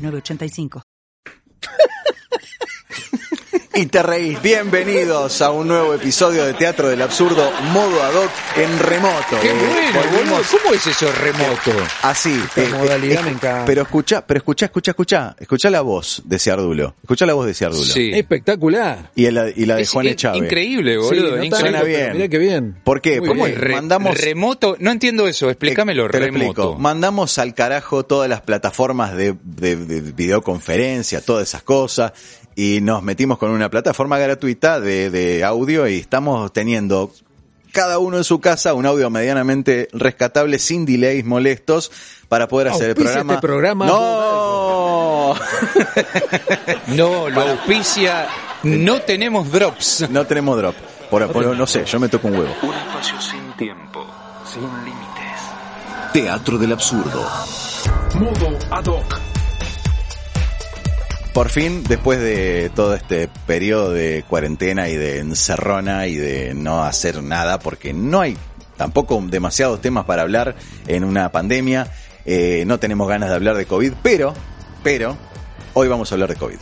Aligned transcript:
906985. 0.00 0.82
Y 3.80 3.86
te 3.86 4.02
reís. 4.02 4.42
Bienvenidos 4.42 5.40
a 5.40 5.50
un 5.52 5.66
nuevo 5.68 5.94
episodio 5.94 6.44
de 6.44 6.52
Teatro 6.52 6.90
del 6.90 7.00
Absurdo, 7.00 7.50
modo 7.72 8.02
ad 8.02 8.14
hoc 8.14 8.30
en 8.58 8.78
remoto. 8.78 9.40
Qué 9.40 9.48
Eh, 9.48 9.52
bueno, 9.54 10.00
volvimos 10.10 10.30
boludo. 10.50 10.58
¿Cómo 10.62 10.74
es 10.74 10.86
eso 10.86 11.10
remoto? 11.12 11.70
Así. 12.02 12.38
Esta 12.56 12.76
modalidad 12.76 13.22
me 13.22 13.30
encanta. 13.30 13.64
Pero 13.64 13.80
escucha, 13.82 14.26
pero 14.26 14.36
escucha, 14.36 14.66
escucha, 14.66 14.90
escucha. 14.90 15.36
Escucha 15.38 15.70
la 15.70 15.80
voz 15.80 16.20
de 16.26 16.38
Ciardulo. 16.38 16.94
Escucha 17.02 17.24
la 17.24 17.32
voz 17.32 17.46
de 17.46 17.54
Ciardulo. 17.54 17.82
Sí. 17.84 18.10
Espectacular. 18.12 19.12
Y 19.14 19.30
la, 19.30 19.48
y 19.48 19.64
la 19.64 19.76
de 19.76 19.82
Es 19.82 19.90
Juan 19.92 20.08
Echave. 20.08 20.36
Increíble, 20.36 20.92
Sí, 20.94 20.98
boludo. 20.98 21.36
no 21.36 21.44
increíble. 21.44 21.48
tanto, 21.50 21.56
Suena 21.60 21.80
pero 21.80 21.88
bien. 21.98 22.12
Mirá 22.12 22.28
qué 22.28 22.38
bien. 22.38 22.80
¿Por 22.84 23.00
qué? 23.00 23.20
Muy 23.20 23.28
¿Cómo 23.28 23.40
Porque 23.44 23.54
es 23.54 23.60
re- 23.60 23.74
mandamos 23.76 24.20
remoto? 24.20 24.76
No 24.78 24.90
entiendo 24.90 25.26
eso, 25.26 25.48
explícamelo, 25.48 26.06
Te 26.10 26.18
lo 26.20 26.24
remoto. 26.26 26.44
explico. 26.44 26.78
Mandamos 26.78 27.38
al 27.38 27.54
carajo 27.54 28.04
todas 28.04 28.28
las 28.28 28.42
plataformas 28.42 29.16
de, 29.16 29.36
de- 29.42 29.76
de 29.76 30.00
videoconferencia, 30.02 31.22
todas 31.22 31.48
esas 31.48 31.62
cosas, 31.62 32.12
y 32.62 32.80
nos 32.80 33.02
metimos 33.02 33.38
con 33.38 33.50
una 33.50 33.70
plataforma 33.70 34.18
gratuita 34.18 34.80
de, 34.80 35.08
de 35.10 35.44
audio 35.44 35.88
y 35.88 35.98
estamos 35.98 36.52
teniendo 36.52 37.10
cada 37.72 37.98
uno 37.98 38.16
en 38.18 38.24
su 38.24 38.40
casa 38.40 38.74
un 38.74 38.84
audio 38.84 39.08
medianamente 39.10 39.88
rescatable, 39.92 40.58
sin 40.58 40.84
delays 40.84 41.24
molestos, 41.24 41.90
para 42.28 42.48
poder 42.48 42.68
hacer 42.68 42.90
el 42.90 42.96
programa. 42.96 43.34
este 43.34 43.40
programa. 43.46 43.86
¡No! 43.86 45.34
No, 46.88 47.28
lo 47.28 47.40
auspicia. 47.42 48.26
No 48.62 49.00
tenemos 49.02 49.50
drops. 49.50 50.06
no 50.10 50.26
tenemos 50.26 50.56
drop. 50.58 50.74
Por, 51.10 51.30
por- 51.32 51.56
no 51.56 51.66
sé, 51.66 51.84
yo 51.84 51.98
me 52.00 52.08
toco 52.08 52.28
un 52.28 52.34
huevo. 52.34 52.54
Un 52.62 52.74
espacio 52.74 53.20
sin 53.20 53.52
tiempo, 53.56 54.06
sin 54.44 54.62
límites. 54.84 55.40
Teatro 56.12 56.58
del 56.58 56.72
absurdo. 56.72 57.24
Modo 58.14 58.58
ad 58.70 58.84
hoc. 58.86 59.18
Por 61.32 61.48
fin, 61.48 61.84
después 61.88 62.18
de 62.20 62.70
todo 62.74 62.94
este 62.94 63.28
periodo 63.46 63.92
de 63.92 64.24
cuarentena 64.28 64.88
y 64.88 64.96
de 64.96 65.18
encerrona 65.20 66.06
y 66.08 66.16
de 66.16 66.54
no 66.54 66.82
hacer 66.82 67.22
nada, 67.22 67.60
porque 67.60 67.92
no 67.92 68.20
hay 68.20 68.36
tampoco 68.76 69.22
demasiados 69.28 69.80
temas 69.80 70.06
para 70.06 70.22
hablar 70.22 70.56
en 70.88 71.04
una 71.04 71.30
pandemia, 71.30 71.86
eh, 72.24 72.64
no 72.66 72.78
tenemos 72.80 73.08
ganas 73.08 73.28
de 73.28 73.36
hablar 73.36 73.56
de 73.56 73.64
COVID, 73.66 73.92
pero, 74.02 74.34
pero, 74.82 75.16
hoy 75.74 75.86
vamos 75.86 76.10
a 76.10 76.14
hablar 76.16 76.30
de 76.30 76.36
COVID. 76.36 76.56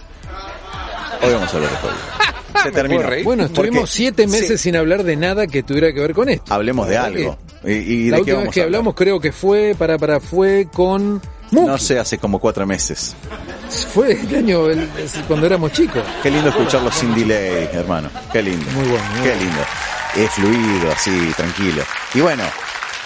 Hoy 1.23 1.33
vamos 1.33 1.53
a 1.53 1.57
hablar 1.57 1.71
de 1.73 1.79
COVID. 1.79 2.63
Se 2.65 2.73
terminó. 2.73 3.03
Bueno, 3.03 3.25
Porque- 3.25 3.43
estuvimos 3.45 3.91
siete 3.91 4.27
meses 4.27 4.49
Sí, 4.49 4.59
sin 4.59 4.77
hablar 4.77 5.03
de 5.03 5.17
nada 5.17 5.47
que 5.47 5.63
tuviera 5.63 5.93
que 5.95 6.01
ver 6.01 6.13
con 6.13 6.29
esto. 6.29 6.53
hablemos 6.53 6.89
de 6.89 6.99
algo. 6.99 7.39
¿Y, 7.65 7.73
y 7.73 8.11
La 8.11 8.19
de 8.19 8.25
qué 8.25 8.33
última 8.33 8.35
vamos 8.35 8.45
vez 8.49 8.55
que 8.55 8.63
hablamos 8.63 8.95
creo 8.95 9.19
que 9.19 9.33
fue, 9.33 9.75
para, 9.79 9.97
para, 9.97 10.21
fue 10.21 10.69
con 10.73 11.23
Muki. 11.51 11.67
No 11.67 11.79
sé, 11.79 11.99
hace 11.99 12.19
como 12.19 12.39
cuatro 12.39 12.67
meses. 12.67 13.15
Fue 13.95 14.13
el 14.13 14.35
año 14.35 14.67
el- 14.69 14.89
cuando 15.27 15.47
éramos 15.47 15.73
chicos. 15.73 16.03
Qué 16.23 16.31
lindo 16.31 16.49
escucharlo 16.51 16.91
sin 16.91 17.15
delay, 17.15 17.69
hermano. 17.73 18.11
Qué 18.33 18.43
lindo. 18.43 18.65
Muy 18.73 18.89
bueno, 18.89 19.05
muy 19.13 19.23
Qué 19.23 19.29
bueno. 19.35 19.43
lindo. 19.45 19.61
Es 20.17 20.31
fluido, 20.31 20.93
así, 20.93 21.33
tranquilo. 21.37 21.83
Y 22.15 22.21
bueno, 22.21 22.43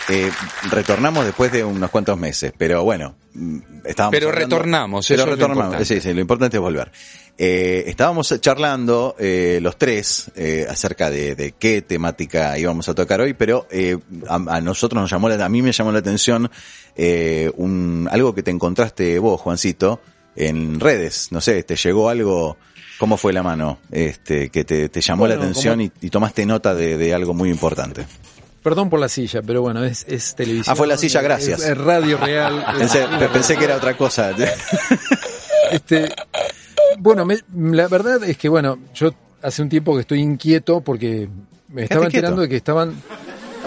eh, 0.08 0.30
retornamos 0.70 1.24
después 1.24 1.50
de 1.52 1.64
unos 1.64 1.90
cuantos 1.90 2.16
meses, 2.18 2.52
pero 2.56 2.84
bueno, 2.84 3.14
mm, 3.34 3.58
estábamos 3.84 4.12
Pero 4.18 4.28
hablando- 4.28 4.56
retornamos, 4.56 5.06
Pero 5.08 5.22
eso 5.22 5.22
es 5.24 5.28
lo 5.30 5.34
retornamos, 5.36 5.64
importante. 5.74 5.84
sí, 5.94 6.00
sí, 6.00 6.14
lo 6.14 6.20
importante 6.20 6.56
es 6.56 6.60
volver. 6.60 6.92
Eh, 7.38 7.84
estábamos 7.86 8.38
charlando 8.40 9.16
eh, 9.18 9.58
los 9.62 9.76
tres 9.78 10.30
eh, 10.36 10.66
acerca 10.68 11.10
de, 11.10 11.34
de 11.34 11.52
qué 11.52 11.82
temática 11.82 12.56
íbamos 12.58 12.88
a 12.88 12.94
tocar 12.94 13.20
hoy, 13.20 13.34
pero 13.34 13.66
eh, 13.70 13.96
a, 14.28 14.34
a 14.34 14.60
nosotros 14.60 15.00
nos 15.00 15.10
llamó, 15.10 15.28
la, 15.28 15.44
a 15.44 15.48
mí 15.48 15.62
me 15.62 15.72
llamó 15.72 15.90
la 15.92 15.98
atención 16.00 16.50
eh, 16.94 17.50
un, 17.56 18.08
algo 18.12 18.34
que 18.34 18.42
te 18.42 18.50
encontraste 18.50 19.18
vos, 19.18 19.40
Juancito, 19.40 20.00
en 20.36 20.78
redes. 20.78 21.28
No 21.32 21.40
sé, 21.40 21.62
te 21.62 21.74
llegó 21.74 22.10
algo, 22.10 22.58
¿cómo 22.98 23.16
fue 23.16 23.32
la 23.32 23.42
mano? 23.42 23.78
Este, 23.90 24.50
que 24.50 24.64
te, 24.64 24.88
te 24.90 25.00
llamó 25.00 25.26
la 25.26 25.34
atención 25.34 25.80
y, 25.80 25.90
y 26.00 26.10
tomaste 26.10 26.46
nota 26.46 26.74
de, 26.74 26.96
de 26.96 27.14
algo 27.14 27.34
muy 27.34 27.48
importante. 27.48 28.06
Perdón 28.62 28.90
por 28.90 29.00
la 29.00 29.08
silla, 29.08 29.42
pero 29.42 29.62
bueno, 29.62 29.82
es, 29.84 30.04
es 30.06 30.36
televisión. 30.36 30.72
Ah, 30.72 30.76
fue 30.76 30.86
la 30.86 30.96
silla, 30.96 31.20
gracias. 31.20 31.60
Es, 31.60 31.70
es 31.70 31.78
radio 31.78 32.16
real. 32.18 32.64
Pensé, 32.78 33.04
pensé 33.32 33.56
que 33.56 33.64
era 33.64 33.76
otra 33.76 33.96
cosa. 33.96 34.32
Este, 35.72 36.14
bueno, 37.02 37.24
me- 37.24 37.40
la 37.76 37.88
verdad 37.88 38.22
es 38.24 38.36
que, 38.38 38.48
bueno, 38.48 38.78
yo 38.94 39.10
hace 39.42 39.62
un 39.62 39.68
tiempo 39.68 39.94
que 39.94 40.00
estoy 40.02 40.20
inquieto 40.20 40.80
porque 40.80 41.28
me 41.68 41.82
estaba 41.84 42.04
enterando 42.06 42.36
quieto. 42.36 42.42
de 42.42 42.48
que 42.48 42.56
estaban... 42.56 42.94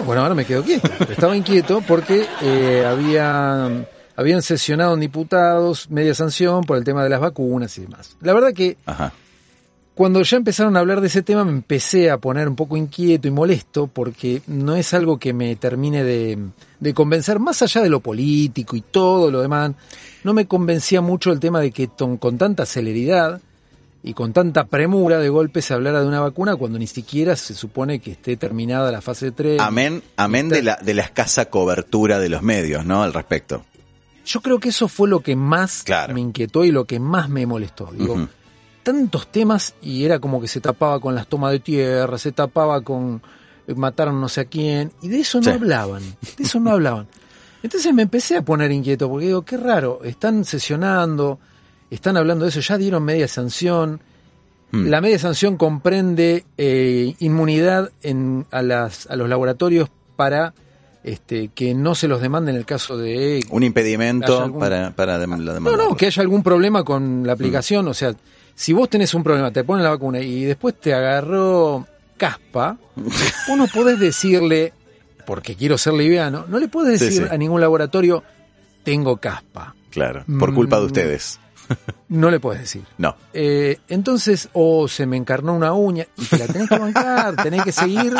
Bueno, 0.04 0.22
ahora 0.22 0.34
me 0.34 0.44
quedo 0.44 0.62
quieto. 0.62 0.88
Estaba 1.10 1.36
inquieto 1.36 1.82
porque 1.86 2.26
eh, 2.42 2.84
había, 2.86 3.86
habían 4.14 4.42
sesionado 4.42 4.94
en 4.94 5.00
diputados 5.00 5.90
media 5.90 6.14
sanción 6.14 6.62
por 6.64 6.76
el 6.76 6.84
tema 6.84 7.02
de 7.02 7.10
las 7.10 7.20
vacunas 7.20 7.76
y 7.78 7.82
demás. 7.82 8.16
La 8.20 8.32
verdad 8.34 8.52
que 8.52 8.76
Ajá. 8.86 9.12
Cuando 9.96 10.22
ya 10.22 10.36
empezaron 10.36 10.76
a 10.76 10.80
hablar 10.80 11.00
de 11.00 11.06
ese 11.08 11.22
tema 11.22 11.42
me 11.44 11.50
empecé 11.50 12.10
a 12.10 12.18
poner 12.18 12.46
un 12.48 12.54
poco 12.54 12.76
inquieto 12.76 13.26
y 13.26 13.30
molesto 13.32 13.88
porque 13.88 14.42
no 14.46 14.76
es 14.76 14.92
algo 14.94 15.18
que 15.18 15.32
me 15.32 15.56
termine 15.56 16.04
de, 16.04 16.38
de 16.78 16.94
convencer, 16.94 17.40
más 17.40 17.62
allá 17.62 17.80
de 17.82 17.88
lo 17.88 18.00
político 18.00 18.76
y 18.76 18.82
todo 18.82 19.30
lo 19.30 19.40
demás, 19.40 19.72
no 20.22 20.34
me 20.34 20.46
convencía 20.46 21.00
mucho 21.00 21.32
el 21.32 21.40
tema 21.40 21.60
de 21.60 21.70
que 21.72 21.88
ton- 21.88 22.18
con 22.18 22.36
tanta 22.38 22.66
celeridad 22.66 23.40
y 24.02 24.12
con 24.14 24.32
tanta 24.32 24.66
premura 24.66 25.18
de 25.18 25.30
golpe 25.30 25.62
se 25.62 25.72
hablara 25.74 26.00
de 26.02 26.06
una 26.06 26.20
vacuna 26.20 26.54
cuando 26.56 26.78
ni 26.78 26.86
siquiera 26.86 27.34
se 27.34 27.54
supone 27.54 27.98
que 27.98 28.12
esté 28.12 28.36
terminada 28.36 28.92
la 28.92 29.00
fase 29.00 29.32
3. 29.32 29.58
Amén, 29.60 30.02
amén 30.16 30.48
de 30.50 30.62
la, 30.62 30.76
de 30.76 30.94
la 30.94 31.02
escasa 31.02 31.46
cobertura 31.46 32.18
de 32.20 32.28
los 32.28 32.42
medios, 32.42 32.84
¿no? 32.86 33.02
Al 33.02 33.12
respecto. 33.14 33.64
Yo 34.26 34.40
creo 34.42 34.60
que 34.60 34.68
eso 34.68 34.88
fue 34.88 35.08
lo 35.08 35.20
que 35.20 35.34
más 35.36 35.82
Claro. 35.84 36.12
me 36.12 36.20
inquietó 36.20 36.64
y 36.64 36.70
lo 36.70 36.84
que 36.84 37.00
más 37.00 37.28
me 37.30 37.46
molestó. 37.46 37.88
Digo. 37.96 38.28
Tantos 38.86 39.26
temas 39.32 39.74
y 39.82 40.04
era 40.04 40.20
como 40.20 40.40
que 40.40 40.46
se 40.46 40.60
tapaba 40.60 41.00
con 41.00 41.16
las 41.16 41.26
tomas 41.26 41.50
de 41.50 41.58
tierra, 41.58 42.16
se 42.18 42.30
tapaba 42.30 42.80
con 42.82 43.20
eh, 43.66 43.74
mataron 43.74 44.20
no 44.20 44.28
sé 44.28 44.42
a 44.42 44.44
quién, 44.44 44.92
y 45.02 45.08
de 45.08 45.18
eso 45.20 45.38
no 45.38 45.44
Sí. 45.44 45.50
hablaban, 45.50 46.02
de 46.38 46.44
eso 46.44 46.60
no 46.60 46.70
hablaban. 46.70 47.08
Entonces 47.64 47.92
me 47.92 48.02
empecé 48.02 48.36
a 48.36 48.42
poner 48.42 48.70
inquieto, 48.70 49.08
porque 49.10 49.26
digo, 49.26 49.42
qué 49.42 49.56
raro, 49.56 49.98
están 50.04 50.44
sesionando, 50.44 51.40
están 51.90 52.16
hablando 52.16 52.44
de 52.44 52.50
eso, 52.50 52.60
ya 52.60 52.78
dieron 52.78 53.02
media 53.02 53.26
sanción, 53.26 54.00
Mm. 54.70 54.86
la 54.86 55.00
media 55.00 55.18
sanción 55.18 55.56
comprende 55.56 56.44
eh, 56.56 57.14
inmunidad 57.18 57.90
en, 58.02 58.46
a, 58.52 58.62
las, 58.62 59.08
a 59.08 59.16
los 59.16 59.28
laboratorios 59.28 59.88
para 60.16 60.54
este, 61.02 61.48
que 61.54 61.74
no 61.74 61.94
se 61.96 62.06
los 62.08 62.20
demande 62.20 62.50
en 62.52 62.56
el 62.56 62.64
caso 62.66 62.96
de 62.98 63.40
Un 63.50 63.62
impedimento 63.64 64.36
¿Hay 64.38 64.44
algún- 64.44 64.60
para, 64.60 64.92
la 65.18 65.26
no, 65.26 65.52
demanda. 65.52 65.58
no, 65.76 65.96
que 65.96 66.06
haya 66.06 66.20
algún 66.22 66.42
problema 66.42 66.82
con 66.84 67.24
la 67.26 67.32
aplicación. 67.34 67.86
O 67.86 67.94
sea, 67.94 68.14
si 68.56 68.72
vos 68.72 68.90
tenés 68.90 69.14
un 69.14 69.22
problema, 69.22 69.52
te 69.52 69.62
ponen 69.62 69.84
la 69.84 69.90
vacuna 69.90 70.18
y 70.20 70.42
después 70.44 70.74
te 70.80 70.92
agarró 70.94 71.86
caspa, 72.16 72.76
vos 72.96 73.56
no 73.56 73.66
podés 73.68 74.00
decirle, 74.00 74.72
porque 75.24 75.54
quiero 75.54 75.78
ser 75.78 75.92
liviano, 75.92 76.46
no 76.48 76.58
le 76.58 76.66
podés 76.66 76.98
decir 76.98 77.22
sí. 77.24 77.28
a 77.30 77.36
ningún 77.36 77.60
laboratorio, 77.60 78.24
tengo 78.82 79.18
caspa. 79.18 79.74
Claro, 79.90 80.24
por 80.38 80.52
culpa 80.52 80.76
de 80.76 80.82
Mm. 80.82 80.86
ustedes. 80.86 81.38
No 82.08 82.30
le 82.30 82.38
podés 82.38 82.60
decir. 82.60 82.84
No. 82.96 83.16
Eh, 83.34 83.78
entonces, 83.88 84.48
o 84.52 84.86
se 84.86 85.04
me 85.04 85.16
encarnó 85.16 85.52
una 85.52 85.72
uña 85.72 86.06
y 86.16 86.24
te 86.26 86.38
la 86.38 86.46
tenés 86.46 86.68
que 86.68 86.78
bancar, 86.78 87.34
tenés 87.42 87.64
que 87.64 87.72
seguir. 87.72 88.14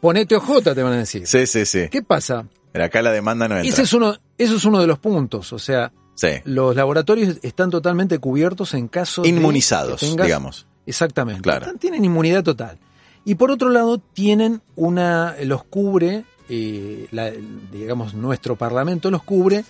Ponete 0.00 0.36
OJ, 0.36 0.62
te 0.62 0.82
van 0.82 0.92
a 0.92 0.96
decir. 0.98 1.26
Sí, 1.26 1.46
sí, 1.46 1.64
sí. 1.64 1.88
¿Qué 1.90 2.02
pasa? 2.02 2.44
Pero 2.72 2.84
acá 2.84 3.00
la 3.00 3.10
demanda 3.12 3.48
no 3.48 3.56
entra. 3.56 3.70
Ese 3.70 3.82
es 3.82 3.92
uno, 3.94 4.14
eso 4.36 4.56
es 4.56 4.64
uno 4.66 4.78
de 4.80 4.86
los 4.86 4.98
puntos. 4.98 5.52
O 5.54 5.58
sea, 5.58 5.90
Sí. 6.14 6.28
los 6.44 6.76
laboratorios 6.76 7.38
están 7.42 7.70
totalmente 7.70 8.18
cubiertos 8.18 8.74
en 8.74 8.88
caso 8.88 9.22
de 9.22 9.28
Inmunizados, 9.28 10.00
que 10.00 10.06
tengas- 10.06 10.26
digamos. 10.26 10.66
Exactamente. 10.86 11.42
Claro. 11.42 11.72
Tienen 11.78 12.04
inmunidad 12.04 12.42
total. 12.44 12.78
Y 13.24 13.36
por 13.36 13.50
otro 13.50 13.70
lado, 13.70 13.98
tienen 13.98 14.60
una, 14.76 15.34
los 15.44 15.64
cubre, 15.64 16.24
eh, 16.48 17.06
la- 17.10 17.32
digamos, 17.72 18.14
nuestro 18.14 18.54
parlamento 18.56 19.10
los 19.10 19.22
cubre 19.22 19.64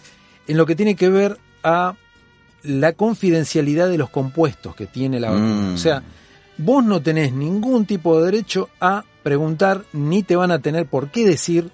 en 0.49 0.57
lo 0.57 0.67
que 0.67 0.75
tiene 0.77 0.97
que 0.97 1.09
ver 1.09 1.39
a 1.63 1.95
la 2.65 2.93
confidencialidad 2.95 3.89
de 3.89 3.99
los 3.99 4.11
compuestos 4.11 4.75
que 4.75 4.87
tiene 4.87 5.21
la 5.21 5.31
vacuna. 5.31 5.71
Mm. 5.71 5.75
O 5.75 5.79
sea, 5.79 6.03
vos 6.59 6.85
no 6.85 7.01
tenés 7.01 7.33
ningún 7.33 7.87
tipo 7.87 8.19
de 8.19 8.25
derecho 8.31 8.69
a 8.81 9.05
preguntar, 9.23 9.85
ni 9.93 10.23
te 10.23 10.37
van 10.37 10.51
a 10.51 10.59
tener 10.59 10.87
por 10.87 11.11
qué 11.11 11.25
decir 11.27 11.71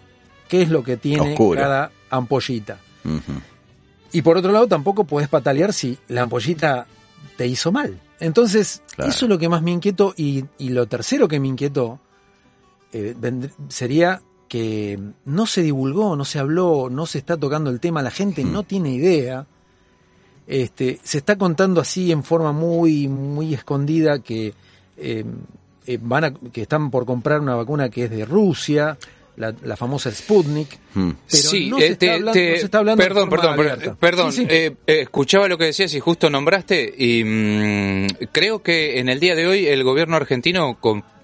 qué 0.48 0.62
es 0.62 0.68
lo 0.68 0.82
que 0.84 0.96
tiene 0.96 1.30
Oscuro. 1.32 1.60
cada 1.60 1.90
ampollita. 2.10 2.78
Ujú. 3.04 3.40
Y 4.12 4.22
por 4.22 4.36
otro 4.36 4.52
lado, 4.52 4.66
tampoco 4.66 5.04
podés 5.04 5.28
patalear 5.28 5.72
si 5.72 5.96
la 6.08 6.22
ampollita 6.22 6.86
te 7.36 7.46
hizo 7.46 7.70
mal. 7.72 7.98
Entonces, 8.18 8.82
Claro. 8.96 9.10
eso 9.10 9.24
es 9.26 9.28
lo 9.30 9.38
que 9.38 9.48
más 9.48 9.62
me 9.62 9.70
inquietó. 9.70 10.14
Y, 10.16 10.44
y 10.58 10.70
lo 10.70 10.86
tercero 10.86 11.28
que 11.28 11.38
me 11.40 11.48
inquietó 11.48 12.00
eh, 12.92 13.14
sería 13.68 14.20
que 14.48 14.98
no 15.24 15.46
se 15.46 15.62
divulgó, 15.62 16.16
no 16.16 16.24
se 16.24 16.40
habló, 16.40 16.88
no 16.90 17.06
se 17.06 17.18
está 17.18 17.36
tocando 17.36 17.70
el 17.70 17.78
tema, 17.78 18.02
la 18.02 18.10
gente 18.10 18.44
Hmm. 18.44 18.52
no 18.52 18.62
tiene 18.64 18.90
idea. 18.90 19.46
Este, 20.46 20.98
se 21.04 21.18
está 21.18 21.38
contando 21.38 21.80
así 21.80 22.10
en 22.10 22.24
forma 22.24 22.50
muy, 22.52 23.06
muy 23.06 23.54
escondida 23.54 24.18
que 24.18 24.52
eh, 24.96 25.24
eh, 25.86 25.98
van 26.02 26.24
a, 26.24 26.34
que 26.34 26.62
están 26.62 26.90
por 26.90 27.06
comprar 27.06 27.40
una 27.40 27.54
vacuna 27.54 27.88
que 27.88 28.04
es 28.04 28.10
de 28.10 28.24
Rusia, 28.24 28.98
la, 29.40 29.54
la 29.64 29.76
famosa 29.76 30.10
Sputnik. 30.12 30.78
Hmm. 30.94 31.10
Pero 31.30 31.42
sí, 31.42 31.68
no 31.70 31.78
se 31.78 31.84
eh, 31.84 31.88
está 31.88 31.98
te- 31.98 32.10
hablando- 32.12 32.32
te- 32.32 32.50
no 32.50 32.56
se 32.56 32.64
está 32.64 32.78
hablando 32.78 33.02
de 33.02 33.08
perdón, 33.08 33.28
forma 33.30 33.42
perdón, 33.42 33.56
per- 33.56 33.72
abierta. 33.72 33.94
perdón. 33.98 34.32
Sí, 34.32 34.42
sí. 34.42 34.46
eh, 34.50 34.76
eh, 34.86 35.00
escuchaba 35.02 35.48
lo 35.48 35.58
que 35.58 35.64
decías 35.64 35.92
y 35.94 36.00
justo 36.00 36.30
nombraste 36.30 36.94
y 36.96 37.24
mm, 37.24 38.06
creo 38.32 38.62
que 38.62 39.00
en 39.00 39.08
el 39.08 39.18
día 39.18 39.34
de 39.34 39.46
hoy 39.46 39.66
el 39.66 39.82
gobierno 39.82 40.16
argentino 40.16 40.78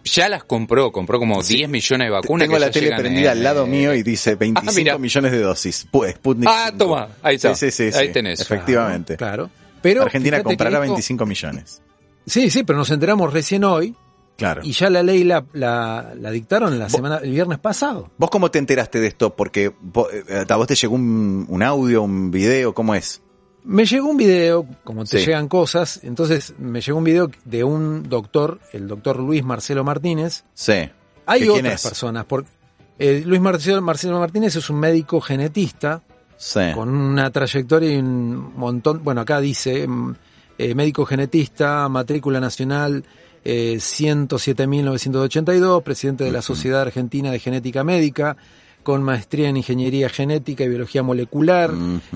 ya 0.04 0.28
las 0.28 0.44
compró, 0.44 0.92
compró 0.92 1.18
como 1.18 1.42
10 1.42 1.68
millones 1.68 2.06
de 2.06 2.10
vacunas. 2.10 2.44
Tengo 2.46 2.54
que 2.58 2.60
la 2.60 2.70
tele 2.70 2.86
llegan 2.86 3.00
prendida 3.00 3.32
en, 3.32 3.38
al 3.38 3.42
lado 3.44 3.64
eh, 3.64 3.68
mío 3.68 3.94
y 3.94 4.02
dice 4.02 4.34
25 4.36 4.72
mira. 4.76 4.98
millones 4.98 5.32
de 5.32 5.38
dosis. 5.40 5.86
Pues, 5.90 6.14
Sputnik 6.14 6.48
Ah, 6.50 6.66
5. 6.72 6.78
toma, 6.78 7.08
ahí 7.22 7.36
está. 7.36 7.54
Sí, 7.54 7.70
sí, 7.70 7.90
sí, 7.92 7.98
Ahí 7.98 8.06
sí. 8.08 8.12
tenés. 8.12 8.40
Efectivamente. 8.40 9.16
Claro. 9.16 9.50
Pero 9.82 10.02
Argentina 10.02 10.42
comprará 10.42 10.70
esto- 10.76 10.80
25 10.82 11.26
millones. 11.26 11.82
Sí, 12.24 12.50
sí, 12.50 12.62
pero 12.64 12.78
nos 12.78 12.90
enteramos 12.90 13.32
recién 13.32 13.62
hoy 13.64 13.94
Claro. 14.36 14.60
y 14.64 14.72
ya 14.72 14.90
la 14.90 15.02
ley 15.02 15.24
la, 15.24 15.44
la, 15.54 16.12
la 16.18 16.30
dictaron 16.30 16.78
la 16.78 16.88
semana, 16.90 17.16
el 17.22 17.30
viernes 17.30 17.58
pasado. 17.58 18.10
¿Vos 18.18 18.28
cómo 18.30 18.50
te 18.50 18.58
enteraste 18.58 19.00
de 19.00 19.06
esto? 19.06 19.34
Porque 19.34 19.72
vos, 19.80 20.08
eh, 20.12 20.44
a 20.48 20.56
vos 20.56 20.66
te 20.66 20.74
llegó 20.74 20.94
un, 20.94 21.46
un 21.48 21.62
audio, 21.62 22.02
un 22.02 22.30
video, 22.30 22.74
¿cómo 22.74 22.94
es? 22.94 23.22
Me 23.64 23.84
llegó 23.86 24.08
un 24.08 24.16
video, 24.16 24.66
como 24.84 25.04
te 25.04 25.18
Sí. 25.18 25.26
llegan 25.26 25.48
cosas, 25.48 26.00
entonces 26.04 26.54
me 26.58 26.80
llegó 26.80 26.98
un 26.98 27.04
video 27.04 27.30
de 27.44 27.64
un 27.64 28.08
doctor, 28.08 28.60
el 28.72 28.86
doctor 28.86 29.18
Luis 29.18 29.42
Marcelo 29.42 29.82
Martínez. 29.84 30.44
Sí. 30.54 30.88
Hay 31.24 31.40
¿Que 31.40 31.46
quién 31.46 31.58
otras 31.66 31.74
es? 31.84 31.88
personas, 31.90 32.24
porque 32.26 32.50
eh, 32.98 33.22
Luis 33.26 33.40
Marcelo, 33.40 33.82
Marcelo 33.82 34.20
Martínez 34.20 34.54
es 34.56 34.70
un 34.70 34.78
médico 34.78 35.20
genetista 35.20 36.02
Sí. 36.36 36.60
con 36.74 36.90
una 36.90 37.30
trayectoria 37.30 37.90
y 37.90 37.96
un 37.96 38.52
montón, 38.56 39.02
bueno, 39.02 39.22
acá 39.22 39.40
dice, 39.40 39.88
mm, 39.88 40.14
eh, 40.58 40.74
médico 40.74 41.04
genetista, 41.06 41.88
matrícula 41.88 42.38
nacional 42.38 43.02
eh, 43.46 43.76
107.982, 43.76 45.82
presidente 45.82 46.24
de 46.24 46.32
la 46.32 46.42
Sociedad 46.42 46.82
Argentina 46.82 47.30
de 47.30 47.38
Genética 47.38 47.84
Médica, 47.84 48.36
con 48.82 49.02
maestría 49.02 49.48
en 49.48 49.56
Ingeniería 49.56 50.08
Genética 50.08 50.64
y 50.64 50.68
Biología 50.68 51.02
Molecular. 51.02 51.70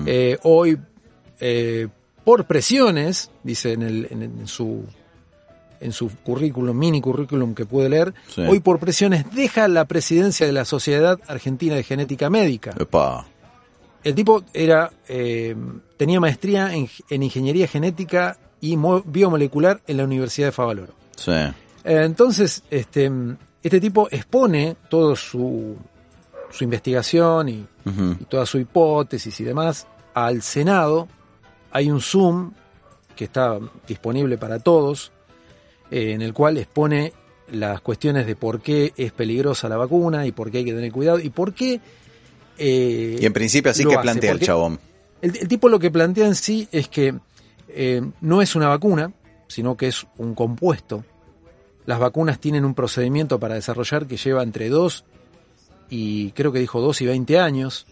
Eh, 0.05 0.37
hoy, 0.43 0.77
eh, 1.39 1.87
por 2.23 2.45
presiones, 2.45 3.31
dice 3.43 3.73
en, 3.73 3.81
el, 3.81 4.07
en, 4.11 4.21
en 4.23 4.47
su 4.47 4.83
en 5.79 5.91
su 5.93 6.09
currículum, 6.23 6.77
mini 6.77 7.01
currículum 7.01 7.55
que 7.55 7.65
pude 7.65 7.89
leer, 7.89 8.13
Sí. 8.27 8.41
hoy 8.47 8.59
por 8.59 8.77
presiones 8.77 9.25
deja 9.33 9.67
la 9.67 9.85
presidencia 9.85 10.45
de 10.45 10.51
la 10.51 10.63
Sociedad 10.63 11.19
Argentina 11.27 11.73
de 11.73 11.81
Genética 11.83 12.29
Médica. 12.29 12.75
Epa. 12.79 13.25
El 14.03 14.13
tipo 14.13 14.43
era 14.53 14.91
eh, 15.07 15.55
tenía 15.97 16.19
maestría 16.19 16.75
en, 16.75 16.87
en 17.09 17.23
ingeniería 17.23 17.67
genética 17.67 18.37
y 18.61 18.77
mo- 18.77 19.01
biomolecular 19.03 19.81
en 19.87 19.97
la 19.97 20.03
Universidad 20.03 20.49
de 20.49 20.51
Favaloro. 20.51 20.93
Sí. 21.15 21.31
Eh, 21.31 21.53
entonces, 21.83 22.63
este, 22.69 23.11
este 23.63 23.79
tipo 23.79 24.07
expone 24.11 24.75
todo 24.89 25.15
su, 25.15 25.75
su 26.49 26.63
investigación 26.63 27.49
y, 27.49 27.67
toda 28.29 28.45
su 28.45 28.59
hipótesis 28.59 29.39
y 29.39 29.43
demás 29.43 29.87
al 30.13 30.41
Senado. 30.41 31.07
Hay 31.71 31.89
un 31.89 32.01
Zoom 32.01 32.51
que 33.15 33.25
está 33.25 33.57
disponible 33.87 34.37
para 34.37 34.59
todos, 34.59 35.11
eh, 35.89 36.11
en 36.11 36.21
el 36.21 36.33
cual 36.33 36.57
expone 36.57 37.13
las 37.51 37.81
cuestiones 37.81 38.25
de 38.27 38.35
por 38.35 38.61
qué 38.61 38.93
es 38.95 39.11
peligrosa 39.11 39.67
la 39.67 39.77
vacuna 39.77 40.25
y 40.25 40.31
por 40.31 40.51
qué 40.51 40.59
hay 40.59 40.65
que 40.65 40.73
tener 40.73 40.91
cuidado 40.91 41.19
y 41.19 41.29
por 41.29 41.53
qué... 41.53 41.79
eh, 42.57 43.17
Y 43.19 43.25
en 43.25 43.33
principio 43.33 43.71
así 43.71 43.83
que 43.83 43.97
plantea 43.97 44.31
el 44.31 44.39
chabón. 44.39 44.79
El, 45.21 45.35
el 45.37 45.47
tipo 45.47 45.69
lo 45.69 45.79
que 45.79 45.91
plantea 45.91 46.27
en 46.27 46.35
sí 46.35 46.67
es 46.71 46.87
que 46.87 47.13
eh, 47.69 48.01
no 48.21 48.41
es 48.41 48.55
una 48.55 48.67
vacuna, 48.67 49.11
sino 49.51 49.77
que 49.77 49.87
es 49.87 50.07
un 50.17 50.33
compuesto. 50.35 51.03
Las 51.85 51.99
vacunas 51.99 52.39
tienen 52.39 52.65
un 52.65 52.73
procedimiento 52.73 53.39
para 53.39 53.55
desarrollar 53.55 54.07
que 54.07 54.17
lleva 54.17 54.43
entre 54.43 54.69
2 54.69 55.03
y 55.89 56.31
creo 56.31 56.51
que 56.51 56.59
dijo 56.59 56.79
2 56.79 57.01
y 57.01 57.05
20 57.05 57.39
años. 57.39 57.87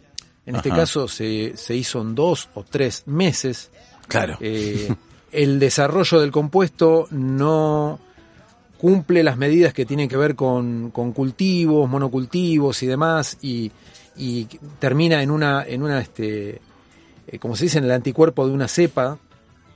En 0.45 0.55
este 0.55 0.69
caso 0.69 1.07
se, 1.07 1.55
se 1.57 1.75
hizo 1.75 2.01
en 2.01 2.15
2 2.15 2.49
o 2.55 2.63
3 2.63 3.03
meses. 3.07 3.71
Claro. 4.07 4.37
Eh, 4.39 4.93
el 5.31 5.59
desarrollo 5.59 6.19
del 6.19 6.31
compuesto 6.31 7.07
no 7.11 7.99
cumple 8.77 9.23
las 9.23 9.37
medidas 9.37 9.73
que 9.73 9.85
tienen 9.85 10.07
que 10.07 10.15
ver 10.15 10.35
con, 10.35 10.91
con 10.91 11.11
cultivos, 11.11 11.89
monocultivos 11.89 12.81
y 12.81 12.87
demás, 12.87 13.37
y, 13.41 13.69
y 14.15 14.45
termina 14.79 15.21
en 15.21 15.31
una, 15.31 15.65
en 15.67 15.83
una 15.83 15.99
este, 15.99 16.61
eh, 17.27 17.39
como 17.39 17.55
se 17.55 17.65
dice, 17.65 17.79
en 17.79 17.83
el 17.83 17.91
anticuerpo 17.91 18.47
de 18.47 18.53
una 18.53 18.69
cepa, 18.69 19.17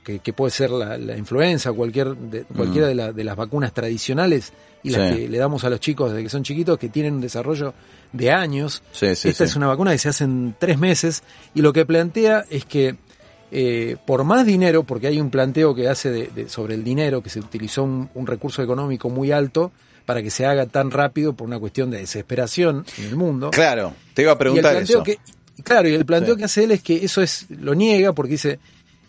que, 0.04 0.18
que 0.20 0.32
puede 0.32 0.50
ser 0.50 0.70
la, 0.70 0.96
la 0.98 1.16
influenza, 1.16 1.72
cualquier 1.72 2.14
de, 2.16 2.44
cualquiera 2.44 2.86
de, 2.86 2.94
la- 2.94 3.12
de 3.12 3.24
las 3.24 3.36
vacunas 3.36 3.72
tradicionales 3.72 4.52
y 4.82 4.90
las 4.90 5.10
Sí. 5.10 5.16
que 5.22 5.28
le 5.28 5.38
damos 5.38 5.64
a 5.64 5.70
los 5.70 5.80
chicos 5.80 6.10
desde 6.10 6.22
que 6.22 6.28
son 6.28 6.42
chiquitos, 6.44 6.78
que 6.78 6.88
tienen 6.90 7.14
un 7.14 7.20
desarrollo 7.22 7.72
de 8.12 8.30
años. 8.30 8.82
Sí, 8.92 9.16
sí, 9.16 9.28
Esta 9.30 9.44
es 9.44 9.56
una 9.56 9.66
vacuna 9.66 9.92
que 9.92 9.98
se 9.98 10.10
hace 10.10 10.24
en 10.24 10.54
tres 10.58 10.78
meses 10.78 11.22
y 11.54 11.62
lo 11.62 11.72
que 11.72 11.84
plantea 11.86 12.44
es 12.50 12.64
que 12.66 12.96
eh, 13.56 13.96
por 14.06 14.24
más 14.24 14.44
dinero, 14.44 14.82
porque 14.82 15.06
hay 15.06 15.20
un 15.20 15.30
planteo 15.30 15.74
que 15.74 15.88
hace 15.88 16.10
de- 16.10 16.26
de- 16.34 16.48
sobre 16.48 16.74
el 16.74 16.82
dinero, 16.84 17.22
que 17.22 17.30
se 17.30 17.38
utilizó 17.40 17.84
un, 17.84 18.10
un 18.14 18.26
recurso 18.26 18.62
económico 18.62 19.08
muy 19.10 19.30
alto 19.32 19.70
para 20.06 20.22
que 20.22 20.30
se 20.30 20.44
haga 20.44 20.66
tan 20.66 20.90
rápido 20.90 21.32
por 21.34 21.46
una 21.46 21.58
cuestión 21.58 21.90
de 21.90 21.98
desesperación 21.98 22.84
en 22.98 23.04
el 23.04 23.16
mundo. 23.16 23.50
Claro, 23.52 23.94
te 24.12 24.22
iba 24.22 24.32
a 24.32 24.34
y 24.34 24.34
el 24.34 24.38
preguntar 24.38 24.72
planteo 24.72 24.96
eso. 24.98 25.04
que 25.04 25.18
claro, 25.62 25.88
y 25.88 25.94
el 25.94 26.04
planteo 26.04 26.34
Sí. 26.34 26.38
que 26.40 26.44
hace 26.44 26.64
él 26.64 26.72
es 26.72 26.82
que 26.82 27.04
eso 27.04 27.22
es 27.22 27.46
lo 27.48 27.74
niega 27.74 28.12
porque 28.12 28.32
dice 28.32 28.58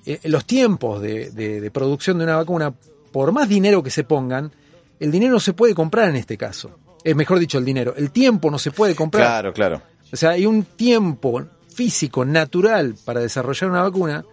eh, 0.05 0.19
los 0.25 0.45
tiempos 0.45 1.01
de, 1.01 1.31
de- 1.31 1.61
de 1.61 1.71
producción 1.71 2.17
de 2.17 2.23
una 2.25 2.35
vacuna, 2.37 2.73
por 3.11 3.31
más 3.31 3.47
dinero 3.49 3.81
que 3.83 3.89
se 3.91 4.03
pongan, 4.03 4.51
el 4.99 5.11
dinero 5.11 5.33
no 5.33 5.39
se 5.39 5.53
puede 5.53 5.73
comprar 5.75 6.09
en 6.09 6.15
este 6.17 6.37
caso. 6.37 6.77
Es 7.03 7.15
mejor 7.15 7.39
dicho, 7.39 7.57
el 7.57 7.65
dinero. 7.65 7.93
El 7.95 8.11
tiempo 8.11 8.49
no 8.49 8.57
se 8.57 8.71
puede 8.71 8.95
comprar. 8.95 9.25
Claro, 9.25 9.53
claro. 9.53 9.81
O 10.11 10.15
sea, 10.17 10.31
hay 10.31 10.45
un 10.45 10.63
tiempo 10.63 11.43
físico, 11.73 12.23
natural, 12.25 12.95
para 13.05 13.19
desarrollar 13.19 13.69
una 13.69 13.81
vacuna 13.83 14.25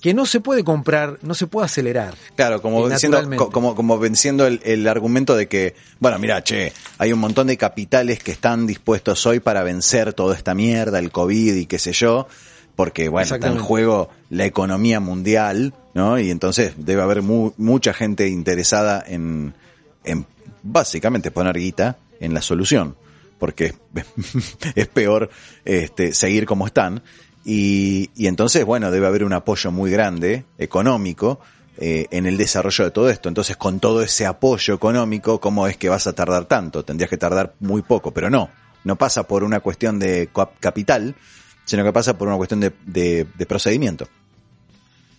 que 0.00 0.14
no 0.14 0.26
se 0.26 0.38
puede 0.40 0.62
comprar, 0.62 1.18
no 1.22 1.34
se 1.34 1.48
puede 1.48 1.64
acelerar. 1.64 2.14
Claro, 2.36 2.62
como 2.62 2.86
Eh, 2.86 2.90
naturalmente. 2.90 3.36
co- 3.44 3.50
como, 3.50 3.74
como 3.74 3.98
venciendo 3.98 4.46
el, 4.46 4.60
el 4.64 4.86
argumento 4.86 5.34
de 5.34 5.48
que, 5.48 5.74
bueno, 5.98 6.20
mira, 6.20 6.44
che, 6.44 6.72
hay 6.98 7.12
un 7.12 7.18
montón 7.18 7.48
de 7.48 7.56
capitales 7.56 8.22
que 8.22 8.30
están 8.30 8.64
dispuestos 8.66 9.26
hoy 9.26 9.40
para 9.40 9.64
vencer 9.64 10.12
toda 10.12 10.36
esta 10.36 10.54
mierda, 10.54 11.00
el 11.00 11.10
COVID 11.10 11.54
y 11.54 11.66
qué 11.66 11.80
sé 11.80 11.92
yo, 11.92 12.28
porque, 12.78 13.08
bueno, 13.08 13.24
está 13.34 13.48
en 13.48 13.54
juego 13.64 14.08
la 14.30 14.44
economía 14.46 15.00
mundial, 15.00 15.74
¿no? 15.94 16.16
Y 16.20 16.30
entonces 16.30 16.74
debe 16.76 17.02
haber 17.02 17.22
mu- 17.22 17.50
mucha 17.56 17.92
gente 17.92 18.28
interesada 18.28 19.02
en, 19.04 19.52
en 20.04 20.24
básicamente 20.62 21.32
poner 21.32 21.58
guita 21.58 21.96
en 22.20 22.34
la 22.34 22.40
solución, 22.40 22.94
porque 23.40 23.74
es 24.76 24.86
peor 24.86 25.28
este, 25.64 26.14
seguir 26.14 26.46
como 26.46 26.66
están. 26.66 27.02
Y, 27.44 28.10
y 28.14 28.28
entonces, 28.28 28.64
bueno, 28.64 28.92
debe 28.92 29.08
haber 29.08 29.24
un 29.24 29.32
apoyo 29.32 29.72
muy 29.72 29.90
grande, 29.90 30.44
económico, 30.56 31.40
eh, 31.78 32.06
en 32.12 32.26
el 32.26 32.36
desarrollo 32.36 32.84
de 32.84 32.90
todo 32.92 33.10
esto. 33.10 33.28
Entonces, 33.28 33.56
con 33.56 33.80
todo 33.80 34.02
ese 34.02 34.24
apoyo 34.24 34.72
económico, 34.74 35.40
¿cómo 35.40 35.66
es 35.66 35.76
que 35.76 35.88
vas 35.88 36.06
a 36.06 36.12
tardar 36.12 36.44
tanto? 36.44 36.84
Tendrías 36.84 37.10
que 37.10 37.16
tardar 37.18 37.54
muy 37.58 37.82
poco, 37.82 38.12
pero 38.12 38.30
no. 38.30 38.50
No 38.84 38.94
pasa 38.94 39.24
por 39.24 39.42
una 39.42 39.58
cuestión 39.58 39.98
de 39.98 40.28
cap- 40.32 40.52
capital, 40.60 41.16
sino 41.68 41.84
que 41.84 41.92
pasa 41.92 42.16
por 42.16 42.26
una 42.28 42.38
cuestión 42.38 42.60
de, 42.60 42.72
de- 42.86 43.26
de 43.36 43.46
procedimiento. 43.46 44.08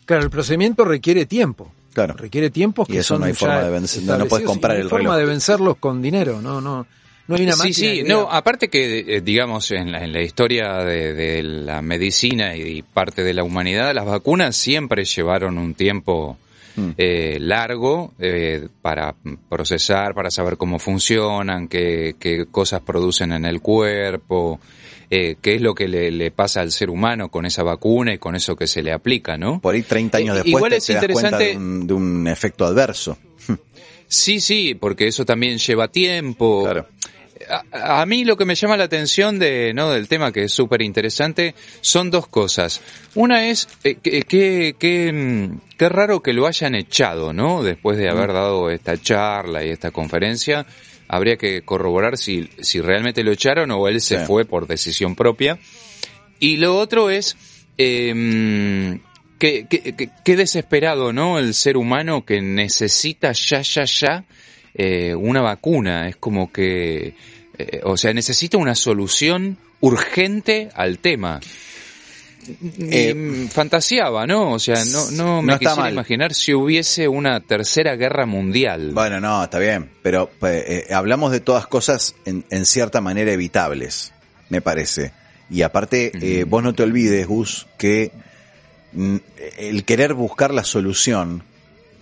Claro, 0.06 0.24
el 0.24 0.30
procedimiento 0.32 0.84
requiere 0.86 1.28
tiempo. 1.28 1.72
Claro. 1.94 2.16
Requiere 2.16 2.50
tiempos 2.50 2.90
Y 2.90 2.94
que 2.94 3.00
eso 3.00 3.16
son 3.16 3.22
no 3.22 3.28
hay 3.28 3.34
forma 3.34 3.62
de 3.62 3.80
vencer- 3.80 4.02
no- 4.02 4.18
no 4.18 4.26
puedes 4.26 4.44
y 4.46 4.48
comprar 4.48 4.72
no 4.74 4.78
hay 4.78 4.82
el 4.84 4.90
forma 4.90 5.10
reloj. 5.12 5.18
de 5.20 5.26
vencerlos 5.26 5.78
con 5.78 6.02
dinero, 6.02 6.42
no, 6.42 6.60
no, 6.60 6.88
no 7.28 7.36
hay 7.36 7.44
una 7.44 7.54
sí, 7.54 7.74
sí, 7.74 7.98
que 7.98 8.04
no, 8.10 8.28
aparte 8.32 8.70
que, 8.70 9.00
eh, 9.18 9.22
digamos, 9.22 9.70
en 9.70 9.92
la, 9.92 10.04
en 10.04 10.12
la 10.12 10.22
historia 10.24 10.78
de, 10.84 11.14
de 11.14 11.44
la 11.44 11.82
medicina 11.84 12.56
y 12.56 12.82
parte 12.82 13.24
de 13.24 13.34
la 13.36 13.44
humanidad, 13.44 13.94
las 13.94 14.06
vacunas 14.06 14.56
siempre 14.56 15.06
llevaron 15.06 15.58
un 15.60 15.76
tiempo 15.76 16.38
Mm. 16.76 16.92
eh, 16.98 17.38
largo 17.42 18.14
eh, 18.20 18.68
para 18.84 19.14
procesar, 19.50 20.14
para 20.14 20.30
saber 20.30 20.56
cómo 20.56 20.78
funcionan, 20.78 21.68
qué, 21.68 22.16
qué 22.20 22.46
cosas 22.46 22.82
producen 22.82 23.34
en 23.34 23.44
el 23.46 23.60
cuerpo, 23.60 24.60
eh, 25.10 25.38
qué 25.42 25.56
es 25.56 25.62
lo 25.62 25.74
que 25.74 25.88
le, 25.88 26.12
le 26.12 26.32
pasa 26.32 26.62
al 26.62 26.72
ser 26.72 26.90
humano 26.90 27.30
con 27.30 27.46
esa 27.46 27.64
vacuna 27.64 28.14
y 28.14 28.18
con 28.20 28.36
eso 28.36 28.56
que 28.56 28.68
se 28.68 28.84
le 28.84 28.92
aplica, 28.92 29.38
¿no? 29.38 29.60
Por 29.60 29.76
ahí 29.76 29.82
30 29.82 30.18
años 30.20 30.36
Eh, 30.36 30.44
después 30.44 30.56
igual 30.56 30.72
te, 30.72 30.78
es 30.78 30.86
te 30.86 30.94
das 30.94 31.08
cuenta 31.12 31.38
de 31.38 31.58
un, 31.58 31.88
de 31.88 31.94
un 31.94 32.28
efecto 32.28 32.66
adverso. 32.66 33.18
Sí, 34.12 34.40
sí, 34.40 34.74
porque 34.74 35.08
eso 35.08 35.24
también 35.24 35.60
lleva 35.60 35.88
tiempo. 35.88 36.64
Claro. 36.64 36.88
A, 37.72 38.02
a 38.02 38.06
mí 38.08 38.26
lo 38.26 38.38
que 38.38 38.44
me 38.44 38.56
llama 38.56 38.76
la 38.76 38.86
atención 38.86 39.38
de, 39.38 39.72
¿no? 39.76 39.92
del 39.92 40.08
tema 40.08 40.32
que 40.32 40.46
es 40.46 40.52
súper 40.52 40.82
interesante 40.82 41.54
son 41.82 42.10
dos 42.10 42.26
cosas. 42.28 42.82
Una 43.14 43.48
es 43.50 43.68
eh, 43.84 43.96
que, 44.02 44.24
que, 44.24 44.76
que, 44.80 45.14
mm, 45.14 45.60
qué 45.78 45.90
raro 45.90 46.22
que 46.22 46.34
lo 46.34 46.48
hayan 46.48 46.74
echado, 46.74 47.32
¿no? 47.34 47.62
Después 47.62 48.00
de 48.00 48.10
haber 48.10 48.34
dado 48.34 48.72
esta 48.72 49.00
charla 49.00 49.64
y 49.64 49.70
esta 49.70 49.92
conferencia, 49.92 50.66
habría 51.10 51.36
que 51.36 51.64
corroborar 51.64 52.18
si, 52.18 52.50
si 52.62 52.80
realmente 52.80 53.24
lo 53.24 53.32
echaron 53.34 53.72
o 53.72 53.88
él 53.90 54.00
se 54.00 54.20
Sí. 54.20 54.26
fue 54.26 54.46
por 54.46 54.68
decisión 54.68 55.16
propia. 55.16 55.60
Y 56.40 56.56
lo 56.58 56.78
otro 56.78 57.10
es, 57.10 57.36
eh, 57.78 59.00
qué, 59.40 59.66
qué- 59.70 59.94
qué- 59.96 60.10
qué 60.24 60.36
desesperado, 60.36 61.12
¿no? 61.14 61.40
El 61.40 61.54
ser 61.54 61.76
humano 61.78 62.24
que 62.26 62.42
necesita 62.42 63.32
ya, 63.34 63.62
ya, 63.62 63.84
ya 63.86 64.24
eh, 64.76 65.16
una 65.16 65.42
vacuna. 65.42 66.08
Es 66.08 66.16
como 66.16 66.52
que, 66.52 67.16
eh, 67.58 67.82
o 67.84 67.98
sea, 67.98 68.14
necesita 68.14 68.58
una 68.58 68.76
solución 68.76 69.58
urgente 69.82 70.70
al 70.76 71.00
tema. 71.00 71.40
Eh, 72.80 73.48
fantaseaba, 73.52 74.26
¿no? 74.28 74.54
O 74.54 74.60
sea, 74.60 74.84
no, 74.86 75.12
no 75.12 75.42
me 75.42 75.54
no 75.54 75.60
quisiera 75.60 75.84
mal. 75.84 75.94
imaginar 75.94 76.34
si 76.34 76.54
hubiese 76.54 77.08
una 77.08 77.40
tercera 77.40 77.96
guerra 77.96 78.26
mundial. 78.26 78.92
Bueno, 78.94 79.20
no, 79.20 79.44
está 79.44 79.60
bien, 79.60 79.90
pero 80.02 80.30
pues, 80.40 80.64
eh, 80.68 80.94
hablamos 80.94 81.32
de 81.32 81.40
todas 81.40 81.68
cosas 81.68 82.16
en, 82.26 82.46
en 82.50 82.66
cierta 82.66 83.02
manera 83.02 83.32
evitables, 83.32 84.14
me 84.50 84.62
parece. 84.62 85.12
Y 85.50 85.64
aparte, 85.64 86.12
eh, 86.22 86.44
vos 86.44 86.64
no 86.64 86.74
te 86.74 86.84
olvides, 86.84 87.26
Gus, 87.28 87.68
que 87.78 88.12
mm, 88.94 89.16
el 89.58 89.84
querer 89.84 90.14
buscar 90.14 90.54
la 90.54 90.64
solución 90.64 91.44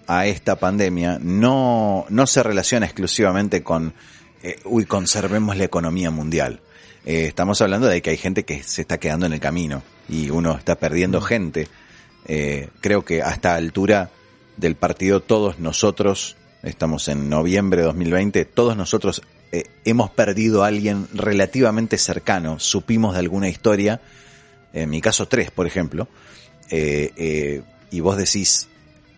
a 0.08 0.26
esta 0.26 0.58
pandemia 0.58 1.20
no, 1.22 2.06
no 2.10 2.28
se 2.28 2.44
relaciona 2.44 2.86
exclusivamente 2.86 3.64
con, 3.64 3.94
eh, 4.44 4.58
uy, 4.66 4.86
conservemos 4.86 5.58
la 5.58 5.66
economía 5.66 6.12
mundial. 6.12 6.62
Eh, 7.08 7.28
estamos 7.28 7.62
hablando 7.62 7.88
de 7.88 8.02
que 8.02 8.10
hay 8.10 8.18
gente 8.18 8.44
que 8.44 8.62
se 8.64 8.82
está 8.82 8.98
quedando 8.98 9.26
en 9.26 9.32
el 9.32 9.40
camino 9.40 9.82
y 10.10 10.30
uno 10.30 10.58
está 10.58 10.76
perdiendo 10.76 11.22
gente. 11.22 11.70
Eh, 12.26 12.68
creo 12.82 13.06
que 13.06 13.24
a 13.24 13.30
esta 13.30 13.56
altura 13.56 14.12
del 14.58 14.76
partido 14.76 15.22
todos 15.22 15.58
nosotros, 15.58 16.36
estamos 16.64 17.08
en 17.08 17.30
noviembre 17.30 17.80
de 17.80 17.88
2020, 17.88 18.44
todos 18.44 18.76
nosotros 18.76 19.22
eh, 19.54 19.64
hemos 19.86 20.10
perdido 20.10 20.66
a 20.66 20.68
alguien 20.68 21.08
relativamente 21.14 21.98
cercano, 21.98 22.60
supimos 22.60 23.14
de 23.14 23.20
alguna 23.20 23.48
historia, 23.48 24.02
en 24.74 24.90
mi 24.90 25.00
caso 25.00 25.30
tres, 25.30 25.50
por 25.50 25.66
ejemplo, 25.66 26.10
y 26.70 28.00
vos 28.02 28.18
decís, 28.18 28.68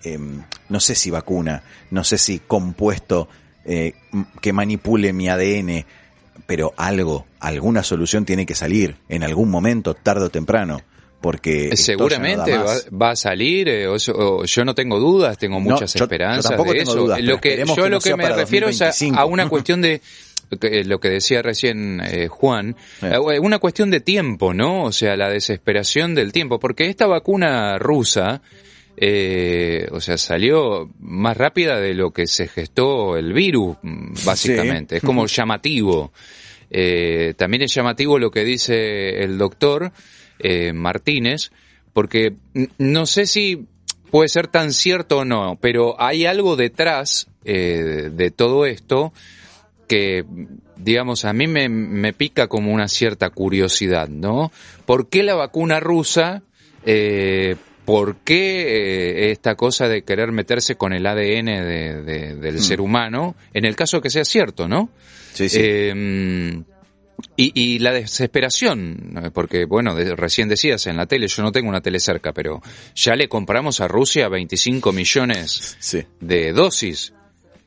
em, 0.04 0.44
no 0.70 0.80
sé 0.80 0.94
si 0.94 1.10
vacuna, 1.10 1.64
no 1.90 2.04
sé 2.04 2.20
si 2.20 2.38
compuesto 2.38 3.30
que 3.66 4.54
manipule 4.54 5.12
mi 5.12 5.28
ADN, 5.28 5.86
pero 6.50 6.74
algo, 6.78 7.28
alguna 7.40 7.84
solución 7.84 8.26
tiene 8.26 8.48
que 8.48 8.56
salir 8.56 8.96
en 9.08 9.24
algún 9.24 9.52
momento, 9.52 9.94
tarde 9.94 10.26
o 10.26 10.30
temprano, 10.32 10.82
porque 11.22 11.68
no 11.70 11.76
Seguramente 11.78 12.58
va, 12.92 13.12
a 13.12 13.16
salir, 13.16 13.70
eh, 13.70 13.88
o 13.88 14.46
yo 14.46 14.66
no 14.66 14.74
tengo 14.74 15.00
dudas, 15.00 15.38
tengo 15.38 15.60
muchas 15.60 15.94
yo- 15.94 16.00
yo 16.00 16.06
esperanzas 16.06 16.46
tampoco 16.50 16.74
de 16.74 16.80
eso. 16.80 16.96
dudas, 16.96 17.22
lo 17.22 17.40
que 17.40 17.58
yo 17.68 17.76
que 17.76 17.90
lo 17.92 18.00
que 18.00 18.16
me 18.16 18.30
refiero 18.30 18.68
es 18.68 18.82
a, 18.82 18.86
2025. 18.88 19.20
a 19.20 19.26
una 19.26 19.48
cuestión 19.50 19.82
de 19.84 20.02
que- 20.60 20.84
lo 20.86 21.00
que 21.00 21.10
decía 21.10 21.44
recién 21.44 22.02
eh, 22.04 22.28
Juan, 22.30 22.76
eh, 23.04 23.20
una 23.40 23.60
cuestión 23.60 23.92
de 23.92 24.00
tiempo, 24.00 24.52
¿no? 24.52 24.86
O 24.86 24.92
sea, 24.92 25.16
la 25.16 25.30
desesperación 25.30 26.16
del 26.16 26.32
tiempo, 26.32 26.58
porque 26.60 26.88
esta 26.90 27.06
vacuna 27.06 27.78
rusa 27.78 28.42
eh, 29.02 29.88
o 29.92 30.02
sea, 30.02 30.18
salió 30.18 30.90
más 31.00 31.38
rápida 31.38 31.80
de 31.80 31.94
lo 31.94 32.12
que 32.12 32.28
se 32.28 32.50
gestó 32.50 33.16
el 33.16 33.32
virus, 33.32 33.78
básicamente. 34.26 34.98
Es 34.98 35.04
como 35.04 35.26
llamativo. 35.26 36.12
Eh, 36.70 37.34
también 37.38 37.64
es 37.64 37.74
llamativo 37.74 38.20
lo 38.20 38.30
que 38.30 38.44
dice 38.44 39.24
el 39.24 39.38
doctor 39.38 39.94
eh, 40.38 40.74
Martínez, 40.74 41.52
porque 41.94 42.34
no 42.78 43.06
sé 43.06 43.26
si 43.26 43.68
puede 44.12 44.28
ser 44.28 44.48
tan 44.48 44.74
cierto 44.74 45.20
o 45.20 45.26
no, 45.26 45.58
pero 45.62 46.00
hay 46.02 46.26
algo 46.26 46.58
detrás 46.58 47.28
eh, 47.46 48.10
de 48.12 48.32
todo 48.32 48.66
esto 48.66 49.14
que, 49.88 50.26
digamos, 50.76 51.24
a 51.24 51.32
mí 51.32 51.48
me, 51.48 51.70
me 51.70 52.12
pica 52.12 52.48
como 52.48 52.74
una 52.74 52.90
cierta 52.90 53.30
curiosidad, 53.30 54.10
¿no? 54.10 54.52
¿Por 54.86 55.08
qué 55.08 55.24
la 55.24 55.36
vacuna 55.36 55.80
rusa? 55.80 56.44
Eh, 56.86 57.56
¿Por 57.90 58.18
qué 58.18 59.28
eh, 59.28 59.32
esta 59.32 59.56
cosa 59.56 59.88
de 59.88 60.04
querer 60.04 60.32
meterse 60.32 60.76
con 60.76 60.94
el 60.94 61.06
ADN 61.06 61.46
de- 61.46 62.02
de- 62.04 62.36
del 62.36 62.60
ser 62.62 62.82
humano? 62.82 63.36
En 63.54 63.66
el 63.66 63.76
caso 63.76 64.00
que 64.02 64.10
sea 64.10 64.26
cierto, 64.26 64.68
¿no? 64.68 64.90
Sí, 65.34 65.50
sí. 65.50 65.58
Eh, 65.62 66.62
y, 67.36 67.52
y 67.54 67.80
la 67.80 67.92
desesperación, 67.92 69.32
porque 69.34 69.66
bueno, 69.66 69.94
de- 69.96 70.16
recién 70.16 70.48
decías 70.48 70.88
en 70.88 70.98
la 70.98 71.06
tele, 71.06 71.28
yo 71.28 71.44
no 71.44 71.52
tengo 71.52 71.68
una 71.70 71.82
tele 71.82 72.00
cerca, 72.00 72.32
pero 72.32 72.62
ya 72.96 73.16
le 73.16 73.28
compramos 73.28 73.82
a 73.82 73.88
Rusia 73.88 74.30
25 74.30 74.94
millones 74.94 75.76
sí. 75.80 76.04
de 76.22 76.54
dosis. 76.54 77.14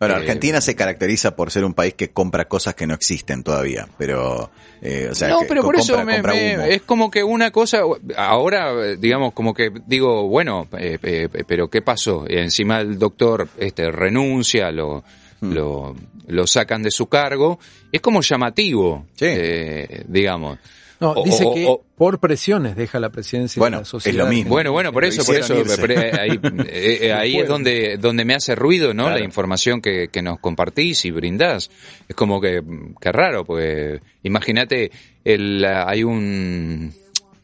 Bueno, 0.08 0.14
Eh, 0.16 0.20
Argentina 0.20 0.60
se 0.60 0.74
caracteriza 0.74 1.36
por 1.36 1.50
ser 1.50 1.64
un 1.64 1.74
país 1.74 1.94
que 1.94 2.10
compra 2.10 2.46
cosas 2.46 2.74
que 2.74 2.86
no 2.86 2.94
existen 2.94 3.42
todavía, 3.42 3.86
pero, 3.98 4.50
eh, 4.80 5.08
o 5.10 5.14
sea, 5.14 5.28
no, 5.28 5.40
que 5.40 5.46
pero 5.46 5.62
por 5.62 5.76
compra- 5.76 5.94
eso 5.94 6.04
me- 6.04 6.74
es 6.74 6.82
como 6.82 7.10
que 7.10 7.22
una 7.22 7.50
cosa, 7.52 7.82
ahora 8.16 8.94
digamos 8.96 9.32
como 9.32 9.54
que 9.54 9.70
digo, 9.86 10.28
bueno, 10.28 10.66
eh, 10.78 10.98
eh, 11.02 11.28
pero 11.46 11.68
¿qué 11.70 11.82
pasó? 11.82 12.24
Encima 12.28 12.80
el 12.80 12.98
doctor 12.98 13.48
este 13.58 13.90
renuncia, 13.90 14.70
lo, 14.72 15.04
Hmm. 15.40 15.52
lo, 15.54 15.96
lo 16.28 16.46
sacan 16.46 16.82
de 16.82 16.90
su 16.90 17.06
cargo, 17.06 17.58
es 17.90 18.00
como 18.00 18.22
llamativo, 18.22 19.06
Sí. 19.14 19.26
eh, 19.28 20.02
digamos. 20.08 20.58
No, 21.02 21.10
O- 21.12 21.24
dice 21.24 21.44
o- 21.44 21.52
que 21.54 21.66
o- 21.66 21.84
por 21.96 22.20
presiones 22.20 22.76
deja 22.76 22.98
la 23.00 23.10
presidencia 23.10 23.58
Bueno, 23.60 23.78
de 23.78 23.80
la 23.80 23.82
es 23.82 23.88
sociedad. 23.88 24.24
lo 24.24 24.30
mismo. 24.30 24.50
Bueno, 24.50 24.72
bueno, 24.72 24.92
por 24.92 25.04
eso, 25.04 25.24
por 25.24 25.34
eso, 25.36 25.58
irse. 25.58 25.84
eh, 25.92 26.12
ahí, 26.18 26.40
eh, 26.68 27.12
ahí 27.12 27.38
es 27.38 27.48
donde, 27.48 27.96
donde 27.98 28.24
me 28.24 28.34
hace 28.34 28.54
ruido, 28.54 28.94
¿no? 28.94 29.04
Claro. 29.04 29.18
La 29.18 29.24
información 29.24 29.80
que, 29.82 30.08
que 30.08 30.22
nos 30.22 30.38
compartís 30.38 31.04
y 31.04 31.10
brindás. 31.10 31.70
Es 32.08 32.14
como 32.14 32.40
que, 32.40 32.62
que 33.00 33.12
raro, 33.12 33.44
pues, 33.44 34.00
imagínate, 34.22 34.90
el, 35.24 35.64
hay 35.64 36.04
un 36.04 36.92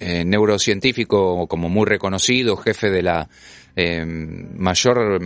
eh, 0.00 0.25
neurocientífico 0.25 1.47
como 1.49 1.69
muy 1.69 1.85
reconocido, 1.87 2.57
jefe 2.57 2.91
de 2.91 3.03
la 3.03 3.29
eh, 3.75 4.05
mayor 4.07 5.21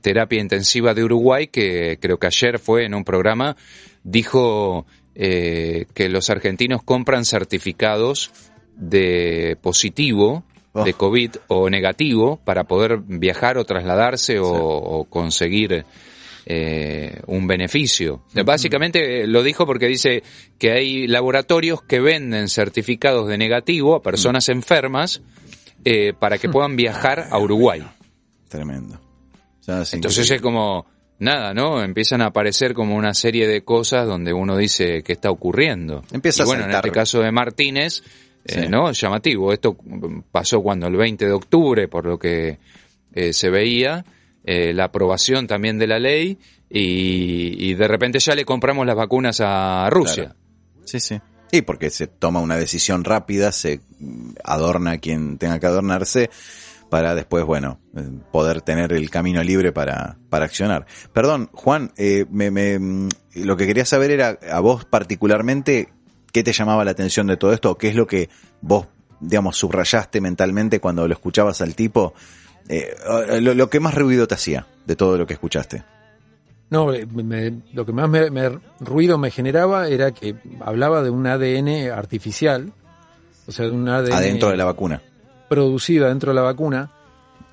terapia 0.00 0.40
intensiva 0.40 0.94
de 0.94 1.04
Uruguay, 1.04 1.48
que 1.48 1.98
creo 2.00 2.18
que 2.18 2.26
ayer 2.26 2.58
fue 2.58 2.84
en 2.84 2.94
un 2.94 3.04
programa, 3.04 3.56
dijo 4.04 4.86
eh, 5.18 5.84
que 5.92 6.08
los 6.08 6.30
argentinos 6.30 6.82
compran 6.82 7.26
certificados 7.26 8.30
de 8.74 9.58
positivo 9.60 10.44
Oh. 10.72 10.84
de 10.84 10.92
COVID 10.92 11.30
o 11.48 11.70
negativo 11.70 12.38
para 12.44 12.64
poder 12.64 12.98
viajar 12.98 13.56
o 13.56 13.64
trasladarse 13.64 14.38
o, 14.38 14.52
o 14.52 15.04
conseguir 15.04 15.86
eh, 16.44 17.20
un 17.26 17.46
beneficio. 17.46 18.22
Básicamente 18.44 19.22
eh, 19.22 19.26
lo 19.26 19.42
dijo 19.42 19.66
porque 19.66 19.86
dice 19.86 20.22
que 20.58 20.72
hay 20.72 21.06
laboratorios 21.06 21.82
que 21.82 22.00
venden 22.00 22.48
certificados 22.48 23.28
de 23.28 23.38
negativo 23.38 23.96
a 23.96 24.02
personas 24.02 24.48
enfermas 24.48 25.22
eh, 25.84 26.12
para 26.18 26.38
que 26.38 26.48
puedan 26.48 26.76
viajar 26.76 27.28
a 27.30 27.38
Uruguay. 27.38 27.82
Tremendo. 28.48 29.00
O 29.60 29.62
sea, 29.62 29.82
es 29.82 29.94
Entonces 29.94 30.30
es 30.30 30.40
como, 30.40 30.86
nada, 31.18 31.54
¿no? 31.54 31.82
Empiezan 31.82 32.22
a 32.22 32.26
aparecer 32.26 32.74
como 32.74 32.96
una 32.96 33.14
serie 33.14 33.46
de 33.46 33.62
cosas 33.62 34.06
donde 34.06 34.32
uno 34.32 34.56
dice 34.56 35.02
qué 35.02 35.12
está 35.12 35.30
ocurriendo. 35.30 36.02
Empieza 36.12 36.42
y 36.42 36.44
a 36.44 36.46
bueno, 36.46 36.64
en 36.64 36.72
saltar. 36.72 36.86
este 36.86 36.98
caso 36.98 37.20
de 37.20 37.32
Martínez, 37.32 38.02
eh, 38.44 38.62
Sí. 38.62 38.68
¿no? 38.68 38.90
Llamativo. 38.92 39.52
Esto 39.52 39.76
pasó 40.32 40.60
cuando 40.62 40.86
el 40.86 40.96
20 40.96 41.26
de 41.26 41.32
octubre, 41.32 41.88
por 41.88 42.06
lo 42.06 42.18
que 42.18 42.58
eh, 43.12 43.32
se 43.32 43.50
veía, 43.50 44.04
eh, 44.44 44.72
la 44.72 44.84
aprobación 44.84 45.46
también 45.46 45.78
de 45.78 45.86
la 45.86 45.98
ley 45.98 46.38
y, 46.70 47.70
y 47.70 47.74
de 47.74 47.88
repente 47.88 48.18
ya 48.18 48.34
le 48.34 48.44
compramos 48.44 48.86
las 48.86 48.96
vacunas 48.96 49.40
a 49.42 49.88
Rusia. 49.90 50.34
Sí, 50.84 51.00
sí. 51.00 51.20
Y 51.50 51.62
porque 51.62 51.90
se 51.90 52.06
toma 52.06 52.40
una 52.40 52.56
decisión 52.56 53.04
rápida, 53.04 53.52
se 53.52 53.80
mm, 53.98 54.30
adorna 54.44 54.92
a 54.92 54.98
quien 54.98 55.38
tenga 55.38 55.58
que 55.58 55.66
adornarse 55.66 56.30
para 56.90 57.14
después, 57.14 57.44
bueno, 57.44 57.78
eh, 57.96 58.02
poder 58.32 58.62
tener 58.62 58.92
el 58.92 59.10
camino 59.10 59.42
libre 59.42 59.72
para, 59.72 60.16
para 60.30 60.44
accionar. 60.46 60.86
Perdón, 61.12 61.50
Juan, 61.52 61.92
eh, 61.96 62.24
me, 62.30 62.50
me, 62.50 62.78
mm, 62.78 63.08
lo 63.36 63.56
que 63.56 63.66
quería 63.66 63.84
saber 63.84 64.10
era 64.10 64.38
a 64.50 64.60
vos 64.60 64.84
particularmente, 64.84 65.88
¿qué 66.32 66.42
te 66.42 66.52
llamaba 66.52 66.84
la 66.84 66.92
atención 66.92 67.26
de 67.26 67.36
todo 67.36 67.52
esto? 67.52 67.72
¿O 67.72 67.78
¿Qué 67.78 67.88
es 67.88 67.94
lo 67.94 68.06
que 68.06 68.28
vos, 68.60 68.86
digamos, 69.20 69.56
subrayaste 69.56 70.20
mentalmente 70.20 70.80
cuando 70.80 71.06
lo 71.06 71.14
escuchabas 71.14 71.60
al 71.60 71.74
tipo? 71.74 72.14
Eh, 72.68 72.94
lo, 73.40 73.54
lo 73.54 73.70
que 73.70 73.80
más 73.80 73.94
ruido 73.94 74.26
te 74.28 74.34
hacía 74.34 74.66
de 74.86 74.96
todo 74.96 75.16
lo 75.18 75.26
que 75.26 75.34
escuchaste. 75.34 75.84
No, 76.70 76.92
eh, 76.92 77.06
me- 77.06 77.62
lo 77.72 77.86
que 77.86 77.92
más 77.92 78.08
me, 78.10 78.30
me- 78.30 78.58
ruido 78.80 79.16
me 79.16 79.30
generaba 79.30 79.88
era 79.88 80.10
que 80.12 80.34
hablaba 80.60 81.02
de 81.02 81.08
un 81.10 81.26
ADN 81.26 81.90
artificial, 81.90 82.72
o 83.46 83.52
sea, 83.52 83.64
de 83.66 83.70
un 83.72 83.88
ADN 83.88 84.12
Adentro 84.14 84.50
de 84.50 84.56
la 84.58 84.66
vacuna. 84.66 85.02
Producido 85.48 86.06
dentro 86.06 86.30
de 86.30 86.34
la 86.36 86.42
vacuna, 86.42 86.90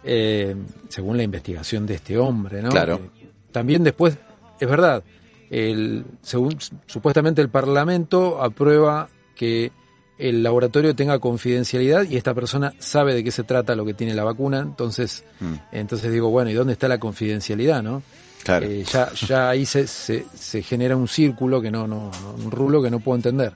eh, 0.04 0.56
según 0.90 1.18
la 1.18 1.24
investigación 1.24 1.86
de 1.86 1.96
este 1.96 2.18
hombre, 2.18 2.62
¿no? 2.62 2.70
Claro. 2.70 2.96
Eh, 2.96 3.28
también 3.52 3.84
después, 3.84 4.18
es 4.60 4.70
verdad, 4.70 5.04
el, 5.50 6.06
según, 6.22 6.58
supuestamente 6.86 7.42
el 7.42 7.50
Parlamento 7.50 8.42
aprueba 8.42 9.10
que 9.36 9.72
el 10.18 10.44
laboratorio 10.44 10.96
tenga 10.96 11.20
confidencialidad 11.20 12.04
y 12.10 12.16
esta 12.16 12.34
persona 12.34 12.74
sabe 12.80 13.14
de 13.14 13.24
qué 13.24 13.32
se 13.32 13.44
trata 13.44 13.76
lo 13.76 13.86
que 13.86 13.94
tiene 13.94 14.14
la 14.14 14.24
vacuna, 14.24 14.60
entonces, 14.60 15.24
Mm. 15.40 15.54
entonces 15.74 16.12
digo, 16.12 16.30
bueno, 16.30 16.50
¿y 16.50 16.54
dónde 16.54 16.74
está 16.74 16.88
la 16.88 17.00
confidencialidad, 17.00 17.84
no? 17.84 18.02
Claro. 18.44 18.66
Eh, 18.68 18.84
ya, 18.84 19.12
ya 19.14 19.50
ahí 19.50 19.66
se, 19.66 19.88
se, 19.88 20.26
se 20.34 20.62
genera 20.62 20.96
un 20.96 21.08
círculo 21.08 21.62
que 21.62 21.72
no, 21.72 21.88
no, 21.88 22.12
un 22.44 22.52
rulo 22.52 22.82
que 22.82 22.92
no 22.92 23.00
puedo 23.00 23.16
entender. 23.16 23.54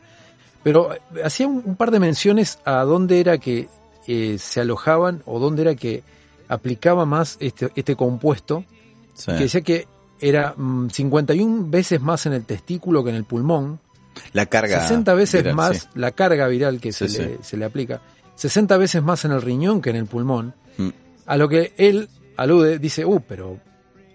Pero 0.63 0.89
hacía 1.23 1.47
un, 1.47 1.61
un 1.63 1.75
par 1.75 1.91
de 1.91 1.99
menciones 1.99 2.59
a 2.65 2.83
dónde 2.83 3.19
era 3.19 3.37
que 3.37 3.69
eh, 4.09 4.37
se 4.39 4.61
alojaban 4.61 5.21
o 5.25 5.39
dónde 5.39 5.61
era 5.61 5.75
que 5.75 6.03
aplicaba 6.47 7.05
más 7.05 7.37
este, 7.39 7.69
este 7.75 7.95
compuesto, 7.95 8.65
Sí. 9.13 9.27
que 9.33 9.39
decía 9.43 9.61
que 9.61 9.87
era 10.21 10.53
mm, 10.55 10.89
51 10.89 11.69
veces 11.69 12.01
más 12.01 12.25
en 12.25 12.33
el 12.33 12.45
testículo 12.45 13.03
que 13.03 13.09
en 13.11 13.17
el 13.17 13.25
pulmón, 13.25 13.79
La 14.33 14.45
carga. 14.47 14.81
60 14.81 15.13
veces 15.13 15.41
viral, 15.43 15.55
más 15.55 15.77
sí. 15.77 15.87
la 15.95 16.11
carga 16.11 16.47
viral 16.47 16.79
que 16.79 16.91
Sí, 16.93 17.07
se, 17.09 17.23
Le, 17.25 17.43
se 17.43 17.57
le 17.57 17.65
aplica, 17.65 18.01
60 18.35 18.77
veces 18.77 19.03
más 19.03 19.25
en 19.25 19.31
el 19.31 19.41
riñón 19.41 19.81
que 19.81 19.89
en 19.91 19.95
el 19.97 20.05
pulmón, 20.05 20.53
Mm. 20.77 20.89
a 21.25 21.35
lo 21.37 21.49
que 21.49 21.73
él 21.77 22.07
alude, 22.37 22.79
dice, 22.79 23.03
uh, 23.05 23.19
pero 23.27 23.59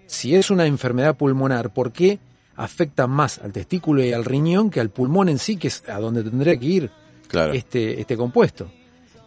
si 0.07 0.35
es 0.35 0.49
una 0.49 0.65
enfermedad 0.65 1.15
pulmonar, 1.15 1.71
¿por 1.73 1.91
qué 1.91 2.17
afecta 2.55 3.05
más 3.07 3.37
al 3.39 3.51
testículo 3.51 4.03
y 4.03 4.11
al 4.13 4.25
riñón 4.25 4.69
que 4.71 4.79
al 4.79 4.89
pulmón 4.89 5.29
en 5.29 5.37
sí, 5.37 5.57
que 5.57 5.67
es 5.67 5.83
a 5.87 5.99
donde 5.99 6.23
tendría 6.23 6.57
que 6.57 6.65
ir 6.65 6.91
Claro. 7.27 7.53
este, 7.53 7.99
este 8.01 8.17
compuesto? 8.17 8.71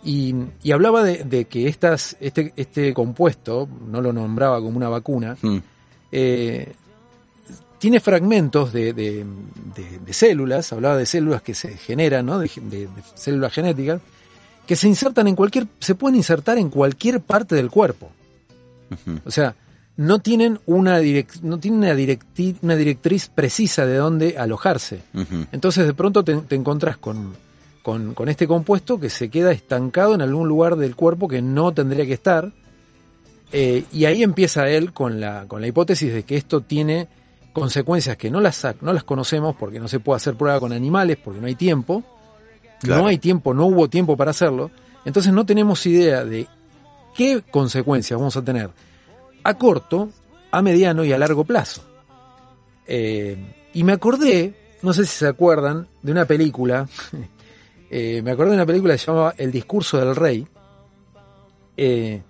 Y, 0.08 0.34
y 0.62 0.72
hablaba 0.72 1.02
de, 1.02 1.24
de 1.24 1.44
que 1.44 1.68
estas, 1.68 2.16
este, 2.20 2.52
este 2.56 2.94
compuesto, 2.94 3.68
no 3.90 4.00
lo 4.00 4.12
nombraba 4.12 4.58
como 4.60 4.76
una 4.78 4.88
vacuna, 4.88 5.36
Mm. 5.42 5.58
eh, 6.12 6.72
tiene 7.78 8.00
fragmentos 8.00 8.72
de, 8.72 8.92
de- 8.94 9.24
de- 9.76 9.98
de 10.04 10.12
células, 10.12 10.72
hablaba 10.72 10.96
de 10.96 11.04
células 11.06 11.42
que 11.42 11.54
se 11.54 11.76
generan, 11.76 12.24
¿no? 12.26 12.38
de, 12.38 12.88
células 13.14 13.52
genéticas, 13.52 14.00
que 14.66 14.76
se 14.76 14.88
insertan 14.88 15.28
en 15.28 15.36
cualquier, 15.36 15.66
se 15.78 15.94
pueden 15.94 16.16
insertar 16.16 16.56
en 16.58 16.70
cualquier 16.70 17.20
parte 17.20 17.54
del 17.54 17.70
cuerpo. 17.70 18.10
O 19.26 19.30
sea, 19.30 19.54
no 19.98 20.20
tienen 20.20 20.58
una, 20.66 21.00
direc- 21.00 21.40
no 21.42 21.58
tienen 21.58 21.80
una, 21.80 21.94
directi- 21.94 22.56
una 22.62 22.76
directriz 22.76 23.28
precisa 23.28 23.84
de 23.84 23.96
dónde 23.96 24.36
alojarse. 24.38 25.00
Entonces 25.52 25.86
de 25.86 25.92
pronto 25.94 26.24
te, 26.24 26.34
te 26.36 26.54
encontrás 26.56 26.96
con, 26.96 27.34
con, 27.88 28.12
con 28.12 28.28
este 28.28 28.46
compuesto 28.46 29.00
que 29.00 29.08
se 29.08 29.30
queda 29.30 29.50
estancado 29.50 30.14
en 30.14 30.20
algún 30.20 30.46
lugar 30.46 30.76
del 30.76 30.94
cuerpo 30.94 31.26
que 31.26 31.40
no 31.40 31.72
tendría 31.72 32.04
que 32.04 32.12
estar. 32.12 32.52
Eh, 33.50 33.84
y 33.90 34.04
ahí 34.04 34.22
empieza 34.22 34.68
él 34.68 34.92
con 34.92 35.20
la, 35.20 35.46
con 35.48 35.62
la 35.62 35.68
hipótesis 35.68 36.12
de 36.12 36.22
que 36.24 36.36
esto 36.36 36.60
tiene 36.60 37.08
consecuencias 37.54 38.18
que 38.18 38.30
no 38.30 38.42
las, 38.42 38.62
no 38.82 38.92
las 38.92 39.04
conocemos 39.04 39.56
porque 39.56 39.80
no 39.80 39.88
se 39.88 40.00
puede 40.00 40.18
hacer 40.18 40.34
prueba 40.34 40.60
con 40.60 40.74
animales, 40.74 41.16
porque 41.16 41.40
no 41.40 41.46
hay 41.46 41.54
tiempo. 41.54 42.04
Claro. 42.82 43.04
No 43.04 43.08
hay 43.08 43.16
tiempo, 43.16 43.54
no 43.54 43.64
hubo 43.64 43.88
tiempo 43.88 44.18
para 44.18 44.32
hacerlo. 44.32 44.70
Entonces 45.06 45.32
no 45.32 45.46
tenemos 45.46 45.86
idea 45.86 46.26
de 46.26 46.46
qué 47.16 47.42
consecuencias 47.50 48.20
vamos 48.20 48.36
a 48.36 48.44
tener 48.44 48.68
a 49.44 49.54
corto, 49.54 50.10
a 50.50 50.60
mediano 50.60 51.06
y 51.06 51.12
a 51.14 51.16
largo 51.16 51.44
plazo. 51.44 51.80
Eh, 52.86 53.70
y 53.72 53.82
me 53.82 53.92
acordé, 53.92 54.76
no 54.82 54.92
sé 54.92 55.06
si 55.06 55.16
se 55.20 55.26
acuerdan, 55.26 55.88
de 56.02 56.12
una 56.12 56.26
película, 56.26 56.86
eh, 57.90 58.20
me 58.22 58.30
acordé 58.32 58.50
de 58.50 58.56
una 58.56 58.66
película 58.66 58.94
que 58.94 58.98
se 58.98 59.06
llamaba 59.06 59.34
El 59.38 59.50
discurso 59.52 59.98
del 59.98 60.14
rey, 60.16 60.46
eh, 61.76 62.22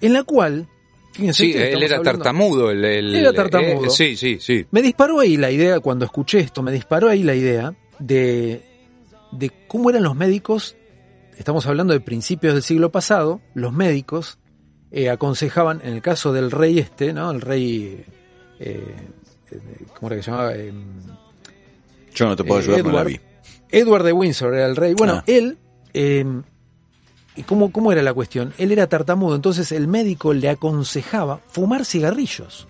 en 0.00 0.12
la 0.12 0.22
cual, 0.24 0.68
fíjense 1.12 1.44
Sí, 1.44 1.52
él 1.52 1.82
era 1.82 1.96
hablando- 1.96 2.02
tartamudo. 2.04 2.70
El, 2.70 2.84
el- 2.84 3.14
Era 3.14 3.32
tartamudo. 3.32 3.86
eh, 3.86 3.90
sí, 3.90 4.16
sí, 4.16 4.38
sí. 4.40 4.66
me 4.70 4.82
disparó 4.82 5.20
ahí 5.20 5.36
la 5.36 5.50
idea, 5.50 5.80
cuando 5.80 6.04
escuché 6.04 6.40
esto, 6.40 6.62
me 6.62 6.72
disparó 6.72 7.08
ahí 7.08 7.22
la 7.22 7.34
idea 7.34 7.74
de, 7.98 8.62
de 9.32 9.50
cómo 9.68 9.90
eran 9.90 10.02
los 10.02 10.14
médicos, 10.16 10.76
estamos 11.36 11.66
hablando 11.66 11.92
de 11.92 12.00
principios 12.00 12.54
del 12.54 12.62
siglo 12.62 12.90
pasado, 12.90 13.40
los 13.54 13.72
médicos 13.72 14.38
eh, 14.90 15.08
aconsejaban, 15.10 15.80
en 15.84 15.94
el 15.94 16.02
caso 16.02 16.32
del 16.32 16.50
rey 16.50 16.78
este, 16.78 17.12
¿no? 17.12 17.30
El 17.30 17.40
rey, 17.40 18.04
eh, 18.60 18.84
¿cómo 19.94 20.08
era 20.08 20.16
que 20.16 20.22
se 20.22 20.30
llamaba? 20.30 20.54
Eh, 20.54 20.72
Yo 22.14 22.26
no 22.26 22.36
te 22.36 22.44
puedo 22.44 22.60
ayudar, 22.60 22.78
no 22.84 22.90
la 22.92 23.00
Edward. 23.00 23.08
vi. 23.08 23.20
Edward 23.72 24.04
de 24.04 24.12
Windsor 24.12 24.54
era 24.54 24.66
el 24.66 24.76
rey. 24.76 24.94
Bueno, 24.94 25.14
Ah. 25.14 25.24
él, 25.26 25.58
eh, 25.94 26.24
¿y 27.34 27.42
¿cómo, 27.42 27.72
¿cómo 27.72 27.90
era 27.92 28.02
la 28.02 28.12
cuestión? 28.14 28.52
Él 28.58 28.70
era 28.72 28.86
tartamudo, 28.86 29.34
entonces 29.34 29.72
el 29.72 29.88
médico 29.88 30.32
le 30.34 30.48
aconsejaba 30.50 31.40
fumar 31.48 31.84
cigarrillos. 31.84 32.68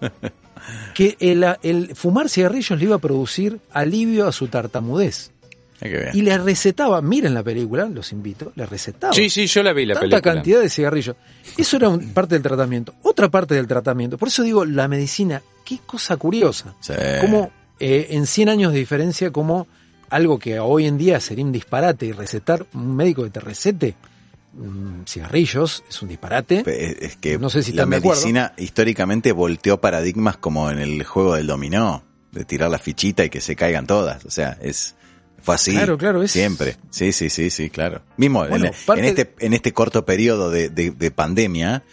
que 0.94 1.16
el, 1.20 1.44
el 1.62 1.94
fumar 1.94 2.28
cigarrillos 2.28 2.78
le 2.78 2.84
iba 2.84 2.96
a 2.96 3.00
producir 3.00 3.60
alivio 3.72 4.26
a 4.28 4.32
su 4.32 4.48
tartamudez. 4.48 5.32
Hay 5.80 5.90
que 5.90 5.96
ver. 5.96 6.16
Y 6.16 6.22
le 6.22 6.36
recetaba, 6.38 7.00
miren 7.00 7.34
la 7.34 7.42
película, 7.44 7.86
los 7.86 8.10
invito, 8.12 8.52
le 8.56 8.66
recetaba 8.66 9.12
Sí, 9.12 9.30
sí, 9.30 9.46
yo 9.46 9.62
la 9.62 9.72
vi 9.72 9.86
la 9.86 9.94
tanta 9.94 10.08
película. 10.16 10.34
cantidad 10.34 10.60
de 10.60 10.68
cigarrillos. 10.68 11.14
Eso 11.56 11.76
era 11.76 11.88
un- 11.88 12.08
parte 12.12 12.34
del 12.34 12.42
tratamiento. 12.42 12.94
Otra 13.02 13.28
parte 13.28 13.54
del 13.54 13.68
tratamiento, 13.68 14.18
por 14.18 14.28
eso 14.28 14.42
digo, 14.42 14.64
la 14.64 14.88
medicina, 14.88 15.40
qué 15.64 15.78
cosa 15.86 16.16
curiosa. 16.16 16.74
Sí. 16.80 16.92
Como 17.20 17.50
eh, 17.80 18.08
en 18.10 18.26
100 18.26 18.48
años 18.48 18.72
de 18.72 18.78
diferencia, 18.78 19.30
como 19.30 19.66
algo 20.10 20.38
que 20.38 20.58
hoy 20.60 20.86
en 20.86 20.96
día 20.98 21.20
sería 21.20 21.44
un 21.44 21.52
disparate 21.52 22.06
y 22.06 22.12
recetar, 22.12 22.66
un 22.74 22.96
médico 22.96 23.24
que 23.24 23.30
te 23.30 23.40
recete 23.40 23.94
mm, 24.54 25.02
cigarrillos, 25.06 25.84
es 25.88 26.02
un 26.02 26.08
disparate. 26.08 26.62
Pe- 26.64 27.04
Es 27.04 27.16
que 27.16 27.38
No 27.38 27.50
sé 27.50 27.62
si 27.62 27.72
la 27.72 27.86
medicina 27.86 28.52
históricamente 28.56 29.32
volteó 29.32 29.80
paradigmas 29.80 30.36
como 30.36 30.70
en 30.70 30.78
el 30.78 31.04
juego 31.04 31.34
del 31.34 31.46
dominó, 31.46 32.04
de 32.32 32.44
tirar 32.44 32.70
la 32.70 32.78
fichita 32.78 33.24
y 33.24 33.30
que 33.30 33.40
se 33.40 33.56
caigan 33.56 33.86
todas. 33.86 34.24
O 34.24 34.30
sea, 34.30 34.56
es 34.62 34.94
fue 35.40 35.54
así. 35.54 35.72
Claro, 35.72 35.96
claro, 35.96 36.22
es- 36.22 36.32
Siempre. 36.32 36.76
Sí, 36.90 37.12
sí, 37.12 37.30
sí, 37.30 37.50
sí, 37.50 37.70
claro. 37.70 38.02
Mismo 38.16 38.44
en- 38.44 38.50
Bueno, 38.50 38.66
en, 38.66 38.72
parte- 38.86 39.08
este, 39.08 39.34
en 39.40 39.54
este 39.54 39.72
corto 39.72 40.04
periodo 40.04 40.50
de, 40.50 40.68
de- 40.68 40.90
de 40.90 41.10
pandemia 41.10 41.84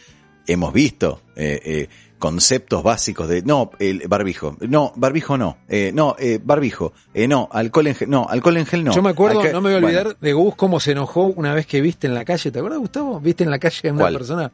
hemos 0.48 0.74
visto 0.74 1.22
eh, 1.36 1.60
eh, 1.64 1.90
conceptos 2.20 2.84
básicos 2.84 3.28
de 3.28 3.42
no, 3.42 3.72
el 3.80 4.08
barbijo, 4.08 4.58
no, 4.62 4.94
barbijo 4.96 5.38
no, 5.38 5.58
eh, 5.68 5.92
no, 5.94 6.16
eh, 6.18 6.40
barbijo, 6.44 6.94
eh, 7.14 7.28
no, 7.28 7.50
alcohol 7.52 7.88
en 7.88 7.96
gel, 7.96 8.10
no, 8.10 8.28
alcohol 8.30 8.58
en 8.58 8.66
gel 8.66 8.84
no. 8.84 8.94
Yo 8.94 9.02
me 9.02 9.10
acuerdo, 9.10 9.44
no 9.44 9.62
me 9.62 9.70
voy 9.70 9.74
a 9.74 9.78
olvidar 9.86 10.04
Bueno, 10.06 10.20
de 10.22 10.34
Gus 10.34 10.56
cómo 10.56 10.80
se 10.80 10.92
enojó 10.92 11.26
una 11.26 11.54
vez 11.54 11.66
que 11.66 11.82
viste 11.82 12.08
en 12.08 12.14
la 12.14 12.26
calle, 12.26 12.52
¿te 12.52 12.60
acuerdas 12.60 12.80
Gustavo? 12.80 13.20
Viste 13.20 13.44
en 13.44 13.52
la 13.52 13.60
calle 13.60 13.90
a 13.90 13.92
una 13.92 14.02
¿Cuál? 14.02 14.14
persona, 14.14 14.52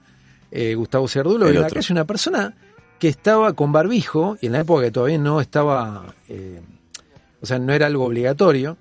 eh, 0.52 0.76
Gustavo 0.76 1.08
Cerdulo, 1.08 1.48
El 1.48 1.56
en 1.56 1.62
la 1.62 1.70
calle 1.70 1.94
una 1.94 2.06
persona 2.06 2.56
que 3.00 3.08
estaba 3.08 3.54
con 3.54 3.72
barbijo, 3.72 4.38
y 4.42 4.48
en 4.48 4.52
la 4.52 4.60
época 4.60 4.84
que 4.84 4.92
todavía 4.92 5.18
no 5.18 5.42
estaba, 5.42 6.14
eh, 6.30 6.62
o 7.42 7.46
sea, 7.46 7.58
no 7.58 7.74
era 7.74 7.88
algo 7.88 8.06
obligatorio, 8.06 8.78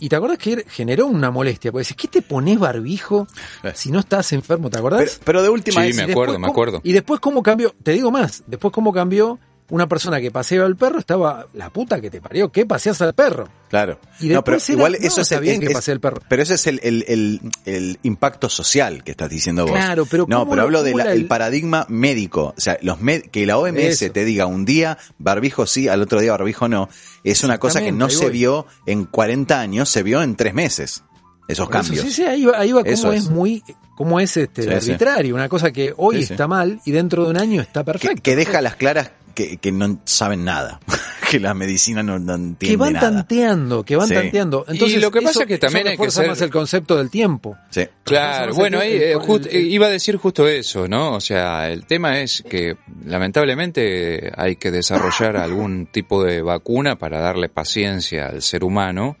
y 0.00 0.08
te 0.08 0.16
acuerdas 0.16 0.38
que 0.38 0.64
generó 0.68 1.06
una 1.06 1.30
molestia, 1.30 1.70
porque 1.70 1.84
decís, 1.88 1.96
¿qué 1.96 2.08
te 2.08 2.22
pones 2.22 2.58
barbijo 2.58 3.26
si 3.74 3.90
no 3.90 4.00
estás 4.00 4.32
enfermo? 4.32 4.70
¿Te 4.70 4.78
acordás? 4.78 5.00
pero, 5.00 5.12
pero 5.24 5.42
de 5.42 5.48
última 5.50 5.82
Sí, 5.82 5.90
es- 5.90 5.96
me 5.96 6.02
acuerdo, 6.04 6.32
después 6.32 6.40
me 6.40 6.48
acuerdo. 6.50 6.80
Y 6.84 6.92
después 6.92 7.20
cómo 7.20 7.42
cambió, 7.42 7.74
te 7.82 7.92
digo 7.92 8.10
más, 8.10 8.42
después 8.46 8.72
cómo 8.72 8.92
cambió 8.92 9.38
una 9.70 9.88
persona 9.88 10.20
que 10.20 10.30
paseaba 10.30 10.66
al 10.66 10.76
perro, 10.76 10.98
estaba 10.98 11.46
la 11.54 11.70
puta 11.70 12.00
que 12.00 12.10
te 12.10 12.20
parió, 12.20 12.50
¿qué 12.50 12.66
paseas 12.66 13.00
al 13.02 13.14
perro? 13.14 13.48
Claro. 13.68 13.98
Y 14.20 14.28
no, 14.28 14.42
pero 14.44 14.56
era, 14.56 14.64
igual 14.72 14.92
no, 15.00 15.06
eso 15.06 15.20
es, 15.20 15.40
bien 15.40 15.60
que 15.60 15.70
pasee 15.70 15.94
el 15.94 16.00
perro. 16.00 16.20
Pero 16.28 16.42
ese 16.42 16.54
es 16.54 16.66
el, 16.66 16.80
el, 16.82 17.04
el, 17.08 17.40
el 17.66 17.98
impacto 18.02 18.48
social 18.48 19.04
que 19.04 19.12
estás 19.12 19.30
diciendo 19.30 19.64
vos. 19.64 19.72
Claro, 19.76 20.06
pero 20.06 20.26
No, 20.28 20.40
¿cómo 20.40 20.50
pero 20.50 20.68
lo- 20.70 20.78
hablo 20.80 20.82
del 20.82 21.26
paradigma 21.26 21.86
médico. 21.88 22.54
O 22.56 22.60
sea, 22.60 22.78
los 22.82 22.98
med- 23.00 23.30
que 23.30 23.46
la 23.46 23.58
OMS 23.58 23.78
Eso. 24.02 24.12
te 24.12 24.24
diga 24.24 24.46
un 24.46 24.64
día 24.64 24.98
barbijo 25.18 25.66
sí, 25.66 25.86
al 25.88 26.02
otro 26.02 26.20
día 26.20 26.32
barbijo 26.32 26.68
no, 26.68 26.88
es 27.24 27.44
una 27.44 27.58
cosa 27.58 27.80
que 27.80 27.92
no 27.92 28.10
se 28.10 28.24
voy. 28.24 28.32
vio 28.32 28.66
en 28.86 29.04
40 29.04 29.60
años, 29.60 29.88
se 29.88 30.02
vio 30.02 30.20
en 30.22 30.34
tres 30.34 30.52
meses. 30.54 31.04
Esos 31.46 31.66
Por 31.66 31.76
eso, 31.76 31.84
cambios. 31.88 32.04
sí, 32.06 32.12
sí, 32.12 32.22
ahí 32.24 32.44
va, 32.44 32.58
ahí 32.58 32.70
va 32.72 32.82
Eso 32.84 33.12
es. 33.12 33.24
es. 33.24 33.28
muy, 33.30 33.62
cómo 33.96 34.20
es 34.20 34.36
este 34.36 34.62
Sí, 34.62 34.68
sí. 34.68 34.74
arbitrario, 34.92 35.34
una 35.34 35.48
cosa 35.48 35.72
que 35.72 35.92
hoy 35.96 36.24
Sí, 36.24 36.32
está 36.32 36.46
mal 36.46 36.80
y 36.84 36.92
dentro 36.92 37.24
de 37.24 37.30
un 37.30 37.38
año 37.38 37.60
está 37.60 37.80
Que, 37.80 37.86
perfecto. 37.86 38.22
que 38.22 38.36
deja 38.36 38.60
las 38.62 38.76
claras 38.76 39.10
que, 39.34 39.56
que 39.58 39.72
no 39.72 40.00
saben 40.04 40.44
nada. 40.44 40.80
que 41.30 41.38
la 41.38 41.54
medicina 41.54 42.02
no, 42.02 42.18
no 42.18 42.34
entiende 42.34 42.72
que 42.72 42.76
van 42.76 42.92
nada. 42.94 43.10
tanteando, 43.10 43.84
que 43.84 43.94
van 43.96 44.08
Sí. 44.08 44.14
tanteando. 44.14 44.64
Entonces, 44.66 45.00
lo 45.00 45.10
que 45.12 45.20
pasa 45.20 45.30
eso- 45.30 45.40
es 45.42 45.46
que 45.46 45.58
también 45.58 45.86
hay 45.88 45.96
que 45.96 46.10
ser- 46.10 46.26
más 46.28 46.40
el 46.40 46.50
concepto 46.50 46.96
del 46.96 47.08
tiempo. 47.10 47.56
Sí. 47.70 47.86
Claro, 48.02 48.52
bueno, 48.54 48.80
ahí, 48.80 48.92
eh, 48.94 49.12
el- 49.12 49.18
just- 49.20 49.46
el- 49.46 49.66
iba 49.70 49.86
a 49.86 49.90
decir 49.90 50.16
justo 50.16 50.48
eso, 50.48 50.88
¿no? 50.88 51.12
O 51.14 51.20
sea, 51.20 51.68
el 51.70 51.86
tema 51.86 52.18
es 52.20 52.42
que 52.48 52.76
lamentablemente 53.04 54.32
hay 54.36 54.56
que 54.56 54.70
desarrollar 54.70 55.36
algún 55.36 55.86
tipo 55.86 56.22
de 56.24 56.42
vacuna 56.42 56.96
para 56.96 57.20
darle 57.20 57.48
paciencia 57.48 58.26
al 58.26 58.42
ser 58.42 58.64
humano 58.64 59.16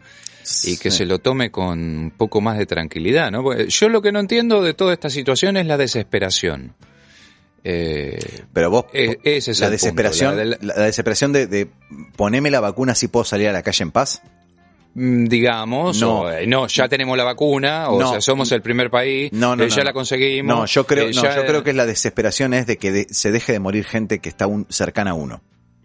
y 0.64 0.76
que 0.78 0.90
Sí. 0.90 0.98
se 0.98 1.06
lo 1.06 1.18
tome 1.20 1.50
con 1.50 1.78
un 1.78 2.10
poco 2.16 2.40
más 2.40 2.58
de 2.58 2.66
tranquilidad, 2.66 3.30
¿no? 3.30 3.42
Porque 3.42 3.68
yo 3.68 3.88
lo 3.88 4.02
que 4.02 4.10
no 4.12 4.18
entiendo 4.20 4.62
de 4.62 4.74
toda 4.74 4.92
esta 4.92 5.10
situación 5.10 5.56
es 5.56 5.66
la 5.66 5.76
desesperación. 5.76 6.74
Eh, 7.62 8.18
Pero 8.52 8.70
vos, 8.70 8.86
Eh, 8.92 9.18
ese 9.22 9.50
es 9.50 9.60
la 9.60 9.66
el 9.66 9.72
punto, 9.72 9.82
desesperación, 9.84 10.36
la 10.36 10.44
la, 10.44 10.56
del- 10.56 10.66
la 10.68 10.84
desesperación 10.84 11.32
de, 11.32 11.46
de 11.46 11.68
poneme 12.16 12.50
la 12.50 12.60
vacuna 12.60 12.94
si 12.94 13.08
puedo 13.08 13.24
salir 13.24 13.48
a 13.48 13.52
la 13.52 13.62
calle 13.62 13.82
en 13.82 13.90
paz. 13.90 14.22
mm, 14.94 15.26
digamos, 15.26 16.00
No. 16.00 16.22
o, 16.22 16.30
eh, 16.32 16.46
no, 16.48 16.66
ya 16.66 16.88
tenemos 16.88 17.16
la 17.16 17.22
vacuna, 17.24 17.90
o 17.90 18.00
No. 18.00 18.10
sea, 18.10 18.20
somos 18.20 18.50
el 18.50 18.60
primer 18.60 18.90
país, 18.90 19.30
No, 19.32 19.54
no, 19.54 19.62
eh, 19.64 19.68
ya 19.70 19.84
la 19.84 19.92
conseguimos. 19.92 20.56
No, 20.56 20.66
yo 20.66 20.84
creo, 20.84 21.08
eh, 21.08 21.12
ya- 21.12 21.36
yo 21.36 21.46
creo 21.46 21.62
que 21.62 21.72
la 21.72 21.86
desesperación 21.86 22.54
es 22.54 22.66
de 22.66 22.76
que 22.76 22.90
de- 22.90 23.06
se 23.10 23.30
deje 23.30 23.52
de 23.52 23.60
morir 23.60 23.84
gente 23.84 24.18
que 24.18 24.28
está 24.28 24.46
un- 24.48 24.66
cercana 24.68 25.12
a 25.12 25.14
uno. 25.14 25.42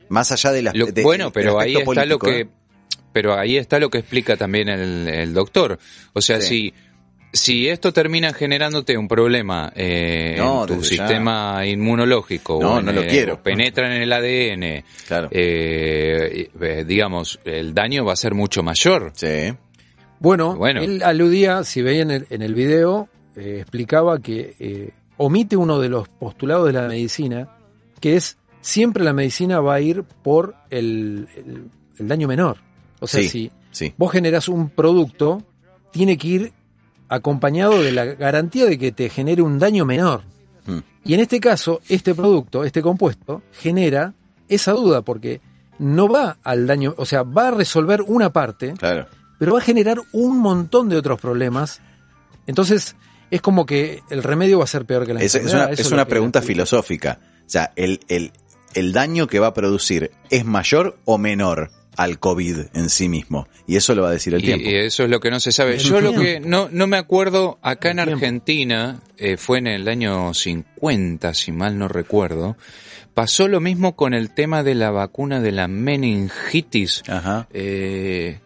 Más 0.09 0.31
allá 0.31 0.51
de 0.51 0.61
la 0.63 0.71
Lo- 0.73 0.87
de- 0.87 1.03
bueno, 1.03 1.31
pero 1.31 1.59
ahí 1.59 1.75
está 1.75 2.03
lo 2.05 2.17
que, 2.17 2.47
pero 3.13 3.37
ahí 3.37 3.57
está 3.57 3.77
lo 3.79 3.89
que 3.91 3.99
explica 3.99 4.37
también 4.37 4.69
el, 4.69 5.07
el 5.07 5.33
doctor. 5.35 5.77
O 6.13 6.21
sea, 6.21 6.41
Sí. 6.41 6.47
si 6.47 6.73
si 7.35 7.67
esto 7.67 7.91
termina 7.93 8.33
generándote 8.33 8.97
un 8.97 9.07
problema 9.07 9.71
eh, 9.75 10.35
No, 10.37 10.61
en 10.63 10.67
tu 10.67 10.81
ya. 10.81 10.87
sistema 10.89 11.65
inmunológico, 11.65 12.59
No, 12.61 12.73
o 12.75 12.79
en, 12.79 12.85
no 12.85 12.91
lo 12.91 13.01
eh, 13.03 13.07
quiero. 13.07 13.33
o 13.35 13.41
penetra 13.43 13.93
en 13.95 14.01
el 14.01 14.11
ADN, 14.13 14.83
Claro. 15.07 15.29
eh, 15.31 16.49
eh, 16.61 16.83
digamos, 16.87 17.39
el 17.45 17.73
daño 17.73 18.05
va 18.05 18.13
a 18.13 18.15
ser 18.15 18.33
mucho 18.33 18.63
mayor. 18.63 19.11
Sí. 19.15 19.53
Bueno, 20.19 20.55
Bueno. 20.55 20.81
él 20.81 21.03
aludía, 21.03 21.63
si 21.63 21.81
veían 21.81 22.09
en 22.11 22.17
el, 22.21 22.27
en 22.29 22.41
el 22.41 22.53
video, 22.55 23.09
eh, 23.35 23.57
explicaba 23.61 24.19
que 24.19 24.55
eh, 24.59 24.89
omite 25.17 25.57
uno 25.57 25.79
de 25.79 25.89
los 25.89 26.07
postulados 26.07 26.67
de 26.67 26.73
la 26.73 26.87
medicina, 26.87 27.49
que 27.99 28.15
es 28.15 28.37
siempre 28.61 29.03
la 29.03 29.13
medicina 29.13 29.59
va 29.59 29.75
a 29.75 29.81
ir 29.81 30.03
por 30.23 30.55
el, 30.69 31.27
el- 31.35 31.69
el 31.99 32.07
daño 32.07 32.27
menor. 32.27 32.57
O 32.99 33.07
sea, 33.07 33.21
Sí. 33.21 33.29
si 33.29 33.51
Sí. 33.71 33.93
vos 33.97 34.11
generás 34.11 34.47
un 34.47 34.69
producto, 34.69 35.43
tiene 35.91 36.17
que 36.17 36.27
ir 36.27 36.53
acompañado 37.09 37.81
de 37.81 37.91
la 37.91 38.05
garantía 38.05 38.65
de 38.65 38.77
que 38.77 38.91
te 38.91 39.09
genere 39.09 39.41
un 39.41 39.59
daño 39.59 39.85
menor. 39.85 40.23
Mm. 40.65 40.79
Y 41.05 41.13
en 41.13 41.19
este 41.19 41.39
caso, 41.39 41.81
este 41.87 42.15
producto, 42.15 42.63
este 42.63 42.81
compuesto, 42.81 43.43
genera 43.51 44.13
esa 44.47 44.71
duda, 44.73 45.01
porque 45.01 45.41
no 45.79 46.07
va 46.07 46.37
al 46.43 46.67
daño, 46.67 46.93
o 46.97 47.05
sea, 47.05 47.23
va 47.23 47.49
a 47.49 47.51
resolver 47.51 48.01
una 48.01 48.31
parte, 48.31 48.73
Claro. 48.73 49.07
pero 49.37 49.53
va 49.53 49.59
a 49.59 49.63
generar 49.63 49.97
un 50.13 50.39
montón 50.39 50.89
de 50.89 50.97
otros 50.97 51.19
problemas. 51.19 51.81
Entonces, 52.47 52.95
es 53.31 53.41
como 53.41 53.65
que 53.65 54.01
el 54.09 54.23
remedio 54.23 54.59
va 54.59 54.63
a 54.63 54.67
ser 54.67 54.85
peor 54.85 55.05
que 55.05 55.13
la 55.13 55.21
Es, 55.21 55.35
es 55.35 55.53
una, 55.53 55.65
Eso 55.65 55.81
es 55.83 55.89
lo 55.91 55.95
una 55.95 56.05
que 56.05 56.09
pregunta 56.11 56.41
filosófica. 56.41 57.19
O 57.45 57.49
sea, 57.49 57.71
el, 57.75 57.99
el, 58.07 58.31
el 58.73 58.93
daño 58.93 59.27
que 59.27 59.39
va 59.39 59.47
a 59.47 59.53
producir 59.53 60.11
es 60.29 60.45
mayor 60.45 60.97
o 61.05 61.17
menor 61.17 61.71
al 61.97 62.19
COVID 62.19 62.57
en 62.73 62.89
sí 62.89 63.09
mismo. 63.09 63.47
Y 63.67 63.75
eso 63.77 63.95
lo 63.95 64.03
va 64.03 64.09
a 64.09 64.11
decir 64.11 64.33
el 64.33 64.41
Y, 64.41 64.45
tiempo. 64.45 64.69
y 64.69 64.75
eso 64.75 65.03
es 65.03 65.09
lo 65.09 65.19
que 65.19 65.31
no 65.31 65.39
se 65.39 65.51
sabe. 65.51 65.73
El 65.75 65.79
Yo 65.79 66.01
lo 66.01 66.13
que 66.13 66.39
no, 66.39 66.69
no 66.71 66.87
me 66.87 66.97
acuerdo, 66.97 67.57
acá 67.61 67.91
en. 67.91 67.99
Argentina, 67.99 69.01
eh, 69.17 69.37
fue 69.37 69.57
en 69.59 69.67
el 69.67 69.87
año 69.87 70.33
50, 70.33 71.33
si 71.33 71.51
mal 71.51 71.77
no 71.77 71.87
recuerdo, 71.87 72.57
pasó 73.13 73.47
lo 73.47 73.59
mismo 73.61 73.95
con 73.95 74.13
el 74.13 74.33
tema 74.33 74.63
de 74.63 74.75
la 74.75 74.91
vacuna 74.91 75.39
de 75.41 75.51
la 75.51 75.67
meningitis, 75.67 77.03
Ajá. 77.07 77.47
eh, 77.53 78.39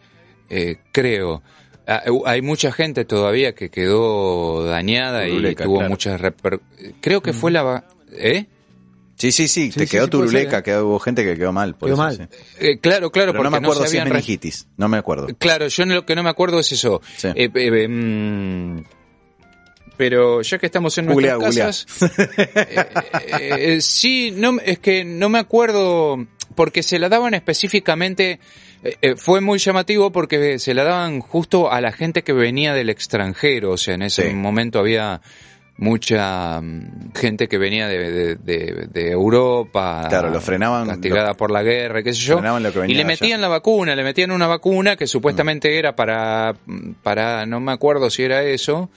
eh, 0.50 0.78
creo. 0.92 1.42
Ah, 1.88 2.04
eh, 2.06 2.12
Hay 2.26 2.42
mucha 2.42 2.72
gente 2.72 3.04
todavía 3.06 3.54
que 3.56 3.70
quedó 3.70 4.64
dañada 4.64 5.28
y 5.28 5.56
tuvo 5.56 5.76
claro. 5.78 5.90
muchas 5.90 6.22
reper... 6.22 6.60
Creo 7.02 7.22
que 7.22 7.34
fue 7.34 7.52
la... 7.52 7.84
¿Eh? 8.12 8.46
Sí, 9.20 9.32
sí, 9.32 9.48
sí, 9.48 9.72
Sí, 9.72 9.78
te 9.80 9.86
sí, 9.86 9.92
quedó 9.92 10.06
sí, 10.06 10.10
turuleca, 10.12 10.60
¿eh? 10.60 10.64
quedó, 10.64 10.88
hubo 10.88 11.00
gente 11.00 11.24
que 11.24 11.36
quedó 11.38 11.52
mal. 11.52 11.76
por 11.76 11.90
Quedó 11.90 11.96
eso, 11.96 12.04
mal. 12.04 12.30
sí. 12.32 12.38
Eh, 12.60 12.80
claro, 12.80 13.12
claro, 13.12 13.34
Pero 13.34 13.44
no 13.44 13.50
porque 13.50 13.62
me 13.62 13.68
acuerdo 13.68 13.84
se 13.84 13.90
si 13.90 13.98
es 13.98 14.04
meningitis, 14.06 14.68
no 14.78 14.88
me 14.88 14.98
acuerdo. 14.98 15.28
Claro, 15.38 15.68
yo 15.68 15.86
lo 15.86 16.06
que 16.06 16.16
no 16.16 16.24
me 16.24 16.30
acuerdo 16.30 16.60
es 16.60 16.72
eso. 16.72 17.02
Sí. 17.18 17.28
Eh, 17.36 17.50
eh, 17.54 17.88
mm, 17.88 18.84
pero 19.98 20.42
ya 20.42 20.58
que 20.58 20.66
estamos 20.68 20.98
en 20.98 21.08
Googlea, 21.08 21.36
nuestras 21.38 21.86
casas, 21.86 22.12
eh, 22.38 23.76
eh, 23.76 23.82
sí, 23.82 24.32
no, 24.36 24.58
es 24.64 24.80
que 24.80 25.04
no 25.04 25.28
me 25.30 25.40
acuerdo 25.40 26.26
porque 26.56 26.84
se 26.84 27.00
la 27.00 27.10
daban 27.10 27.34
específicamente. 27.34 28.40
eh, 28.84 28.96
eh, 29.02 29.16
fue 29.18 29.42
muy 29.42 29.60
llamativo 29.60 30.10
porque 30.14 30.58
se 30.58 30.74
la 30.74 30.86
daban 30.86 31.20
justo 31.20 31.70
a 31.70 31.82
la 31.82 31.92
gente 31.92 32.24
que 32.24 32.32
venía 32.32 32.74
del 32.74 32.90
extranjero, 32.90 33.72
o 33.72 33.78
sea, 33.78 33.96
en 33.96 34.04
ese 34.04 34.30
Sí. 34.30 34.34
momento 34.34 34.80
había 34.80 35.20
mucha 35.82 36.60
mm, 36.62 37.14
gente 37.16 37.48
que 37.48 37.58
venía 37.58 37.88
de, 37.88 38.12
de- 38.12 38.36
de- 38.36 38.88
de 38.92 39.12
Europa, 39.12 40.06
Claro, 40.10 40.30
lo 40.30 40.42
frenaban- 40.42 40.88
castigada 40.88 41.30
lo- 41.30 41.38
por 41.38 41.52
la 41.52 41.64
guerra, 41.64 42.04
qué 42.04 42.14
sé 42.14 42.20
yo, 42.22 42.36
frenaban 42.36 42.62
lo 42.64 42.72
que 42.74 42.80
y 42.80 42.82
venía 42.82 42.98
le 42.98 43.04
de 43.06 43.12
allá. 43.14 43.20
metían 43.22 43.42
la 43.42 43.48
vacuna, 43.48 43.96
le 43.96 44.04
metían 44.04 44.32
una 44.32 44.48
vacuna 44.48 44.96
que 44.98 45.08
supuestamente 45.08 45.80
era 45.80 45.96
para, 45.96 46.54
para, 47.02 47.46
no 47.46 47.60
me 47.62 47.72
acuerdo 47.72 48.10
si 48.10 48.24
era 48.24 48.44
eso, 48.44 48.90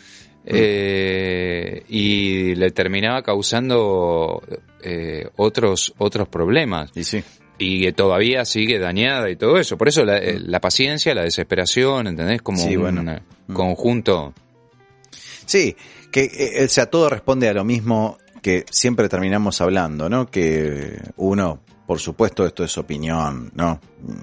eh, 0.44 1.82
y 1.88 2.54
le 2.56 2.70
terminaba 2.70 3.22
causando 3.22 4.42
eh, 4.82 5.28
otros, 5.36 5.94
otros 5.98 6.28
problemas. 6.28 6.90
Y 6.94 7.04
sí. 7.04 7.22
Y 7.58 7.82
que 7.82 7.92
todavía 7.92 8.44
sigue 8.44 8.78
dañada 8.80 9.30
y 9.30 9.36
todo 9.36 9.56
eso. 9.58 9.76
Por 9.78 9.86
eso 9.88 10.04
la, 10.04 10.18
eh, 10.18 10.40
la 10.40 10.58
paciencia, 10.60 11.14
la 11.14 11.22
desesperación, 11.22 12.08
¿entendés? 12.08 12.42
Como 12.42 12.58
Sí, 12.58 12.74
un 12.76 12.82
bueno. 12.82 13.02
Mm. 13.46 13.52
conjunto. 13.52 14.34
Sí, 15.52 15.76
que 16.10 16.30
eh, 16.32 16.64
o 16.64 16.68
sea, 16.70 16.86
todo 16.86 17.10
responde 17.10 17.46
a 17.46 17.52
lo 17.52 17.62
mismo 17.62 18.16
que 18.40 18.64
siempre 18.70 19.10
terminamos 19.10 19.60
hablando, 19.60 20.08
¿no? 20.08 20.30
Que 20.30 20.98
uno, 21.16 21.60
por 21.86 21.98
supuesto, 21.98 22.46
esto 22.46 22.64
es 22.64 22.78
opinión, 22.78 23.52
¿no? 23.54 23.78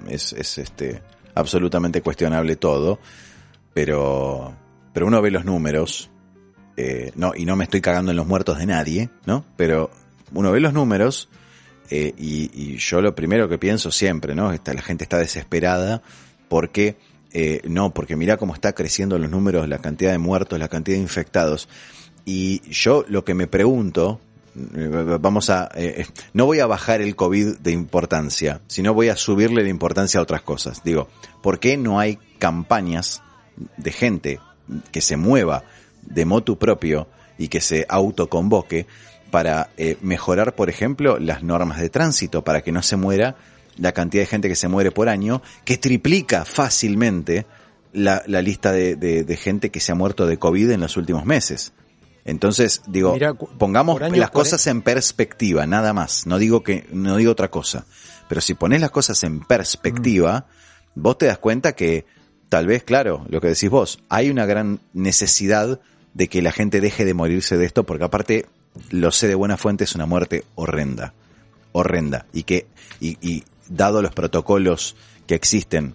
Es, 0.08 0.32
es 0.32 0.58
este 0.58 1.00
absolutamente 1.36 2.02
cuestionable 2.02 2.56
todo, 2.56 2.98
pero, 3.72 4.52
pero 4.92 5.06
uno 5.06 5.22
ve 5.22 5.30
los 5.30 5.44
números, 5.44 6.10
eh, 6.76 7.12
no, 7.14 7.32
y 7.36 7.44
no 7.44 7.54
me 7.54 7.62
estoy 7.62 7.80
cagando 7.80 8.10
en 8.10 8.16
los 8.16 8.26
muertos 8.26 8.58
de 8.58 8.66
nadie, 8.66 9.08
¿no? 9.24 9.44
Pero 9.56 9.92
uno 10.34 10.50
ve 10.50 10.58
los 10.58 10.72
números 10.72 11.28
eh, 11.90 12.12
y, 12.18 12.50
y 12.52 12.76
yo 12.78 13.00
lo 13.00 13.14
primero 13.14 13.48
que 13.48 13.56
pienso 13.56 13.92
siempre, 13.92 14.34
¿no? 14.34 14.52
Esta, 14.52 14.74
la 14.74 14.82
gente 14.82 15.04
está 15.04 15.18
desesperada 15.18 16.02
porque, 16.48 16.96
eh, 17.32 17.60
no, 17.64 17.92
porque 17.94 18.16
mira 18.16 18.36
cómo 18.36 18.54
está 18.54 18.72
creciendo 18.72 19.18
los 19.18 19.30
números, 19.30 19.68
la 19.68 19.78
cantidad 19.78 20.12
de 20.12 20.18
muertos, 20.18 20.58
la 20.58 20.68
cantidad 20.68 20.96
de 20.96 21.02
infectados. 21.02 21.68
Y 22.24 22.60
yo 22.70 23.04
lo 23.08 23.24
que 23.24 23.34
me 23.34 23.46
pregunto, 23.46 24.20
eh, 24.56 25.18
vamos 25.20 25.50
a, 25.50 25.70
eh, 25.74 26.06
no 26.32 26.46
voy 26.46 26.60
a 26.60 26.66
bajar 26.66 27.00
el 27.00 27.16
COVID 27.16 27.58
de 27.58 27.72
importancia, 27.72 28.60
sino 28.66 28.94
voy 28.94 29.08
a 29.08 29.16
subirle 29.16 29.62
la 29.62 29.68
importancia 29.68 30.20
a 30.20 30.22
otras 30.22 30.42
cosas. 30.42 30.82
Digo, 30.84 31.08
¿por 31.42 31.60
qué 31.60 31.76
no 31.76 31.98
hay 31.98 32.18
campañas 32.38 33.22
de 33.76 33.92
gente 33.92 34.40
que 34.92 35.00
se 35.00 35.16
mueva 35.16 35.64
de 36.02 36.24
motu 36.24 36.58
propio 36.58 37.08
y 37.38 37.48
que 37.48 37.60
se 37.60 37.86
autoconvoque 37.88 38.86
para 39.30 39.70
eh, 39.76 39.96
mejorar, 40.00 40.54
por 40.54 40.68
ejemplo, 40.68 41.18
las 41.18 41.42
normas 41.42 41.80
de 41.80 41.88
tránsito, 41.88 42.42
para 42.42 42.62
que 42.62 42.72
no 42.72 42.82
se 42.82 42.96
muera 42.96 43.36
la 43.80 43.92
cantidad 43.92 44.22
de 44.22 44.26
gente 44.26 44.48
que 44.48 44.54
se 44.56 44.68
muere 44.68 44.92
por 44.92 45.08
año, 45.08 45.42
que 45.64 45.76
triplica 45.78 46.44
fácilmente 46.44 47.46
la, 47.92 48.22
la 48.26 48.40
lista 48.42 48.70
de, 48.72 48.94
de- 48.94 49.24
de 49.24 49.36
gente 49.36 49.70
que 49.70 49.80
se 49.80 49.90
ha 49.90 49.94
muerto 49.96 50.26
de 50.28 50.38
COVID 50.38 50.70
en 50.70 50.80
los 50.80 50.96
últimos 50.96 51.24
meses. 51.24 51.72
Entonces, 52.24 52.82
digo, 52.86 53.12
pongamos 53.58 54.00
año, 54.00 54.14
las 54.20 54.30
cosas 54.30 54.66
en 54.66 54.82
perspectiva, 54.82 55.66
nada 55.66 55.92
más. 55.92 56.26
No 56.26 56.38
digo 56.38 56.62
que, 56.62 56.86
no 56.92 57.16
digo 57.16 57.32
otra 57.32 57.50
cosa. 57.50 57.86
Pero 58.28 58.40
si 58.42 58.54
pones 58.54 58.80
las 58.80 58.90
cosas 58.90 59.24
en 59.24 59.40
perspectiva, 59.40 60.46
vos 60.94 61.18
te 61.18 61.26
das 61.26 61.38
cuenta 61.38 61.72
que 61.72 62.04
tal 62.50 62.66
vez, 62.66 62.84
claro, 62.84 63.24
lo 63.28 63.40
que 63.40 63.48
decís 63.48 63.70
vos, 63.70 64.00
hay 64.08 64.28
una 64.30 64.44
gran 64.46 64.80
necesidad 64.92 65.80
de 66.12 66.28
que 66.28 66.42
la 66.42 66.52
gente 66.52 66.80
deje 66.80 67.04
de 67.04 67.14
morirse 67.14 67.56
de 67.56 67.64
esto, 67.64 67.84
porque 67.84 68.04
aparte, 68.04 68.46
lo 68.90 69.10
sé 69.10 69.26
de 69.26 69.34
buena 69.34 69.56
fuente, 69.56 69.84
es 69.84 69.94
una 69.94 70.06
muerte 70.06 70.44
horrenda. 70.56 71.14
Horrenda. 71.72 72.26
Y 72.32 72.42
que, 72.42 72.66
y, 73.00 73.16
y 73.26 73.44
dado 73.70 74.02
los 74.02 74.12
protocolos 74.12 74.96
que 75.26 75.34
existen 75.34 75.94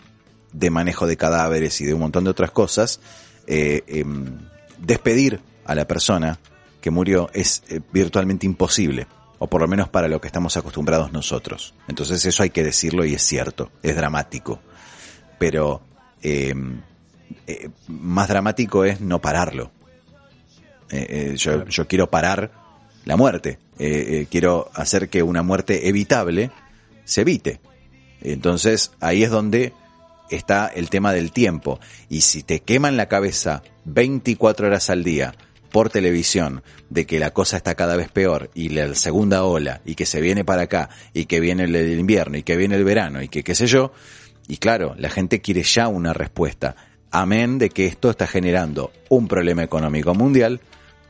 de 0.54 0.70
manejo 0.70 1.06
de 1.06 1.18
cadáveres 1.18 1.82
y 1.82 1.86
de 1.86 1.94
un 1.94 2.00
montón 2.00 2.24
de 2.24 2.30
otras 2.30 2.52
cosas, 2.52 3.02
eh, 3.46 3.84
em, 3.88 4.40
despedir 4.80 5.42
a 5.66 5.76
la 5.76 5.86
persona 5.86 6.40
que 6.82 6.90
murió 6.90 7.30
es 7.34 7.64
eh, 7.68 7.82
virtualmente 7.92 8.46
imposible, 8.46 9.08
o 9.38 9.48
por 9.48 9.62
lo 9.62 9.68
menos 9.68 9.90
para 9.90 10.08
lo 10.08 10.22
que 10.22 10.28
estamos 10.28 10.56
acostumbrados 10.56 11.12
nosotros. 11.12 11.74
Entonces 11.88 12.26
eso 12.26 12.44
hay 12.44 12.50
que 12.50 12.64
decirlo 12.64 13.06
y 13.06 13.14
es 13.14 13.24
cierto, 13.24 13.72
es 13.84 13.96
dramático. 13.96 14.62
Pero 15.38 15.82
em, 16.22 16.82
eh, 17.46 17.70
más 17.88 18.30
dramático 18.30 18.86
es 18.86 19.02
no 19.02 19.20
pararlo. 19.22 19.72
Yo, 21.36 21.66
yo 21.66 21.88
quiero 21.88 22.10
parar 22.10 22.52
la 23.04 23.18
muerte, 23.18 23.60
quiero 24.30 24.70
hacer 24.74 25.10
que 25.10 25.24
una 25.24 25.42
muerte 25.42 25.90
evitable 25.90 26.52
se 27.06 27.22
evite. 27.22 27.62
Entonces 28.22 28.91
ahí 29.00 29.24
es 29.24 29.32
donde 29.32 29.74
está 30.30 30.68
el 30.68 30.89
tema 30.89 31.13
del 31.13 31.32
tiempo. 31.32 31.80
Y 32.10 32.22
si 32.22 32.44
te 32.44 32.60
queman 32.62 32.98
la 32.98 33.08
cabeza 33.08 33.63
24 33.86 34.68
horas 34.68 34.89
al 34.89 35.04
día 35.04 35.36
por 35.72 35.89
televisión 35.89 36.63
de 36.89 37.06
que 37.06 37.20
la 37.20 37.32
cosa 37.32 37.58
está 37.58 37.76
cada 37.76 37.96
vez 37.96 38.10
peor 38.10 38.50
y 38.54 38.70
la 38.70 38.96
segunda 38.96 39.44
ola 39.44 39.82
y 39.84 39.96
que 39.96 40.06
se 40.06 40.22
viene 40.22 40.46
para 40.46 40.63
acá 40.63 40.89
y 41.13 41.26
que 41.26 41.39
viene 41.39 41.65
el, 41.65 42.00
invierno 42.00 42.38
y 42.38 42.44
que 42.44 42.56
viene 42.56 42.76
el 42.76 42.86
verano 42.86 43.22
y 43.22 43.28
que 43.28 43.44
qué 43.44 43.56
sé 43.56 43.68
yo, 43.68 43.91
y 44.48 44.58
claro, 44.58 44.96
la 44.98 45.10
gente 45.10 45.41
quiere 45.41 45.63
ya 45.63 45.88
una 45.88 46.13
respuesta. 46.13 46.76
Amén 47.12 47.58
de 47.58 47.70
que 47.70 47.88
esto 47.88 48.10
está 48.10 48.28
generando 48.28 48.91
un 49.10 49.28
problema 49.28 49.63
económico 49.63 50.13
mundial 50.13 50.62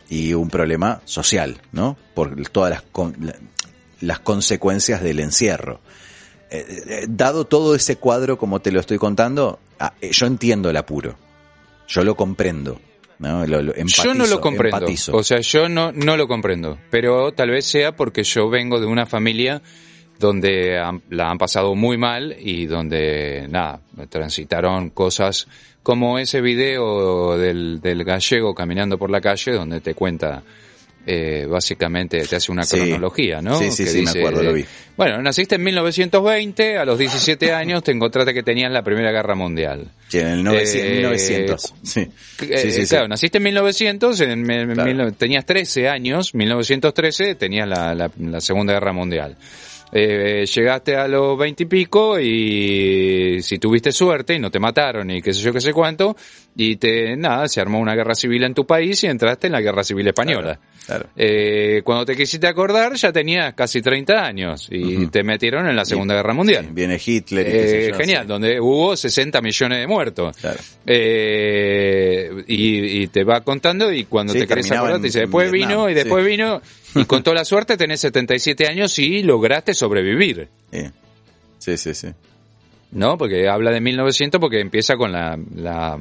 y 0.10 0.34
un 0.34 0.49
problema 0.49 1.01
social, 1.05 1.62
¿no? 1.71 1.97
Por 2.13 2.36
todas 2.49 2.71
las, 2.71 2.84
las 4.05 4.19
consecuencias 4.19 5.01
del 5.01 5.19
encierro. 5.19 5.79
Eh, 6.51 6.65
eh, 6.87 7.05
dado 7.09 7.45
todo 7.45 7.75
ese 7.75 7.95
cuadro 7.97 8.37
como 8.37 8.59
te 8.59 8.71
lo 8.71 8.79
estoy 8.79 8.97
contando, 8.97 9.59
ah, 9.79 9.93
eh, 10.01 10.09
yo 10.11 10.25
entiendo 10.27 10.69
el 10.69 10.77
apuro. 10.77 11.15
Yo 11.87 12.03
lo 12.03 12.15
comprendo. 12.15 12.79
¿no? 13.17 13.45
Lo- 13.47 13.61
lo- 13.61 13.73
yo 13.73 13.77
no 13.77 13.81
empatizo, 13.81 14.35
lo 14.35 14.41
comprendo. 14.41 14.77
empatizo. 14.77 15.15
O 15.15 15.23
sea, 15.23 15.39
yo 15.39 15.69
no, 15.69 15.91
no 15.93 16.17
lo 16.17 16.27
comprendo. 16.27 16.77
Pero 16.89 17.31
tal 17.31 17.49
vez 17.49 17.65
sea 17.65 17.95
porque 17.95 18.23
yo 18.23 18.49
vengo 18.49 18.79
de 18.79 18.85
una 18.87 19.05
familia 19.05 19.61
donde 20.19 20.77
han- 20.79 21.01
la 21.09 21.29
han 21.29 21.37
pasado 21.37 21.75
muy 21.75 21.97
mal 21.97 22.35
y 22.39 22.65
donde, 22.65 23.47
nada, 23.49 23.79
transitaron 24.09 24.89
cosas 24.89 25.47
como 25.83 26.19
ese 26.19 26.41
video 26.41 27.37
del, 27.37 27.79
del 27.81 28.03
gallego 28.03 28.53
caminando 28.55 28.97
por 28.97 29.09
la 29.09 29.21
calle 29.21 29.51
donde 29.53 29.79
te 29.81 29.93
cuenta, 29.93 30.43
eh, 31.05 31.45
básicamente 31.49 32.19
te 32.25 32.35
hace 32.35 32.51
una 32.51 32.63
Sí. 32.63 32.77
cronología, 32.77 33.41
¿no? 33.41 33.57
Sí, 33.59 33.69
sí, 33.71 33.83
Que 33.83 33.89
sí, 33.89 34.01
me 34.01 34.09
acuerdo, 34.11 34.41
lo 34.43 34.53
vi. 34.53 34.65
Bueno, 34.97 35.21
naciste 35.21 35.55
en 35.55 35.63
1920, 35.63 36.77
a 36.77 36.85
los 36.85 36.97
17 36.97 37.51
años 37.53 37.83
te 37.83 37.91
encontraste 37.91 38.33
que 38.33 38.43
tenías 38.43 38.71
la 38.71 38.81
Primera 38.83 39.11
Guerra 39.11 39.35
Mundial. 39.35 39.85
Sí, 40.07 40.19
en 40.19 40.27
el 40.27 40.43
900, 40.43 40.81
Eh, 40.91 40.95
1900. 40.95 41.73
Sí. 41.83 41.99
Eh, 42.01 42.57
Sí, 42.57 42.71
sí, 42.71 42.87
claro, 42.87 43.07
naciste 43.07 43.37
en 43.37 43.43
1900, 43.43 44.19
en, 44.21 44.31
en- 44.31 44.51
en 44.51 44.73
Claro. 44.73 44.93
mil- 44.93 45.13
tenías 45.13 45.45
13 45.45 45.87
años, 45.89 46.33
1913 46.33 47.35
tenías 47.35 47.67
la, 47.67 47.93
la- 47.93 48.11
la 48.19 48.41
Segunda 48.41 48.73
Guerra 48.73 48.93
Mundial. 48.93 49.35
Eh, 49.91 50.45
llegaste 50.53 50.95
a 50.95 51.07
los 51.07 51.37
20 51.37 51.63
y 51.63 51.65
pico 51.67 52.19
y 52.19 53.41
si 53.41 53.59
tuviste 53.59 53.91
suerte 53.91 54.33
y 54.33 54.39
no 54.39 54.49
te 54.51 54.59
mataron 54.59 55.09
y 55.11 55.21
qué 55.21 55.31
sé 55.33 55.41
yo 55.41 55.53
qué 55.53 55.61
sé 55.61 55.71
cuánto 55.71 56.17
y 56.57 56.77
te 56.77 57.17
nada 57.17 57.47
se 57.47 57.59
armó 57.59 57.79
una 57.79 57.95
guerra 57.95 58.15
civil 58.15 58.43
en 58.43 58.53
tu 58.53 58.65
país 58.65 59.03
y 59.03 59.07
entraste 59.07 59.47
en 59.47 59.53
la 59.53 59.61
guerra 59.61 59.83
civil 59.83 60.07
española. 60.07 60.57
Claro. 60.85 61.07
Eh, 61.15 61.81
cuando 61.83 62.05
te 62.05 62.15
quisiste 62.15 62.47
acordar 62.47 62.93
ya 62.93 63.11
tenías 63.11 63.53
casi 63.55 63.81
30 63.81 64.23
años 64.25 64.67
y 64.71 65.07
te 65.07 65.23
metieron 65.23 65.67
en 65.67 65.75
la 65.75 65.83
Segunda 65.83 66.13
Guerra 66.15 66.33
Mundial. 66.33 66.65
Sí, 66.65 66.71
Viene 66.73 67.01
Hitler 67.03 67.45
Eh, 67.47 67.87
yo, 67.91 67.97
genial, 67.97 68.21
sí. 68.23 68.27
donde 68.27 68.59
hubo 68.59 68.95
60 68.95 69.41
millones 69.41 69.79
de 69.79 69.87
muertos. 69.87 70.37
Claro. 70.37 70.59
Eh, 70.85 72.43
y, 72.47 73.01
y 73.01 73.07
te 73.07 73.23
va 73.23 73.41
contando 73.41 73.91
y 73.91 74.05
cuando 74.05 74.33
Sí, 74.33 74.39
te 74.39 74.47
querés 74.47 74.71
acordar 74.71 74.97
te 74.97 75.07
dice, 75.07 75.21
después 75.21 75.51
Vietnam, 75.51 75.69
vino 75.71 75.89
y 75.89 75.93
después 75.93 76.25
vino 76.25 76.61
y 76.95 77.05
con 77.05 77.23
toda 77.23 77.35
la 77.37 77.45
suerte 77.45 77.77
tenés 77.77 77.99
77 78.01 78.67
años 78.67 78.97
y 78.99 79.23
lograste 79.23 79.73
sobrevivir. 79.73 80.47
Sí, 81.59 81.77
sí, 81.77 81.93
sí. 81.93 82.07
¿No? 82.95 83.17
Porque 83.17 83.47
habla 83.47 83.71
de 83.71 83.81
1900 83.81 84.39
porque 84.41 84.60
empieza 84.60 84.95
con 84.97 85.12
la... 85.12 85.38
la 85.55 85.99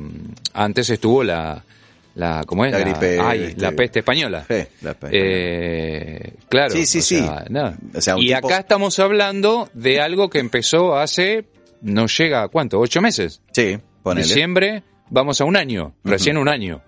antes 0.52 0.88
estuvo 0.90 1.22
la... 1.24 1.62
la 2.14 2.44
¿Cómo 2.46 2.64
es? 2.64 2.72
La 2.72 2.78
gripe, 2.78 3.18
ay, 3.20 3.42
este, 3.48 3.60
la 3.62 3.72
peste 3.72 3.98
española. 3.98 4.44
Sí, 4.48 4.64
la 4.82 4.94
pe- 4.94 5.08
Eh, 5.12 6.32
claro. 6.48 6.70
Sí, 6.70 6.86
sí, 6.86 6.98
o 6.98 7.02
sí. 7.02 7.18
sea, 7.18 7.44
nada. 7.50 7.76
O 7.94 8.00
sea, 8.00 8.16
un 8.16 8.22
y 8.22 8.28
tipo- 8.28 8.46
acá 8.46 8.58
estamos 8.60 8.98
hablando 8.98 9.68
de 9.74 10.00
algo 10.00 10.30
que 10.30 10.38
empezó 10.38 10.96
hace, 10.96 11.44
no 11.82 12.06
llega 12.06 12.42
a 12.44 12.48
cuánto, 12.48 12.78
ocho 12.80 13.02
meses. 13.02 13.42
Sí, 13.52 13.78
ponele. 14.02 14.26
Diciembre, 14.26 14.82
vamos 15.10 15.40
a 15.40 15.44
un 15.44 15.56
año, 15.56 15.94
recién 16.04 16.36
un 16.38 16.48
año. 16.48 16.80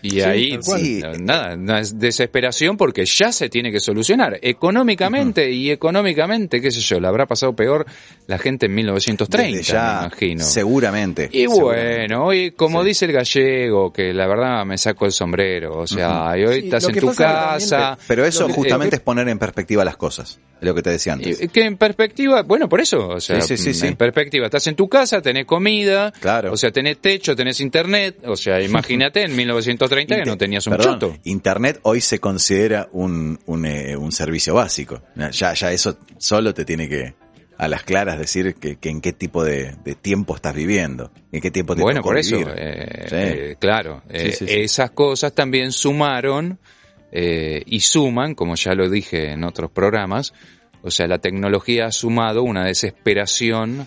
Y 0.00 0.20
ahí, 0.20 0.58
sí, 0.62 1.02
nada, 1.20 1.54
una 1.54 1.82
desesperación 1.82 2.76
porque 2.76 3.04
ya 3.04 3.32
se 3.32 3.48
tiene 3.48 3.72
que 3.72 3.80
solucionar. 3.80 4.38
Económicamente 4.42 5.50
y 5.50 5.70
económicamente, 5.70 6.60
qué 6.60 6.70
sé 6.70 6.80
yo, 6.80 7.00
le 7.00 7.08
habrá 7.08 7.26
pasado 7.26 7.54
peor 7.56 7.84
la 8.26 8.38
gente 8.38 8.66
en 8.66 8.74
1930, 8.76 9.56
Desde 9.58 9.72
ya, 9.72 9.94
me 10.02 10.06
imagino. 10.06 10.44
Seguramente. 10.44 11.28
Y 11.32 11.42
seguramente. 11.48 11.96
bueno, 12.06 12.24
hoy, 12.26 12.50
como 12.52 12.82
Sí. 12.82 12.88
dice 12.88 13.04
el 13.06 13.12
gallego, 13.12 13.92
que 13.92 14.14
la 14.14 14.26
verdad 14.28 14.64
me 14.64 14.78
saco 14.78 15.04
el 15.06 15.12
sombrero, 15.12 15.78
o 15.78 15.86
sea, 15.86 16.32
y 16.38 16.44
hoy 16.44 16.60
Sí, 16.60 16.64
estás 16.66 16.84
en 16.84 16.94
tu 16.94 17.06
también 17.06 17.14
casa. 17.16 17.98
Pero 18.06 18.24
eso 18.24 18.46
que- 18.46 18.52
justamente 18.52 18.96
eh, 18.96 18.98
es 18.98 19.02
poner 19.02 19.28
en 19.28 19.38
perspectiva 19.38 19.84
las 19.84 19.96
cosas. 19.96 20.38
Lo 20.60 20.74
que 20.74 20.82
te 20.82 20.90
decía 20.90 21.12
antes. 21.12 21.38
que 21.52 21.64
en 21.64 21.76
perspectiva, 21.76 22.42
bueno, 22.42 22.68
por 22.68 22.80
eso, 22.80 23.08
o 23.10 23.20
sea, 23.20 23.40
Sí, 23.40 23.56
sí, 23.56 23.62
sí, 23.72 23.74
sí. 23.74 23.86
en 23.86 23.94
perspectiva, 23.96 24.46
estás 24.46 24.66
en 24.66 24.74
tu 24.74 24.88
casa, 24.88 25.22
tenés 25.22 25.46
comida, 25.46 26.12
Claro. 26.20 26.52
o 26.52 26.56
sea, 26.56 26.72
tenés 26.72 26.98
techo, 26.98 27.36
tenés 27.36 27.60
internet, 27.60 28.16
o 28.26 28.34
sea, 28.36 28.60
imagínate 28.60 29.22
en 29.22 29.36
1930 29.36 29.87
que 29.88 30.02
Inte- 30.02 30.26
no 30.26 30.36
tenías 30.38 30.66
un 30.66 30.72
perdón, 30.76 30.98
choto. 31.00 31.16
Internet 31.24 31.80
hoy 31.82 32.00
se 32.00 32.18
considera 32.18 32.88
un, 32.92 33.38
un, 33.46 33.64
eh, 33.66 33.96
un 33.96 34.12
servicio 34.12 34.54
básico. 34.54 35.02
Ya, 35.30 35.52
ya 35.54 35.72
eso 35.72 35.98
solo 36.18 36.52
te 36.54 36.64
tiene 36.64 36.88
que 36.88 37.14
a 37.56 37.66
las 37.66 37.82
claras 37.82 38.18
decir 38.18 38.54
que, 38.54 38.76
que 38.76 38.88
en 38.88 39.00
qué 39.00 39.12
tipo 39.12 39.42
de, 39.44 39.74
de 39.84 39.94
tiempo 39.96 40.36
estás 40.36 40.54
viviendo, 40.54 41.10
en 41.32 41.40
qué 41.40 41.50
tiempo 41.50 41.74
te 41.74 41.82
Bueno, 41.82 42.02
por 42.02 42.16
eso, 42.16 42.36
eh, 42.54 43.06
Sí. 43.08 43.16
eh, 43.16 43.56
claro, 43.58 44.02
eh, 44.08 44.30
Sí, 44.30 44.32
sí, 44.32 44.46
sí. 44.46 44.60
esas 44.60 44.92
cosas 44.92 45.32
también 45.34 45.72
sumaron 45.72 46.58
y 47.10 47.80
suman, 47.80 48.34
como 48.34 48.54
ya 48.54 48.74
lo 48.74 48.88
dije 48.90 49.32
en 49.32 49.42
otros 49.42 49.70
programas, 49.70 50.34
o 50.82 50.90
sea, 50.90 51.06
la 51.08 51.18
tecnología 51.18 51.86
ha 51.86 51.90
sumado 51.92 52.42
una 52.42 52.64
desesperación 52.66 53.86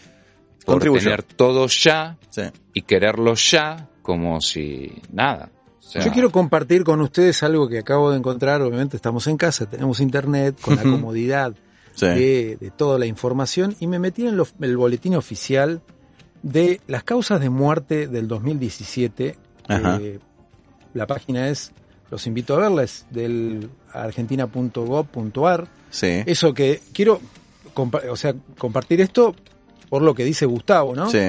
por 0.65 0.81
tener 0.83 1.23
todo 1.23 1.67
ya 1.67 2.17
Sí. 2.29 2.41
y 2.73 2.81
quererlo 2.81 3.35
ya 3.35 3.87
como 4.01 4.41
si 4.41 4.91
nada. 5.13 5.49
O 5.81 5.89
sea, 5.91 6.03
Yo 6.05 6.11
quiero 6.11 6.31
compartir 6.31 6.83
con 6.83 7.01
ustedes 7.01 7.43
algo 7.43 7.67
que 7.67 7.79
acabo 7.79 8.11
de 8.11 8.17
encontrar. 8.17 8.61
Obviamente 8.61 8.95
estamos 8.95 9.27
en 9.27 9.35
casa, 9.37 9.65
tenemos 9.69 9.99
internet 9.99 10.57
con 10.61 10.75
la 10.77 10.83
comodidad 10.83 11.53
Sí. 11.95 12.05
de, 12.05 12.57
de 12.61 12.71
toda 12.71 12.97
la 12.97 13.05
información 13.07 13.75
y 13.79 13.87
me 13.87 13.99
metí 13.99 14.25
en 14.25 14.37
lo- 14.37 14.47
el 14.61 14.77
boletín 14.77 15.15
oficial 15.15 15.81
de 16.43 16.79
las 16.87 17.03
causas 17.03 17.41
de 17.41 17.49
muerte 17.49 18.07
del 18.07 18.27
2017. 18.29 19.35
Ajá. 19.67 19.97
Eh, 20.01 20.19
la 20.93 21.05
página 21.07 21.49
es, 21.49 21.71
los 22.09 22.25
invito 22.27 22.55
a 22.55 22.59
verla, 22.59 22.83
es 22.83 23.05
del 23.11 23.69
argentina.gov.ar. 23.91 25.67
Sí. 25.89 26.23
Eso 26.25 26.53
que 26.53 26.81
quiero, 26.93 27.19
o 28.09 28.15
sea, 28.15 28.33
compartir 28.57 29.01
esto 29.01 29.35
por 29.89 30.01
lo 30.01 30.13
que 30.15 30.23
dice 30.23 30.45
Gustavo, 30.45 30.95
¿no? 30.95 31.09
Sí. 31.09 31.19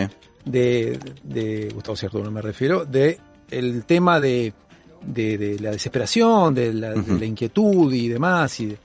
de, 0.45 0.99
de 1.25 1.71
Gustavo 1.75 1.97
Cierto, 1.97 2.23
no 2.23 2.31
me 2.31 2.43
refiero, 2.43 2.85
de 2.85 3.19
el 3.53 3.85
tema 3.85 4.19
de, 4.21 4.53
de, 5.05 5.39
de 5.39 5.59
la 5.59 5.71
desesperación, 5.71 6.55
de 6.55 6.73
la, 6.73 6.91
de 6.91 7.01
Ujú. 7.01 7.19
la 7.19 7.25
inquietud 7.25 7.93
y 7.93 8.09
demás. 8.09 8.59
Y, 8.61 8.77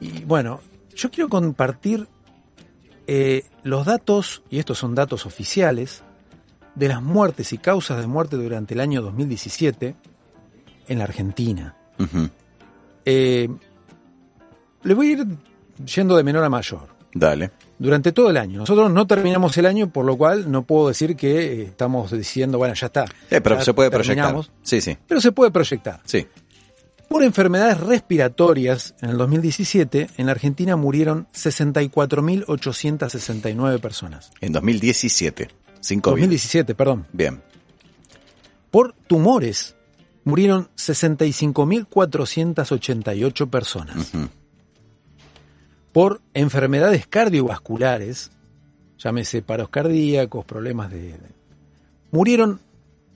y 0.00 0.24
bueno, 0.24 0.60
yo 0.94 1.10
quiero 1.10 1.28
compartir 1.28 2.06
eh, 3.06 3.44
los 3.62 3.86
datos, 3.86 4.42
y 4.50 4.58
estos 4.58 4.78
son 4.78 4.94
datos 4.94 5.26
oficiales, 5.26 6.02
de 6.74 6.88
las 6.88 7.02
muertes 7.02 7.52
y 7.52 7.58
causas 7.58 8.00
de 8.00 8.06
muerte 8.06 8.36
durante 8.36 8.74
el 8.74 8.80
año 8.80 9.00
2017 9.00 9.94
en 10.88 10.98
la 10.98 11.04
Argentina. 11.04 11.74
Eh, 13.04 13.48
le 14.82 14.94
voy 14.94 15.08
a 15.08 15.12
ir 15.12 15.26
yendo 15.84 16.16
de 16.16 16.22
menor 16.22 16.44
a 16.44 16.50
mayor 16.50 16.95
Dale. 17.18 17.50
durante 17.78 18.12
todo 18.12 18.30
el 18.30 18.36
año. 18.36 18.58
Nosotros 18.60 18.90
no 18.90 19.06
terminamos 19.06 19.56
el 19.56 19.66
año, 19.66 19.90
por 19.90 20.04
lo 20.04 20.16
cual 20.16 20.50
no 20.50 20.62
puedo 20.62 20.88
decir 20.88 21.14
que 21.16 21.38
eh, 21.38 21.62
estamos 21.62 22.10
diciendo, 22.10 22.58
bueno, 22.58 22.74
ya 22.74 22.86
está. 22.86 23.04
Eh, 23.30 23.40
pero 23.40 23.56
ya 23.56 23.64
se 23.64 23.74
puede 23.74 23.90
proyectar. 23.90 24.34
Sí, 24.62 24.80
sí. 24.80 24.96
Pero 25.06 25.20
se 25.20 25.32
puede 25.32 25.50
proyectar. 25.50 26.00
Sí. 26.04 26.26
Por 27.08 27.22
enfermedades 27.22 27.78
respiratorias, 27.80 28.94
en 29.00 29.10
el 29.10 29.18
2017, 29.18 30.08
en 30.16 30.26
la 30.26 30.32
Argentina 30.32 30.74
murieron 30.76 31.28
64.869 31.34 33.80
personas. 33.80 34.32
En 34.40 34.52
2017. 34.52 35.48
Sin 35.80 36.00
COVID. 36.00 36.22
2017, 36.22 36.74
perdón. 36.74 37.06
Bien. 37.12 37.40
Por 38.70 38.94
tumores, 39.06 39.76
murieron 40.24 40.68
65.488 40.76 43.48
personas. 43.48 43.96
Ujú. 44.12 44.28
Por 45.96 46.20
enfermedades 46.34 47.06
cardiovasculares, 47.06 48.30
llámese 48.98 49.40
paros 49.40 49.70
cardíacos, 49.70 50.44
problemas 50.44 50.90
de... 50.90 51.14
Murieron 52.10 52.60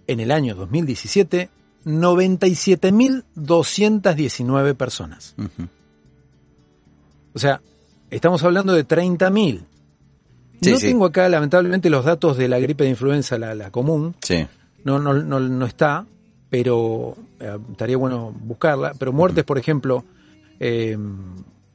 en 0.07 0.21
el 0.21 0.31
año 0.31 0.55
2017 0.55 1.51
97.219 1.85 4.75
personas. 4.77 5.35
Ujú. 5.37 5.69
O 7.35 7.39
sea, 7.39 7.61
estamos 8.09 8.43
hablando 8.45 8.73
de 8.73 8.89
30.000. 8.89 9.61
Sí, 10.63 10.73
no 10.73 10.79
sí. 10.79 10.87
tengo 10.87 11.05
acá, 11.05 11.29
lamentablemente, 11.29 11.91
los 11.91 12.07
datos 12.07 12.39
de 12.39 12.49
la 12.49 12.59
gripe 12.61 12.85
de 12.85 12.91
influenza, 12.91 13.37
la, 13.37 13.55
la 13.55 13.71
común. 13.71 14.15
Sí. 14.23 14.47
No, 14.85 14.99
no, 14.99 15.13
no, 15.13 15.39
no 15.39 15.67
está, 15.67 16.07
pero 16.49 17.15
eh, 17.41 17.59
estaría 17.73 17.99
bueno 17.99 18.35
buscarla. 18.41 18.95
Pero 18.99 19.13
muertes, 19.13 19.45
por 19.45 19.59
ejemplo, 19.59 20.03
eh, 20.59 20.97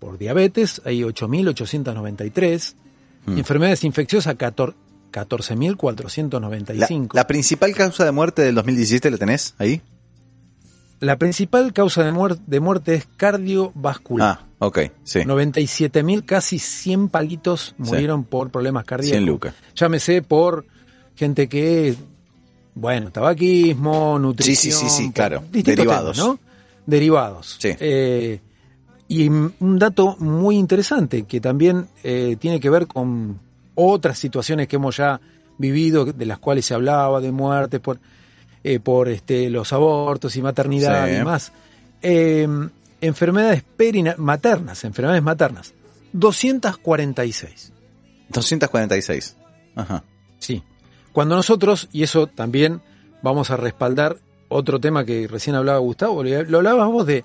por 0.06 0.18
diabetes, 0.20 0.82
hay 0.86 1.02
8.893. 1.02 2.76
Mm. 3.26 3.38
Enfermedades 3.40 3.84
infecciosas, 3.84 4.36
14 4.36 4.76
La, 5.12 5.26
14.495. 5.26 7.10
la 7.14 7.26
principal 7.26 7.74
causa 7.74 8.06
de 8.06 8.12
muerte 8.12 8.42
del 8.44 8.54
2017 8.56 9.10
la 9.10 9.18
tenés 9.18 9.56
ahí. 9.58 9.82
La 11.00 11.18
principal 11.18 11.74
causa 11.74 12.04
de, 12.04 12.12
muer- 12.12 12.40
de 12.46 12.60
muerte 12.60 12.96
es 12.96 13.08
cardiovascular. 13.18 14.40
Ah, 14.42 14.46
ok, 14.60 14.80
sí. 15.04 15.20
97.000, 15.22 16.24
casi 16.26 16.60
100 16.60 17.10
palitos 17.10 17.74
murieron 17.78 18.24
por 18.26 18.50
problemas 18.52 18.86
cardíacos. 18.86 19.12
100 19.18 19.26
lucas. 19.26 19.56
Llámese 19.76 20.22
por 20.22 20.66
gente 21.16 21.48
que, 21.50 21.96
bueno, 22.76 23.12
tabaquismo, 23.12 24.20
nutrición. 24.20 24.56
Sí, 24.56 24.72
sí, 24.72 24.90
sí, 24.90 25.04
sí, 25.06 25.12
claro. 25.12 25.44
Derivados. 25.52 26.16
temas, 26.18 26.30
¿no? 26.30 26.40
Derivados. 26.86 27.58
Sí. 27.60 27.70
Eh, 27.80 28.40
y 29.08 29.28
un 29.30 29.80
dato 29.80 30.16
muy 30.20 30.58
interesante 30.58 31.24
que 31.24 31.40
también 31.40 31.88
eh, 32.04 32.38
tiene 32.40 32.60
que 32.60 32.70
ver 32.70 32.88
con 32.88 33.40
otras 33.76 34.18
situaciones 34.18 34.68
que 34.68 34.78
hemos 34.78 34.98
ya 34.98 35.20
vivido, 35.58 36.06
de 36.06 36.26
las 36.26 36.40
cuales 36.40 36.66
se 36.66 36.74
hablaba, 36.74 37.22
de 37.22 37.32
muertes 37.32 37.80
por, 37.80 38.00
eh, 38.64 38.80
por 38.80 39.08
este, 39.10 39.50
los 39.50 39.72
abortos 39.74 40.36
y 40.36 40.42
maternidad 40.42 41.08
Sí. 41.08 41.16
y 41.16 41.24
más. 41.24 41.52
Eh, 42.02 42.48
enfermedades 43.02 43.64
perina 43.78 44.16
maternas, 44.18 44.84
enfermedades 44.84 45.24
maternas. 45.24 45.74
246. 46.14 47.72
246. 48.30 49.36
Ajá. 49.76 50.04
Sí. 50.40 50.64
Cuando 51.12 51.36
nosotros, 51.36 51.88
y 51.92 52.04
eso 52.04 52.28
también 52.28 52.82
vamos 53.22 53.52
a 53.52 53.58
respaldar 53.58 54.18
otro 54.50 54.80
tema 54.80 55.06
que 55.06 55.28
recién 55.28 55.56
hablaba 55.56 55.80
Gustavo, 55.80 56.24
lo 56.24 56.58
hablabas 56.58 56.88
vos 56.88 57.06
de, 57.06 57.24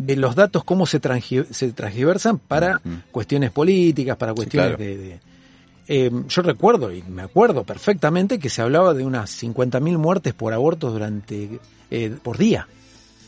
de 0.00 0.16
los 0.16 0.34
datos, 0.34 0.64
cómo 0.64 0.86
se, 0.86 1.00
se 1.50 1.72
transgiversan 1.72 2.38
para 2.38 2.80
cuestiones 3.10 3.50
políticas, 3.50 4.16
para 4.16 4.34
cuestiones 4.34 4.78
de... 4.78 5.20
Eh, 5.92 6.10
yo 6.28 6.42
recuerdo 6.42 6.92
y 6.92 7.02
me 7.02 7.22
acuerdo 7.22 7.64
perfectamente 7.64 8.38
que 8.38 8.48
se 8.48 8.62
hablaba 8.62 8.94
de 8.94 9.04
unas 9.04 9.42
50.000 9.42 9.98
muertes 9.98 10.34
por 10.34 10.52
abortos 10.52 10.92
durante 10.92 11.58
eh, 11.90 12.16
por 12.22 12.38
día. 12.38 12.68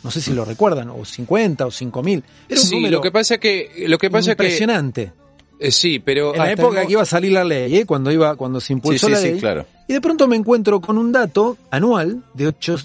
No 0.04 0.12
sé 0.12 0.20
si 0.20 0.32
lo 0.32 0.44
recuerdan, 0.44 0.90
o 0.90 1.04
50 1.04 1.66
o 1.66 1.70
5.000. 1.70 2.22
Era 2.48 2.60
un 2.60 2.66
sí, 2.66 2.80
lo 2.88 3.00
que 3.00 3.10
pasa 3.10 3.38
que 3.38 3.84
lo 3.88 3.98
que 3.98 4.10
pasa 4.10 4.30
impresionante. 4.30 5.12
Que, 5.58 5.68
eh, 5.68 5.70
sí, 5.72 5.98
pero 5.98 6.34
en 6.34 6.38
la 6.38 6.52
época 6.52 6.86
que 6.86 6.92
iba 6.92 7.02
a 7.02 7.06
salir 7.06 7.32
la 7.32 7.42
ley, 7.42 7.84
cuando 7.84 8.12
iba 8.12 8.36
cuando 8.36 8.60
se 8.60 8.72
impulsó 8.72 9.08
la 9.08 9.20
ley. 9.20 9.40
claro. 9.40 9.66
Y 9.88 9.94
de 9.94 10.00
pronto 10.00 10.28
me 10.28 10.36
encuentro 10.36 10.80
con 10.80 10.98
un 10.98 11.10
dato 11.10 11.58
anual 11.70 12.22
de 12.34 12.46
8 12.46 12.76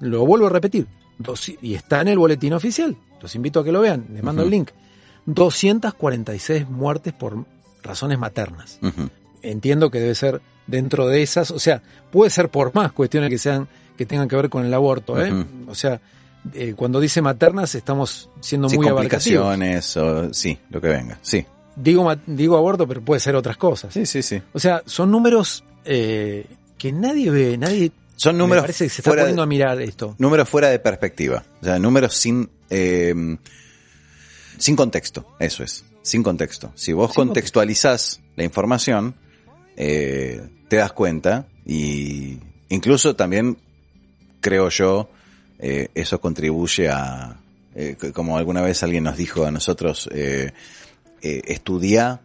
lo 0.00 0.24
vuelvo 0.24 0.46
a 0.46 0.50
repetir, 0.50 0.86
y 1.60 1.74
está 1.74 2.02
en 2.02 2.08
el 2.08 2.18
boletín 2.18 2.52
oficial. 2.52 2.96
Los 3.20 3.34
invito 3.34 3.60
a 3.60 3.64
que 3.64 3.72
lo 3.72 3.80
vean, 3.80 4.06
les 4.12 4.22
mando 4.22 4.42
el 4.42 4.50
link. 4.50 4.70
246 5.26 6.68
muertes 6.68 7.12
por 7.12 7.44
razones 7.82 8.18
maternas. 8.18 8.78
Entiendo 9.42 9.90
que 9.90 10.00
debe 10.00 10.14
ser 10.14 10.40
dentro 10.66 11.06
de 11.06 11.22
esas, 11.22 11.50
o 11.50 11.58
sea, 11.58 11.82
puede 12.10 12.30
ser 12.30 12.48
por 12.48 12.74
más 12.74 12.92
cuestiones 12.92 13.30
que 13.30 13.38
sean 13.38 13.68
que 13.96 14.06
tengan 14.06 14.28
que 14.28 14.36
ver 14.36 14.48
con 14.48 14.64
el 14.64 14.72
aborto, 14.72 15.20
¿eh? 15.20 15.32
O 15.66 15.74
sea, 15.74 16.00
eh, 16.54 16.74
cuando 16.76 17.00
dice 17.00 17.20
maternas 17.20 17.74
estamos 17.74 18.30
siendo 18.40 18.68
muy 18.68 18.88
complicaciones 18.88 19.96
o 19.96 20.32
sí, 20.32 20.58
lo 20.70 20.80
que 20.80 20.88
venga. 20.88 21.18
Sí. 21.22 21.44
Digo 21.74 22.12
digo 22.26 22.56
aborto, 22.56 22.86
pero 22.86 23.02
puede 23.02 23.20
ser 23.20 23.36
otras 23.36 23.56
cosas. 23.56 23.92
Sí, 23.92 24.06
sí, 24.06 24.22
sí. 24.22 24.40
O 24.52 24.58
sea, 24.58 24.82
son 24.86 25.10
números 25.10 25.64
eh, 25.84 26.46
que 26.76 26.92
nadie 26.92 27.30
ve, 27.30 27.58
nadie 27.58 27.92
son 28.18 28.36
números 28.36 28.62
parece 28.62 28.84
que 28.84 28.90
se 28.90 29.00
está 29.00 29.12
poniendo 29.12 29.42
a 29.42 29.46
mirar 29.46 29.80
esto. 29.80 30.16
Números 30.18 30.48
fuera 30.48 30.68
de 30.68 30.80
perspectiva. 30.80 31.44
O 31.60 31.64
sea, 31.64 31.78
números 31.78 32.14
sin, 32.14 32.50
eh, 32.70 33.14
sin 34.58 34.76
contexto. 34.76 35.26
Eso 35.38 35.62
es. 35.62 35.84
Sin 36.02 36.22
contexto. 36.22 36.72
Si 36.74 36.92
vos 36.92 37.12
contextualizás 37.12 38.20
la 38.36 38.44
información, 38.44 39.14
eh, 39.76 40.40
te 40.68 40.76
das 40.76 40.92
cuenta 40.92 41.46
y 41.66 42.38
incluso 42.68 43.14
también 43.14 43.58
creo 44.40 44.68
yo, 44.68 45.10
eh, 45.58 45.88
eso 45.94 46.20
contribuye 46.20 46.88
a, 46.88 47.40
eh, 47.74 47.96
como 48.14 48.38
alguna 48.38 48.62
vez 48.62 48.82
alguien 48.82 49.04
nos 49.04 49.16
dijo 49.16 49.44
a 49.44 49.50
nosotros, 49.50 50.08
eh, 50.12 50.52
eh 51.22 51.42
estudia 51.46 52.22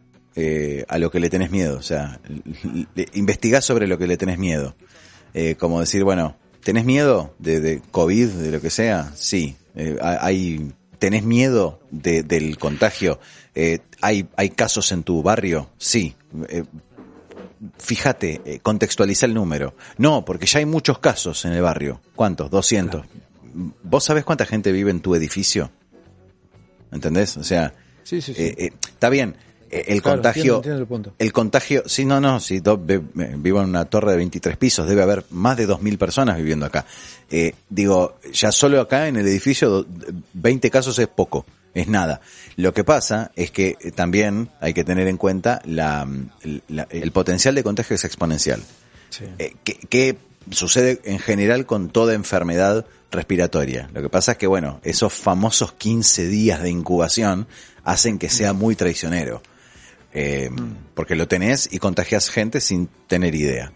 a 0.88 0.98
lo 0.98 1.12
que 1.12 1.20
le 1.20 1.30
tenés 1.30 1.52
miedo, 1.52 1.78
o 1.78 1.84
sea, 1.84 2.20
investigá 3.14 3.62
sobre 3.62 3.86
lo 3.86 4.00
que 4.00 4.08
le 4.08 4.18
tenés 4.18 4.40
miedo. 4.40 4.76
Eh, 5.36 5.56
como 5.60 5.80
decir, 5.80 6.04
bueno, 6.04 6.36
¿tenés 6.64 6.86
miedo 6.86 7.36
de, 7.40 7.60
de, 7.60 7.82
COVID, 7.92 8.30
de 8.30 8.52
lo 8.52 8.62
que 8.62 8.70
sea? 8.70 9.12
Sí. 9.16 9.56
Eh, 9.76 9.98
hay, 10.02 10.74
¿Tenés 11.00 11.24
miedo 11.24 11.82
de, 11.92 12.24
del 12.24 12.58
contagio? 12.58 13.20
Eh, 13.56 13.80
¿hay, 14.02 14.28
¿Hay 14.38 14.52
casos 14.52 14.92
en 14.94 15.04
tu 15.04 15.22
barrio? 15.22 15.70
Sí. 15.78 16.16
Eh, 16.48 16.64
fíjate, 17.78 18.42
eh, 18.46 18.60
contextualiza 18.60 19.26
el 19.26 19.34
número. 19.34 19.76
No, 19.98 20.24
porque 20.24 20.46
ya 20.46 20.60
hay 20.60 20.66
muchos 20.66 21.00
casos 21.00 21.44
en 21.44 21.54
el 21.54 21.62
barrio. 21.62 22.00
¿Cuántos? 22.16 22.50
200. 22.50 23.06
¿Vos 23.84 24.04
sabés 24.04 24.24
cuánta 24.24 24.46
gente 24.46 24.72
vive 24.72 24.92
en 24.92 25.02
tu 25.02 25.14
edificio? 25.14 25.72
¿Entendés? 26.92 27.36
O 27.36 27.44
sea, 27.44 27.74
sí, 28.04 28.22
sí, 28.22 28.34
sí. 28.34 28.56
Está 28.58 29.10
bien 29.10 29.36
eh, 29.74 29.86
el 29.88 30.02
contagio. 30.02 30.62
el, 31.18 31.34
contagio, 31.34 31.84
sí, 31.86 32.06
no, 32.06 32.20
no, 32.20 32.40
sí, 32.40 32.62
vivo 33.38 33.62
en 33.62 33.70
una 33.70 33.86
torre 33.86 34.12
de 34.12 34.18
23 34.18 34.58
pisos, 34.58 34.88
debe 34.88 35.02
haber 35.02 35.26
más 35.32 35.58
de 35.58 35.68
2.000 35.68 35.98
personas 35.98 36.38
viviendo 36.38 36.66
acá. 36.66 36.86
Eh, 37.30 37.56
digo, 37.70 38.20
ya 38.32 38.52
solo 38.52 38.80
acá 38.80 39.08
en 39.08 39.18
el 39.18 39.28
edificio 39.28 39.86
20 40.34 40.70
casos 40.70 41.00
es 41.00 41.08
poco, 41.08 41.46
es 41.74 41.88
nada. 41.88 42.22
Lo 42.56 42.74
que 42.74 42.84
pasa 42.84 43.32
es 43.36 43.52
que 43.52 43.76
eh, 43.80 43.92
también 43.92 44.50
hay 44.62 44.74
que 44.74 44.84
tener 44.84 45.08
en 45.08 45.18
cuenta 45.18 45.62
la, 45.66 46.08
el 46.44 47.12
potencial 47.12 47.56
de 47.56 47.64
contagio 47.64 47.96
es 47.96 48.06
exponencial. 48.06 48.62
Sí. 49.10 49.26
Eh, 49.40 49.54
que, 49.64 50.18
sucede 50.52 51.00
en 51.06 51.20
general 51.20 51.66
con 51.66 51.88
toda 51.90 52.14
enfermedad 52.14 52.86
respiratoria. 53.12 53.90
Lo 53.94 54.02
que 54.02 54.10
pasa 54.10 54.34
es 54.34 54.38
que, 54.38 54.46
bueno, 54.46 54.82
esos 54.84 55.14
famosos 55.14 55.72
15 55.72 56.28
días 56.28 56.62
de 56.62 56.70
incubación 56.70 57.48
hacen 57.86 58.20
que 58.20 58.30
sea 58.30 58.52
muy 58.52 58.76
traicionero. 58.76 59.42
Eh, 60.14 60.50
porque 60.94 61.16
lo 61.16 61.28
tenés 61.28 61.68
y 61.72 61.80
contagias 61.80 62.30
gente 62.30 62.62
sin 62.62 62.88
tener 63.08 63.34
idea. 63.34 63.74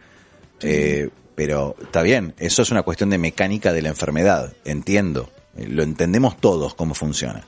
Eh, 0.62 1.10
pero 1.36 1.76
está 1.82 2.02
bien, 2.02 2.34
eso 2.38 2.62
es 2.62 2.72
una 2.72 2.84
cuestión 2.84 3.10
de 3.10 3.18
mecánica 3.18 3.74
de 3.74 3.82
la 3.82 3.90
enfermedad, 3.90 4.54
entiendo, 4.66 5.30
eh, 5.56 5.68
lo 5.68 5.84
entendemos 5.84 6.38
todos 6.38 6.74
cómo 6.74 6.94
funciona. 6.94 7.48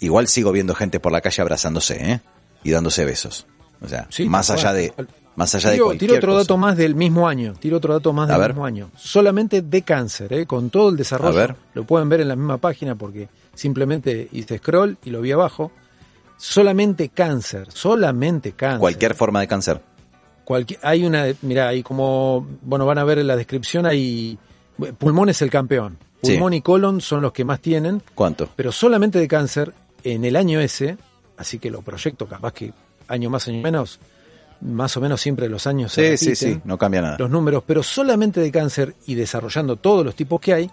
Igual 0.00 0.28
sigo 0.28 0.52
viendo 0.52 0.74
gente 0.74 0.98
por 1.00 1.12
la 1.12 1.20
calle 1.20 1.42
abrazándose, 1.42 2.12
¿eh? 2.12 2.20
Y 2.64 2.70
dándose 2.70 3.04
besos. 3.04 3.46
O 3.80 3.88
sea, 3.88 4.08
más 4.26 4.50
allá 4.50 4.72
de 4.72 4.94
más 5.34 5.54
allá 5.54 5.72
tiro, 5.72 5.90
de 5.90 5.98
Tiro 5.98 6.16
otro 6.16 6.36
dato 6.36 6.56
más 6.56 6.76
del 6.76 6.94
mismo 6.94 7.26
año, 7.26 7.54
tiro 7.58 7.78
otro 7.78 7.94
dato 7.94 8.12
más 8.12 8.28
del 8.28 8.48
mismo 8.48 8.64
año. 8.64 8.90
Solamente 8.96 9.62
de 9.62 9.82
cáncer, 9.82 10.32
¿eh? 10.32 10.46
con 10.46 10.70
todo 10.70 10.90
el 10.90 10.96
desarrollo. 10.96 11.56
Lo 11.74 11.84
pueden 11.84 12.08
ver 12.08 12.20
en 12.20 12.28
la 12.28 12.36
misma 12.36 12.58
página 12.58 12.94
porque 12.94 13.28
simplemente 13.54 14.28
hice 14.32 14.58
scroll 14.58 14.98
y 15.04 15.10
lo 15.10 15.20
vi 15.20 15.32
abajo 15.32 15.72
solamente 16.42 17.08
cáncer, 17.10 17.68
solamente 17.72 18.52
cáncer. 18.52 18.80
Cualquier 18.80 19.14
forma 19.14 19.40
de 19.40 19.46
cáncer. 19.46 19.80
hay 20.82 21.04
una, 21.04 21.26
mira, 21.42 21.68
hay 21.68 21.84
como, 21.84 22.46
bueno, 22.62 22.84
van 22.84 22.98
a 22.98 23.04
ver 23.04 23.20
en 23.20 23.28
la 23.28 23.36
descripción, 23.36 23.86
hay, 23.86 24.38
pulmón 24.98 25.28
es 25.28 25.40
el 25.40 25.50
campeón. 25.50 25.98
Pulmón 26.20 26.54
y 26.54 26.60
colon 26.60 27.00
son 27.00 27.22
los 27.22 27.32
que 27.32 27.44
más 27.44 27.60
tienen. 27.60 28.02
¿Cuánto? 28.14 28.48
Pero 28.56 28.72
solamente 28.72 29.20
de 29.20 29.28
cáncer, 29.28 29.72
en 30.02 30.24
el 30.24 30.34
año 30.34 30.60
ese, 30.60 30.96
así 31.36 31.60
que 31.60 31.70
lo 31.70 31.82
proyecto 31.82 32.26
capaz 32.26 32.52
que 32.52 32.72
año 33.06 33.30
más, 33.30 33.46
año 33.46 33.62
menos, 33.62 34.00
más 34.60 34.96
o 34.96 35.00
menos 35.00 35.20
siempre 35.20 35.48
los 35.48 35.66
años 35.68 35.92
sí, 35.92 36.16
sí, 36.16 36.34
sí, 36.34 36.60
no 36.64 36.76
cambia 36.76 37.02
nada. 37.02 37.16
Los 37.18 37.30
números, 37.30 37.62
pero 37.64 37.84
solamente 37.84 38.40
de 38.40 38.50
cáncer 38.50 38.96
y 39.06 39.14
desarrollando 39.14 39.76
todos 39.76 40.04
los 40.04 40.16
tipos 40.16 40.40
que 40.40 40.54
hay, 40.54 40.70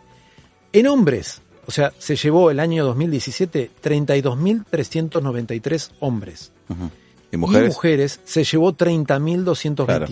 en 0.73 0.87
hombres, 0.87 1.41
o 1.69 1.71
sea, 1.71 1.93
se 1.99 2.15
llevó 2.15 2.49
el 2.49 2.59
año 2.59 2.83
2017 2.83 3.69
32.393 3.83 5.91
hombres. 5.99 6.51
¿Y 7.31 7.37
mujeres? 7.37 7.67
Y 7.67 7.69
mujeres 7.75 8.19
se 8.25 8.43
llevó 8.43 8.73
30.225. 8.73 9.85
Claro. 9.85 10.07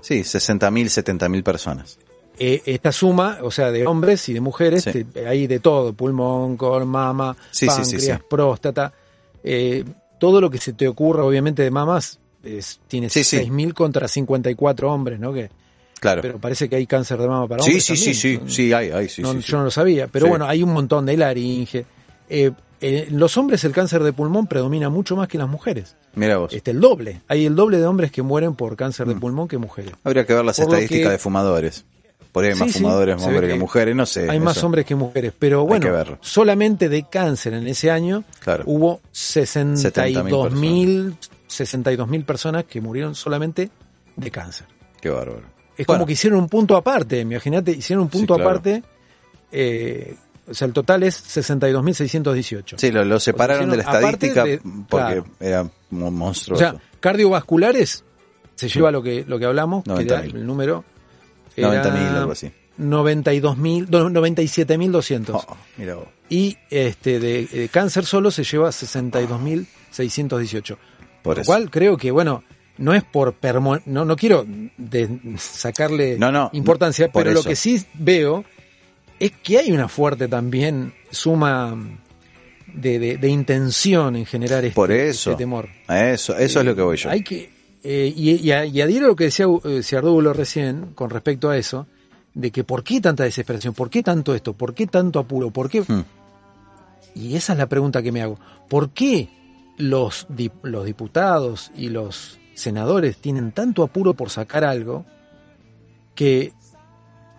Sí, 0.00 0.20
60.000, 0.20 1.18
70.000 1.18 1.42
personas. 1.42 1.98
Eh, 2.38 2.62
esta 2.64 2.92
suma, 2.92 3.40
o 3.42 3.50
sea, 3.50 3.70
de 3.70 3.86
hombres 3.86 4.26
y 4.30 4.32
de 4.32 4.40
mujeres, 4.40 4.88
hay 5.26 5.46
de 5.46 5.60
todo, 5.60 5.92
pulmón, 5.92 6.56
col, 6.56 6.86
mama, 6.86 7.36
páncreas, 7.66 8.22
próstata, 8.22 8.94
eh, 9.44 9.84
todo 10.18 10.40
lo 10.40 10.48
que 10.48 10.56
se 10.56 10.72
te 10.72 10.88
ocurra, 10.88 11.24
obviamente, 11.24 11.62
de 11.62 11.70
mamas, 11.70 12.20
es, 12.42 12.80
tiene 12.88 13.08
6.000 13.08 13.74
contra 13.74 14.08
54 14.08 14.90
hombres, 14.90 15.20
¿no? 15.20 15.34
Que 15.34 15.50
Claro. 16.02 16.20
Pero 16.20 16.38
parece 16.40 16.68
que 16.68 16.74
hay 16.74 16.84
cáncer 16.84 17.16
de 17.20 17.28
mama 17.28 17.46
para 17.46 17.62
sí, 17.62 17.70
hombres. 17.70 17.84
Sí, 17.84 17.96
sí, 17.96 18.12
sí, 18.12 18.40
sí, 18.48 18.72
hay, 18.72 18.90
hay, 18.90 19.08
sí, 19.08 19.22
Yo 19.22 19.58
no 19.58 19.62
lo 19.62 19.70
sabía, 19.70 20.08
pero 20.08 20.26
bueno, 20.26 20.46
hay 20.46 20.60
un 20.64 20.72
montón 20.72 21.06
de 21.06 21.16
laringe. 21.16 21.86
Eh, 22.28 22.50
eh, 22.80 23.06
los 23.12 23.36
hombres 23.36 23.62
el 23.62 23.70
cáncer 23.70 24.02
de 24.02 24.12
pulmón 24.12 24.48
predomina 24.48 24.88
mucho 24.88 25.14
más 25.14 25.28
que 25.28 25.36
en 25.36 25.42
las 25.42 25.48
mujeres. 25.48 25.94
Mira 26.16 26.38
vos. 26.38 26.52
Este, 26.52 26.72
el 26.72 26.80
doble. 26.80 27.20
Hay 27.28 27.46
el 27.46 27.54
doble 27.54 27.78
de 27.78 27.86
hombres 27.86 28.10
que 28.10 28.20
mueren 28.22 28.56
por 28.56 28.74
cáncer 28.74 29.06
de 29.06 29.14
mm. 29.14 29.20
pulmón 29.20 29.46
que 29.46 29.58
mujeres. 29.58 29.92
Habría 30.02 30.26
que 30.26 30.34
ver 30.34 30.44
las 30.44 30.58
estadísticas 30.58 31.12
de 31.12 31.18
fumadores. 31.18 31.84
Por 32.32 32.42
ahí 32.42 32.50
hay 32.50 32.58
más 32.58 32.72
fumadores 32.72 33.22
hombres 33.22 33.52
que, 33.52 33.58
mujeres, 33.60 33.94
no 33.94 34.04
sé. 34.04 34.28
Hay 34.28 34.40
más 34.40 34.60
hombres 34.64 34.84
que 34.84 34.96
mujeres, 34.96 35.32
pero 35.38 35.64
bueno, 35.64 36.18
solamente 36.20 36.88
de 36.88 37.04
cáncer 37.08 37.54
en 37.54 37.68
ese 37.68 37.92
año 37.92 38.24
hubo 38.64 39.00
62 39.12 40.52
mil 40.52 41.14
62 41.46 42.08
mil 42.08 42.24
personas 42.24 42.64
que 42.64 42.80
murieron 42.80 43.14
solamente 43.14 43.70
de 44.16 44.30
cáncer. 44.32 44.66
Qué 45.00 45.10
bárbaro. 45.10 45.61
Es 45.76 45.86
como 45.86 46.06
que 46.06 46.12
hicieron 46.12 46.38
un 46.38 46.48
punto 46.48 46.76
aparte, 46.76 47.20
imagínate, 47.20 47.72
hicieron 47.72 48.04
un 48.04 48.10
punto 48.10 48.34
aparte. 48.34 48.82
Eh, 49.50 50.14
o 50.48 50.54
sea, 50.54 50.66
el 50.66 50.72
total 50.72 51.02
es 51.02 51.22
62.618. 51.36 52.74
Sí, 52.76 52.90
lo, 52.90 53.20
separaron 53.20 53.68
de 53.70 53.76
la 53.76 53.82
estadística 53.82 54.44
porque 54.88 55.22
era 55.40 55.68
monstruoso. 55.90 56.54
O 56.54 56.58
sea, 56.58 56.80
cardiovasculares 57.00 58.04
se 58.54 58.68
lleva 58.68 58.90
lo 58.90 59.02
que 59.02 59.24
lo 59.26 59.38
que 59.38 59.46
hablamos, 59.46 59.84
que 59.84 60.02
era 60.02 60.20
el 60.20 60.46
número. 60.46 60.84
90.000, 61.56 62.16
algo 62.16 62.32
así. 62.32 62.52
92.000, 62.78 63.88
97.200. 63.88 65.30
Oh, 65.34 65.56
mira 65.76 65.96
Y 66.28 66.56
este 66.70 67.18
de, 67.20 67.68
cáncer 67.70 68.06
solo 68.06 68.30
se 68.30 68.44
lleva 68.44 68.70
62.618. 68.70 70.76
Por 71.22 71.38
lo 71.38 71.44
cual 71.44 71.70
creo 71.70 71.96
que, 71.96 72.10
bueno, 72.10 72.44
no 72.78 72.94
es 72.94 73.04
por 73.04 73.32
no, 73.86 74.04
no 74.04 74.16
quiero 74.16 74.44
de 74.76 75.20
sacarle 75.38 76.16
importancia, 76.52 77.10
pero 77.12 77.32
lo 77.32 77.42
que 77.42 77.56
sí 77.56 77.84
veo 77.94 78.44
es 79.18 79.32
que 79.42 79.58
hay 79.58 79.70
una 79.72 79.88
fuerte 79.88 80.26
también 80.28 80.94
suma 81.10 81.76
de, 82.74 82.98
de- 82.98 83.16
de 83.18 83.28
intención 83.28 84.16
en 84.16 84.26
generar 84.26 84.64
este, 84.64 84.74
Por 84.74 84.90
eso. 84.90 85.30
este 85.30 85.38
temor. 85.42 85.68
A 85.86 86.08
Eso, 86.10 86.36
eso 86.36 86.60
es 86.60 86.66
lo 86.66 86.74
que 86.74 86.82
voy 86.82 86.96
yo. 86.96 87.10
Hay 87.10 87.22
que, 87.22 87.50
eh, 87.84 88.12
y, 88.16 88.30
y, 88.32 88.50
a- 88.50 88.64
y 88.64 88.80
adhiero 88.80 89.06
a 89.06 89.08
lo 89.10 89.16
que 89.16 89.24
decía 89.24 89.46
eh, 89.64 89.82
recién 90.32 90.92
con 90.94 91.10
respecto 91.10 91.50
a 91.50 91.56
eso, 91.58 91.86
de 92.34 92.50
que 92.50 92.64
por 92.64 92.82
qué 92.82 93.00
tanta 93.00 93.24
desesperación, 93.24 93.74
por 93.74 93.90
qué 93.90 94.02
tanto 94.02 94.34
esto, 94.34 94.54
por 94.54 94.74
qué 94.74 94.86
tanto 94.86 95.18
apuro, 95.18 95.50
por 95.50 95.68
qué... 95.68 95.82
Hmm. 95.82 96.04
Y 97.14 97.36
esa 97.36 97.52
es 97.52 97.58
la 97.58 97.68
pregunta 97.68 98.02
que 98.02 98.10
me 98.10 98.22
hago. 98.22 98.38
¿Por 98.70 98.90
qué 98.90 99.28
los, 99.76 100.26
los 100.62 100.84
diputados 100.86 101.70
y 101.76 101.90
los 101.90 102.38
senadores 102.62 103.16
tienen 103.18 103.52
tanto 103.52 103.82
apuro 103.82 104.14
por 104.14 104.30
sacar 104.30 104.64
algo 104.64 105.04
que 106.14 106.52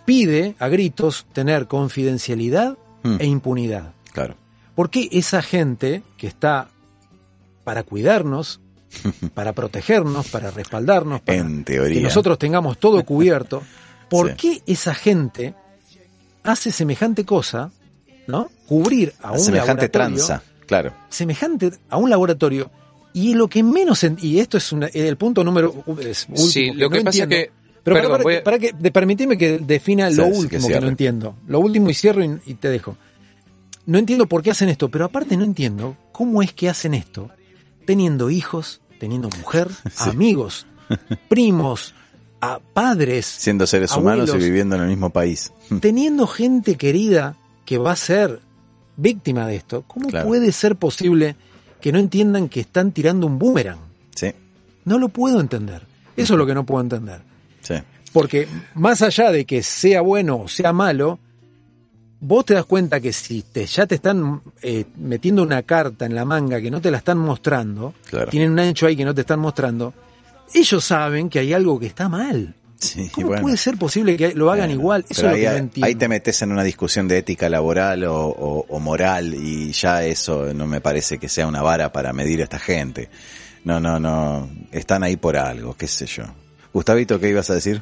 pide 0.06 0.56
a 0.60 0.68
gritos 0.68 1.26
tener 1.34 1.68
confidencialidad 1.68 2.78
Hmm. 3.06 3.18
e 3.20 3.26
impunidad? 3.26 3.92
Claro. 4.14 4.36
¿Por 4.76 4.90
qué 4.90 5.10
esa 5.12 5.42
gente 5.42 6.04
que 6.16 6.26
está 6.28 6.70
para 7.66 7.84
cuidarnos, 7.84 8.62
para 9.34 9.52
protegernos, 9.52 10.30
para 10.30 10.52
respaldarnos, 10.52 11.20
para 11.22 11.38
En 11.38 11.66
teoría. 11.66 11.98
que 11.98 12.04
nosotros 12.04 12.38
tengamos 12.40 12.78
todo 12.78 13.04
cubierto, 13.06 13.62
¿por 14.10 14.30
Sí. 14.32 14.36
qué 14.38 14.72
esa 14.72 14.94
gente 14.94 15.54
hace 16.44 16.72
semejante 16.72 17.26
cosa, 17.26 17.72
¿no? 18.28 18.50
Cubrir 18.68 19.14
a 19.22 19.34
un 19.34 19.40
semejante 19.40 19.88
laboratorio, 19.90 20.16
tranza. 20.26 20.44
Claro. 20.66 20.94
semejante 21.10 21.72
a 21.90 21.98
un 21.98 22.10
laboratorio 22.10 22.72
y 23.14 23.34
lo 23.36 23.48
que 23.48 23.62
menos 23.64 24.04
en- 24.04 24.18
y 24.22 24.40
esto 24.40 24.58
es 24.58 24.72
una- 24.72 24.88
el 24.88 25.18
punto 25.18 25.44
número 25.44 25.84
es 26.00 26.26
último 26.28 26.48
Sí, 26.48 26.72
lo 26.72 26.90
que 26.90 26.98
no 27.00 27.04
pasa 27.06 27.24
entiendo. 27.24 27.36
que- 27.48 27.52
pero 27.84 27.96
perdón, 27.96 28.12
para, 28.12 28.24
voy 28.24 28.36
a- 28.36 28.44
para 28.44 28.60
que 28.60 28.74
permitime 28.92 29.38
que 29.38 29.60
defina 29.60 30.10
lo 30.10 30.26
último 30.28 30.68
que, 30.68 30.80
no 30.80 30.88
entiendo 30.88 31.36
lo 31.48 31.60
último 31.60 31.90
y 31.90 31.94
cierro 31.94 32.24
y, 32.24 32.40
y 32.46 32.54
te 32.56 32.70
dejo 32.70 32.98
no 33.86 33.98
entiendo 34.00 34.26
por 34.28 34.42
qué 34.42 34.52
hacen 34.52 34.70
esto 34.70 34.90
pero 34.90 35.06
aparte 35.06 35.36
no 35.38 35.44
entiendo 35.44 35.96
cómo 36.12 36.42
es 36.42 36.54
que 36.54 36.70
hacen 36.70 36.94
esto 36.94 37.30
teniendo 37.86 38.30
hijos 38.30 38.80
teniendo 39.00 39.30
mujer 39.38 39.68
Sí. 39.92 40.10
amigos 40.10 40.66
primos 41.30 41.94
a 42.42 42.60
padres 42.60 43.26
Siendo 43.26 43.68
seres 43.68 43.96
humanos 43.96 44.32
y 44.34 44.38
viviendo 44.38 44.76
en 44.76 44.82
el 44.84 44.88
mismo 44.90 45.10
país. 45.12 45.52
teniendo 45.82 46.28
gente 46.28 46.76
querida 46.76 47.36
que 47.66 47.78
va 47.78 47.92
a 47.92 47.96
ser 47.96 48.42
víctima 48.98 49.48
de 49.48 49.56
esto, 49.56 49.84
¿cómo 49.88 50.10
Claro. 50.10 50.28
puede 50.28 50.52
ser 50.52 50.76
posible 50.76 51.36
que 51.84 51.92
no 51.92 52.00
entiendan 52.00 52.48
que 52.48 52.62
están 52.62 52.94
tirando 52.94 53.28
un 53.28 53.38
boomerang? 53.38 53.80
Sí, 54.16 54.32
No 54.86 54.98
lo 54.98 55.10
puedo 55.10 55.42
entender. 55.42 55.82
Eso 56.16 56.34
es 56.36 56.38
lo 56.38 56.46
que 56.46 56.54
no 56.56 56.66
puedo 56.66 56.82
entender. 56.82 57.20
sí. 57.62 57.76
Porque 58.14 58.48
más 58.76 59.02
allá 59.02 59.32
de 59.32 59.44
que 59.44 59.64
sea 59.64 60.00
bueno 60.02 60.38
o 60.38 60.48
sea 60.48 60.72
malo, 60.72 61.18
vos 62.22 62.46
te 62.46 62.54
das 62.54 62.64
cuenta 62.66 63.02
que 63.02 63.12
si 63.12 63.42
te, 63.42 63.66
ya 63.66 63.86
te 63.88 63.96
están 63.96 64.40
eh, 64.62 64.86
metiendo 64.98 65.42
una 65.44 65.64
carta 65.64 66.06
en 66.06 66.14
la 66.16 66.24
manga 66.24 66.62
que 66.62 66.70
no 66.72 66.80
te 66.80 66.90
la 66.92 67.00
están 67.00 67.18
mostrando, 67.18 67.94
Claro. 68.10 68.30
tienen 68.30 68.52
un 68.52 68.60
hecho 68.60 68.86
ahí 68.86 68.96
que 68.96 69.04
no 69.04 69.14
te 69.16 69.22
están 69.22 69.40
mostrando, 69.40 69.94
ellos 70.54 70.84
saben 70.86 71.28
que 71.28 71.40
hay 71.40 71.52
algo 71.54 71.80
que 71.80 71.88
está 71.88 72.08
mal. 72.08 72.54
Sí, 72.84 73.10
¿Cómo 73.10 73.28
bueno. 73.28 73.42
puede 73.44 73.58
ser 73.58 73.78
posible 73.78 74.16
que 74.18 74.34
lo 74.34 74.52
hagan 74.52 74.68
Bueno, 74.68 74.82
igual? 74.82 75.06
Eso 75.10 75.22
es 75.26 75.32
lo 75.32 75.36
que 75.38 75.48
ahí, 75.48 75.54
no 75.54 75.60
entiendo. 75.64 75.86
ahí 75.88 75.96
te 75.96 76.08
metes 76.08 76.42
en 76.42 76.52
una 76.52 76.64
discusión 76.64 77.08
de 77.08 77.18
ética 77.20 77.50
laboral 77.50 78.04
o, 78.06 78.16
o- 78.28 78.66
o 78.70 78.80
moral 78.80 79.34
y 79.34 79.72
ya 79.72 80.04
eso 80.06 80.54
no 80.54 80.68
me 80.68 80.82
parece 80.82 81.18
que 81.18 81.30
sea 81.30 81.48
una 81.48 81.62
vara 81.62 81.92
para 81.92 82.14
medir 82.14 82.42
a 82.42 82.44
esta 82.44 82.60
gente. 82.60 83.10
No, 83.64 83.80
no, 83.80 84.00
no. 84.00 84.50
Están 84.72 85.04
ahí 85.04 85.16
por 85.18 85.38
algo, 85.38 85.76
qué 85.76 85.88
sé 85.88 86.06
yo. 86.06 86.24
Gustavito, 86.74 87.20
¿qué 87.20 87.30
ibas 87.30 87.50
a 87.50 87.54
decir? 87.56 87.82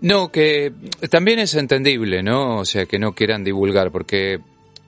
No, 0.00 0.30
que 0.32 0.72
también 1.08 1.38
es 1.38 1.54
entendible, 1.54 2.22
¿no? 2.22 2.58
O 2.58 2.64
sea, 2.64 2.84
que 2.86 2.98
no 2.98 3.12
quieran 3.14 3.44
divulgar, 3.44 3.90
porque, 3.92 4.40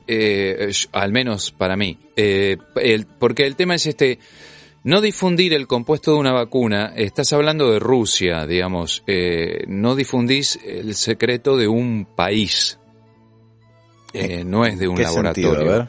eh, 0.07 0.71
al 0.93 1.13
menos 1.13 1.53
para 1.53 1.77
mí, 1.77 1.99
eh, 2.17 2.57
el- 2.77 3.07
porque 3.07 3.47
el 3.47 3.57
tema 3.57 3.77
es 3.77 3.87
este, 3.87 4.19
no 4.87 5.01
difundir 5.01 5.53
el 5.53 5.67
compuesto 5.67 6.13
de 6.13 6.19
una 6.19 6.33
vacuna, 6.33 6.93
estás 6.95 7.33
hablando 7.33 7.73
de 7.73 7.81
Rusia, 7.81 8.47
digamos, 8.47 9.03
eh, 9.09 9.65
no 9.67 9.97
difundís 9.97 10.61
el 10.65 10.95
secreto 10.95 11.57
de 11.57 11.67
un 11.67 12.07
país, 12.17 12.79
Eh, 14.13 14.45
no 14.45 14.65
es 14.65 14.79
de 14.79 14.87
un 14.87 14.97
¿Qué 14.97 15.03
laboratorio. 15.03 15.51
sentido? 15.51 15.75
A 15.75 15.79
ver. 15.79 15.89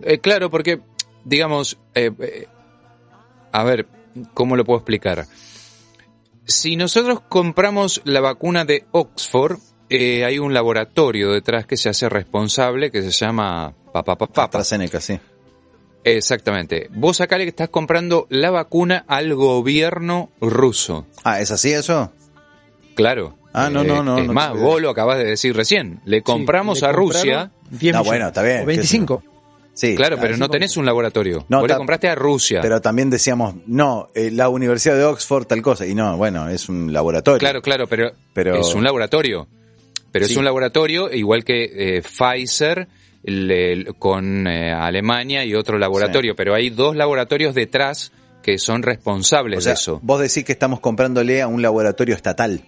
Eh, 0.00 0.18
claro, 0.18 0.50
porque, 0.50 0.80
digamos, 1.24 1.78
eh, 1.94 2.10
a 3.52 3.62
ver, 3.64 3.86
¿cómo 4.34 4.56
lo 4.56 4.64
puedo 4.64 4.78
explicar? 4.78 5.26
Si 6.44 6.74
nosotros 6.76 7.20
compramos 7.28 8.00
la 8.04 8.20
vacuna 8.20 8.64
de 8.64 8.86
Oxford, 8.92 9.58
eh, 9.90 10.24
hay 10.24 10.38
un 10.38 10.54
laboratorio 10.54 11.30
detrás 11.30 11.66
que 11.66 11.76
se 11.76 11.90
hace 11.90 12.08
responsable 12.08 12.90
que 12.90 13.02
se 13.02 13.10
llama 13.12 13.74
Papa 13.92 14.16
Papa. 14.16 14.44
AstraZeneca, 14.44 15.00
sí. 15.00 15.20
Exactamente. 16.04 16.88
Vos 16.92 17.20
acá 17.20 17.38
le 17.38 17.44
estás 17.46 17.68
comprando 17.68 18.26
la 18.30 18.50
vacuna 18.50 19.04
al 19.06 19.34
gobierno 19.34 20.30
ruso. 20.40 21.06
Ah, 21.24 21.40
¿es 21.40 21.50
así 21.50 21.72
eso? 21.72 22.12
Claro. 22.94 23.36
Ah, 23.54 23.68
no, 23.70 23.84
no, 23.84 24.02
no, 24.02 24.18
Es 24.18 24.26
no 24.26 24.32
más, 24.32 24.52
te- 24.52 24.58
vos 24.58 24.80
lo 24.80 24.90
acabas 24.90 25.18
de 25.18 25.24
decir 25.24 25.54
recién. 25.54 26.00
Le 26.06 26.22
compramos 26.22 26.78
Sí, 26.78 26.84
le 26.84 26.88
a 26.88 26.92
Rusia. 26.92 27.20
compraron 27.20 27.50
10 27.70 27.92
No, 27.94 27.98
millones. 28.00 28.06
bueno, 28.06 28.26
está 28.28 28.42
bien, 28.42 28.56
O 28.56 28.60
qué 28.60 28.66
25. 28.66 29.22
Sí. 29.74 29.94
Claro, 29.94 30.18
pero 30.20 30.36
no 30.36 30.48
tenés 30.50 30.76
un 30.76 30.84
laboratorio. 30.84 31.46
No, 31.48 31.60
vos 31.60 31.68
le 31.68 31.76
compraste 31.76 32.08
a 32.08 32.14
Rusia. 32.14 32.60
Pero 32.60 32.80
también 32.82 33.08
decíamos, 33.08 33.54
no, 33.66 34.10
eh, 34.14 34.30
la 34.30 34.48
Universidad 34.50 34.96
de 34.96 35.04
Oxford, 35.04 35.46
tal 35.46 35.62
cosa. 35.62 35.86
Y 35.86 35.94
no, 35.94 36.16
bueno, 36.18 36.48
es 36.48 36.68
un 36.68 36.92
laboratorio. 36.92 37.38
Claro, 37.38 37.62
claro, 37.62 37.86
pero, 37.86 38.12
Pero- 38.34 38.60
es 38.60 38.74
un 38.74 38.84
laboratorio. 38.84 39.48
Pero 40.10 40.26
Sí. 40.26 40.32
es 40.32 40.36
un 40.36 40.44
laboratorio 40.44 41.10
igual 41.12 41.42
que 41.44 41.96
eh, 41.96 42.02
Pfizer 42.02 42.86
le- 43.24 43.86
con 43.98 44.46
eh, 44.46 44.72
Alemania 44.72 45.44
y 45.44 45.54
otro 45.54 45.78
laboratorio, 45.78 46.34
pero 46.36 46.54
hay 46.54 46.70
dos 46.70 46.96
laboratorios 46.96 47.54
detrás 47.54 48.12
que 48.42 48.58
son 48.58 48.82
responsables 48.82 49.58
O 49.58 49.60
sea, 49.60 49.72
de 49.72 49.74
eso. 49.74 50.00
vos 50.02 50.20
decís 50.20 50.44
que 50.44 50.52
estamos 50.52 50.80
comprándole 50.80 51.40
a 51.42 51.46
un 51.46 51.62
laboratorio 51.62 52.14
estatal 52.14 52.64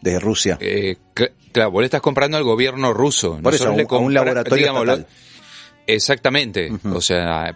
de 0.00 0.18
Rusia. 0.18 0.56
Eh, 0.60 0.96
cl- 1.14 1.32
claro, 1.52 1.70
vos 1.72 1.82
le 1.82 1.86
estás 1.86 2.00
comprando 2.00 2.38
al 2.38 2.44
gobierno 2.44 2.94
ruso. 2.94 3.38
Por 3.42 3.52
eso, 3.54 3.64
Nosotros 3.66 3.76
le 3.76 3.84
un- 3.84 4.02
a 4.02 4.06
un 4.06 4.14
laboratorio 4.14 4.56
digamos, 4.66 4.86
lo-. 4.86 5.04
Exactamente. 5.86 6.70
O 6.92 7.00
sea, 7.00 7.54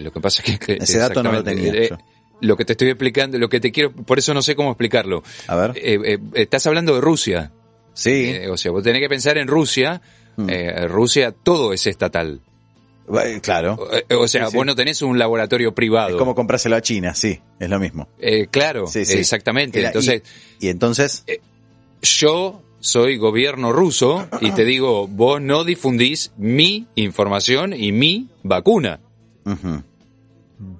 lo 0.00 0.12
que 0.12 0.20
pasa 0.20 0.42
es 0.44 0.58
que... 0.58 0.74
Ese 0.80 0.98
dato 0.98 1.22
no 1.22 1.32
lo 1.32 1.42
tenía 1.42 1.72
eh, 1.72 1.88
yo. 1.90 1.98
Lo 2.42 2.56
que 2.56 2.64
te 2.64 2.72
estoy 2.72 2.88
explicando, 2.88 3.38
lo 3.38 3.48
que 3.48 3.60
te 3.60 3.70
quiero, 3.72 3.92
por 3.92 4.18
eso 4.18 4.32
no 4.32 4.40
sé 4.42 4.54
cómo 4.54 4.70
explicarlo. 4.70 5.22
A 5.46 5.56
ver. 5.56 5.72
Eh, 5.76 5.98
eh, 6.04 6.18
estás 6.34 6.66
hablando 6.66 6.94
de 6.94 7.00
Rusia. 7.00 7.52
Sí. 7.92 8.30
Eh, 8.34 8.48
o 8.48 8.56
sea, 8.56 8.70
vos 8.70 8.82
tenés 8.82 9.00
que 9.00 9.08
pensar 9.08 9.36
en 9.36 9.46
Rusia. 9.46 10.00
Mm. 10.44 10.50
Eh, 10.50 10.88
Rusia 10.88 11.32
todo 11.32 11.72
es 11.72 11.86
estatal. 11.86 12.40
Eh, 13.24 13.40
claro. 13.42 13.88
Eh, 13.92 14.14
O 14.14 14.28
sea, 14.28 14.44
Sí, 14.46 14.50
sí. 14.52 14.56
vos 14.56 14.64
no 14.66 14.74
tenés 14.76 15.02
un 15.02 15.18
laboratorio 15.18 15.74
privado. 15.74 16.10
Es 16.10 16.16
como 16.16 16.34
comprárselo 16.34 16.76
a 16.76 16.80
China, 16.82 17.14
sí, 17.14 17.40
es 17.58 17.68
lo 17.68 17.80
mismo. 17.80 18.08
Eh, 18.20 18.46
claro, 18.50 18.86
Sí, 18.86 19.00
exactamente. 19.00 19.84
Entonces, 19.84 20.22
y, 20.60 20.66
y 20.66 20.68
entonces, 20.70 21.24
yo 22.02 22.62
soy 22.78 23.16
gobierno 23.18 23.72
ruso 23.72 24.26
y 24.40 24.52
te 24.52 24.64
digo, 24.64 25.06
vos 25.08 25.40
no 25.42 25.64
difundís 25.64 26.32
mi 26.36 26.86
información 26.94 27.72
y 27.74 27.92
mi 27.92 28.28
vacuna. 28.42 29.00
ujú. 29.44 29.82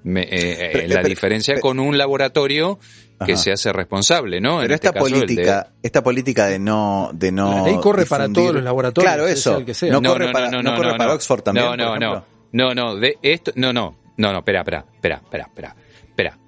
Me- 0.05 0.29
eh, 0.31 0.71
Pero- 0.73 0.89
la 0.89 0.95
pero- 0.97 1.09
diferencia 1.09 1.55
pero- 1.55 1.63
con 1.63 1.81
un 1.81 1.97
laboratorio 1.97 2.79
que 3.25 3.33
Ajá. 3.35 3.43
se 3.43 3.53
hace 3.53 3.73
responsable, 3.73 4.41
¿no? 4.41 4.61
En 4.61 4.67
pero 4.67 4.75
este 4.75 4.87
esta 4.89 4.95
caso, 4.99 5.07
el 5.09 5.13
de- 5.13 5.21
política, 5.21 5.73
esta 5.83 6.03
política 6.03 6.47
de 6.47 6.59
no, 6.59 7.11
de 7.13 7.31
no. 7.33 7.57
La 7.57 7.63
ley 7.65 7.77
corre 7.79 8.07
para 8.07 8.29
todos 8.33 8.55
los 8.55 8.63
laboratorios, 8.63 9.13
Claro, 9.13 9.29
eso. 9.29 9.59
el 9.59 9.65
que 9.67 9.75
sea. 9.75 9.93
No, 9.93 10.03
corre 10.03 10.33
para, 10.33 10.51
no, 10.51 10.75
corre 10.77 10.97
para 10.97 11.15
Oxford 11.15 11.43
también. 11.43 11.67
No, 11.67 11.71
por 11.73 11.79
no, 11.79 11.97
no. 11.99 12.25
No, 12.53 12.75
no, 12.75 12.97
de 12.97 13.17
esto, 13.23 13.53
no, 13.57 13.73
no, 13.73 13.97
no, 14.17 14.33
no, 14.33 14.39
espera, 14.39 14.61
espera, 14.61 14.85
espera, 14.95 15.17
espera, 15.23 15.45
espera, 15.47 15.77
espera. 16.09 16.39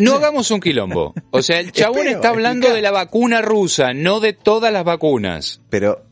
No 0.00 0.14
hagamos 0.16 0.50
un 0.50 0.60
quilombo. 0.60 1.14
O 1.30 1.40
sea, 1.42 1.58
el 1.60 1.72
chabón 1.72 2.00
Espero, 2.00 2.16
está 2.16 2.28
hablando 2.28 2.66
explica. 2.66 2.74
de 2.76 2.82
la 2.82 2.90
vacuna 2.90 3.40
rusa, 3.42 3.94
no 3.94 4.20
de 4.20 4.34
todas 4.34 4.72
las 4.72 4.84
vacunas. 4.84 5.62
Pero. 5.70 6.02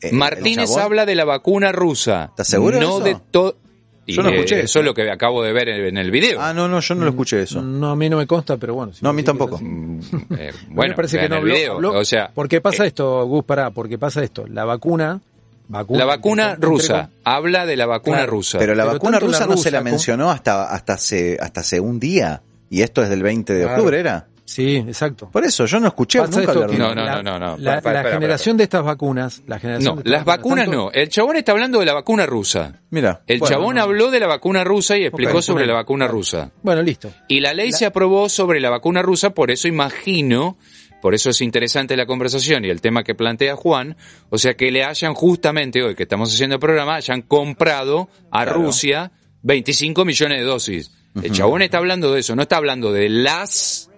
eh, 0.00 0.12
Martínez 0.12 0.74
habla 0.78 1.04
de 1.04 1.14
la 1.14 1.24
vacuna 1.26 1.72
rusa. 1.72 2.26
¿Estás 2.30 2.48
seguro 2.48 2.78
de 2.78 2.84
No 2.84 2.96
eso? 2.96 3.00
de 3.04 3.16
todo. 3.30 3.58
Yo 4.06 4.22
no 4.22 4.28
escuché 4.30 4.60
eso 4.60 4.78
es 4.78 4.84
lo 4.84 4.94
que 4.94 5.10
acabo 5.10 5.42
de 5.42 5.52
ver 5.52 5.68
en, 5.68 5.96
el 5.98 6.10
video. 6.10 6.40
Ah, 6.40 6.52
no, 6.54 6.68
no, 6.68 6.80
yo 6.80 6.94
no 6.94 7.04
lo 7.04 7.10
escuché 7.10 7.42
eso. 7.42 7.60
No, 7.62 7.90
a 7.90 7.96
mí 7.96 8.08
no 8.08 8.16
me 8.18 8.26
consta, 8.26 8.56
pero 8.56 8.74
bueno. 8.74 8.92
si 8.92 9.02
No, 9.02 9.10
a 9.10 9.12
mí 9.12 9.22
tampoco. 9.22 9.58
Mm, 9.60 10.00
eh, 10.38 10.52
bueno, 10.68 10.90
me 10.90 10.96
parece 10.96 11.18
que 11.18 11.28
no 11.28 11.36
el 11.36 11.40
habló, 11.42 11.54
video. 11.54 11.74
habló- 11.78 11.98
o 11.98 12.04
sea, 12.04 12.30
¿Por 12.32 12.48
qué 12.48 12.60
pasa 12.60 12.84
eh, 12.84 12.88
esto, 12.88 13.24
Gus? 13.26 13.44
Pará, 13.44 13.70
¿por 13.70 13.88
qué 13.88 13.98
pasa 13.98 14.22
esto? 14.22 14.46
La 14.46 14.64
vacuna... 14.64 15.20
vacuna 15.68 15.98
la 15.98 16.04
vacuna 16.04 16.50
entre- 16.52 16.68
rusa. 16.68 17.10
Habla 17.24 17.66
de 17.66 17.76
la 17.76 17.86
vacuna 17.86 18.18
Claro, 18.18 18.30
rusa. 18.32 18.58
Pero 18.58 18.74
la 18.74 18.84
Pero 18.84 18.92
vacuna 18.94 19.18
la 19.18 19.26
rusa 19.26 19.46
no 19.46 19.56
se 19.56 19.70
la 19.72 19.80
mencionó 19.82 20.30
hasta, 20.30 20.70
hasta, 20.72 20.92
hace, 20.94 21.36
hasta 21.40 21.60
hace 21.60 21.80
un 21.80 21.98
día. 21.98 22.42
Y 22.70 22.82
esto 22.82 23.02
es 23.02 23.08
del 23.08 23.22
20 23.22 23.52
de 23.54 23.62
Claro. 23.62 23.76
octubre, 23.76 23.98
¿era? 24.00 24.26
Sí, 24.46 24.76
exacto. 24.76 25.28
Por 25.30 25.44
eso, 25.44 25.66
yo 25.66 25.80
no 25.80 25.88
escuché 25.88 26.20
Pasa 26.20 26.30
nunca 26.30 26.40
esto 26.52 26.52
hablar 26.52 26.70
de 26.70 26.76
que 26.76 26.82
No, 26.82 26.94
no, 26.94 27.04
la- 27.04 27.22
no, 27.22 27.38
no, 27.38 27.38
no. 27.38 27.56
La, 27.58 27.80
generación 28.12 28.56
de 28.56 28.62
estas 28.64 28.84
vacunas, 28.84 29.42
la 29.46 29.58
generación 29.58 29.96
No, 29.96 30.02
las 30.04 30.24
vacunas 30.24 30.66
tanto- 30.66 30.80
no. 30.84 30.90
El 30.92 31.08
chabón 31.08 31.36
está 31.36 31.50
hablando 31.52 31.80
de 31.80 31.86
la 31.86 31.94
vacuna 31.94 32.26
rusa. 32.26 32.80
Mira. 32.90 33.22
El 33.26 33.40
bueno, 33.40 33.54
chabón 33.54 33.74
no. 33.74 33.82
habló 33.82 34.10
de 34.12 34.20
la 34.20 34.28
vacuna 34.28 34.62
rusa 34.62 34.96
y 34.96 35.04
explicó 35.04 35.42
sobre 35.42 35.64
bueno. 35.64 35.72
la 35.72 35.78
vacuna 35.80 36.06
rusa. 36.06 36.52
Bueno, 36.62 36.80
listo. 36.82 37.10
Y 37.28 37.40
la 37.40 37.52
ley 37.54 37.72
se 37.72 37.86
aprobó 37.86 38.28
sobre 38.28 38.60
la 38.60 38.70
vacuna 38.70 39.02
rusa, 39.02 39.30
por 39.30 39.50
eso 39.50 39.66
imagino, 39.66 40.56
por 41.02 41.14
eso 41.14 41.30
es 41.30 41.40
interesante 41.40 41.96
la 41.96 42.06
conversación 42.06 42.64
y 42.64 42.70
el 42.70 42.80
tema 42.80 43.02
que 43.02 43.16
plantea 43.16 43.56
Juan, 43.56 43.96
o 44.30 44.38
sea 44.38 44.54
que 44.54 44.70
le 44.70 44.84
hayan 44.84 45.14
justamente 45.14 45.82
hoy 45.82 45.96
que 45.96 46.04
estamos 46.04 46.32
haciendo 46.32 46.54
el 46.54 46.60
programa, 46.60 46.94
hayan 46.94 47.22
comprado 47.22 48.08
a 48.30 48.44
Claro. 48.44 48.62
Rusia 48.62 49.10
25 49.42 50.04
millones 50.04 50.38
de 50.38 50.44
dosis. 50.44 50.92
El 51.20 51.32
chabón 51.32 51.62
está 51.62 51.78
hablando 51.78 52.12
de 52.12 52.20
eso, 52.20 52.36
no 52.36 52.42
está 52.42 52.58
hablando 52.58 52.92
de 52.92 53.08
las 53.08 53.90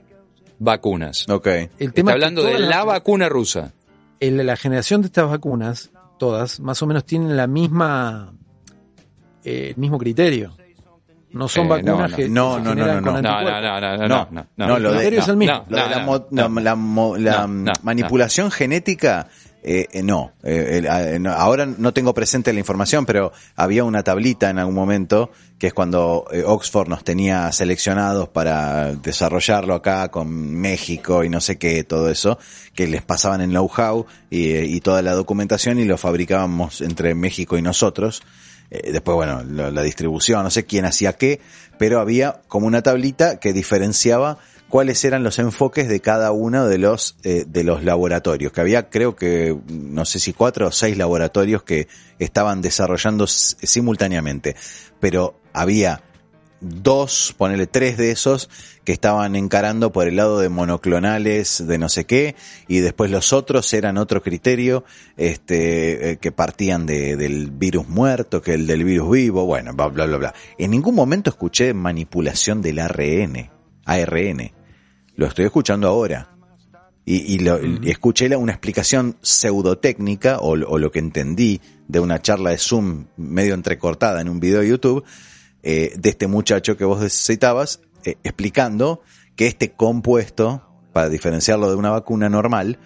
vacunas. 0.59 1.29
Ok. 1.29 1.47
El 1.47 1.63
Está 1.79 1.93
tema 1.93 2.11
es 2.11 2.17
que 2.17 2.25
hablando 2.25 2.43
de 2.43 2.59
la 2.59 2.69
las- 2.69 2.85
vacuna 2.87 3.29
rusa. 3.29 3.73
el- 4.21 4.45
la 4.47 4.57
generación 4.57 5.01
de 5.03 5.07
estas 5.07 5.29
vacunas, 5.29 5.91
todas, 6.19 6.61
más 6.61 6.83
o 6.83 6.87
menos 6.87 7.05
tienen 7.05 7.37
la 7.37 7.47
misma, 7.47 8.33
eh, 9.45 9.69
el 9.75 9.77
mismo 9.81 9.99
criterio. 9.99 10.53
No 11.31 11.47
son 11.47 11.67
Eh, 11.67 11.69
vacunas 11.69 12.11
no, 12.11 12.17
que 12.17 12.29
no, 12.29 12.55
se 12.55 12.61
no, 12.61 12.65
no, 12.65 12.71
generan 12.71 12.97
no, 13.05 13.13
con 13.13 13.23
no. 13.23 13.23
No, 13.23 13.29
anticuerpos. 13.37 13.63
no, 13.63 13.81
no, 13.81 13.81
no, 13.81 14.09
No, 14.09 14.09
no, 14.09 14.29
no, 14.31 14.47
no. 14.57 14.67
no, 14.67 14.79
lo 14.79 14.89
El 14.89 14.93
de, 14.95 14.99
criterio 14.99 15.21
es 15.21 15.29
el 15.29 15.37
mismo. 15.37 15.65
lo 15.69 15.77
de 15.77 15.83
la, 15.91 15.99
no, 16.01 16.05
mo- 16.07 16.27
no. 16.31 16.49
la- 16.49 16.61
la 16.63 16.75
mo- 16.75 17.17
la, 17.19 17.41
No, 17.43 17.49
no, 17.49 17.73
manipulación 17.83 18.51
genética, 18.51 19.29
eh, 19.63 19.87
eh, 19.93 20.03
no. 20.03 20.33
Eh, 20.43 20.79
el- 20.79 20.87
eh, 20.87 21.19
no. 21.19 21.33
Ahora 21.33 21.67
no 21.67 21.93
tengo 21.93 22.15
presente 22.15 22.53
la 22.53 22.61
información, 22.61 23.05
pero 23.07 23.33
había 23.57 23.85
una 23.85 24.03
tablita 24.03 24.51
en 24.51 24.59
algún 24.59 24.75
momento, 24.75 25.31
que 25.59 25.69
es 25.69 25.75
cuando 25.75 26.25
Oxford 26.47 26.89
nos 26.89 27.05
tenía 27.05 27.51
seleccionados 27.53 28.29
para 28.29 28.95
desarrollarlo 28.95 29.75
acá 29.75 30.09
con 30.11 30.29
México 30.55 31.25
y 31.25 31.29
no 31.29 31.41
sé 31.41 31.59
qué, 31.59 31.83
todo 31.85 32.09
eso, 32.11 32.39
que 32.75 32.87
les 32.87 33.03
pasaban 33.03 33.41
el 33.41 33.51
know-how 33.51 34.07
y, 34.31 34.51
y 34.57 34.81
toda 34.81 35.03
la 35.03 35.13
documentación 35.15 35.79
y 35.79 35.85
lo 35.85 35.99
fabricábamos 35.99 36.81
entre 36.81 37.15
México 37.15 37.59
y 37.59 37.63
nosotros. 37.63 38.23
Después, 38.71 39.15
bueno, 39.17 39.43
la 39.45 39.83
distribución, 39.83 40.43
no 40.45 40.51
sé 40.51 40.67
quién 40.67 40.85
hacía 40.85 41.15
qué, 41.15 41.41
pero 41.79 42.01
había 42.01 42.43
como 42.49 42.67
una 42.67 42.83
tablita 42.83 43.41
que 43.41 43.55
diferenciaba 43.55 44.37
cuáles 44.69 45.05
eran 45.05 45.23
los 45.23 45.39
enfoques 45.39 45.89
de 45.89 46.01
cada 46.01 46.33
uno 46.33 46.67
de 46.67 46.79
los 46.79 47.17
eh, 47.25 47.45
de 47.47 47.65
los 47.65 47.85
laboratorios, 47.85 48.53
que 48.53 48.61
había 48.61 48.89
creo 48.91 49.17
que 49.17 49.57
no 49.69 50.05
sé 50.05 50.19
si 50.19 50.33
cuatro 50.33 50.69
o 50.69 50.73
seis 50.73 50.97
laboratorios 50.97 51.63
que 51.63 51.89
estaban 52.19 52.63
desarrollando 52.63 53.27
simultáneamente, 53.27 54.57
pero 55.01 55.41
había 55.53 56.03
dos, 56.61 57.35
ponele 57.37 57.67
tres 57.67 57.97
de 57.97 58.11
esos 58.11 58.51
que 58.85 58.93
estaban 58.93 59.37
encarando 59.37 59.93
por 59.93 60.09
el 60.09 60.17
lado 60.17 60.41
de 60.41 60.49
monoclonales 60.49 61.65
de 61.67 61.79
no 61.79 61.89
sé 61.89 62.05
qué 62.05 62.35
y 62.67 62.81
después 62.81 63.11
los 63.11 63.33
otros 63.33 63.73
eran 63.75 63.97
otro 63.97 64.23
criterio 64.23 64.85
este 65.17 66.11
eh, 66.11 66.17
que 66.17 66.33
partían 66.33 66.85
de, 66.85 67.17
del 67.17 67.51
virus 67.51 67.89
muerto 67.89 68.43
que 68.43 68.55
el 68.55 68.67
del 68.67 68.85
virus 68.85 69.11
vivo 69.11 69.45
bueno 69.47 69.73
bla 69.73 69.87
bla 69.87 70.07
bla 70.07 70.17
bla. 70.17 70.35
En 70.59 70.73
ningún 70.73 70.95
momento 70.95 71.31
escuché 71.31 71.75
manipulación 71.75 72.61
del 72.61 72.81
ARN 72.81 73.51
ARN 73.85 74.58
lo 75.19 75.27
estoy 75.27 75.45
escuchando 75.47 75.89
ahora 75.89 76.31
y, 77.05 77.35
y 77.35 77.39
lo- 77.41 77.59
y 77.65 77.91
escuché 77.91 78.35
una 78.37 78.53
explicación 78.53 79.17
pseudotécnica 79.21 80.39
o, 80.39 80.53
o 80.53 80.79
lo 80.79 80.91
que 80.93 81.01
entendí 81.01 81.61
de 81.89 82.01
una 82.01 82.23
charla 82.23 82.51
de 82.51 82.59
Zoom 82.59 83.07
medio 83.17 83.55
entrecortada 83.55 84.21
en 84.21 84.29
un 84.29 84.39
video 84.41 84.61
de 84.61 84.69
YouTube 84.69 85.05
eh, 85.63 85.93
de 85.99 86.09
este 86.11 86.29
muchacho 86.29 86.77
que 86.77 86.85
vos 86.85 87.13
citabas 87.13 87.81
eh, 88.05 88.17
explicando 88.23 89.03
que 89.35 89.47
este 89.49 89.73
compuesto, 89.73 90.63
para 90.93 91.09
diferenciarlo 91.09 91.69
de 91.69 91.77
una 91.77 91.91
vacuna 91.91 92.29
normal 92.29 92.79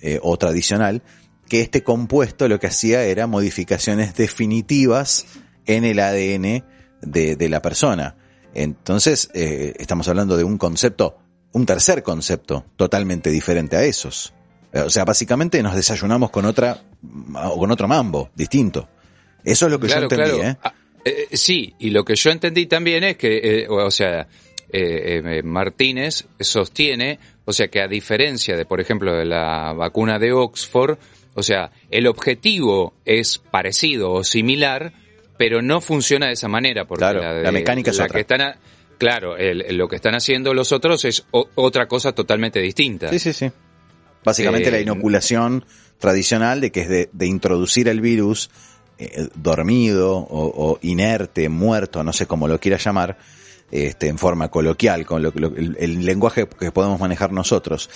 eh, 0.00 0.18
o 0.22 0.36
tradicional, 0.36 1.02
que 1.48 1.62
este 1.62 1.82
compuesto 1.82 2.48
lo 2.48 2.58
que 2.60 2.66
hacía 2.66 3.02
era 3.04 3.26
modificaciones 3.26 4.14
definitivas 4.14 5.24
en 5.66 5.84
el 5.84 6.00
ADN 6.00 6.64
de, 7.00 7.36
de 7.36 7.48
la 7.48 7.62
persona. 7.62 8.16
Entonces, 8.54 9.30
eh, 9.34 9.72
estamos 9.78 10.08
hablando 10.08 10.36
de 10.36 10.44
un 10.44 10.58
concepto, 10.58 11.18
un 11.52 11.66
tercer 11.66 12.02
concepto 12.02 12.64
totalmente 12.76 13.30
diferente 13.30 13.76
a 13.76 13.84
esos. 13.84 14.32
Eh, 14.72 14.80
O 14.80 14.90
sea, 14.90 15.04
básicamente 15.04 15.62
nos 15.62 15.74
desayunamos 15.74 16.30
con 16.30 16.44
otra, 16.44 16.82
o 17.44 17.58
con 17.58 17.70
otro 17.70 17.86
mambo, 17.88 18.30
distinto. 18.34 18.88
Eso 19.44 19.66
es 19.66 19.72
lo 19.72 19.78
que 19.80 19.88
yo 19.88 19.96
entendí, 19.96 20.40
¿eh? 20.40 20.56
Ah, 20.62 20.72
eh, 21.04 21.28
sí, 21.32 21.74
y 21.80 21.90
lo 21.90 22.04
que 22.04 22.14
yo 22.14 22.30
entendí 22.30 22.66
también 22.66 23.02
es 23.04 23.16
que, 23.16 23.62
eh, 23.62 23.66
o 23.68 23.90
sea, 23.90 24.28
eh, 24.72 25.20
eh, 25.24 25.42
Martínez 25.42 26.26
sostiene, 26.40 27.18
o 27.44 27.52
sea, 27.52 27.68
que 27.68 27.80
a 27.82 27.88
diferencia 27.88 28.56
de, 28.56 28.64
por 28.64 28.80
ejemplo, 28.80 29.12
de 29.14 29.24
la 29.26 29.72
vacuna 29.74 30.18
de 30.18 30.32
Oxford, 30.32 30.96
o 31.34 31.42
sea, 31.42 31.70
el 31.90 32.06
objetivo 32.06 32.94
es 33.04 33.38
parecido 33.38 34.12
o 34.12 34.22
similar, 34.24 34.92
pero 35.36 35.60
no 35.60 35.80
funciona 35.80 36.28
de 36.28 36.34
esa 36.34 36.46
manera, 36.48 36.84
porque 36.86 37.00
Claro, 37.00 37.20
la, 37.20 37.34
de- 37.34 37.42
la 37.42 37.52
mecánica 37.52 37.90
es 37.90 37.98
la 37.98 38.04
otra. 38.04 38.14
que 38.14 38.20
están 38.20 38.40
a- 38.42 38.56
claro, 39.02 39.36
el- 39.36 39.76
lo 39.76 39.88
que 39.88 39.96
están 39.96 40.14
haciendo 40.14 40.54
los 40.54 40.70
otros 40.70 41.04
es 41.04 41.24
o- 41.32 41.48
otra 41.56 41.88
cosa 41.88 42.12
totalmente 42.12 42.60
distinta. 42.60 43.08
Sí, 43.10 43.18
sí, 43.18 43.32
sí. 43.32 43.50
Básicamente 44.24 44.68
Eh, 44.68 44.72
la 44.72 44.80
inoculación 44.80 45.64
tradicional 45.98 46.60
de 46.60 46.70
que 46.70 46.82
es 46.82 46.88
de, 46.88 47.10
de 47.12 47.26
introducir 47.26 47.88
el 47.88 48.00
virus 48.00 48.48
eh, 48.98 49.26
dormido 49.34 50.16
o, 50.18 50.52
o 50.54 50.78
inerte, 50.82 51.48
muerto, 51.48 52.04
no 52.04 52.12
sé 52.12 52.26
cómo 52.26 52.46
lo 52.46 52.60
quiera 52.60 52.76
llamar, 52.78 53.18
este, 53.72 54.06
en 54.06 54.18
forma 54.18 54.48
coloquial, 54.48 55.04
con 55.04 55.20
lo- 55.20 55.32
lo- 55.34 55.56
el, 55.56 55.76
el 55.80 56.06
lenguaje 56.06 56.46
que 56.46 56.70
podemos 56.70 57.00
manejar 57.00 57.32
nosotros. 57.32 57.90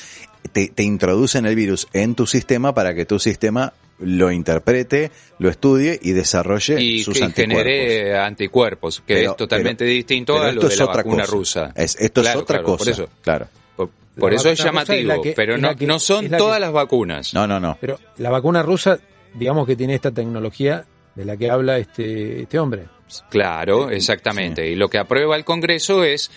Te, 0.51 0.67
te 0.69 0.83
introducen 0.83 1.47
el 1.47 1.55
virus 1.55 1.87
en 1.93 2.17
tu 2.17 2.27
sistema 2.27 2.75
para 2.75 2.95
que 2.97 3.07
tu 3.07 3.21
sistema 3.21 3.73
lo 3.99 4.31
interprete, 4.31 5.11
lo 5.39 5.49
estudie 5.49 5.99
y 6.03 6.13
desarrolle 6.13 6.81
y 6.83 7.03
sus 7.03 7.17
que 7.19 7.25
anticuerpos. 7.25 7.57
genere 7.65 8.19
anticuerpos, 8.19 9.03
que 9.07 9.15
Pero- 9.15 9.31
es 9.31 9.37
totalmente 9.37 9.85
pero- 9.85 9.95
distinto 9.95 10.35
pero 10.35 10.45
a 10.47 10.53
lo 10.53 10.61
de 10.63 10.67
es 10.69 10.79
la 10.79 10.85
otra 10.85 10.97
vacuna 10.97 11.23
cosa. 11.25 11.33
rusa. 11.37 11.73
Es- 11.77 11.97
esto 12.01 12.21
Claro, 12.23 12.39
es 12.39 12.43
otra 12.43 12.59
claro, 12.59 12.67
cosa. 12.67 12.85
Por 12.85 12.89
eso, 12.93 13.09
Claro. 13.23 13.49
por, 13.77 13.91
por 14.19 14.33
La 14.33 14.37
eso 14.39 14.51
es 14.51 14.59
llamativo, 14.63 15.23
que- 15.23 15.33
pero 15.33 15.57
no, 15.57 15.69
la 15.69 15.75
que- 15.75 15.87
no 15.87 15.99
son 15.99 16.29
todas 16.31 16.57
que- 16.57 16.61
las 16.61 16.73
vacunas. 16.73 17.33
No, 17.35 17.47
no, 17.47 17.59
no. 17.59 17.79
Pero 17.81 17.99
la 18.19 18.31
vacuna 18.31 18.63
rusa, 18.63 18.99
digamos 19.35 19.67
que 19.67 19.77
tiene 19.77 19.95
esta 19.95 20.11
tecnología 20.11 20.85
de 21.15 21.25
la 21.25 21.37
que 21.37 21.51
habla 21.51 21.79
este, 21.79 22.43
este 22.43 22.59
hombre. 22.59 22.85
Claro, 23.31 23.89
exactamente. 23.91 24.69
Y 24.69 24.75
lo 24.75 24.89
que 24.89 24.99
aprueba 24.99 25.37
el 25.37 25.45
Congreso 25.45 26.03
es 26.05 26.31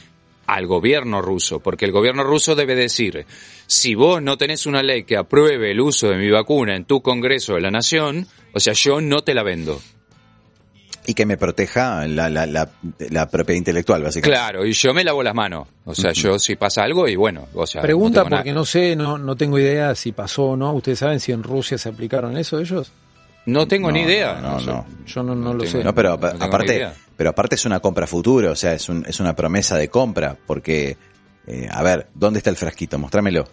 al 0.55 0.65
gobierno 0.67 1.21
ruso, 1.21 1.59
porque 1.59 1.85
el 1.85 1.91
gobierno 1.91 2.23
ruso 2.23 2.55
debe 2.55 2.75
decir, 2.75 3.25
si 3.67 3.93
vos 3.95 4.21
no 4.21 4.37
tenés 4.37 4.65
una 4.65 4.81
ley 4.81 5.03
que 5.03 5.15
apruebe 5.17 5.71
el 5.71 5.79
uso 5.79 6.09
de 6.09 6.17
mi 6.17 6.29
vacuna 6.29 6.75
en 6.75 6.85
tu 6.85 7.01
Congreso 7.01 7.53
de 7.53 7.61
la 7.61 7.69
Nación, 7.71 8.25
o 8.53 8.59
sea, 8.59 8.73
yo 8.73 8.99
no 8.99 9.21
te 9.23 9.33
la 9.33 9.43
vendo. 9.43 9.79
Y 11.05 11.13
que 11.13 11.25
me 11.25 11.37
proteja 11.37 12.05
la, 12.07 12.29
la, 12.29 12.45
la, 12.45 12.69
la 13.09 13.29
propiedad 13.29 13.57
intelectual, 13.57 14.03
básicamente. 14.03 14.29
Claro, 14.37 14.65
y 14.65 14.73
yo 14.73 14.93
me 14.93 15.03
lavo 15.03 15.23
las 15.23 15.33
manos. 15.33 15.67
O 15.85 15.95
sea, 15.95 16.11
yo 16.11 16.37
si 16.37 16.55
pasa 16.55 16.83
algo 16.83 17.07
y 17.07 17.15
bueno, 17.15 17.47
o 17.53 17.65
sea... 17.65 17.81
Pregunta 17.81 18.19
no 18.23 18.29
porque 18.29 18.49
nada. 18.49 18.53
no 18.53 18.65
sé, 18.65 18.95
no, 18.95 19.17
no 19.17 19.35
tengo 19.35 19.57
idea 19.57 19.95
si 19.95 20.11
pasó 20.11 20.43
o 20.49 20.57
no. 20.57 20.73
¿Ustedes 20.73 20.99
saben 20.99 21.19
si 21.19 21.31
en 21.31 21.41
Rusia 21.41 21.77
se 21.77 21.89
aplicaron 21.89 22.37
eso 22.37 22.59
ellos? 22.59 22.91
No 23.45 23.67
tengo 23.67 23.87
No, 23.87 23.93
ni 23.97 24.01
idea. 24.03 24.39
no, 24.41 24.59
no, 24.59 24.65
no. 24.65 24.85
Yo 25.05 25.23
no, 25.23 25.33
no 25.33 25.53
lo 25.53 25.59
tengo- 25.63 25.71
sé. 25.79 25.83
No, 25.83 25.95
pero 25.95 26.13
aparte. 26.13 26.87
Pero 27.19 27.31
aparte 27.31 27.55
es 27.55 27.65
una 27.65 27.81
compra 27.81 28.07
futura, 28.07 28.49
o 28.51 28.55
sea, 28.55 28.71
es, 28.73 28.87
un, 28.87 29.03
es 29.05 29.19
una 29.19 29.35
promesa 29.35 29.75
de 29.75 29.89
compra, 29.89 30.37
porque, 30.47 30.95
eh, 31.47 31.67
a 31.69 31.83
ver, 31.83 32.07
¿dónde 32.15 32.37
está 32.39 32.49
el 32.49 32.55
frasquito? 32.55 32.97
Mostrámelo. 32.97 33.45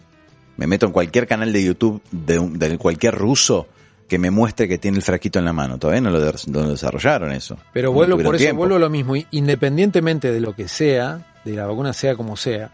Me 0.57 0.69
meto 0.69 0.87
en 0.87 0.93
cualquier 0.93 1.27
canal 1.27 1.53
de 1.53 1.65
YouTube 1.65 2.01
de, 2.13 2.39
un- 2.39 2.57
de 2.61 2.79
cualquier 2.79 3.17
ruso 3.17 3.67
que 4.09 4.21
me 4.21 4.31
muestre 4.31 4.69
que 4.69 4.79
tiene 4.79 4.99
el 4.99 5.03
frasquito 5.03 5.41
en 5.41 5.47
la 5.47 5.53
mano. 5.53 5.79
Todavía 5.81 6.01
no 6.01 6.11
lo, 6.11 6.21
de- 6.21 6.33
no 6.47 6.61
lo 6.63 6.69
desarrollaron 6.71 7.33
eso. 7.33 7.59
Pero 7.73 7.91
vuelvo, 7.91 8.17
por 8.23 8.37
eso 8.37 8.45
tiempo. 8.45 8.59
vuelvo 8.59 8.77
a 8.77 8.79
lo 8.79 8.89
mismo. 8.89 9.17
y 9.17 9.27
Independientemente 9.33 10.31
de 10.31 10.39
lo 10.41 10.55
que 10.55 10.69
sea, 10.69 11.27
de 11.45 11.53
la 11.55 11.67
vacuna 11.67 11.93
sea 11.93 12.15
como 12.15 12.37
sea, 12.37 12.71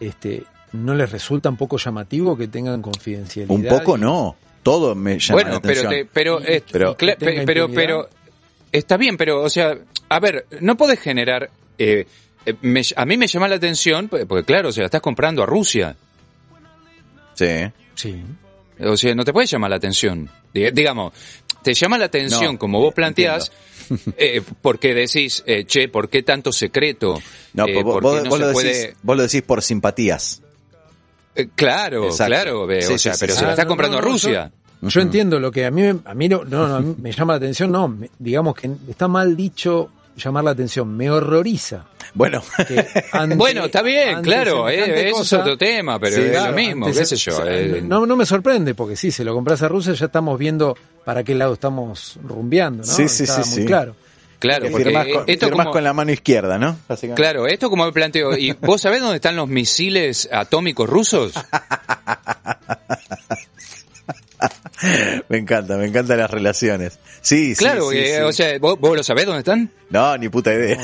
este, 0.00 0.44
¿no 0.72 0.94
les 0.94 1.10
resulta 1.10 1.48
un 1.48 1.56
poco 1.56 1.78
llamativo 1.78 2.36
que 2.36 2.46
tengan 2.46 2.82
confidencialidad? 2.82 3.54
Un 3.56 3.64
poco 3.66 3.96
y- 3.96 4.00
no. 4.02 4.36
Todo 4.62 4.94
me 4.94 5.18
llama 5.18 5.40
la 5.40 5.44
Bueno, 5.48 5.60
pero, 5.62 5.80
atención. 5.80 5.90
te- 5.90 6.10
pero, 6.12 6.38
Pero- 6.70 6.96
pero, 6.98 7.68
pero, 7.74 8.08
está 8.70 8.96
bien, 8.98 9.16
pero, 9.16 9.42
o 9.42 9.48
sea, 9.48 9.76
a 10.10 10.20
ver, 10.20 10.46
no 10.60 10.76
podés 10.76 11.00
generar, 11.00 11.48
eh, 11.78 12.06
eh, 12.44 12.54
me- 12.60 12.82
a 12.96 13.04
mí 13.06 13.16
me 13.16 13.26
llama 13.26 13.48
la 13.48 13.54
atención, 13.56 14.08
porque 14.08 14.44
claro, 14.44 14.68
o 14.68 14.72
sea, 14.72 14.84
estás 14.84 15.00
comprando 15.00 15.42
a 15.42 15.46
Rusia, 15.46 15.96
Sí. 17.34 17.46
Sí. 17.94 18.22
o 18.84 18.96
sea, 18.96 19.14
no 19.14 19.24
te 19.24 19.32
puede 19.32 19.46
llamar 19.46 19.70
la 19.70 19.76
atención, 19.76 20.28
Di- 20.52 20.70
digamos, 20.72 21.12
te 21.62 21.74
llama 21.74 21.96
la 21.98 22.06
atención 22.06 22.54
No, 22.54 22.58
como 22.58 22.80
vos 22.80 22.92
planteás, 22.94 23.52
eh, 24.16 24.42
porque 24.62 24.94
decís, 24.94 25.42
eh, 25.46 25.64
che, 25.64 25.88
¿por 25.88 26.08
qué 26.08 26.22
tanto 26.22 26.52
secreto? 26.52 27.20
No, 27.54 27.66
Eh, 27.66 27.74
vos, 27.82 27.94
¿por 27.94 28.02
vos- 28.02 28.16
qué 28.18 28.22
no 28.24 28.30
vos 28.30 28.38
se 28.38 28.46
lo 28.46 28.52
puede- 28.52 28.68
decís, 28.74 28.96
vos 29.02 29.16
lo 29.16 29.22
decís 29.22 29.42
por 29.42 29.62
simpatías. 29.62 30.42
Eh, 31.36 31.48
claro, 31.54 32.06
Exacto. 32.06 32.30
claro, 32.34 32.66
Sí, 32.80 32.92
o 32.94 32.98
sea, 32.98 33.14
sí, 33.14 33.20
pero 33.20 33.32
sí. 33.34 33.38
se 33.38 33.44
la 33.44 33.50
Ah, 33.50 33.52
estás 33.52 33.66
no, 33.66 33.68
comprando 33.68 34.00
no, 34.00 34.06
a 34.06 34.10
Rusia. 34.10 34.52
Yo 34.82 35.00
entiendo 35.02 35.38
lo 35.38 35.52
que 35.52 35.66
a 35.66 35.70
mí, 35.70 35.82
me- 35.82 36.00
a 36.04 36.14
mí 36.14 36.28
no, 36.28 36.42
no, 36.44 36.66
no, 36.66 36.76
a 36.76 36.80
mí 36.80 36.94
me 36.98 37.12
llama 37.12 37.34
la 37.34 37.36
atención, 37.36 37.70
no, 37.70 37.86
me- 37.86 38.10
digamos 38.18 38.54
que 38.54 38.70
está 38.88 39.06
mal 39.08 39.36
dicho 39.36 39.90
llamar 40.22 40.44
la 40.44 40.50
atención, 40.52 40.96
me 40.96 41.10
horroriza. 41.10 41.84
Bueno, 42.14 42.42
ante- 43.12 43.36
Bueno, 43.36 43.64
está 43.66 43.82
bien, 43.82 44.20
claro, 44.22 44.68
eh, 44.68 44.74
semejante 44.76 45.08
eso 45.08 45.16
cosa- 45.18 45.36
es 45.36 45.42
otro 45.42 45.58
tema, 45.58 45.98
pero 45.98 46.16
Sí, 46.16 46.22
es 46.22 46.30
claro, 46.30 46.50
lo 46.50 46.56
mismo, 46.56 46.86
ante 46.86 46.98
qué 46.98 47.04
se- 47.06 47.16
sé 47.16 47.30
yo. 47.30 47.36
se- 47.36 47.78
eh, 47.78 47.82
no, 47.82 48.06
no 48.06 48.16
me 48.16 48.26
sorprende, 48.26 48.74
porque 48.74 48.96
sí, 48.96 49.10
se 49.10 49.24
lo 49.24 49.34
compras 49.34 49.62
a 49.62 49.68
Rusia, 49.68 49.92
ya 49.94 50.06
estamos 50.06 50.38
viendo 50.38 50.76
para 51.04 51.22
qué 51.24 51.34
lado 51.34 51.54
estamos 51.54 52.18
rumbeando, 52.22 52.84
¿no? 52.84 52.92
Sí, 52.92 53.08
sí, 53.08 53.24
Está 53.24 53.42
sí, 53.42 53.50
muy 53.50 53.58
sí. 53.60 53.64
claro. 53.66 53.96
Claro, 54.38 54.64
que 54.64 54.70
porque 54.70 54.84
firmás, 54.86 55.06
con, 55.06 55.24
esto 55.26 55.46
firmás 55.48 55.64
como, 55.66 55.72
con 55.74 55.84
la 55.84 55.92
mano 55.92 56.12
izquierda, 56.12 56.58
¿no? 56.58 56.78
Claro, 57.14 57.46
esto 57.46 57.68
como 57.68 57.84
me 57.84 57.92
planteo, 57.92 58.34
¿y 58.38 58.52
vos 58.52 58.80
sabés 58.80 59.00
dónde 59.02 59.16
están 59.16 59.36
los 59.36 59.46
misiles 59.48 60.30
atómicos 60.32 60.88
rusos? 60.88 61.34
Me 65.28 65.38
encanta, 65.38 65.76
me 65.76 65.86
encantan 65.86 66.18
las 66.18 66.30
relaciones. 66.30 66.98
Sí, 67.20 67.54
sí, 67.54 67.58
Claro, 67.64 67.90
sí, 67.90 67.98
eh, 67.98 68.16
sí. 68.16 68.22
o 68.22 68.32
sea, 68.32 68.58
¿vos, 68.58 68.78
vos 68.80 68.96
lo 68.96 69.02
sabés 69.02 69.26
dónde 69.26 69.40
están? 69.40 69.70
No, 69.90 70.16
ni 70.16 70.28
puta 70.28 70.54
idea. 70.54 70.78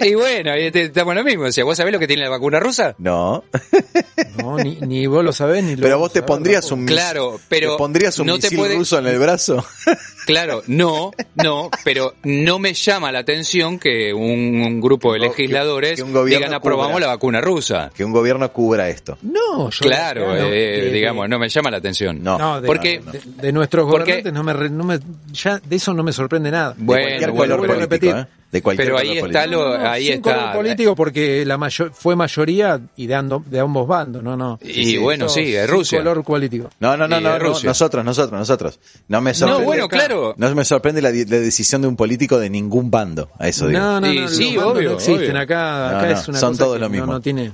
Y 0.00 0.14
bueno, 0.14 0.52
estamos 0.54 1.12
en 1.12 1.18
lo 1.18 1.24
mismo. 1.24 1.44
O 1.44 1.52
sea, 1.52 1.64
¿vos 1.64 1.76
sabés 1.76 1.92
lo 1.92 1.98
que 1.98 2.06
tiene 2.06 2.22
la 2.24 2.28
vacuna 2.28 2.60
rusa? 2.60 2.94
No, 2.98 3.42
No, 4.36 4.56
ni, 4.58 4.76
ni 4.80 5.06
vos 5.06 5.24
lo 5.24 5.32
sabés 5.32 5.64
ni 5.64 5.76
lo 5.76 5.82
pero 5.82 5.98
vos 5.98 6.12
te 6.12 6.22
pondrías 6.22 6.70
un 6.70 6.84
Claro, 6.86 7.40
pero 7.48 7.72
te 7.72 7.78
pondrías 7.78 8.18
un 8.18 8.26
no 8.26 8.38
te 8.38 8.50
puede- 8.50 8.76
ruso 8.76 8.98
en 8.98 9.06
el 9.06 9.18
brazo. 9.18 9.64
Claro, 10.24 10.62
no, 10.68 11.10
no, 11.34 11.68
pero 11.84 12.14
no 12.22 12.58
me 12.58 12.72
llama 12.72 13.12
la 13.12 13.18
atención 13.18 13.78
que 13.78 14.10
un, 14.14 14.22
un 14.62 14.80
grupo 14.80 15.12
de 15.12 15.18
legisladores 15.18 15.96
que 15.96 16.02
un 16.02 16.14
gobierno 16.14 16.46
digan 16.46 16.54
aprobamos 16.54 16.94
cubra. 16.94 17.06
la 17.08 17.12
vacuna 17.12 17.40
rusa. 17.42 17.90
que 17.94 18.06
un 18.06 18.12
gobierno 18.12 18.50
cubra 18.50 18.88
esto. 18.88 19.18
No, 19.20 19.68
yo 19.68 19.80
Claro, 19.80 20.28
no, 20.34 20.46
eh, 20.46 20.80
que- 20.84 20.90
digamos, 20.94 21.28
no 21.28 21.38
me 21.38 21.50
llama 21.50 21.70
la 21.70 21.76
atención. 21.76 22.22
No. 22.22 22.38
No, 22.38 22.58
de, 22.62 22.66
Porque- 22.66 23.00
de, 23.00 23.20
de 23.24 23.52
nuestros 23.52 23.84
porque- 23.90 24.04
gobernantes 24.22 24.32
no 24.32 24.42
me, 24.44 24.52
re- 24.52 24.70
no 24.70 24.84
me 24.84 24.98
ya 25.32 25.58
de 25.58 25.76
eso 25.76 25.94
no 25.94 26.02
me 26.02 26.12
sorprende 26.12 26.50
nada. 26.50 26.74
Bueno, 26.76 27.02
cualquier 27.08 27.30
bueno, 27.32 27.56
político, 27.56 27.80
repetir. 27.80 28.14
¿eh? 28.16 28.26
De 28.52 28.62
cualquier 28.62 28.86
Pero 28.86 28.96
color 28.98 29.02
ahí 29.10 29.18
político. 29.20 29.26
está 29.38 29.46
lo, 29.50 29.78
No, 29.78 29.90
ahí 29.90 30.06
sin 30.12 30.20
color 30.20 30.38
está. 30.38 30.52
político 30.52 30.94
porque 30.94 31.44
la 31.44 31.58
mayo- 31.58 31.90
fue 31.92 32.14
mayoría 32.14 32.80
y 32.96 33.06
de, 33.08 33.14
ando- 33.16 33.42
de 33.44 33.58
ambos 33.58 33.88
bandos, 33.88 34.22
no, 34.22 34.36
no. 34.36 34.60
Y 34.62 34.96
bueno, 34.98 35.28
sí, 35.28 35.56
es 35.56 35.68
Rusia. 35.68 35.98
color 35.98 36.22
político. 36.22 36.70
No, 36.78 36.96
no, 36.96 37.08
no, 37.08 37.20
no, 37.20 37.32
de 37.32 37.38
no, 37.40 37.44
Rusia. 37.50 37.68
nosotros, 37.68 38.04
nosotros, 38.04 38.38
nosotros. 38.38 38.78
No 39.08 39.20
me 39.20 39.34
sorprende. 39.34 39.60
No, 39.62 39.66
bueno, 39.66 39.88
claro. 39.88 40.34
No 40.36 40.54
me 40.54 40.64
sorprende 40.64 41.02
la, 41.02 41.10
decisión 41.10 41.82
de 41.82 41.88
un 41.88 41.96
político 41.96 42.38
de 42.38 42.48
ningún 42.48 42.90
bando, 42.92 43.28
a 43.40 43.48
eso 43.48 43.66
digo. 43.66 43.80
No, 43.80 44.00
no, 44.00 44.28
sí, 44.28 44.52
los 44.54 44.64
obvio, 44.64 44.90
no 44.90 44.94
existen 44.96 45.30
obvio. 45.30 45.40
acá, 45.40 45.98
acá 45.98 46.06
no, 46.06 46.12
es 46.20 46.28
una 46.28 46.38
son 46.38 46.50
cosa 46.52 46.64
todos 46.64 46.74
que 46.74 46.80
lo 46.80 46.86
no- 46.86 46.90
mismo. 46.90 47.06
No, 47.12 47.20
tiene. 47.20 47.50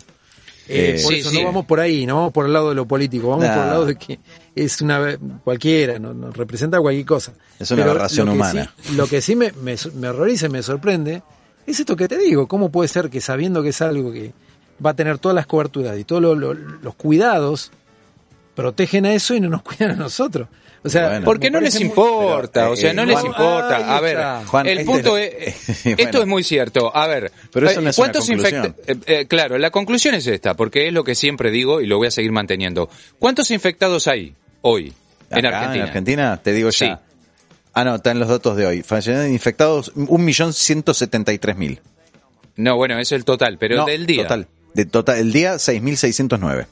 Eh, 0.73 0.97
Eh, 0.99 1.01
por 1.03 1.13
sí, 1.15 1.19
eso 1.21 1.31
sí. 1.31 1.39
no 1.41 1.45
vamos 1.47 1.65
por 1.67 1.81
ahí, 1.81 2.07
no 2.07 2.15
vamos 2.17 2.33
por 2.33 2.47
el 2.47 2.53
lado 2.53 2.69
de 2.69 2.77
lo 2.77 2.87
político, 2.87 3.29
vamos 3.31 3.45
Nah. 3.45 3.55
por 3.55 3.63
el 3.65 3.69
lado 3.71 3.87
de 3.87 3.97
que 3.97 4.21
es 4.55 4.81
una 4.83 5.17
cualquiera, 5.45 5.99
no, 5.99 6.13
no 6.15 6.31
representa 6.33 6.81
cualquier 6.81 7.07
cosa. 7.07 7.33
Es 7.59 7.71
una 7.71 7.83
Pero 7.83 7.91
aberración 7.93 8.27
lo 8.27 8.33
humana. 8.35 8.73
sí- 8.81 8.95
lo 8.97 9.07
que 9.07 9.21
sí 9.23 9.37
me, 9.37 9.53
me, 9.53 9.77
me 9.95 10.09
horroriza 10.09 10.47
y 10.47 10.51
me 10.51 10.63
sorprende 10.63 11.23
es 11.67 11.79
esto 11.81 11.95
que 11.97 12.09
te 12.09 12.19
digo, 12.19 12.49
cómo 12.49 12.71
puede 12.71 12.89
ser 12.89 13.11
que 13.11 13.21
sabiendo 13.21 13.63
que 13.63 13.69
es 13.69 13.81
algo 13.83 14.13
que 14.13 14.33
va 14.85 14.91
a 14.91 14.95
tener 14.95 15.19
todas 15.19 15.35
las 15.37 15.47
coberturas 15.47 15.99
y 15.99 16.05
todos 16.05 16.21
lo- 16.23 16.35
lo- 16.35 16.55
los 16.55 16.95
cuidados, 16.95 17.71
protegen 18.55 19.07
a 19.07 19.13
eso 19.15 19.35
y 19.35 19.41
no 19.41 19.49
nos 19.49 19.63
cuidan 19.65 19.93
a 19.93 19.95
nosotros. 19.97 20.49
O 20.83 20.89
sea, 20.89 21.09
Bueno. 21.11 21.25
Porque 21.27 21.49
me 21.51 21.59
no 21.59 21.61
les 21.61 21.75
muy- 21.75 21.83
importa, 21.85 22.61
Pero, 22.63 22.73
o 22.73 22.77
sea, 22.77 22.91
eh, 22.91 22.95
no 22.95 23.05
les 23.05 23.15
Juan- 23.19 23.27
importa. 23.27 23.97
A 23.97 24.01
ver. 24.01 24.47
Juan, 24.47 24.67
el 24.67 24.79
este 24.79 24.91
punto 24.91 25.19
es- 25.19 25.35
es, 25.69 25.83
Bueno. 25.85 25.97
esto 25.99 26.21
es 26.23 26.27
muy 26.27 26.43
cierto. 26.43 26.97
A 26.97 27.07
ver, 27.07 27.31
Pero 27.53 27.69
eso 27.69 27.81
eh, 27.81 27.83
no 27.83 27.91
es 27.91 27.99
una 27.99 28.03
¿cuántos 28.07 28.27
conclusión. 28.27 28.65
infecta- 28.65 28.93
eh, 28.93 29.21
eh, 29.21 29.27
claro, 29.27 29.59
la 29.59 29.71
conclusión 29.71 30.15
es 30.15 30.27
esta, 30.27 30.55
porque 30.55 30.87
es 30.89 30.95
lo 30.95 31.05
que 31.05 31.15
siempre 31.15 31.51
digo 31.51 31.83
y 31.83 31.87
lo 31.87 31.99
voy 31.99 32.07
a 32.07 32.11
seguir 32.11 32.33
manteniendo. 32.33 32.89
¿Cuántos 33.19 33.51
infectados 33.51 34.07
hay 34.09 34.35
hoy 34.63 34.95
en 35.31 35.45
Acá, 35.47 35.59
Argentina? 35.59 35.83
En 35.85 35.89
Argentina, 35.89 36.41
te 36.43 36.53
digo 36.55 36.73
Sí. 36.73 36.87
ya. 36.87 37.03
Ah, 37.75 37.85
no, 37.85 37.97
están 37.97 38.19
los 38.19 38.29
datos 38.29 38.57
de 38.57 38.67
hoy. 38.67 38.79
Infectados 38.79 39.93
1.173.000. 39.95 41.79
No, 42.57 42.77
bueno, 42.77 42.99
es 42.99 43.13
el 43.13 43.25
total, 43.25 43.59
pero 43.59 43.77
No, 43.77 43.85
del 43.87 44.07
día. 44.07 44.23
Total. 44.25 44.47
De 44.75 44.85
total, 44.87 45.19
el 45.19 45.33
día 45.33 45.55
6.609. 45.59 46.67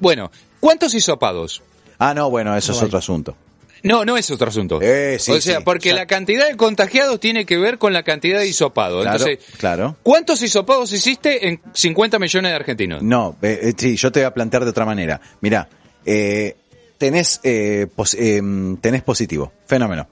Bueno, 0.00 0.30
¿cuántos 0.60 0.94
hisopados? 0.94 1.62
Ah, 1.98 2.14
no, 2.14 2.30
bueno, 2.30 2.56
eso 2.56 2.72
es 2.72 2.78
hay. 2.80 2.86
otro 2.86 2.98
asunto. 2.98 3.36
No, 3.84 4.04
no 4.04 4.16
es 4.16 4.28
otro 4.30 4.48
asunto. 4.48 4.80
Eh, 4.82 5.18
sí, 5.20 5.30
o 5.32 5.40
sea, 5.40 5.58
sí, 5.58 5.62
porque 5.64 5.90
ya. 5.90 5.94
la 5.94 6.06
cantidad 6.06 6.48
de 6.48 6.56
contagiados 6.56 7.20
tiene 7.20 7.46
que 7.46 7.58
ver 7.58 7.78
con 7.78 7.92
la 7.92 8.02
cantidad 8.02 8.40
de 8.40 8.48
hisopados. 8.48 9.02
Claro, 9.02 9.16
Entonces, 9.18 9.56
claro. 9.56 9.96
¿cuántos 10.02 10.42
hisopados 10.42 10.92
hiciste 10.92 11.46
en 11.48 11.60
50 11.74 12.18
millones 12.18 12.50
de 12.50 12.56
argentinos? 12.56 13.02
No, 13.02 13.36
eh, 13.40 13.60
eh, 13.62 13.72
sí, 13.76 13.94
yo 13.96 14.10
te 14.10 14.20
voy 14.20 14.26
a 14.26 14.34
plantear 14.34 14.64
de 14.64 14.70
otra 14.70 14.84
manera. 14.84 15.20
Mirá, 15.40 15.68
eh, 16.04 16.56
tenés, 16.98 17.40
eh, 17.44 17.86
pos- 17.94 18.14
eh, 18.18 18.42
tenés 18.80 19.02
positivo, 19.02 19.52
fenómeno. 19.66 20.08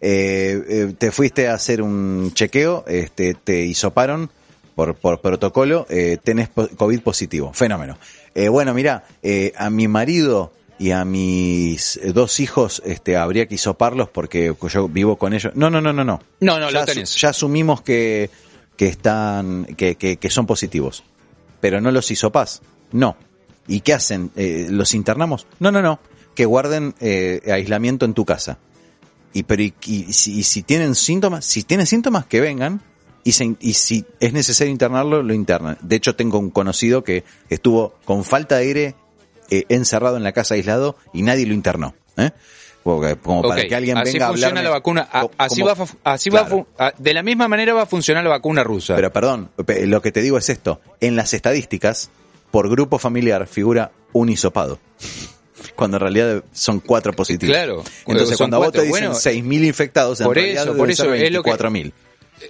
Eh, 0.00 0.62
eh, 0.68 0.94
te 0.96 1.10
fuiste 1.10 1.48
a 1.48 1.54
hacer 1.54 1.82
un 1.82 2.30
chequeo, 2.34 2.84
este, 2.86 3.34
te 3.34 3.62
hisoparon 3.64 4.30
por, 4.76 4.94
por 4.94 5.20
protocolo, 5.20 5.86
eh, 5.90 6.18
tenés 6.22 6.50
COVID 6.50 7.00
positivo, 7.00 7.52
fenómeno. 7.52 7.98
Eh, 8.32 8.48
bueno, 8.48 8.74
mira, 8.74 9.02
eh, 9.24 9.52
a 9.56 9.70
mi 9.70 9.88
marido 9.88 10.52
y 10.78 10.90
a 10.92 11.04
mis 11.04 11.98
dos 12.14 12.40
hijos 12.40 12.82
este, 12.84 13.16
habría 13.16 13.46
que 13.46 13.56
hisoparlos 13.56 14.08
porque 14.10 14.54
yo 14.70 14.88
vivo 14.88 15.16
con 15.16 15.32
ellos. 15.34 15.52
No, 15.56 15.70
no, 15.70 15.80
no, 15.80 15.92
no, 15.92 16.04
no. 16.04 16.20
No, 16.40 16.58
no, 16.60 16.70
ya, 16.70 16.80
lo 16.80 16.86
tenés. 16.86 17.14
ya 17.16 17.30
asumimos 17.30 17.82
que, 17.82 18.30
que 18.76 18.86
están, 18.86 19.64
que, 19.76 19.96
que, 19.96 20.16
que 20.18 20.30
son 20.30 20.46
positivos. 20.46 21.02
Pero 21.60 21.80
no 21.80 21.90
los 21.90 22.10
hisopás. 22.10 22.62
No. 22.92 23.16
¿Y 23.66 23.80
qué 23.80 23.94
hacen? 23.94 24.30
Eh, 24.36 24.68
¿Los 24.70 24.94
internamos? 24.94 25.46
No, 25.58 25.72
no, 25.72 25.82
no. 25.82 25.98
Que 26.34 26.44
guarden 26.46 26.94
eh, 27.00 27.40
aislamiento 27.52 28.04
en 28.04 28.14
tu 28.14 28.24
casa. 28.24 28.58
Y, 29.32 29.42
pero 29.42 29.62
y, 29.62 29.74
y 29.86 30.12
si, 30.12 30.38
y 30.38 30.42
si 30.44 30.62
tienen 30.62 30.94
síntomas, 30.94 31.44
si 31.44 31.64
tienen 31.64 31.86
síntomas, 31.86 32.26
que 32.26 32.40
vengan. 32.40 32.80
Y, 33.24 33.32
se- 33.32 33.56
y 33.60 33.72
si 33.74 34.06
es 34.20 34.32
necesario 34.32 34.70
internarlo, 34.70 35.22
lo 35.22 35.34
internan. 35.34 35.76
De 35.82 35.96
hecho, 35.96 36.14
tengo 36.14 36.38
un 36.38 36.50
conocido 36.50 37.02
que 37.04 37.24
estuvo 37.50 37.96
con 38.04 38.24
falta 38.24 38.56
de 38.56 38.62
aire 38.62 38.94
eh, 39.50 39.64
encerrado 39.68 40.16
en 40.16 40.22
la 40.24 40.32
casa 40.32 40.54
aislado 40.54 40.96
y 41.12 41.22
nadie 41.22 41.46
lo 41.46 41.54
internó. 41.54 41.94
¿eh? 42.16 42.30
Como, 42.84 43.42
para 43.42 43.66
que 43.66 43.74
alguien 43.74 43.98
así 43.98 44.12
venga 44.12 44.26
a 44.26 44.28
funciona 44.28 44.48
hablarme 44.60 44.62
la 44.62 44.70
vacuna. 44.70 45.08
a- 45.12 45.26
así 45.36 45.60
como- 45.60 45.74
va, 45.76 45.86
así 46.04 46.30
va 46.30 46.40
Claro. 46.46 46.56
fu- 46.56 46.66
a- 46.82 46.94
de 46.96 47.12
la 47.14 47.22
misma 47.22 47.46
manera 47.46 47.74
va 47.74 47.82
a 47.82 47.86
funcionar 47.86 48.24
la 48.24 48.30
vacuna 48.30 48.64
rusa. 48.64 48.94
Pero 48.96 49.12
perdón, 49.12 49.50
pe- 49.66 49.86
lo 49.86 50.00
que 50.00 50.10
te 50.10 50.22
digo 50.22 50.38
es 50.38 50.48
esto. 50.48 50.80
En 51.00 51.14
las 51.14 51.34
estadísticas, 51.34 52.10
por 52.50 52.70
grupo 52.70 52.98
familiar 52.98 53.46
figura 53.46 53.90
un 54.12 54.30
hisopado. 54.30 54.78
Cuando 55.76 55.96
en 55.98 56.00
realidad 56.00 56.44
son 56.52 56.80
cuatro 56.80 57.12
positivos. 57.12 57.54
Claro, 57.54 57.84
Entonces 58.06 58.36
cuando 58.36 58.56
a 58.56 58.60
vos 58.60 58.72
te 58.72 58.78
dicen 58.82 58.90
Bueno, 58.90 59.14
6.000 59.14 59.64
infectados, 59.64 60.20
en 60.20 60.26
por 60.26 60.36
realidad 60.36 60.64
eso, 60.64 60.76
por 60.76 60.90
eso 60.90 61.02
ser 61.04 61.14
es 61.24 61.32
lo 61.32 61.42
que- 61.42 61.50
24.000. 61.50 61.92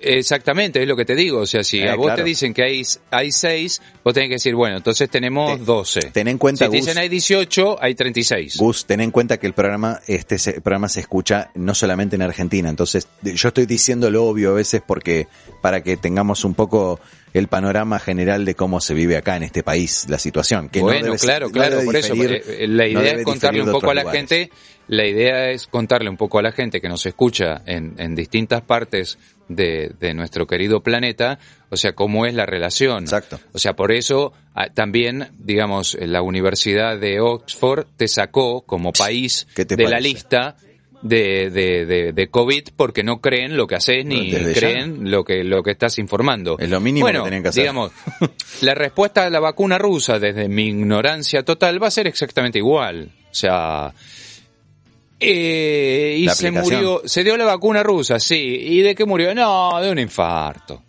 Exactamente, 0.01 0.82
es 0.82 0.89
lo 0.89 0.97
que 0.97 1.05
te 1.05 1.14
digo. 1.14 1.41
O 1.41 1.47
sea, 1.47 1.62
si 1.62 1.80
Eh, 1.80 1.89
a 1.91 1.95
vos 1.95 2.07
claro. 2.07 2.22
te 2.22 2.28
dicen 2.28 2.53
que 2.55 2.62
hay, 2.62 2.82
hay 3.11 3.32
seis, 3.32 3.80
vos 4.05 4.14
tenés 4.14 4.28
que 4.28 4.34
decir, 4.34 4.55
bueno, 4.55 4.76
entonces 4.78 5.09
tenemos 5.11 5.59
Te- 5.59 5.64
12. 5.64 6.01
ten 6.12 6.28
en 6.28 6.39
cuenta, 6.39 6.64
si 6.66 6.70
te 6.70 6.76
Gus- 6.78 6.86
dicen 6.86 6.99
hay 6.99 7.09
18, 7.09 7.76
hay 7.82 7.95
36. 7.95 8.57
Gus, 8.57 8.84
ten 8.86 9.01
en 9.01 9.11
cuenta 9.11 9.39
que 9.39 9.47
el 9.47 9.53
programa, 9.55 10.01
este 10.07 10.39
se- 10.39 10.61
programa 10.61 10.89
se 10.89 11.01
escucha 11.01 11.51
no 11.55 11.74
solamente 11.74 12.16
en 12.16 12.22
Argentina. 12.22 12.68
Entonces, 12.68 13.09
yo 13.22 13.49
estoy 13.49 13.66
diciendo 13.66 14.11
lo 14.11 14.24
obvio 14.24 14.51
a 14.51 14.55
veces 14.55 14.82
porque, 14.86 15.26
para 15.62 15.82
que 15.82 15.97
tengamos 15.97 16.45
un 16.45 16.55
poco 16.55 17.01
el 17.34 17.47
panorama 17.49 17.99
general 17.99 18.45
de 18.47 18.55
cómo 18.55 18.80
se 18.80 18.95
vive 18.95 19.16
acá 19.16 19.36
en 19.36 19.43
este 19.43 19.62
país, 19.62 20.07
la 20.09 20.18
situación. 20.18 20.70
Que 20.70 20.78
no 20.80 20.86
bueno, 20.86 21.05
debe 21.07 21.18
ser- 21.18 21.26
claro, 21.28 21.47
no 21.49 21.53
claro, 21.53 21.74
debe 21.76 21.84
por 21.84 21.97
eso. 21.97 22.14
diferir- 22.14 22.43
eh, 22.47 22.66
la 22.68 22.84
no 22.84 22.91
idea 22.91 23.03
debe 23.03 23.18
es 23.20 23.24
contarle 23.24 23.62
un 23.62 23.70
poco 23.72 23.91
a 23.91 23.95
la 23.95 24.03
lugares. 24.03 24.20
gente, 24.20 24.51
la 24.89 25.07
idea 25.07 25.51
es 25.51 25.66
contarle 25.66 26.11
un 26.11 26.16
poco 26.16 26.39
a 26.39 26.43
la 26.43 26.53
gente 26.53 26.80
que 26.80 26.89
nos 26.89 27.07
escucha 27.07 27.62
en, 27.66 27.95
en 27.99 28.14
distintas 28.14 28.62
partes 28.62 29.18
de, 29.49 29.93
de 29.99 30.14
nuestro 30.14 30.47
querido 30.47 30.82
planeta, 30.82 31.39
o 31.70 31.76
sea, 31.76 31.93
cómo 31.93 32.26
es 32.26 32.34
la 32.34 32.47
relación. 32.47 33.05
Exacto. 33.05 33.39
O 33.53 33.59
sea, 33.59 33.74
por 33.74 33.93
eso 33.93 34.32
ah, 34.55 34.68
también, 34.72 35.30
digamos, 35.39 35.97
la 36.01 36.22
Universidad 36.22 36.99
de 36.99 37.20
Oxford 37.20 37.86
te 37.97 38.09
sacó 38.09 38.62
como 38.62 38.93
país 38.93 39.47
¿Qué 39.55 39.64
te 39.64 39.76
de 39.76 39.89
la 39.89 40.01
lista 40.01 40.57
de, 41.03 41.51
de, 41.51 41.86
de, 41.86 42.12
de 42.12 42.28
COVID 42.28 42.70
porque 42.76 43.03
no 43.03 43.20
creen 43.20 43.57
lo 43.57 43.66
que 43.66 43.76
haces 43.76 44.05
ni 44.05 44.30
Desde 44.30 44.55
ya. 44.55 44.61
creen 44.61 45.11
lo 45.11 45.24
que, 45.24 45.45
lo 45.45 45.62
que 45.62 45.70
estás 45.70 45.99
informando. 45.99 46.57
Es 46.59 46.68
lo 46.68 46.80
mínimo 46.80 47.05
bueno, 47.05 47.20
que 47.20 47.26
tenían 47.26 47.43
que 47.43 47.49
hacer. 47.51 47.62
digamos, 47.62 47.93
la 48.62 48.74
respuesta 48.74 49.24
a 49.24 49.30
la 49.30 49.41
vacuna 49.41 49.78
rusa, 49.78 50.18
desde 50.18 50.49
mi 50.49 50.68
ignorancia 50.68 51.43
total, 51.45 51.82
va 51.82 51.89
a 51.89 51.93
ser 51.93 52.07
exactamente 52.07 52.59
igual. 52.59 53.11
O 53.30 53.34
sea, 53.34 53.93
eh, 55.21 56.16
y 56.19 56.29
se 56.29 56.51
murió, 56.51 57.03
se 57.05 57.25
dio 57.25 57.37
la 57.37 57.45
vacuna 57.45 57.83
rusa, 57.83 58.19
sí. 58.21 58.37
¿Y 58.37 58.81
de 58.83 58.95
qué 58.95 59.05
murió? 59.05 59.35
No, 59.35 59.81
de 59.81 59.91
un 59.91 59.99
infarto. 59.99 60.83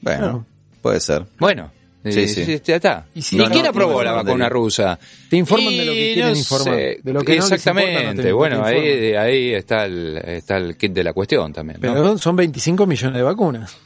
Bueno, 0.00 0.44
puede 0.82 1.00
ser. 1.00 1.24
Bueno, 1.38 1.70
Sí, 2.04 2.20
eh, 2.20 2.28
sí. 2.28 2.60
ya 2.64 2.76
está. 2.76 3.06
Y 3.14 3.20
si 3.22 3.36
¿Y 3.36 3.38
no, 3.40 3.50
quién 3.50 3.64
no, 3.64 3.70
aprobó 3.70 3.94
no, 3.98 4.02
la 4.04 4.10
no, 4.12 4.16
vacuna 4.18 4.44
de- 4.44 4.50
rusa? 4.50 4.98
Te 5.28 5.36
informan 5.36 5.76
de 5.76 5.84
lo 5.84 5.92
que 5.92 6.14
quieren 6.14 6.32
no 6.32 6.38
informar. 6.38 6.74
sé. 6.74 7.00
De 7.02 7.12
lo 7.12 7.20
que 7.20 7.32
no 7.32 7.42
les 7.42 7.52
Exactamente. 7.52 8.00
importa, 8.02 8.22
te- 8.22 8.32
bueno, 8.32 8.62
te 8.62 8.68
ahí, 8.68 9.14
ahí 9.14 9.54
está 9.54 9.84
el, 9.84 10.16
está 10.16 10.56
el 10.56 10.76
kit 10.76 10.92
de 10.92 11.04
la 11.04 11.12
cuestión 11.12 11.52
también. 11.52 11.80
¿no? 11.82 11.92
Pero 11.92 12.16
son 12.16 12.36
25 12.36 12.86
millones 12.86 13.16
de 13.16 13.22
vacunas. 13.22 13.76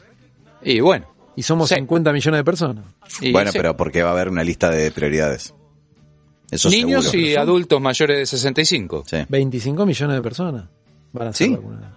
Y 0.63 0.79
bueno. 0.81 1.07
Y 1.35 1.43
somos 1.43 1.71
Sí. 1.71 1.75
50 1.77 2.13
millones 2.13 2.39
de 2.39 2.45
personas. 2.45 2.85
y 3.23 3.33
bueno, 3.33 3.51
sí. 3.51 3.59
pero 3.59 3.77
porque 3.77 4.03
va 4.03 4.11
a 4.11 4.13
haber 4.13 4.29
una 4.29 4.45
lista 4.45 4.71
de 4.71 4.91
prioridades. 4.93 5.55
Eso 6.53 6.69
Niños 6.71 7.07
seguro. 7.07 7.29
y 7.31 7.35
adultos 7.35 7.81
mayores 7.81 8.19
de 8.19 8.27
65. 8.27 9.03
Sí. 9.07 9.17
25 9.29 9.85
millones 9.87 10.17
de 10.17 10.23
personas 10.23 10.65
van 11.13 11.29
a 11.29 11.33
ser 11.33 11.49
¿Sí? 11.49 11.55
vacunadas. 11.55 11.93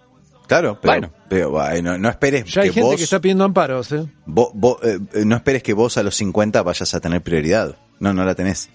Claro, 0.47 0.80
pero, 0.82 0.91
Bueno. 0.93 1.12
pero, 1.28 1.62
ay, 1.62 1.82
no, 1.82 1.97
no 1.97 2.08
esperes 2.10 2.45
Ya 2.45 2.62
hay 2.62 2.70
que 2.70 2.74
gente 2.76 2.88
vos, 2.89 2.95
que 2.97 3.03
está 3.03 3.20
pidiendo 3.20 3.43
amparos, 3.43 3.91
¿eh? 3.91 4.06
vos- 4.26 4.49
vos, 4.53 4.78
eh, 4.84 4.99
no 5.26 5.36
esperes 5.36 5.62
que 5.64 5.74
vos 5.74 5.97
a 5.97 6.03
los 6.03 6.16
50 6.16 6.62
vayas 6.64 6.93
a 6.93 6.99
tener 6.99 7.22
prioridad. 7.22 7.76
No, 7.99 8.14
no 8.14 8.24
la 8.26 8.34
tenés. 8.36 8.70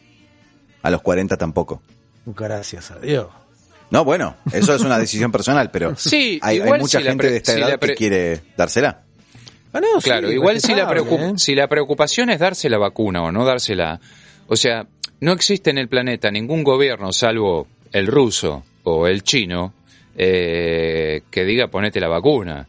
A 0.83 0.91
los 0.91 1.01
40 1.03 1.37
tampoco. 1.37 1.83
Gracias 2.27 2.91
a 2.91 2.99
Dios. 2.99 3.27
No, 3.91 4.05
bueno, 4.05 4.37
eso 4.53 4.75
es 4.75 4.83
una 4.83 4.99
decisión 4.99 5.33
personal, 5.33 5.71
pero 5.71 5.95
Sí, 5.97 6.39
hay, 6.43 6.61
hay 6.61 6.79
mucha 6.81 6.99
si 6.99 7.05
gente 7.05 7.31
de 7.31 7.37
esta 7.39 7.55
si 7.55 7.61
edad 7.61 7.79
que 7.79 7.95
quiere 7.95 8.41
dársela. 8.57 9.03
Ah, 9.73 9.81
no, 9.81 10.01
Claro, 10.03 10.29
sí, 10.29 10.35
igual 10.35 10.61
si 10.61 10.75
la, 10.75 10.93
¿eh? 10.93 11.33
si 11.37 11.55
la 11.55 11.69
preocupación 11.69 12.31
es 12.31 12.41
darse 12.41 12.69
la 12.69 12.79
vacuna 12.79 13.23
o 13.23 13.31
no 13.33 13.45
dársela, 13.45 14.01
o 14.49 14.57
sea, 14.57 14.89
no 15.21 15.33
existe 15.33 15.71
en 15.71 15.79
el 15.79 15.89
planeta 15.89 16.31
ningún 16.31 16.63
gobierno, 16.65 17.13
salvo 17.13 17.67
el 17.93 18.07
ruso 18.07 18.63
o, 18.85 19.07
el 19.07 19.23
chino 19.23 19.73
eh, 20.17 21.23
que 21.31 21.45
diga 21.45 21.69
ponete 21.69 22.01
la 22.01 22.09
vacuna. 22.09 22.67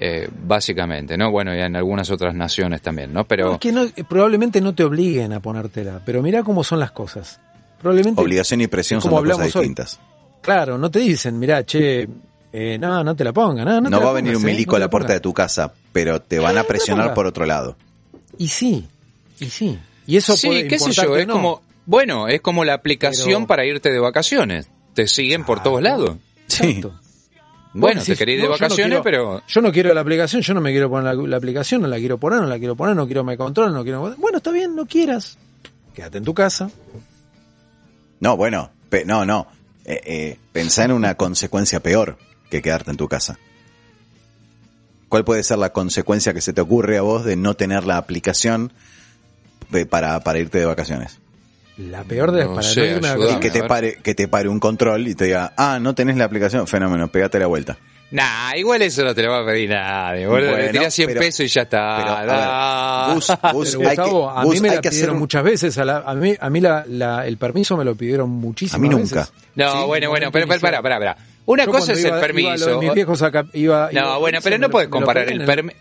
Eh, 0.00 0.28
básicamente, 0.44 1.16
¿no? 1.18 1.32
Bueno, 1.32 1.52
y 1.52 1.58
en 1.58 1.74
algunas 1.74 2.08
otras 2.12 2.32
naciones 2.32 2.80
también, 2.82 3.12
¿no? 3.12 3.24
Pero 3.24 3.46
No, 3.46 3.52
es 3.54 3.58
que 3.58 3.72
no- 3.72 3.88
probablemente 4.08 4.60
no 4.60 4.72
te 4.72 4.84
obliguen 4.84 5.32
a 5.32 5.40
ponértela, 5.40 6.00
pero 6.06 6.22
mira 6.22 6.44
cómo 6.44 6.62
son 6.62 6.78
las 6.78 6.92
cosas. 6.92 7.40
Probablemente, 7.80 8.20
Obligación 8.22 8.60
y 8.60 8.68
presión 8.68 9.00
son 9.00 9.10
como 9.10 9.22
dos 9.22 9.30
cosas 9.32 9.38
hablamos 9.40 9.56
hoy. 9.56 9.62
distintas. 9.62 9.98
claro, 10.40 10.78
no 10.78 10.88
te 10.88 11.00
dicen, 11.00 11.36
mira, 11.36 11.64
che, 11.66 12.06
eh, 12.52 12.78
no, 12.78 13.02
no 13.02 13.16
te 13.16 13.24
la 13.24 13.32
ponga, 13.32 13.64
no, 13.64 13.72
no, 13.72 13.80
No, 13.80 13.88
te 13.90 13.96
la 13.96 14.04
va 14.04 14.10
a 14.10 14.14
venir 14.14 14.34
pongas, 14.34 14.44
un 14.44 14.48
¿eh? 14.48 14.52
milico 14.52 14.72
No 14.72 14.76
a 14.76 14.78
la 14.78 14.90
puerta 14.90 15.12
de 15.14 15.20
tu 15.20 15.34
casa, 15.34 15.72
pero 15.92 16.22
te 16.22 16.38
van 16.38 16.56
a 16.58 16.62
presionar 16.62 17.12
por 17.12 17.26
otro 17.26 17.44
lado. 17.44 17.76
Y 18.38 18.46
sí, 18.46 18.86
y 19.40 19.46
sí. 19.46 19.76
Y 20.06 20.16
eso 20.16 20.36
sí, 20.36 20.46
puede 20.46 20.68
qué 20.68 20.78
sé 20.78 20.92
yo, 20.92 21.16
es 21.16 21.26
como, 21.26 21.60
bueno, 21.88 22.28
es 22.28 22.40
como 22.42 22.64
la 22.66 22.74
aplicación 22.74 23.42
Pero- 23.42 23.46
para 23.46 23.64
irte 23.64 23.90
de 23.90 23.98
vacaciones. 23.98 24.68
Te 24.94 25.08
siguen 25.08 25.44
por 25.44 25.62
todos 25.62 25.80
lados. 25.82 26.16
Sí. 26.48 26.80
Bueno, 26.82 26.98
Vos 27.72 27.90
te 27.92 27.98
decís, 28.12 28.18
querés 28.18 28.34
ir 28.36 28.40
de 28.42 28.48
no, 28.48 28.54
yo 28.54 28.58
no 28.58 28.64
vacaciones, 28.64 29.00
quiero- 29.00 29.02
pero 29.02 29.42
Yo 29.46 29.60
no 29.60 29.72
quiero 29.72 29.94
la 29.94 30.00
aplicación, 30.00 30.42
yo 30.42 30.54
no 30.54 30.60
me 30.60 30.70
quiero 30.70 30.88
poner 30.90 31.14
la, 31.16 31.22
la 31.28 31.36
aplicación, 31.36 31.82
no 31.82 31.88
la 31.88 31.96
quiero 31.98 32.18
poner, 32.18 32.40
no 32.40 32.46
la 32.46 32.58
quiero 32.58 32.76
poner, 32.76 32.94
no 32.96 33.06
quiero 33.06 33.24
me 33.24 33.36
control, 33.36 33.72
no 33.72 33.82
quiero... 33.84 34.14
Bueno, 34.16 34.38
está 34.38 34.50
bien, 34.50 34.74
no 34.76 34.86
quieras. 34.86 35.38
Quédate 35.94 36.18
en 36.18 36.24
tu 36.24 36.34
casa. 36.34 36.70
No, 38.20 38.36
bueno, 38.36 38.70
pe- 38.90 39.04
no, 39.04 39.24
no. 39.24 39.46
Eh, 39.84 40.00
eh, 40.04 40.38
pensá 40.52 40.84
en 40.84 40.92
una 40.92 41.14
consecuencia 41.14 41.80
peor 41.80 42.18
que 42.50 42.60
quedarte 42.62 42.90
en 42.90 42.96
tu 42.96 43.08
casa. 43.08 43.38
¿Cuál 45.08 45.24
puede 45.24 45.42
ser 45.42 45.58
la 45.58 45.72
consecuencia 45.72 46.34
que 46.34 46.40
se 46.40 46.52
te 46.52 46.60
ocurre 46.60 46.98
a 46.98 47.02
vos 47.02 47.24
de 47.24 47.36
no 47.36 47.54
tener 47.54 47.84
la 47.84 47.96
aplicación 47.98 48.72
para, 49.88 50.20
para 50.20 50.38
irte 50.38 50.58
de 50.58 50.66
vacaciones? 50.66 51.18
La 51.78 52.02
peor 52.04 52.32
de 52.32 52.44
No 52.44 52.54
para 52.54 52.66
sé, 52.66 52.80
no 52.80 52.86
irme 52.96 53.08
a 53.08 53.12
ayúdame. 53.12 53.36
Y 53.36 53.40
que 53.40 53.50
te 53.50 53.62
pare, 53.62 53.98
que 54.02 54.14
te 54.14 54.26
pare 54.28 54.48
un 54.48 54.58
control 54.58 55.06
y 55.06 55.14
te 55.14 55.26
diga, 55.26 55.52
ah, 55.56 55.78
no 55.80 55.94
tenés 55.94 56.16
la 56.16 56.24
aplicación, 56.24 56.66
fenómeno, 56.66 57.08
pegate 57.08 57.38
la 57.38 57.46
vuelta. 57.46 57.76
Nah, 58.10 58.56
igual 58.56 58.80
eso 58.82 59.04
no 59.04 59.14
te 59.14 59.22
lo 59.22 59.30
va 59.30 59.40
a 59.42 59.44
pedir 59.46 59.68
nadie, 59.68 60.26
boludo. 60.26 60.48
Bueno, 60.52 60.62
le 60.64 60.70
tirás 60.70 60.94
100 60.94 61.08
pero- 61.08 61.20
pesos 61.20 61.40
y 61.44 61.48
ya 61.48 61.62
está. 61.62 61.96
pero, 61.98 62.10
a 62.10 62.20
ver, 62.22 62.28
Pero 63.52 63.62
que- 63.64 63.76
Gustavo, 63.76 64.30
a 64.30 64.44
mí 64.44 64.60
me 64.60 64.74
la 64.74 64.80
pidieron 64.80 65.14
un- 65.16 65.20
muchas 65.20 65.42
veces, 65.44 65.76
a, 65.78 65.84
la- 65.84 65.98
a 65.98 66.14
mí, 66.14 66.34
a 66.40 66.50
mí 66.50 66.60
la, 66.60 66.84
la- 66.88 67.26
el 67.26 67.36
permiso 67.36 67.76
me 67.76 67.84
lo 67.84 67.94
pidieron 67.94 68.30
muchísimas 68.30 68.76
A 68.76 68.78
mí 68.78 68.88
nunca. 68.88 69.20
veces. 69.20 69.32
No, 69.56 69.70
Sí, 69.72 69.78
bueno, 69.86 70.06
en 70.06 70.10
bueno, 70.10 70.32
pero, 70.32 70.46
pará, 70.48 70.80
pará, 70.82 70.98
pará. 70.98 71.16
Una 71.44 71.64
Yo 71.66 71.70
cosa 71.70 71.92
es 71.92 72.00
iba- 72.04 72.14
el 72.16 72.20
permiso. 72.20 72.66
lo 72.70 72.80
de 72.80 72.86
mis 72.86 72.94
viejos 72.94 73.22
acá, 73.22 73.44
iba- 73.52 73.90
iba- 73.92 74.00
No, 74.02 74.18
bueno, 74.20 74.38
pero 74.42 74.58
no 74.58 74.68
lo 74.68 74.90
comparar 74.90 75.30
el 75.30 75.44
permiso. 75.44 75.76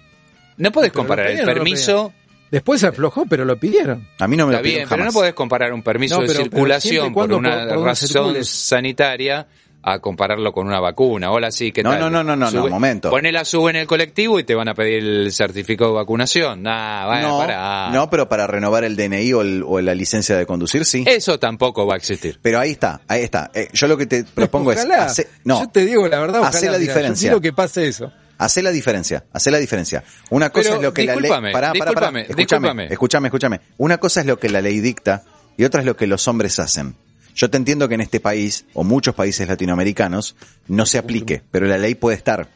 No 0.57 0.69
lo 0.69 0.91
comparar 0.93 1.27
el 1.31 1.45
permiso. 1.45 2.13
Después 2.51 2.79
se 2.81 2.87
aflojó, 2.87 3.25
pero 3.29 3.43
lo 3.45 3.57
pidieron. 3.57 4.07
A 4.19 4.27
mí 4.27 4.37
no 4.37 4.47
me 4.47 4.53
Está 4.53 4.59
lo 4.59 4.63
bien, 4.63 4.73
pidieron 4.75 4.89
pero 4.89 4.97
no 4.99 5.03
jamás. 5.05 5.13
podés 5.15 5.33
comparar 5.33 5.73
un 5.73 5.83
permiso 5.83 6.15
No, 6.15 6.21
de 6.21 6.27
pero- 6.27 6.39
circulación 6.43 7.13
por 7.13 7.31
una 7.33 7.49
por- 7.49 7.59
por 7.59 7.67
donde 7.75 7.89
razón 7.89 8.07
circules. 8.07 8.49
sanitaria 8.49 9.47
a 9.83 9.99
compararlo 9.99 10.51
con 10.51 10.67
una 10.67 10.79
vacuna. 10.81 11.31
Hola, 11.31 11.49
sí, 11.49 11.71
¿qué 11.71 11.81
No, 11.81 11.91
tal? 11.91 11.99
no, 12.01 12.09
no, 12.09 12.23
no, 12.23 12.35
no, 12.35 12.51
no, 12.51 12.67
momento. 12.67 13.09
Ponela 13.09 13.45
sube 13.45 13.69
en 13.69 13.77
el 13.77 13.87
colectivo 13.87 14.37
y 14.37 14.43
te 14.43 14.53
van 14.53 14.67
a 14.67 14.73
pedir 14.73 15.01
el 15.01 15.31
certificado 15.31 15.91
de 15.91 15.95
vacunación. 15.97 16.61
Nah, 16.63 17.05
bueno, 17.07 17.27
no, 17.29 17.37
pará. 17.39 17.89
no, 17.93 18.09
pero 18.09 18.27
para 18.27 18.47
renovar 18.47 18.83
el 18.83 18.97
DNI 18.97 19.31
o, 19.33 19.41
el- 19.41 19.63
o 19.65 19.79
la 19.79 19.93
licencia 19.95 20.35
de 20.35 20.45
conducir, 20.45 20.83
sí. 20.83 21.05
Eso 21.07 21.39
tampoco 21.39 21.85
va 21.85 21.93
a 21.93 21.97
existir. 21.97 22.37
Pero 22.41 22.59
ahí 22.59 22.71
está, 22.71 22.99
ahí 23.07 23.23
está. 23.23 23.49
Eh, 23.53 23.69
yo 23.71 23.87
lo 23.87 23.95
que 23.97 24.07
te 24.07 24.23
propongo 24.25 24.73
es, 24.73 24.79
hace- 24.89 25.27
no, 25.45 25.61
Yo 25.61 25.69
te 25.69 25.85
digo 25.85 26.05
la 26.07 26.19
verdad, 26.19 26.43
Hacé 26.43 26.57
ojalá, 26.57 26.71
la 26.73 26.77
mira, 26.79 26.93
diferencia. 26.93 27.27
Yo 27.31 27.39
quiero 27.39 27.41
que 27.41 27.53
pase 27.55 27.87
eso. 27.87 28.11
Hace 28.37 28.61
la 28.61 28.71
diferencia, 28.71 29.25
hace 29.33 29.49
la 29.51 29.57
diferencia. 29.57 30.03
Una 30.29 30.49
cosa 30.51 30.69
Pero, 30.69 30.75
es 30.75 30.81
lo 30.83 30.93
que 30.93 31.03
la 31.05 31.13
ley. 31.15 31.21
discúlpame, 31.23 31.51
Pará, 31.51 31.73
pará, 31.73 31.91
pará. 31.91 32.07
discúlpame, 32.11 32.21
Escúchame, 32.29 32.87
escúchame, 32.93 33.27
escúchame. 33.27 33.61
Una 33.77 33.97
cosa 33.97 34.19
es 34.21 34.25
lo 34.27 34.39
que 34.39 34.49
la 34.49 34.61
ley 34.61 34.79
dicta 34.79 35.23
y 35.57 35.63
otra 35.63 35.79
es 35.81 35.85
lo 35.87 35.95
que 35.97 36.05
los 36.07 36.27
hombres 36.27 36.59
hacen. 36.59 36.95
Yo 37.35 37.49
te 37.49 37.57
entiendo 37.57 37.87
que 37.87 37.95
en 37.95 38.01
este 38.01 38.19
país, 38.19 38.65
o 38.73 38.83
muchos 38.83 39.13
países 39.15 39.47
latinoamericanos, 39.47 40.35
no 40.67 40.85
se 40.85 40.97
aplique, 40.97 41.41
pero 41.51 41.65
la 41.67 41.77
ley 41.77 41.95
puede 41.95 42.17
estar. 42.17 42.47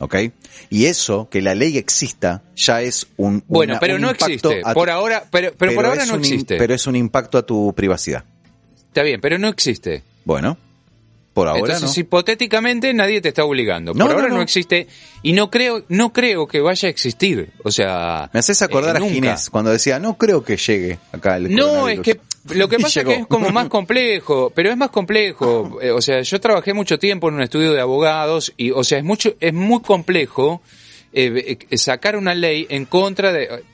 ¿Ok? 0.00 0.16
Y 0.70 0.86
eso, 0.86 1.28
que 1.30 1.40
la 1.40 1.54
ley 1.54 1.78
exista, 1.78 2.42
ya 2.56 2.82
es 2.82 3.06
un. 3.16 3.44
Bueno, 3.46 3.74
una- 3.74 3.80
pero 3.80 3.94
un 3.94 4.00
no 4.02 4.08
impacto 4.10 4.26
existe. 4.50 4.62
tu- 4.62 4.74
Por 4.74 4.90
ahora, 4.90 5.24
pero, 5.30 5.52
pero, 5.56 5.74
por 5.74 5.86
ahora 5.86 6.04
no 6.06 6.14
un 6.14 6.20
existe. 6.20 6.56
Pero 6.58 6.74
es 6.74 6.86
un 6.88 6.96
impacto 6.96 7.38
a 7.38 7.42
tu 7.46 7.72
privacidad. 7.74 8.24
Está 8.76 9.02
bien, 9.02 9.20
pero 9.20 9.38
no 9.38 9.48
existe. 9.48 10.02
Bueno, 10.24 10.56
por 11.34 11.48
ahora 11.48 11.74
Entonces, 11.74 11.96
no. 11.96 12.00
hipotéticamente 12.00 12.94
nadie 12.94 13.20
te 13.20 13.28
está 13.28 13.44
obligando. 13.44 13.92
No, 13.92 14.06
Por 14.06 14.14
no, 14.14 14.20
ahora 14.20 14.28
no. 14.28 14.36
no. 14.36 14.42
existe 14.42 14.86
y 15.22 15.32
no 15.32 15.50
creo, 15.50 15.84
no 15.88 16.12
creo 16.12 16.46
que 16.46 16.60
vaya 16.60 16.86
a 16.86 16.90
existir. 16.90 17.50
O 17.64 17.70
sea, 17.72 18.30
Me 18.32 18.40
haces 18.40 18.62
acordar 18.62 18.96
eh, 18.96 19.04
a. 19.04 19.10
Ginés 19.10 19.50
cuando 19.50 19.70
decía, 19.72 19.98
no 19.98 20.16
creo 20.16 20.42
que 20.44 20.56
llegue 20.56 20.98
acá 21.12 21.36
el 21.36 21.54
No, 21.54 21.88
es 21.88 21.98
coronavirus". 21.98 22.04
que 22.04 22.20
lo 22.54 22.68
que 22.68 22.78
pasa 22.78 23.00
es 23.00 23.06
que 23.06 23.14
es 23.16 23.26
como 23.26 23.50
más 23.50 23.68
complejo, 23.68 24.52
pero 24.54 24.70
es 24.70 24.76
más 24.76 24.90
complejo. 24.90 25.78
Eh, 25.82 25.90
O 25.90 26.00
sea, 26.00 26.22
yo 26.22 26.40
trabajé 26.40 26.72
mucho 26.72 26.98
tiempo 26.98 27.28
en 27.28 27.34
un 27.34 27.42
estudio 27.42 27.72
de 27.72 27.80
abogados 27.80 28.52
y, 28.56 28.70
o 28.70 28.84
sea, 28.84 28.98
es 28.98 29.04
mucho, 29.04 29.34
es 29.40 29.52
muy 29.52 29.82
complejo 29.82 30.62
eh, 31.12 31.58
eh, 31.68 31.76
sacar 31.78 32.16
una 32.16 32.32
ley 32.34 32.66
en 32.70 32.84
contra 32.84 33.32
de. 33.32 33.64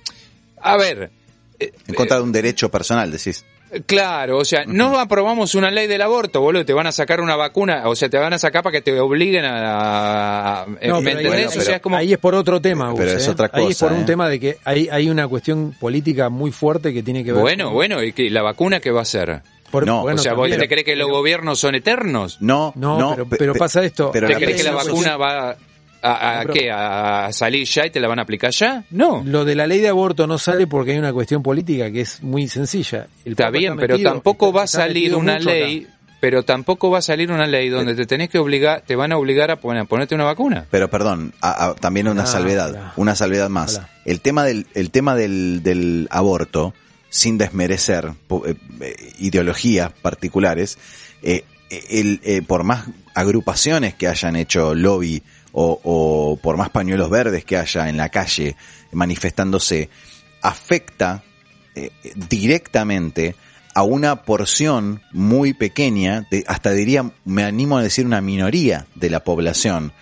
A 0.62 0.76
ver, 0.78 1.10
En 1.58 1.94
contra 1.94 2.16
de 2.16 2.22
un 2.22 2.32
derecho 2.32 2.70
personal, 2.70 3.10
decís. 3.12 3.44
Claro, 3.86 4.38
o 4.38 4.44
sea, 4.44 4.64
no 4.66 4.98
aprobamos 4.98 5.54
una 5.54 5.70
ley 5.70 5.86
del 5.86 6.02
aborto, 6.02 6.40
boludo, 6.40 6.64
te 6.64 6.72
van 6.72 6.88
a 6.88 6.92
sacar 6.92 7.20
una 7.20 7.36
vacuna, 7.36 7.82
o 7.86 7.94
sea, 7.94 8.08
te 8.08 8.18
van 8.18 8.32
a 8.32 8.38
sacar 8.38 8.62
para 8.64 8.72
que 8.72 8.80
te 8.82 8.98
obliguen 8.98 9.44
a... 9.44 10.62
a- 10.62 10.66
No, 10.66 10.72
¿Me 10.72 10.78
pero 10.80 10.94
ahí- 10.96 10.98
entendés? 10.98 11.28
bueno, 11.28 11.48
o 11.48 11.50
sea, 11.52 11.62
pero- 11.64 11.76
es 11.76 11.80
como... 11.82 11.96
Ahí 11.96 12.12
es 12.12 12.18
por 12.18 12.34
otro 12.34 12.60
tema, 12.60 12.90
Gus, 12.90 12.98
Pero 13.00 13.12
es 13.12 13.26
¿eh? 13.26 13.30
otra 13.30 13.50
Ahí 13.52 13.62
es 13.62 13.68
cosa, 13.68 13.86
por 13.86 13.96
un 13.96 14.02
¿eh? 14.02 14.06
tema 14.06 14.28
de 14.28 14.40
que 14.40 14.58
hay, 14.64 14.88
hay 14.90 15.08
una 15.08 15.28
cuestión 15.28 15.74
política 15.78 16.28
muy 16.30 16.50
fuerte 16.50 16.92
que 16.92 17.02
tiene 17.04 17.22
que 17.24 17.32
ver 17.32 17.40
Bueno, 17.42 17.66
con- 17.66 17.74
bueno, 17.74 18.02
¿y 18.02 18.12
que 18.12 18.28
la 18.28 18.42
vacuna 18.42 18.80
qué 18.80 18.90
va 18.90 19.00
a 19.00 19.02
hacer? 19.02 19.42
por- 19.70 19.86
No, 19.86 20.02
bueno, 20.02 20.20
o 20.20 20.22
sea, 20.22 20.32
¿vos 20.32 20.44
también. 20.48 20.60
te 20.60 20.68
crees 20.68 20.84
que 20.84 20.96
los 20.96 21.08
gobiernos 21.08 21.60
son 21.60 21.76
eternos? 21.76 22.38
No, 22.40 22.72
No, 22.74 22.98
no, 22.98 23.10
pero- 23.12 23.28
pe- 23.28 23.36
pero 23.36 23.52
pe- 23.52 23.58
pasa 23.60 23.84
esto. 23.84 24.10
Pero 24.12 24.26
¿Te 24.26 24.34
crees 24.34 24.56
que 24.56 24.62
la 24.64 24.72
vacuna 24.72 25.16
va 25.16 25.54
a, 26.02 26.40
a, 26.40 26.44
No, 26.44 26.52
qué? 26.52 26.70
¿A 26.70 27.30
salir 27.32 27.66
ya 27.66 27.86
y 27.86 27.90
te 27.90 28.00
la 28.00 28.08
van 28.08 28.18
a 28.18 28.22
aplicar 28.22 28.50
ya? 28.52 28.84
No. 28.90 29.22
Lo 29.24 29.44
de 29.44 29.54
la 29.54 29.66
ley 29.66 29.80
de 29.80 29.88
aborto 29.88 30.26
no 30.26 30.38
sale 30.38 30.66
porque 30.66 30.92
hay 30.92 30.98
una 30.98 31.12
cuestión 31.12 31.42
política 31.42 31.90
que 31.90 32.02
es 32.02 32.22
muy 32.22 32.48
sencilla. 32.48 33.06
El 33.24 33.32
Está 33.32 33.50
bien, 33.50 33.76
pero 33.76 33.94
metido- 33.94 34.10
tampoco 34.12 34.46
está- 34.48 34.56
va 34.58 34.64
a 34.64 34.66
salir 34.66 35.14
una 35.14 35.34
acá. 35.36 35.44
ley, 35.44 35.86
pero 36.20 36.42
tampoco 36.42 36.90
va 36.90 36.98
a 36.98 37.02
salir 37.02 37.30
una 37.32 37.46
ley 37.46 37.68
donde 37.68 37.94
te 37.94 38.06
tenés 38.06 38.28
que 38.28 38.38
obligar, 38.38 38.82
te 38.86 38.94
van 38.96 39.12
a 39.12 39.16
obligar 39.18 39.50
a, 39.50 39.56
poner, 39.56 39.82
a 39.82 39.84
ponerte 39.86 40.14
una 40.14 40.24
vacuna. 40.24 40.66
Pero 40.70 40.88
perdón, 40.90 41.32
a- 41.40 41.66
a- 41.68 41.74
también 41.74 42.08
una 42.08 42.22
Ah, 42.24 42.26
salvedad, 42.26 42.92
una 42.96 43.14
salvedad 43.14 43.48
más. 43.48 43.80
El 44.04 44.20
tema 44.20 44.44
del, 44.44 44.66
el 44.74 44.90
tema 44.90 45.14
del, 45.14 45.62
del 45.62 46.08
aborto, 46.10 46.74
sin 47.08 47.38
desmerecer 47.38 48.12
po- 48.28 48.46
eh, 48.46 48.54
eh, 48.80 48.94
ideologías 49.18 49.90
particulares, 50.00 50.78
eh, 51.22 51.44
el, 51.88 52.20
eh, 52.24 52.42
por 52.42 52.64
más 52.64 52.84
agrupaciones 53.14 53.94
que 53.94 54.08
hayan 54.08 54.36
hecho 54.36 54.74
lobby 54.74 55.22
o, 55.52 55.80
o 55.82 56.36
por 56.36 56.56
más 56.56 56.70
pañuelos 56.70 57.10
verdes 57.10 57.44
que 57.44 57.56
haya 57.56 57.88
en 57.88 57.96
la 57.96 58.08
calle 58.08 58.56
manifestándose, 58.92 59.88
afecta 60.42 61.22
eh, 61.74 61.90
directamente 62.14 63.34
a 63.74 63.82
una 63.82 64.22
porción 64.22 65.02
muy 65.12 65.54
pequeña, 65.54 66.26
hasta 66.46 66.72
diría, 66.72 67.12
me 67.24 67.44
animo 67.44 67.78
a 67.78 67.82
decir 67.82 68.04
una 68.04 68.20
minoría 68.20 68.86
de 68.96 69.10
la 69.10 69.22
población, 69.22 69.92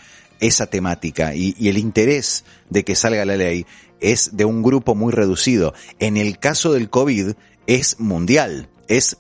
esa 0.41 0.67
temática 0.67 1.35
y 1.35 1.69
el 1.69 1.79
interés 1.79 2.45
de 2.71 2.85
que 2.85 2.95
salga 2.95 3.25
la 3.25 3.37
ley 3.37 3.67
es 4.01 4.37
de 4.37 4.45
un 4.45 4.63
grupo 4.63 4.95
muy 4.95 5.13
reducido. 5.13 5.75
En 5.99 6.17
el 6.17 6.39
caso 6.39 6.73
del 6.73 6.91
COVID 6.91 7.33
es 7.67 7.99
mundial, 7.99 8.69
es 8.89 9.19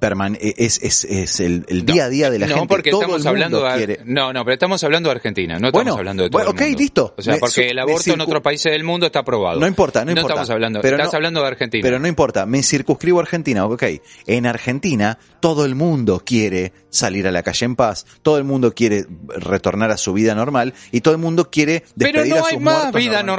permane- 0.00 0.38
es, 0.40 0.80
es, 0.82 1.04
es 1.04 1.40
el, 1.40 1.64
el 1.68 1.84
día 1.84 2.04
a 2.04 2.08
día 2.08 2.30
de 2.30 2.38
la 2.38 2.46
no, 2.46 2.54
gente. 2.54 2.68
porque 2.68 2.90
Todo 2.90 3.02
estamos 3.02 3.22
el 3.22 3.28
hablando 3.28 3.58
mundo 3.60 3.72
de, 3.72 3.76
quiere. 3.86 4.00
no, 4.04 4.32
no, 4.32 4.44
pero 4.44 4.54
estamos 4.54 4.82
hablando 4.84 5.08
de 5.08 5.14
Argentina, 5.16 5.58
no 5.58 5.68
estamos 5.68 5.72
Bueno, 5.84 5.98
hablando 5.98 6.22
de 6.24 6.30
todo 6.30 6.38
bueno, 6.44 6.50
el 6.50 6.56
ok, 6.56 6.62
mundo. 6.62 6.78
listo. 6.78 7.14
O 7.16 7.22
sea, 7.22 7.34
Me- 7.34 7.40
porque 7.40 7.68
el 7.70 7.78
aborto 7.78 8.12
en 8.12 8.20
otros 8.20 8.42
países 8.42 8.72
del 8.72 8.84
mundo 8.84 9.06
está 9.06 9.20
aprobado. 9.20 9.60
No 9.60 9.66
importa, 9.66 10.04
no 10.04 10.10
importa. 10.12 10.28
estamos 10.34 10.50
hablando, 10.50 10.80
Pero 10.80 10.96
estás 10.96 11.12
no- 11.12 11.16
hablando 11.16 11.40
de 11.42 11.46
Argentina. 11.48 11.82
Pero 11.82 11.98
no 11.98 12.08
importa, 12.08 12.46
me 12.46 12.62
circunscribo 12.62 13.18
a 13.18 13.22
Argentina, 13.22 13.66
ok. 13.66 13.82
En 14.26 14.46
Argentina 14.46 15.18
todo 15.40 15.64
el 15.64 15.74
mundo 15.74 16.22
quiere 16.24 16.72
salir 16.90 17.26
a 17.26 17.32
la 17.32 17.42
calle 17.42 17.64
en 17.66 17.74
paz, 17.76 18.06
todo 18.22 18.38
el 18.38 18.44
mundo 18.44 18.74
quiere 18.74 19.06
retornar 19.28 19.90
a 19.90 19.96
su 19.96 20.12
vida 20.12 20.34
normal 20.34 20.74
y 20.92 21.00
todo 21.00 21.14
el 21.14 21.20
mundo 21.20 21.50
quiere 21.50 21.82
Pero 21.96 22.12
despedir 22.12 22.32
a 22.34 22.36
no 22.36 22.42
sus 22.44 22.52
hay 22.52 22.58
más 22.58 22.92
vida 22.92 23.22
normal. 23.22 23.32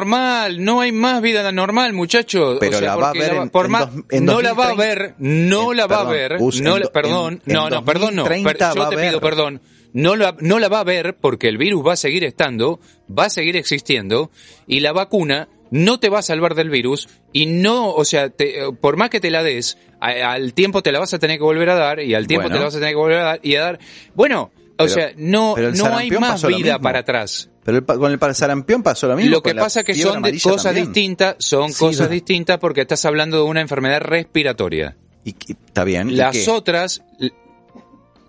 normal, 0.57 0.65
no 0.65 0.81
hay 0.81 0.91
más 0.91 1.21
vida 1.21 1.51
normal, 1.51 1.93
muchachos. 1.93 2.57
Pero 2.59 2.77
o 2.77 2.79
sea, 2.79 2.87
la 2.89 2.95
va 2.95 3.09
a 3.09 3.13
ver 3.13 3.33
la- 3.35 3.41
en- 3.43 3.49
por 3.49 3.65
en 3.65 3.71
más, 3.71 3.93
dos- 3.95 4.03
en 4.09 4.25
no 4.25 4.41
la 4.41 4.53
va 4.53 4.65
a 4.65 4.67
2030. 4.69 5.03
ver, 5.05 5.15
no 5.19 5.73
la 5.73 5.87
va 5.87 6.01
a 6.01 6.03
ver, 6.03 6.37
No 6.61 6.77
en 6.77 6.83
perdón, 6.93 7.41
en- 7.45 7.53
no, 7.53 7.67
en 7.67 7.73
no, 7.73 7.85
perdón, 7.85 8.15
no, 8.15 8.23
2030 8.23 8.73
per- 8.73 8.83
yo 8.83 8.89
te 8.89 8.97
pido 8.97 9.21
perdón. 9.21 9.61
No 9.93 10.15
la, 10.15 10.35
no 10.39 10.57
la 10.59 10.69
va 10.69 10.79
a 10.79 10.83
ver 10.83 11.15
porque 11.21 11.47
el 11.47 11.57
virus 11.59 11.85
va 11.85 11.93
a 11.93 11.97
seguir 11.97 12.23
estando, 12.23 12.79
va 13.15 13.25
a 13.25 13.29
seguir 13.29 13.55
existiendo 13.57 14.31
y 14.65 14.79
la 14.79 14.91
vacuna 14.91 15.49
no 15.69 15.99
te 15.99 16.09
va 16.09 16.19
a 16.19 16.23
salvar 16.23 16.55
del 16.55 16.69
virus 16.71 17.07
y 17.31 17.45
no, 17.45 17.91
o 17.93 18.03
sea, 18.05 18.29
te- 18.29 18.55
por 18.81 18.97
más 18.97 19.09
que 19.11 19.19
te 19.19 19.29
la 19.29 19.43
des, 19.43 19.77
a- 19.99 20.31
al 20.31 20.53
tiempo 20.55 20.81
te 20.81 20.91
la 20.91 20.99
vas 20.99 21.13
a 21.13 21.19
tener 21.19 21.37
que 21.37 21.43
volver 21.43 21.69
a 21.69 21.75
dar 21.75 21.99
y 21.99 22.15
al 22.15 22.25
tiempo 22.27 22.43
Bueno. 22.45 22.55
te 22.55 22.59
la 22.59 22.65
vas 22.65 22.75
a 22.75 22.79
tener 22.79 22.93
que 22.93 22.97
volver 22.99 23.17
a 23.19 23.23
dar 23.23 23.39
y 23.43 23.55
a 23.55 23.61
dar. 23.61 23.79
Bueno, 24.15 24.51
o 24.79 24.87
sea, 24.87 25.11
no, 25.15 25.55
no 25.57 25.95
hay 25.95 26.09
más 26.11 26.43
vida 26.45 26.79
para 26.79 26.99
atrás. 26.99 27.49
Pero 27.63 27.77
el 27.77 27.85
con 27.85 28.11
el 28.11 28.35
sarampión 28.35 28.81
pasó 28.83 29.07
lo 29.07 29.15
mismo. 29.15 29.31
Lo 29.31 29.41
que 29.43 29.53
pasa 29.55 29.83
que 29.83 29.93
fiebre 29.93 30.13
son 30.13 30.23
de- 30.23 30.31
cosas 30.41 30.63
también. 30.63 30.87
distintas, 30.87 31.35
son 31.39 31.71
Sí, 31.71 31.79
cosas 31.79 32.07
no. 32.07 32.13
distintas 32.13 32.57
porque 32.57 32.81
estás 32.81 33.05
hablando 33.05 33.37
de 33.37 33.43
una 33.43 33.61
enfermedad 33.61 34.01
respiratoria. 34.01 34.97
Y, 35.23 35.31
y- 35.47 35.53
está 35.65 35.83
bien. 35.83 36.09
¿y 36.09 36.15
Las 36.15 36.47
otras, 36.47 37.03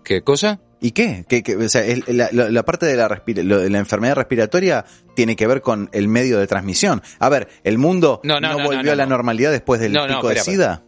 ¿qué 0.05 0.23
cosa? 0.23 0.61
¿Y 0.81 0.91
qué? 0.93 1.25
¿Qué- 1.29 1.43
qué? 1.43 1.57
O 1.57 1.69
sea, 1.69 1.83
la, 2.09 2.29
la- 2.33 2.51
la 2.51 2.63
parte 2.65 2.85
de 2.87 2.97
la, 2.97 3.09
de 3.09 3.71
la 3.71 3.79
enfermedad 3.79 4.17
respiratoria 4.17 4.85
tiene 5.17 5.35
que 5.35 5.47
ver 5.47 5.63
con 5.63 5.89
el 5.93 6.09
medio 6.09 6.39
de 6.39 6.47
transmisión. 6.47 7.03
A 7.19 7.29
ver, 7.31 7.49
¿el 7.65 7.79
mundo 7.79 8.21
No, 8.23 8.39
no, 8.41 8.53
no, 8.53 8.59
no, 8.59 8.65
volvió 8.65 8.93
a 8.93 8.97
la 8.97 9.05
no. 9.05 9.11
normalidad 9.11 9.51
después 9.51 9.81
del 9.81 9.93
pico 9.93 10.29
de 10.29 10.37
SIDA? 10.41 10.83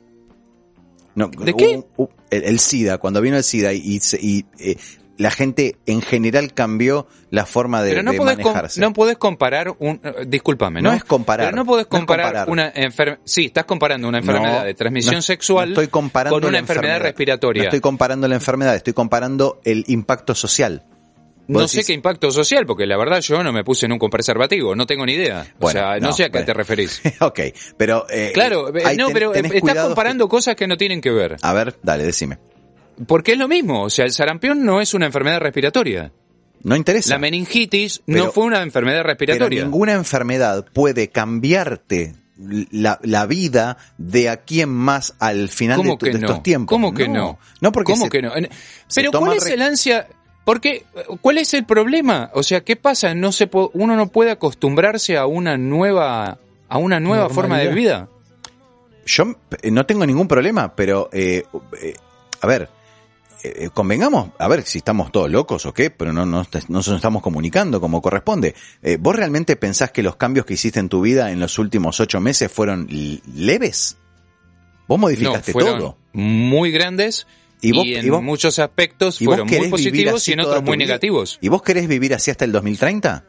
No, 1.14 1.28
¿De 1.28 1.54
qué? 1.54 1.82
el, 2.30 2.42
el 2.44 2.58
SIDA, 2.58 2.98
cuando 2.98 3.22
vino 3.22 3.38
el 3.38 3.42
SIDA 3.44 3.72
y, 3.72 3.98
y, 4.20 4.44
eh, 4.58 4.76
la 5.18 5.30
gente 5.30 5.76
en 5.86 6.02
general 6.02 6.52
cambió 6.52 7.06
la 7.30 7.46
forma 7.46 7.82
de, 7.82 7.90
Pero 7.90 8.02
no 8.02 8.12
de 8.12 8.18
podés, 8.18 8.36
com- 8.36 8.44
manejarse. 8.44 8.80
no 8.80 8.92
podés 8.92 9.16
comparar 9.16 9.74
un... 9.78 10.00
eh, 10.04 10.24
discúlpame, 10.26 10.82
¿no? 10.82 10.90
No 10.90 10.96
es 10.96 11.04
comparar, 11.04 11.46
Pero 11.46 11.56
no 11.56 11.64
podés 11.64 11.86
no 11.86 11.90
comparar, 11.98 12.48
una 12.50 12.70
enfermedad... 12.74 13.20
Sí, 13.24 13.46
estás 13.46 13.64
comparando 13.64 14.08
una 14.08 14.18
enfermedad 14.18 14.60
No, 14.60 14.64
de 14.64 14.74
transmisión 14.74 15.14
no- 15.16 15.22
sexual 15.22 15.68
no 15.70 15.72
estoy 15.74 15.88
comparando 15.88 16.38
con 16.38 16.48
una 16.48 16.58
enfermedad, 16.58 16.98
No 16.98 17.04
respiratoria. 17.04 17.64
estoy 17.64 17.80
comparando 17.80 18.28
la 18.28 18.34
enfermedad, 18.34 18.74
estoy 18.76 18.92
comparando 18.92 19.60
el 19.64 19.84
impacto 19.88 20.34
social. 20.34 20.82
No 21.48 21.68
sé 21.68 21.84
qué 21.84 21.92
impacto 21.92 22.30
social, 22.32 22.66
porque 22.66 22.86
la 22.86 22.96
verdad 22.96 23.20
yo 23.20 23.40
no 23.44 23.52
me 23.52 23.62
puse 23.62 23.86
nunca 23.86 24.04
un 24.06 24.10
preservativo, 24.10 24.74
no 24.74 24.84
tengo 24.84 25.06
ni 25.06 25.12
idea. 25.12 25.46
Bueno, 25.60 25.80
o 25.80 25.82
sea, 25.84 25.94
no, 26.00 26.08
no, 26.08 26.12
sé 26.12 26.24
a 26.24 26.26
qué 26.26 26.32
bueno. 26.38 26.46
te 26.46 26.54
referís. 26.54 27.00
ok, 27.20 27.40
pero... 27.76 28.04
eh, 28.10 28.32
Claro, 28.34 28.68
eh, 28.76 28.96
no, 28.96 29.06
ten- 29.06 29.12
pero 29.12 29.32
estás 29.32 29.76
comparando 29.86 30.28
cosas 30.28 30.56
que 30.56 30.66
no 30.66 30.76
tienen 30.76 31.00
que 31.00 31.10
ver. 31.12 31.36
A 31.42 31.52
ver, 31.52 31.76
dale, 31.84 32.02
decime. 32.04 32.38
Porque 33.06 33.32
es 33.32 33.38
lo 33.38 33.48
mismo, 33.48 33.82
o 33.82 33.90
sea, 33.90 34.04
el 34.04 34.12
sarampión 34.12 34.64
no 34.64 34.80
es 34.80 34.94
una 34.94 35.06
enfermedad 35.06 35.40
respiratoria. 35.40 36.12
No 36.62 36.74
interesa. 36.76 37.10
La 37.14 37.18
meningitis 37.18 38.02
Pero- 38.06 38.26
no 38.26 38.32
fue 38.32 38.44
una 38.44 38.62
enfermedad 38.62 38.98
pero 39.00 39.08
respiratoria. 39.10 39.62
ninguna 39.64 39.92
enfermedad 39.92 40.64
puede 40.72 41.08
cambiarte 41.08 42.14
la, 42.70 42.98
la 43.02 43.26
vida 43.26 43.76
de 43.98 44.28
aquí 44.28 44.60
en 44.62 44.70
más 44.70 45.14
al 45.18 45.48
final 45.48 45.78
de, 45.78 45.84
¿Cómo 45.84 45.98
tu- 45.98 46.06
que 46.06 46.12
de 46.12 46.18
no? 46.18 46.26
estos 46.26 46.42
tiempos. 46.42 46.74
¿Cómo 46.74 46.92
que 46.94 47.08
no? 47.08 47.38
No, 47.60 47.72
porque 47.72 47.92
¿Cómo 47.92 48.04
se- 48.06 48.10
que 48.10 48.22
no? 48.22 48.32
Pero 48.94 49.10
¿cuál 49.12 49.36
es 49.36 49.46
el 49.46 49.62
ansia? 49.62 50.06
Porque, 50.44 50.84
¿cuál 51.20 51.38
es 51.38 51.54
el 51.54 51.64
problema? 51.66 52.30
O 52.32 52.42
sea, 52.42 52.62
¿qué 52.62 52.76
pasa? 52.76 53.14
No 53.14 53.32
se 53.32 53.46
po- 53.48 53.70
uno 53.74 53.96
no 53.96 54.08
puede 54.08 54.30
acostumbrarse 54.30 55.16
a 55.16 55.26
una 55.26 55.56
nueva, 55.58 56.38
a 56.68 56.78
una 56.78 57.00
nueva 57.00 57.28
forma 57.28 57.58
de 57.58 57.68
vida. 57.74 58.08
Yo 59.06 59.34
eh, 59.62 59.70
no 59.70 59.86
tengo 59.86 60.04
ningún 60.06 60.28
problema, 60.28 60.74
pero 60.74 61.08
eh, 61.12 61.44
eh, 61.80 61.94
a 62.40 62.46
ver, 62.46 62.68
eh, 63.42 63.68
convengamos, 63.72 64.30
a 64.38 64.48
ver 64.48 64.62
si 64.62 64.78
estamos 64.78 65.12
todos 65.12 65.30
locos 65.30 65.66
o 65.66 65.72
qué, 65.74 65.90
pero 65.90 66.12
no, 66.12 66.24
no, 66.26 66.42
no 66.42 66.60
nos 66.68 66.88
estamos 66.88 67.22
comunicando 67.22 67.80
como 67.80 68.00
corresponde. 68.02 68.54
Eh, 68.82 68.96
¿Vos 69.00 69.14
realmente 69.16 69.56
pensás 69.56 69.90
que 69.92 70.02
los 70.02 70.16
cambios 70.16 70.46
que 70.46 70.54
hiciste 70.54 70.80
en 70.80 70.88
tu 70.88 71.00
vida 71.00 71.30
en 71.32 71.40
los 71.40 71.58
últimos 71.58 72.00
ocho 72.00 72.20
meses 72.20 72.50
fueron 72.50 72.86
leves? 73.34 73.96
Vos 74.88 74.98
No, 74.98 75.02
modificaste 75.02 75.52
fueron 75.52 75.78
todo. 75.78 75.98
muy 76.12 76.70
grandes 76.70 77.26
¿Y 77.60 77.68
y, 77.70 77.72
vos- 77.72 77.86
en 77.86 78.06
y 78.06 78.10
vos- 78.10 78.22
muchos 78.22 78.58
aspectos 78.58 79.20
¿Y 79.20 79.26
vos 79.26 79.36
fueron 79.36 79.48
muy 79.62 79.68
positivos 79.70 80.28
y 80.28 80.32
en 80.32 80.40
otros 80.40 80.62
muy 80.62 80.76
negativos. 80.76 81.38
¿Y 81.40 81.48
vos 81.48 81.62
querés 81.62 81.88
vivir 81.88 82.14
así 82.14 82.30
hasta 82.30 82.44
el 82.44 82.52
2030? 82.52 83.24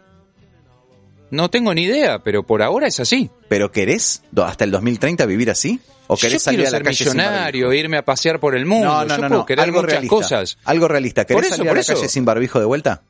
No 1.29 1.49
tengo 1.49 1.73
ni 1.73 1.83
idea, 1.83 2.19
pero 2.19 2.43
por 2.43 2.61
ahora 2.61 2.87
es 2.87 2.99
así. 2.99 3.29
¿Pero 3.49 3.71
querés 3.71 4.23
do- 4.31 4.45
hasta 4.45 4.63
el 4.63 4.71
2030 4.71 5.25
vivir 5.25 5.49
así? 5.51 5.79
¿O 6.07 6.15
Yo 6.15 6.21
querés 6.21 6.41
salir 6.43 6.59
quiero 6.61 6.69
a 6.69 6.71
la 6.71 6.77
ser 6.77 6.83
calle 6.85 7.03
millonario, 7.05 7.73
irme 7.73 7.97
a 7.97 8.05
pasear 8.05 8.39
por 8.39 8.55
el 8.55 8.65
mundo. 8.65 8.87
No, 8.87 9.03
no, 9.05 9.15
Yo 9.15 9.21
no, 9.23 9.27
puedo 9.27 9.39
no. 9.41 9.45
querer 9.45 9.63
Algo 9.65 9.79
muchas 9.81 9.91
realista. 9.91 10.15
cosas. 10.15 10.57
Algo 10.63 10.87
realista. 10.87 11.25
¿Querés 11.25 11.35
Por 11.37 11.45
eso, 11.45 11.55
salir 11.57 11.67
a 11.67 11.71
por 11.71 11.77
la 11.77 11.81
eso. 11.81 11.93
calle 11.95 12.07
sin 12.09 12.23
barbijo 12.25 12.59
de 12.59 12.65
vuelta? 12.65 13.01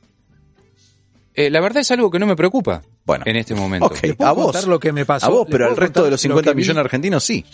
Eh, 1.35 1.51
la 1.51 1.61
verdad 1.61 1.81
es 1.81 1.91
algo 1.91 2.09
que 2.09 2.17
no 2.17 2.25
me 2.25 2.35
preocupa 2.35 2.81
Bueno. 3.05 3.23
en 3.27 3.35
este 3.35 3.53
momento. 3.53 3.85
Ok, 3.85 3.99
¿Les 4.01 4.15
puedo 4.15 4.29
a 4.29 4.33
vos. 4.33 4.65
lo 4.65 4.79
que 4.79 4.91
me 4.91 5.05
pasó? 5.05 5.27
A 5.27 5.29
vos, 5.29 5.45
¿Les 5.47 5.51
pero 5.51 5.67
al 5.67 5.77
resto 5.77 6.03
de 6.03 6.09
los 6.09 6.19
lo 6.19 6.29
50 6.29 6.49
que 6.51 6.55
vi? 6.55 6.61
millones 6.61 6.75
de 6.77 6.81
argentinos 6.81 7.23
sí. 7.23 7.45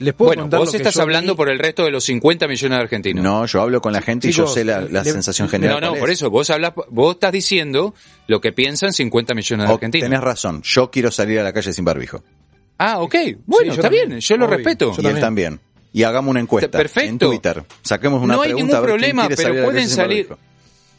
Les 0.00 0.14
puedo 0.14 0.30
Bueno, 0.30 0.42
contar 0.44 0.60
vos 0.60 0.74
estás 0.74 0.94
yo 0.94 1.02
hablando 1.02 1.34
vi? 1.34 1.36
por 1.36 1.48
el 1.50 1.58
resto 1.58 1.84
de 1.84 1.90
los 1.90 2.02
50 2.04 2.48
millones 2.48 2.78
de 2.78 2.82
argentinos. 2.82 3.22
No, 3.22 3.44
yo 3.46 3.60
hablo 3.60 3.80
con 3.82 3.92
la 3.92 4.00
gente 4.00 4.28
y 4.28 4.32
yo 4.32 4.46
sé 4.46 4.64
la, 4.64 4.80
la 4.80 5.02
le- 5.04 5.12
sensación 5.12 5.48
general. 5.48 5.78
No, 5.80 5.92
no, 5.92 5.96
por 6.00 6.08
es. 6.10 6.14
eso, 6.18 6.30
vos 6.30 6.48
hablas, 6.50 6.72
vos 6.88 7.14
estás 7.14 7.30
diciendo 7.32 7.94
lo 8.26 8.40
que 8.40 8.50
piensan 8.52 8.92
50 8.94 9.34
millones 9.34 9.66
de 9.66 9.70
O- 9.72 9.74
argentinos. 9.74 10.08
tenés 10.08 10.20
razón, 10.22 10.62
yo 10.62 10.90
quiero 10.90 11.10
salir 11.10 11.38
a 11.38 11.42
la 11.42 11.52
calle 11.52 11.72
sin 11.72 11.84
barbijo. 11.84 12.24
Ah, 12.78 12.98
ok, 13.00 13.14
bueno, 13.44 13.66
yo 13.66 13.70
está 13.72 13.82
también, 13.82 14.08
bien, 14.08 14.20
yo 14.20 14.36
lo 14.38 14.46
obvio. 14.46 14.56
respeto. 14.56 14.92
y 14.98 15.06
él 15.06 15.20
también. 15.20 15.60
Y 15.92 16.02
hagamos 16.04 16.30
una 16.30 16.40
encuesta 16.40 16.78
Perfecto. 16.78 17.10
en 17.10 17.18
Twitter. 17.18 17.64
Saquemos 17.82 18.22
una 18.22 18.36
No 18.36 18.40
hay 18.42 18.48
pregunta 18.54 18.76
ningún 18.76 18.76
a 18.76 18.80
ver 18.80 19.00
quién 19.00 19.10
problema, 19.16 19.28
pero 19.36 19.42
salir 19.48 19.64
pueden 19.64 19.88
salir-. 19.88 20.28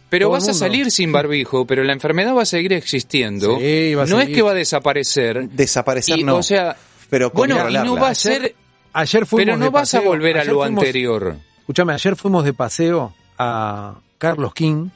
Pero 0.10 0.26
Todo 0.26 0.34
vas 0.34 0.48
a 0.50 0.54
salir 0.54 0.92
sin 0.92 1.12
barbijo, 1.14 1.66
pero 1.66 1.84
la 1.84 1.94
enfermedad 1.94 2.36
va 2.36 2.44
a 2.44 2.46
seguir 2.46 2.74
existiendo. 2.74 3.58
Sí, 3.58 3.96
va 3.96 4.04
a 4.04 4.06
no 4.06 4.22
es 4.22 4.30
que 4.30 4.42
va 4.44 4.52
a 4.52 4.54
desaparecer. 4.54 5.50
Desaparecer 5.50 6.20
Y, 6.20 6.24
no. 6.24 6.36
O 6.36 6.44
sea, 6.44 6.76
pero 7.10 7.32
bueno, 7.32 7.68
y 7.68 7.74
no 7.74 7.96
va 7.96 8.10
a 8.10 8.16
ser, 8.16 8.54
Ayer 8.94 9.26
fuimos 9.26 9.46
pero 9.46 9.58
no 9.58 9.66
de 9.66 9.70
vas 9.72 9.94
a 9.94 10.02
volver 10.02 10.38
a 10.38 10.44
lo 10.44 10.62
fuimos- 10.62 10.84
anterior. 10.84 11.36
Escúchame, 11.60 11.94
ayer 11.94 12.16
fuimos 12.16 12.44
de 12.44 12.54
paseo 12.54 13.14
a 13.38 13.96
Carlos 14.18 14.54
King. 14.54 14.90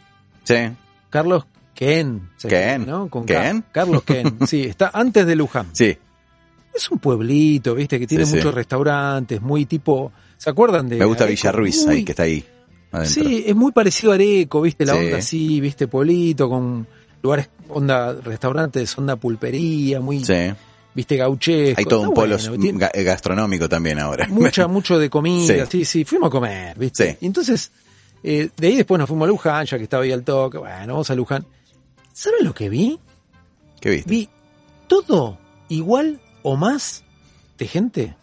Sí. 0.43 0.55
Carlos 1.09 1.45
Ken. 1.73 2.29
Ken. 2.41 2.85
¿no? 2.85 3.07
Con 3.09 3.25
Ken. 3.25 3.63
Carlos 3.71 4.03
Ken. 4.03 4.37
Sí, 4.47 4.63
está 4.63 4.91
antes 4.93 5.25
de 5.25 5.35
Luján. 5.35 5.67
Sí. 5.73 5.97
Es 6.73 6.91
un 6.91 6.99
pueblito, 6.99 7.73
viste, 7.75 7.97
que 7.99 8.05
tiene 8.07 8.25
Sí, 8.25 8.31
sí. 8.31 8.37
muchos 8.37 8.53
restaurantes, 8.53 9.41
muy 9.41 9.65
tipo. 9.65 10.11
¿Se 10.37 10.49
acuerdan 10.49 10.89
de.? 10.89 10.97
Me 10.97 11.05
gusta? 11.05 11.25
Villarruiz, 11.25 11.87
ahí, 11.87 12.03
que 12.03 12.11
está 12.11 12.23
ahí. 12.23 12.43
Adentro. 12.91 13.23
Sí, 13.23 13.43
es 13.47 13.55
muy 13.55 13.71
parecido 13.71 14.11
a 14.11 14.15
Areco, 14.15 14.61
viste, 14.61 14.85
la 14.85 14.93
Sí. 14.93 14.99
onda 14.99 15.17
así, 15.17 15.59
viste, 15.61 15.87
pueblito, 15.87 16.49
con 16.49 16.85
lugares, 17.23 17.49
onda, 17.69 18.13
restaurantes, 18.13 18.97
onda 18.97 19.15
pulpería, 19.15 20.01
muy, 20.01 20.23
Sí. 20.23 20.33
Viste, 20.95 21.17
gauchesco. 21.17 21.79
Hay 21.79 21.85
todo 21.85 22.01
un 22.09 22.13
polo 22.15 22.37
bueno, 22.37 22.57
tiene 22.57 22.79
ga- 22.79 23.03
gastronómico 23.03 23.69
también 23.69 23.99
ahora. 23.99 24.27
mucha, 24.29 24.67
mucho 24.69 24.97
de 24.97 25.09
comida, 25.09 25.65
Sí. 25.65 25.71
sí. 25.79 25.85
sí, 25.85 26.05
fuimos 26.05 26.27
a 26.27 26.31
comer, 26.31 26.77
viste. 26.77 27.11
Sí. 27.11 27.17
Y 27.21 27.25
entonces, 27.27 27.71
eh, 28.23 28.49
de 28.57 28.67
ahí 28.67 28.75
después 28.77 28.97
nos 28.97 29.07
fuimos 29.07 29.25
a 29.27 29.29
Luján, 29.29 29.65
ya 29.67 29.77
que 29.77 29.83
estaba 29.83 30.03
ahí 30.03 30.11
al 30.11 30.23
toque, 30.23 30.57
bueno, 30.57 30.93
vamos 30.93 31.09
a 31.11 31.15
Luján. 31.15 31.45
¿Saben 32.13 32.43
lo 32.45 32.53
que 32.55 32.69
vi? 32.69 32.97
¿Qué 33.81 33.89
viste? 33.91 34.09
Vi 34.09 34.29
todo 34.87 35.37
igual 35.69 36.21
o 36.43 36.55
más 36.55 37.03
de 37.57 37.67
gente. 37.67 38.15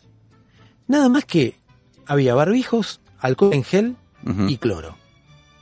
Nada 0.89 1.09
más 1.09 1.25
que 1.25 1.59
había 2.07 2.35
barbijos, 2.35 3.01
alcohol 3.19 3.53
en 3.55 3.65
gel 3.65 3.97
y 4.49 4.57
cloro. 4.59 4.97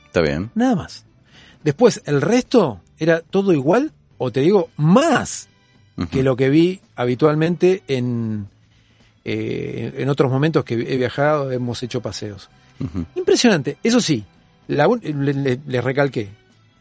Está 0.05 0.21
bien. 0.21 0.51
Nada 0.55 0.75
más. 0.75 1.05
Después, 1.63 2.01
el 2.05 2.21
resto 2.21 2.81
era 2.97 3.21
todo 3.21 3.53
igual, 3.53 3.91
o 4.17 4.31
te 4.31 4.41
digo, 4.41 4.69
más 4.77 5.47
Que 6.09 6.23
lo 6.23 6.35
que 6.35 6.49
vi 6.49 6.79
habitualmente 6.95 7.83
en, 7.87 8.47
eh, 9.25 9.93
en 9.97 10.09
otros 10.09 10.31
momentos 10.31 10.63
que 10.63 10.73
he 10.75 10.97
viajado, 10.97 11.51
hemos 11.51 11.81
hecho 11.83 12.01
paseos. 12.01 12.49
Impresionante. 13.15 13.77
Eso 13.83 14.01
sí, 14.01 14.23
la 14.67 14.87
le, 15.01 15.33
le- 15.33 15.59
le 15.65 15.81
recalqué. 15.81 16.29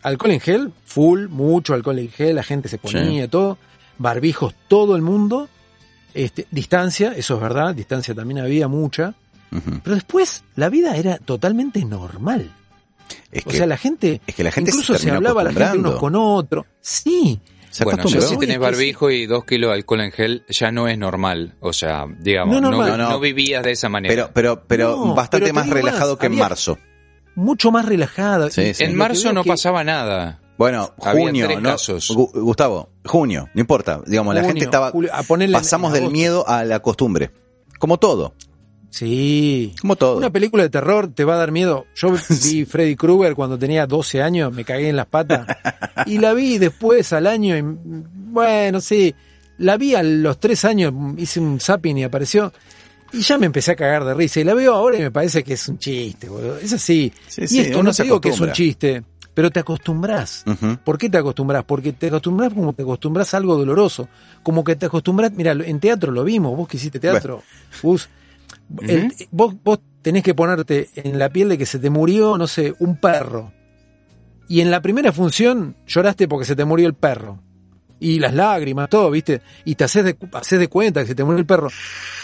Alcohol 0.03 0.31
en 0.33 0.41
gel, 0.41 0.73
full, 0.85 1.27
mucho 1.29 1.75
alcohol 1.75 1.99
en 1.99 2.09
gel, 2.11 2.37
la 2.37 2.43
gente 2.43 2.69
se 2.69 2.79
ponía, 2.79 3.29
todo. 3.29 3.59
Barbijos, 3.99 4.55
todo 4.69 4.97
el 4.97 5.03
mundo. 5.03 5.49
Este, 6.15 6.47
distancia, 6.51 7.13
eso 7.15 7.35
es 7.35 7.41
verdad, 7.41 7.75
distancia 7.75 8.15
también 8.15 8.39
había 8.41 8.67
mucha. 8.69 9.15
Pero 9.83 9.95
después 9.97 10.43
la 10.57 10.69
vida 10.71 10.97
era 10.97 11.19
totalmente 11.19 11.85
normal. 11.85 12.51
Es 13.33 13.45
O 13.45 13.51
que, 13.51 13.57
sea, 13.59 13.67
la 13.67 13.77
gente, 13.77 14.21
es 14.27 14.35
que 14.35 14.45
la 14.45 14.53
gente 14.53 14.71
incluso 14.71 14.95
se 14.95 15.01
se, 15.03 15.11
hablaba 15.11 15.43
la 15.43 15.53
gente 15.53 15.79
unos 15.79 15.97
con 15.97 16.15
otros. 16.15 16.65
Sí, 16.81 17.41
se 17.71 17.85
Bueno, 17.85 18.05
ya 18.05 18.21
si 18.21 18.37
tenés 18.37 18.59
barbijo 18.59 19.11
y 19.11 19.27
dos 19.27 19.45
kilos 19.45 19.71
de 19.71 19.75
alcohol 19.77 20.01
en 20.01 20.13
gel, 20.13 20.45
ya 20.49 20.71
no 20.73 20.89
es 20.89 20.99
normal. 20.99 21.55
O 21.61 21.73
sea, 21.73 22.07
digamos, 22.19 22.61
No 22.61 23.21
vivías 23.21 23.63
de 23.63 23.71
esa 23.73 23.89
manera. 23.89 24.13
Pero, 24.13 24.31
pero, 24.35 24.65
pero 24.67 24.91
No, 25.07 25.15
bastante 25.15 25.45
pero 25.47 25.55
más 25.55 25.69
relajado 25.71 26.13
más, 26.15 26.21
que 26.21 26.27
en 26.27 26.35
marzo. 26.37 26.79
mucho 27.37 27.71
más. 27.71 27.87
Sí, 28.53 28.75
sí. 28.75 28.83
y 28.85 28.87
en 28.87 28.97
marzo 28.97 29.33
no 29.33 29.43
que- 29.45 29.51
pasaba 29.51 29.85
nada. 29.85 30.41
Bueno, 30.59 30.93
Había 31.03 31.25
junio, 31.27 31.47
tres 31.47 31.61
¿no? 31.61 31.71
Gustavo, 32.35 32.91
junio, 33.07 33.49
no 33.55 33.61
importa. 33.63 34.03
Digamos, 34.07 34.35
la 34.35 34.45
gente 34.45 34.65
estaba. 34.65 34.91
julio, 34.91 35.11
a 35.15 35.23
ponerle 35.23 35.57
en- 35.57 35.63
pasamos 35.63 35.89
en 35.91 35.95
del 35.95 36.03
agosto. 36.03 36.13
miedo 36.13 36.49
a 36.49 36.65
la 36.65 36.81
costumbre. 36.81 37.31
Como 37.79 37.97
todo. 37.99 38.35
Sí. 38.91 39.75
Como 39.81 39.97
todo. 39.97 40.17
Una 40.17 40.31
película 40.31 40.65
de 40.65 40.71
terror 40.71 41.13
te 41.15 41.25
va 41.25 41.35
a 41.35 41.39
dar 41.39 41.53
miedo. 41.53 41.87
Yo 41.95 42.13
vi 42.45 42.65
Freddy 42.65 42.97
Krueger 42.97 43.35
cuando 43.35 43.59
tenía 43.59 43.87
12 43.87 44.23
años, 44.23 44.53
me 44.53 44.65
cagué 44.65 44.89
en 44.89 44.97
las 44.97 45.07
patas. 45.07 45.47
Y 46.07 46.19
la 46.19 46.35
vi 46.35 46.59
después 46.59 47.13
al 47.13 47.27
año, 47.27 47.57
y, 47.57 47.63
bueno, 47.63 48.81
sí. 48.81 49.15
La 49.59 49.77
vi 49.77 49.95
a 49.95 50.03
los 50.03 50.41
3 50.41 50.65
años, 50.65 50.95
hice 51.19 51.41
un 51.41 51.61
zapping 51.61 51.99
y 51.99 52.05
apareció. 52.05 52.53
Y 53.13 53.21
ya 53.21 53.39
me 53.39 53.47
empecé 53.47 53.73
a 53.73 53.77
cagar 53.77 54.05
de 54.05 54.15
risa. 54.15 54.41
Y 54.41 54.45
la 54.45 54.55
veo 54.55 54.75
ahora 54.75 54.99
y 54.99 55.03
me 55.03 55.11
parece 55.11 55.43
que 55.43 55.55
es 55.55 55.69
un 55.69 55.79
chiste, 55.79 56.29
boludo. 56.29 56.59
Es 56.59 56.73
así. 56.73 57.13
Sí, 57.27 57.43
y 57.43 57.47
sí, 57.47 57.61
esto 57.61 57.83
no 57.83 57.93
te 57.93 58.05
digo 58.05 58.21
que 58.21 58.31
es 58.31 58.41
un 58.41 58.53
chiste, 58.53 59.03
pero 59.35 59.51
te 59.51 59.61
acostumbras. 59.61 60.45
Ujú. 60.47 60.79
¿Por 60.85 60.97
qué 60.97 61.11
te 61.11 61.19
acostumbras? 61.19 61.65
Porque 61.65 61.93
te 61.93 62.07
acostumbras 62.07 62.55
como 62.55 62.73
te 62.73 62.83
acostumbras 62.83 63.35
a 63.35 63.37
algo 63.37 63.57
doloroso. 63.57 64.09
Como 64.43 64.65
que 64.65 64.77
te 64.77 64.87
acostumbras, 64.87 65.33
mira, 65.33 65.53
en 65.53 65.81
teatro 65.81 66.13
lo 66.13 66.25
vimos, 66.25 66.57
vos 66.57 66.69
que 66.69 66.77
hiciste 66.77 67.01
teatro, 67.01 67.43
El- 68.87 69.13
vos, 69.31 69.55
vos 69.63 69.81
tenés 70.03 70.23
que 70.23 70.35
ponerte 70.35 70.89
en 70.95 71.19
la 71.19 71.29
piel 71.31 71.49
de 71.49 71.59
que 71.59 71.67
se 71.67 71.79
te 71.79 71.91
murió, 71.91 72.37
no 72.39 72.47
sé, 72.47 72.75
un 72.79 72.97
perro. 73.01 73.53
Y 74.49 74.61
en 74.61 74.71
la 74.71 74.83
primera 74.83 75.13
función 75.13 75.77
lloraste 75.87 76.27
porque 76.29 76.45
se 76.47 76.57
te 76.57 76.65
murió 76.65 76.87
el 76.89 76.95
perro. 76.95 77.41
y 78.03 78.19
las 78.19 78.33
lágrimas, 78.33 78.89
todo, 78.89 79.11
¿viste? 79.11 79.43
Y 79.67 79.75
te 79.75 79.85
haces 79.85 80.03
de, 80.03 80.17
haces 80.33 80.59
de 80.59 80.69
cuenta 80.69 81.03
que 81.03 81.09
se 81.09 81.15
te 81.15 81.23
muere 81.23 81.41
el 81.41 81.45
perro. 81.47 81.69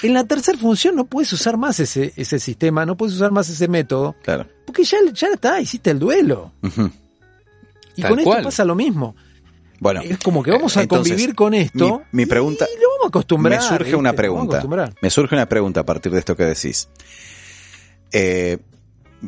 En 0.02 0.14
la 0.14 0.24
tercera 0.24 0.56
función 0.56 0.96
no 0.96 1.04
puedes 1.04 1.30
usar 1.34 1.58
más 1.58 1.78
ese, 1.80 2.14
ese 2.16 2.38
sistema, 2.38 2.86
no 2.86 2.96
puedes 2.96 3.14
usar 3.14 3.30
más 3.30 3.50
ese 3.50 3.68
método, 3.68 4.16
Claro. 4.22 4.46
porque 4.64 4.84
ya, 4.84 4.96
ya 5.12 5.28
está, 5.34 5.60
hiciste 5.60 5.90
el 5.90 5.98
duelo. 5.98 6.52
Y 7.94 8.00
Tal 8.00 8.10
con 8.10 8.18
esto 8.20 8.30
cual. 8.30 8.42
pasa 8.44 8.64
lo 8.64 8.74
mismo. 8.74 9.14
Bueno, 9.80 10.00
es 10.02 10.18
como 10.18 10.42
que 10.42 10.50
vamos 10.50 10.76
a 10.76 10.82
entonces, 10.82 11.12
convivir 11.12 11.34
con 11.34 11.52
esto. 11.54 12.02
mi- 12.12 12.22
mi 12.22 12.26
pregunta- 12.26 12.64
Y 12.74 12.80
lo 12.80 12.88
vamos 12.90 13.04
a 13.04 13.08
acostumbrar. 13.08 13.58
me 13.60 13.66
surge 13.66 13.84
¿viste? 13.84 13.96
una 13.96 14.12
pregunta. 14.14 14.62
Me 15.02 15.10
surge 15.10 15.34
una 15.34 15.46
pregunta 15.48 15.80
a 15.80 15.84
partir 15.86 16.12
de 16.12 16.18
esto 16.18 16.34
que 16.36 16.44
decís. 16.44 16.88
Eh, 18.12 18.58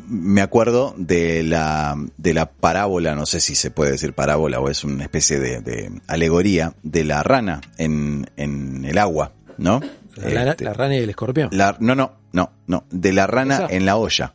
me 0.09 0.41
acuerdo 0.43 0.95
de 0.97 1.43
la, 1.43 1.97
de 2.17 2.35
la 2.35 2.51
parábola, 2.51 3.15
no 3.15 3.27
sé 3.27 3.41
si 3.41 3.55
se 3.55 3.71
puede 3.71 3.93
decir 3.93 4.13
parábola 4.13 4.61
o 4.61 4.69
es 4.69 4.85
una 4.85 5.03
especie 5.03 5.39
de, 5.41 5.61
de 5.61 5.91
alegoría, 6.07 6.75
de 6.83 7.05
la 7.05 7.23
rana 7.23 7.61
en, 7.79 8.31
en 8.37 8.85
el 8.85 8.99
agua, 8.99 9.33
¿no? 9.57 9.81
La, 10.17 10.29
rana- 10.31 10.51
Este, 10.53 10.65
la 10.65 10.73
rana 10.75 10.95
y 10.97 10.99
el 10.99 11.11
escorpión. 11.11 11.49
la- 11.53 11.77
no, 11.81 11.95
no, 11.95 12.13
no, 12.33 12.51
no, 12.67 12.85
de 12.91 13.13
la 13.13 13.27
rana 13.27 13.55
Esa. 13.57 13.67
en 13.71 13.87
la 13.87 13.97
olla. 13.97 14.35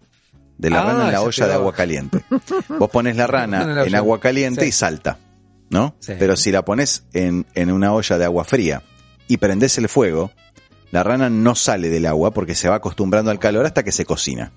De 0.57 0.69
la 0.69 0.81
Ah, 0.81 0.85
rana 0.85 1.05
en 1.07 1.11
la 1.13 1.21
olla 1.21 1.47
de 1.47 1.53
agua 1.53 1.73
caliente. 1.73 2.23
Vos 2.79 2.89
pones 2.89 3.15
la 3.17 3.27
Rana 3.27 3.83
en 3.85 3.95
agua 3.95 4.19
caliente 4.19 4.61
Sí. 4.61 4.67
y 4.69 4.71
salta, 4.71 5.17
¿no? 5.73 5.95
Sí. 5.99 6.13
Pero 6.17 6.37
si 6.37 6.51
la 6.51 6.63
pones 6.63 7.03
en, 7.11 7.45
en 7.55 7.71
una 7.71 7.91
olla 7.91 8.17
de 8.17 8.25
agua 8.25 8.45
fría 8.45 8.83
y 9.27 9.37
prendés 9.37 9.77
el 9.77 9.89
fuego, 9.89 10.31
la 10.91 11.03
rana 11.03 11.29
no 11.29 11.55
sale 11.55 11.89
del 11.89 12.05
agua 12.05 12.31
porque 12.31 12.55
se 12.55 12.69
va 12.69 12.75
acostumbrando 12.75 13.31
al 13.31 13.39
calor 13.39 13.65
hasta 13.65 13.83
que 13.83 13.91
se 13.91 14.05
cocina. 14.05 14.53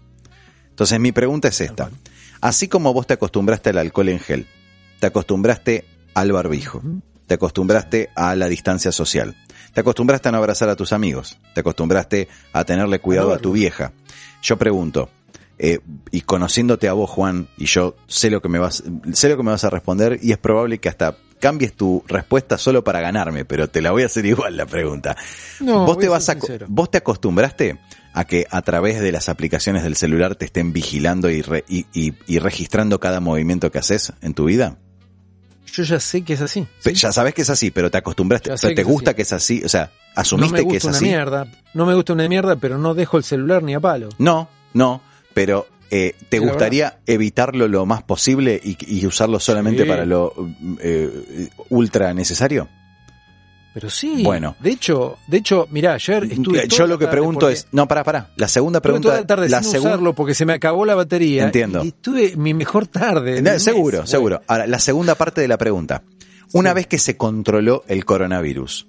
Entonces 0.69 1.01
mi 1.01 1.11
pregunta 1.11 1.49
es 1.49 1.61
esta. 1.63 1.91
Así 2.43 2.69
como 2.69 2.93
vos 2.93 3.07
te 3.07 3.15
acostumbraste 3.15 3.71
al 3.71 3.79
alcohol 3.79 4.11
en 4.11 4.21
gel, 4.21 4.47
te 5.01 5.07
acostumbraste 5.07 5.87
al 6.13 6.33
barbijo, 6.33 6.83
te 7.27 7.35
acostumbraste 7.35 8.11
a 8.15 8.37
la 8.37 8.49
distancia 8.49 8.93
social, 8.93 9.35
te 9.73 9.81
acostumbraste 9.81 10.29
a 10.29 10.33
no 10.33 10.39
abrazar 10.39 10.69
a 10.69 10.77
tus 10.77 10.93
amigos, 10.93 11.39
te 11.55 11.61
acostumbraste 11.61 12.29
a 12.53 12.65
tenerle 12.65 13.01
cuidado 13.01 13.33
a 13.33 13.39
tu 13.39 13.53
vieja. 13.53 13.93
Yo 14.43 14.59
pregunto, 14.59 15.09
eh, 15.59 15.79
y 16.11 16.21
conociéndote 16.23 16.89
a 16.89 16.93
vos, 16.93 17.09
Juan, 17.11 17.49
y 17.57 17.67
yo 17.67 17.97
sé 18.07 18.31
lo 18.31 18.41
que 18.43 18.49
me 18.49 18.59
vas, 18.59 18.83
sé 19.13 19.29
lo 19.29 19.37
que 19.37 19.43
me 19.43 19.51
vas 19.51 19.65
a 19.65 19.71
responder, 19.71 20.19
y 20.23 20.33
es 20.33 20.39
probable 20.39 20.79
que 20.79 20.89
hasta 20.89 21.17
cambies 21.41 21.75
tu 21.75 22.03
respuesta 22.09 22.57
solo 22.59 22.83
para 22.85 23.01
ganarme, 23.01 23.45
pero 23.45 23.69
te 23.69 23.81
la 23.83 23.91
voy 23.91 24.03
a 24.03 24.07
hacer 24.07 24.25
igual 24.27 24.57
la 24.57 24.67
pregunta. 24.67 25.17
No, 25.61 25.85
vos 25.87 25.99
te 25.99 26.09
vas 26.09 26.29
a, 26.29 26.37
vos 26.69 26.91
te 26.91 26.99
acostumbraste 26.99 27.79
a 28.15 28.25
que 28.25 28.47
a 28.51 28.63
través 28.63 29.01
de 29.01 29.13
las 29.13 29.29
aplicaciones 29.29 29.83
del 29.83 29.95
celular 29.97 30.37
te 30.37 30.47
estén 30.47 30.73
vigilando 30.73 31.29
y, 31.31 31.43
re- 31.43 31.65
y, 31.69 31.85
y- 31.93 32.15
y 32.27 32.39
registrando 32.39 32.99
cada 33.01 33.21
movimiento 33.21 33.71
que 33.71 33.79
haces 33.79 34.13
en 34.23 34.33
tu 34.35 34.47
vida. 34.47 34.79
Yo 35.73 35.83
ya 35.83 36.01
sé 36.01 36.23
que 36.23 36.33
es 36.35 36.41
así. 36.41 36.67
Ya 36.95 37.13
sabes 37.13 37.35
que 37.35 37.43
es 37.43 37.51
así, 37.51 37.71
pero 37.71 37.91
te 37.91 37.99
acostumbraste, 37.99 38.51
que 38.59 38.75
te 38.75 38.83
gusta 38.85 39.11
así. 39.11 39.17
que 39.17 39.23
es 39.23 39.33
así, 39.35 39.63
o 39.65 39.69
sea, 39.69 39.87
No 39.87 39.91
me 40.17 40.21
asumiste 40.23 40.61
gusta 40.63 40.71
que 40.73 40.77
es 40.79 40.85
una 40.85 40.97
así. 40.97 41.05
mierda. 41.05 41.47
No 41.75 41.85
me 41.85 41.95
gusta 41.95 42.13
una 42.15 42.27
mierda, 42.29 42.57
pero 42.57 42.79
no 42.79 42.95
dejo 42.95 43.19
el 43.19 43.25
celular 43.25 43.63
ni 43.63 43.75
a 43.75 43.81
palo. 43.81 44.09
No, 44.17 44.49
no, 44.73 45.03
pero 45.37 45.67
eh, 45.91 46.15
¿te 46.31 46.39
gustaría 46.39 46.99
evitarlo 47.05 47.69
lo 47.69 47.85
más 47.85 48.03
posible 48.03 48.59
y, 48.65 48.79
y 48.89 49.05
usarlo 49.07 49.39
solamente 49.39 49.83
Sí. 49.83 49.89
para 49.89 50.07
lo 50.07 50.33
eh, 50.81 51.51
ultra 51.69 52.15
necesario? 52.15 52.69
Pero 53.75 53.91
sí. 53.91 54.23
Bueno. 54.25 54.57
De 54.59 54.71
hecho, 54.71 55.19
de 55.27 55.37
hecho, 55.37 55.69
mirá, 55.71 55.93
ayer 55.93 56.25
estuve. 56.25 56.65
Eh, 56.65 56.69
Yo 56.69 56.87
lo 56.87 56.99
que 56.99 57.07
pregunto 57.09 57.41
porque- 57.41 57.53
es, 57.57 57.67
no, 57.73 57.87
para, 57.87 58.03
para, 58.03 58.31
la 58.37 58.49
segunda 58.49 58.81
pregunta, 58.81 59.09
toda 59.11 59.21
la 59.21 59.27
tarde 59.27 59.51
la 59.51 59.63
sin 59.63 59.73
segunda, 59.73 59.91
usarlo 59.97 60.15
porque 60.15 60.33
se 60.33 60.47
me 60.47 60.55
acabó 60.55 60.87
la 60.87 60.95
batería. 60.95 61.45
Entiendo. 61.45 61.85
Y 61.85 61.89
estuve 61.89 62.35
mi 62.39 62.55
mejor 62.55 62.87
tarde. 62.87 63.43
No, 63.43 63.59
seguro, 63.59 64.01
mes, 64.01 64.11
seguro. 64.11 64.41
Ahora, 64.47 64.67
la 64.67 64.79
segunda 64.79 65.15
parte 65.17 65.43
de 65.43 65.49
la 65.49 65.59
pregunta. 65.59 66.03
Una 66.55 66.73
vez 66.73 66.87
que 66.87 66.97
se 66.97 67.19
controló 67.19 67.85
el 67.89 68.07
coronavirus 68.07 68.89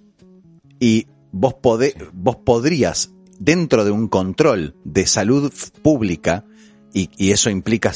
y 0.80 1.08
vos, 1.34 1.56
podé- 1.62 1.94
vos 2.14 2.38
podrías, 2.38 3.12
dentro 3.40 3.86
de 3.86 3.92
un 3.92 4.08
control 4.08 4.76
de 4.84 5.06
salud 5.08 5.54
pública, 5.82 6.46
y, 6.94 7.10
y 7.18 7.32
eso 7.32 7.50
implica 7.50 7.92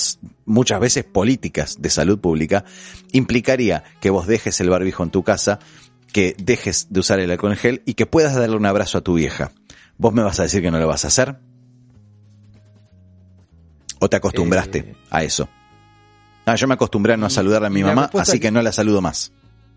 muchas 0.46 0.80
veces 0.80 1.04
políticas 1.06 1.78
de 1.82 1.90
salud 1.90 2.20
pública, 2.20 2.66
implicaría 3.12 3.84
que 4.00 4.10
vos 4.10 4.28
dejes 4.28 4.60
el 4.60 4.70
barbijo 4.70 5.04
en 5.04 5.10
tu 5.10 5.24
casa, 5.24 5.60
que 6.12 6.36
dejes 6.38 6.88
de 6.90 7.00
usar 7.00 7.20
el 7.20 7.32
alcohol 7.32 7.54
en 7.54 7.58
gel 7.58 7.82
y 7.86 7.94
que 7.94 8.06
puedas 8.06 8.36
darle 8.36 8.58
un 8.58 8.66
abrazo 8.66 8.98
a 8.98 9.02
tu 9.02 9.14
vieja. 9.16 9.52
¿Vos 9.98 10.14
me 10.14 10.24
vas 10.24 10.40
a 10.40 10.44
decir 10.44 10.62
que 10.62 10.72
no 10.72 10.80
lo 10.80 10.88
vas 10.88 11.06
a 11.06 11.08
hacer? 11.08 11.38
¿O 14.00 14.10
te 14.10 14.18
acostumbraste 14.18 14.80
Eh, 14.80 14.96
a 15.10 15.24
eso? 15.24 15.48
Ah, 16.46 16.56
yo 16.56 16.68
me 16.68 16.74
acostumbré 16.74 17.14
a 17.14 17.18
no 17.18 17.30
saludar 17.30 17.64
a 17.64 17.70
mi 17.70 17.84
mamá, 17.84 18.10
así 18.20 18.40
que 18.40 18.52
no 18.52 18.62
la 18.62 18.72
saludo 18.72 19.02
más. 19.02 19.32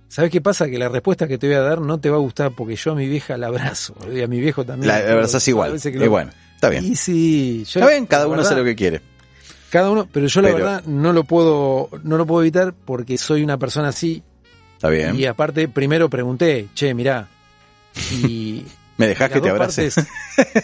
¿Sabes 0.09 0.31
qué 0.31 0.41
pasa? 0.41 0.69
Que 0.69 0.79
la 0.79 0.89
respuesta 0.89 1.27
que 1.27 1.39
te 1.39 1.47
voy 1.49 1.57
a 1.57 1.61
dar 1.61 1.81
no 1.81 1.99
te 1.99 2.09
va 2.11 2.17
a 2.17 2.21
gustar 2.21 2.53
porque 2.53 2.77
yo 2.77 2.93
a 2.93 2.95
mi 2.95 3.09
vieja 3.09 3.37
la 3.37 3.49
abrazo. 3.49 3.95
Y 4.13 4.21
a 4.23 4.27
mi 4.29 4.41
viejo 4.41 4.65
también. 4.65 4.89
La 4.89 4.99
abrazás 5.13 5.47
igual. 5.49 5.77
Y 5.83 5.91
lo- 5.93 6.11
bueno, 6.11 6.31
está 6.55 6.69
bien. 6.69 6.85
Y 6.85 7.65
yo- 7.65 7.81
Está 7.81 7.89
bien, 7.91 8.07
cada 8.07 8.27
uno 8.27 8.41
hace 8.43 8.51
verdad, 8.51 8.59
lo 8.59 8.65
que 8.65 8.77
quiere. 8.77 9.01
Cada 9.71 9.91
uno, 9.91 10.09
pero 10.13 10.27
yo 10.29 10.41
la 10.41 10.49
Pero- 10.49 10.59
verdad 10.59 10.85
no 10.87 11.13
lo 11.13 11.25
puedo, 11.25 11.89
no 12.05 12.17
lo 12.17 12.27
puedo 12.27 12.43
evitar 12.43 12.75
porque 12.85 13.19
soy 13.19 13.43
una 13.43 13.59
persona 13.59 13.89
así. 13.89 14.23
Está 14.75 14.89
bien. 14.89 15.17
Y 15.19 15.27
aparte, 15.27 15.67
primero 15.69 16.09
pregunté, 16.09 16.69
che, 16.75 16.95
mirá. 16.95 17.27
Y 18.13 18.65
¿Me 18.99 19.09
dejás 19.09 19.31
de 19.31 19.35
que 19.35 19.41
te 19.41 19.51
abrace? 19.51 19.89
partes- 19.91 20.07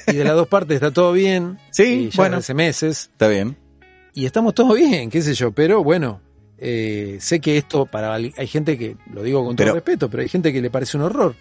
y 0.07 0.17
de 0.17 0.25
las 0.25 0.35
dos 0.35 0.47
partes 0.47 0.77
está 0.77 0.93
todo 0.93 1.13
bien. 1.13 1.59
Sí, 1.73 1.83
y 2.07 2.11
ya 2.11 2.17
bueno. 2.23 2.37
hace 2.37 2.55
meses. 2.55 3.09
Está 3.13 3.27
bien. 3.27 3.57
Y 4.15 4.27
estamos 4.27 4.55
todos 4.55 4.77
bien, 4.77 5.11
qué 5.11 5.23
sé 5.23 5.35
yo. 5.35 5.51
Pero 5.53 5.83
bueno, 5.83 6.21
eh, 6.61 7.17
sé 7.21 7.41
que 7.41 7.57
esto 7.59 7.87
para 7.87 8.15
hay 8.15 8.47
gente 8.47 8.77
que, 8.79 8.97
lo 9.13 9.23
digo 9.23 9.45
con 9.45 9.57
todo 9.57 9.65
Pero- 9.65 9.75
respeto, 9.75 10.09
pero 10.11 10.23
hay 10.23 10.29
gente 10.29 10.53
que 10.53 10.61
le 10.61 10.71
parece 10.71 10.97
un 10.97 11.05
horror. 11.05 11.35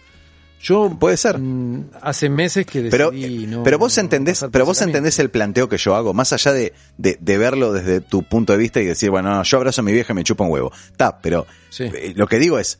Yo 0.61 0.89
Puede 0.99 1.15
ser. 1.15 1.37
mm, 1.39 1.89
hace 2.01 2.29
meses 2.29 2.65
que 2.65 2.81
Pero, 2.91 3.11
decidí 3.11 3.47
no. 3.47 3.63
pero 3.63 3.77
vos 3.79 3.95
no 3.95 4.01
entendés, 4.01 4.45
pero 4.51 4.65
vos 4.65 4.81
entendés 4.81 5.17
el 5.19 5.29
planteo 5.29 5.69
que 5.69 5.77
yo 5.77 5.95
hago, 5.95 6.13
más 6.13 6.33
allá 6.33 6.51
de, 6.51 6.73
de, 6.97 7.17
de 7.21 7.37
verlo 7.37 7.71
desde 7.71 8.01
tu 8.01 8.23
punto 8.23 8.51
de 8.51 8.59
vista 8.59 8.81
y 8.81 8.85
decir, 8.85 9.09
bueno, 9.09 9.29
no, 9.29 9.41
yo 9.43 9.57
abrazo 9.57 9.79
a 9.79 9.83
mi 9.85 9.93
vieja 9.93 10.11
y 10.11 10.15
me 10.17 10.23
chupa 10.25 10.43
un 10.43 10.51
huevo. 10.51 10.73
Está, 10.91 11.19
pero 11.21 11.47
Sí. 11.69 11.83
eh, 11.85 12.11
lo 12.15 12.27
que 12.27 12.39
digo 12.39 12.59
es, 12.59 12.79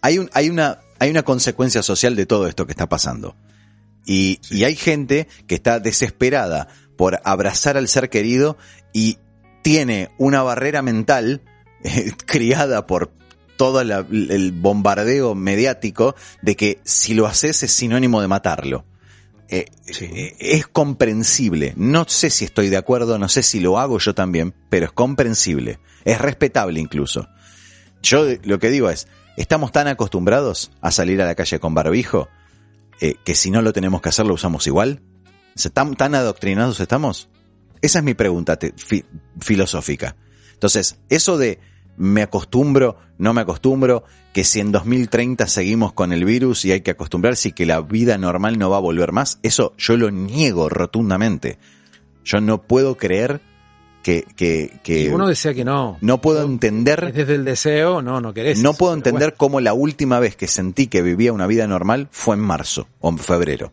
hay 0.00 0.18
un, 0.18 0.30
hay 0.32 0.48
una, 0.48 0.78
hay 1.00 1.10
una 1.10 1.24
consecuencia 1.24 1.82
social 1.82 2.14
de 2.14 2.24
todo 2.24 2.46
esto 2.46 2.66
que 2.66 2.72
está 2.72 2.88
pasando. 2.88 3.34
Y, 4.06 4.38
y 4.50 4.62
hay 4.62 4.76
gente 4.76 5.26
que 5.48 5.56
está 5.56 5.80
desesperada 5.80 6.68
por 6.96 7.20
abrazar 7.24 7.76
al 7.76 7.88
ser 7.88 8.10
querido 8.10 8.56
y 8.92 9.18
tiene 9.62 10.10
una 10.18 10.42
barrera 10.44 10.82
mental 10.82 11.42
eh, 11.84 12.12
criada 12.26 12.86
por 12.86 13.12
todo 13.56 13.82
la- 13.84 14.06
el 14.10 14.52
bombardeo 14.52 15.34
mediático 15.34 16.14
de 16.42 16.56
que 16.56 16.80
si 16.84 17.14
lo 17.14 17.26
haces 17.26 17.62
es 17.62 17.72
sinónimo 17.72 18.20
de 18.20 18.28
matarlo. 18.28 18.84
Eh, 19.50 19.64
eh, 20.00 20.36
es 20.38 20.66
comprensible. 20.66 21.72
No 21.76 22.04
sé 22.06 22.28
si 22.30 22.44
estoy 22.44 22.68
de 22.68 22.76
acuerdo, 22.76 23.18
no 23.18 23.28
sé 23.28 23.42
si 23.42 23.60
lo 23.60 23.78
hago 23.78 23.98
yo 23.98 24.14
también, 24.14 24.54
pero 24.68 24.86
es 24.86 24.92
comprensible. 24.92 25.78
Es 26.04 26.20
respetable 26.20 26.80
incluso. 26.80 27.28
Yo 28.02 28.26
lo 28.44 28.58
que 28.58 28.70
digo 28.70 28.90
es, 28.90 29.08
estamos 29.36 29.72
tan 29.72 29.88
acostumbrados 29.88 30.70
a 30.80 30.90
salir 30.90 31.20
a 31.22 31.26
la 31.26 31.34
calle 31.34 31.58
con 31.58 31.74
barbijo 31.74 32.28
eh, 33.00 33.14
que 33.24 33.34
si 33.34 33.50
no 33.50 33.62
lo 33.62 33.72
tenemos 33.72 34.02
que 34.02 34.10
hacer 34.10 34.26
lo 34.26 34.34
usamos 34.34 34.66
igual. 34.66 35.00
¿Tan, 35.72 35.94
tan 35.96 36.14
adoctrinados 36.14 36.78
estamos? 36.78 37.28
Esa 37.80 37.98
es 37.98 38.04
mi 38.04 38.14
pregunta 38.14 38.56
fi- 38.76 39.04
filosófica. 39.40 40.14
Entonces, 40.58 40.98
eso 41.08 41.38
de 41.38 41.60
me 41.96 42.22
acostumbro, 42.22 42.96
no 43.18 43.32
me 43.32 43.42
acostumbro, 43.42 44.02
que 44.32 44.42
si 44.42 44.58
en 44.60 44.72
2030 44.72 45.46
seguimos 45.46 45.92
con 45.92 46.12
el 46.12 46.24
virus 46.24 46.64
y 46.64 46.72
hay 46.72 46.80
que 46.80 46.90
acostumbrarse 46.90 47.50
y 47.50 47.52
que 47.52 47.64
la 47.64 47.80
vida 47.80 48.18
normal 48.18 48.58
no 48.58 48.68
va 48.70 48.76
a 48.78 48.80
volver 48.80 49.12
más, 49.12 49.38
eso 49.44 49.72
yo 49.78 49.96
lo 49.96 50.10
niego 50.10 50.68
rotundamente. 50.68 51.58
Yo 52.24 52.40
no 52.40 52.62
puedo 52.62 52.96
creer 52.96 53.40
que, 54.02 54.24
que, 54.36 54.78
que 54.82 55.10
uno 55.10 55.26
desea 55.28 55.54
que 55.54 55.64
no. 55.64 55.96
no 56.00 56.20
puedo 56.20 56.42
entender, 56.44 57.12
desde 57.12 57.34
el 57.36 57.44
deseo, 57.44 58.02
no, 58.02 58.20
no 58.20 58.34
querés. 58.34 58.58
no 58.62 58.70
eso, 58.70 58.78
puedo 58.78 58.94
entender 58.94 59.34
cómo 59.36 59.60
la 59.60 59.74
última 59.74 60.18
vez 60.20 60.34
que 60.36 60.46
sentí 60.48 60.86
que 60.88 61.02
vivía 61.02 61.32
una 61.32 61.46
vida 61.46 61.66
normal 61.68 62.08
fue 62.10 62.34
en 62.36 62.40
marzo 62.42 62.88
o 63.00 63.10
en 63.10 63.18
febrero. 63.18 63.72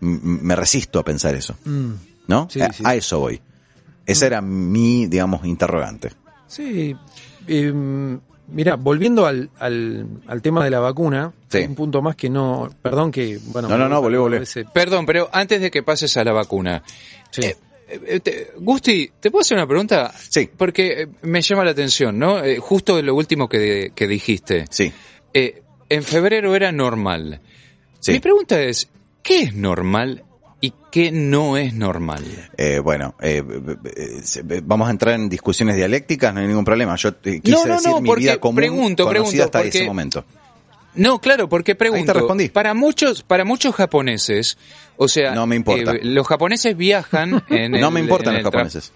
M- 0.00 0.20
me 0.22 0.56
resisto 0.56 0.98
a 0.98 1.04
pensar 1.04 1.34
eso. 1.34 1.56
Mm, 1.64 1.90
¿no? 2.28 2.48
Sí, 2.50 2.60
a, 2.60 2.72
sí. 2.72 2.82
a 2.84 2.94
eso 2.94 3.18
voy. 3.20 3.40
Esa 4.06 4.26
era 4.26 4.40
mi, 4.40 5.06
digamos, 5.06 5.44
interrogante. 5.44 6.10
sí. 6.46 6.94
eh, 7.48 7.72
mira, 8.48 8.76
volviendo 8.76 9.26
al, 9.26 9.50
al, 9.58 10.06
al 10.26 10.42
tema 10.42 10.64
de 10.64 10.70
la 10.70 10.80
vacuna, 10.80 11.32
Sí. 11.48 11.58
un 11.60 11.74
punto 11.74 12.02
más 12.02 12.16
que 12.16 12.28
no. 12.30 12.68
Perdón 12.82 13.10
que. 13.12 13.38
Bueno, 13.46 13.68
No, 13.68 13.76
no, 13.78 13.88
no, 13.88 14.00
volvé, 14.02 14.18
volvé. 14.18 14.42
ese- 14.42 14.64
Perdón, 14.64 15.06
pero 15.06 15.28
antes 15.32 15.60
de 15.60 15.70
que 15.70 15.82
pases 15.82 16.16
a 16.16 16.24
la 16.24 16.32
vacuna, 16.32 16.82
sí. 17.30 17.42
Eh, 17.42 17.56
eh, 17.88 18.20
te- 18.20 18.52
Gusti, 18.58 19.10
¿te 19.20 19.30
puedo 19.30 19.42
hacer 19.42 19.56
una 19.56 19.66
pregunta? 19.66 20.12
Sí. 20.28 20.48
Porque 20.56 21.02
eh, 21.02 21.08
me 21.22 21.40
llama 21.42 21.64
la 21.64 21.70
atención, 21.70 22.18
¿no? 22.18 22.42
Eh, 22.42 22.58
justo 22.58 23.00
lo 23.00 23.14
último 23.14 23.48
que, 23.48 23.92
que 23.94 24.06
dijiste. 24.08 24.64
Sí, 24.70 24.92
Eh, 25.32 25.62
en 25.88 26.02
febrero 26.02 26.54
era 26.56 26.72
normal. 26.72 27.40
sí. 28.00 28.12
Mi 28.12 28.18
pregunta 28.20 28.60
es, 28.60 28.88
¿qué 29.22 29.42
es 29.42 29.54
normal 29.54 30.24
y 30.60 30.72
qué 30.90 31.10
no 31.12 31.56
es 31.56 31.74
normal. 31.74 32.24
Eh, 32.56 32.78
bueno, 32.78 33.14
eh, 33.20 33.42
eh, 33.96 34.22
eh, 34.48 34.60
vamos 34.64 34.88
a 34.88 34.90
entrar 34.90 35.14
en 35.14 35.28
discusiones 35.28 35.76
dialécticas, 35.76 36.32
no 36.32 36.40
hay 36.40 36.46
ningún 36.46 36.64
problema. 36.64 36.96
Yo 36.96 37.12
te 37.14 37.40
quise 37.40 37.56
No, 37.56 37.66
no, 37.66 37.74
decir 37.74 37.90
no, 37.90 38.00
mi 38.00 38.14
vida 38.14 38.38
común 38.38 38.56
pregunto, 38.56 39.04
conocida 39.04 39.10
pregunto, 39.22 39.44
hasta 39.44 39.58
porque- 39.60 39.78
ese 39.78 39.86
momento. 39.86 40.24
No, 40.94 41.18
claro, 41.20 41.46
porque 41.46 41.74
pregunto. 41.74 42.14
respondí. 42.14 42.48
Para 42.48 42.72
muchos, 42.72 43.22
para 43.22 43.44
muchos 43.44 43.74
japoneses, 43.74 44.56
o 44.96 45.08
sea, 45.08 45.34
No 45.34 45.46
me 45.46 45.54
importa. 45.56 45.92
eh, 45.92 46.00
los 46.02 46.26
japoneses 46.26 46.74
viajan 46.74 47.44
en 47.50 47.74
el, 47.74 47.80
no 47.82 47.90
me 47.90 48.00
importan 48.00 48.34
en 48.36 48.42
los 48.42 48.50
japoneses. 48.50 48.92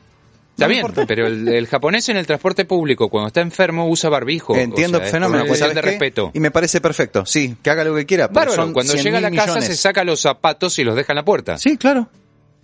Está 0.65 0.67
bien, 0.69 0.81
importa. 0.81 1.07
pero 1.07 1.27
el, 1.27 1.49
el 1.49 1.67
japonés 1.67 2.09
en 2.09 2.17
el 2.17 2.27
transporte 2.27 2.65
público 2.65 3.09
cuando 3.09 3.29
está 3.29 3.41
enfermo 3.41 3.89
usa 3.89 4.11
barbijo. 4.11 4.57
Entiendo 4.57 4.99
o 4.99 5.01
sea, 5.01 5.07
es 5.07 5.13
fenómeno. 5.13 5.43
una 5.43 5.49
cuestión 5.49 5.71
¿sabes 5.71 5.77
de 5.77 5.81
qué? 5.83 5.91
respeto. 5.99 6.31
Y 6.35 6.41
me 6.41 6.51
parece 6.51 6.81
perfecto. 6.81 7.25
Sí, 7.27 7.57
que 7.63 7.71
haga 7.71 7.85
lo 7.85 7.95
que 7.95 8.07
quiera. 8.07 8.29
pero 8.29 8.35
Bárbaro, 8.51 8.63
son 8.65 8.73
cuando 8.73 8.93
100.000 8.95 9.03
llega 9.03 9.19
a 9.19 9.21
la 9.23 9.31
casa 9.31 9.47
millones. 9.55 9.65
se 9.67 9.77
saca 9.77 10.05
los 10.05 10.21
zapatos 10.21 10.79
y 10.79 10.85
los 10.85 10.95
deja 10.97 11.13
en 11.13 11.17
la 11.17 11.25
puerta. 11.25 11.59
Sí, 11.59 11.77
claro. 11.77 12.09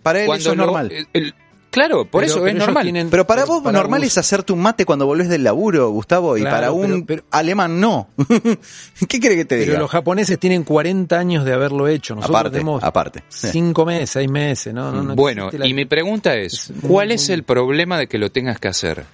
Para 0.03 0.21
él 0.21 0.27
Cuando 0.27 0.41
eso 0.41 0.51
es 0.53 0.57
lo- 0.57 0.65
normal. 0.67 0.93
el- 0.93 1.09
el- 1.13 1.35
claro, 1.71 2.05
por 2.05 2.23
Pero- 2.23 2.33
eso 2.33 2.43
pero 2.43 2.49
es 2.49 2.55
normal. 2.59 2.83
tienen- 2.85 3.11
Pero 3.11 3.27
para 3.27 3.45
vos 3.45 3.63
para 3.63 3.79
normal 3.79 4.01
vos- 4.01 4.07
es 4.09 4.19
hacerte 4.19 4.53
un 4.53 4.61
mate 4.61 4.85
cuando 4.85 5.07
volvés 5.07 5.29
del 5.29 5.45
laburo, 5.45 5.91
Gustavo, 5.91 6.37
y 6.37 6.41
Claro, 6.41 6.57
para 6.57 6.73
un 6.73 7.05
pero- 7.07 7.23
alemán 7.31 7.81
no. 7.81 8.09
¿Qué 9.09 9.21
quiere 9.21 9.37
que 9.37 9.45
te 9.45 9.57
Pero 9.59 9.67
diga? 9.73 9.79
los 9.79 9.91
japoneses 9.91 10.39
tienen 10.39 10.65
40 10.65 11.19
años 11.19 11.45
de 11.45 11.53
haberlo 11.53 11.89
hecho. 11.89 12.15
Nosotros 12.15 12.37
Aparte, 12.37 12.51
tenemos 12.59 12.83
aparte. 12.83 13.23
5 13.29 13.85
meses, 13.85 14.11
6 14.11 14.31
meses. 14.31 14.73
No, 14.75 14.91
no, 14.93 15.03
no 15.03 15.15
Bueno, 15.15 15.45
existe 15.47 15.59
la- 15.59 15.67
y 15.67 15.75
mi 15.75 15.85
pregunta 15.85 16.35
es, 16.37 16.73
¿cuál 16.87 17.13
es 17.13 17.29
el 17.29 17.43
problema 17.43 17.99
de 17.99 18.07
que 18.07 18.19
lo 18.19 18.31
tengas 18.31 18.59
que 18.59 18.69
hacer? 18.69 19.05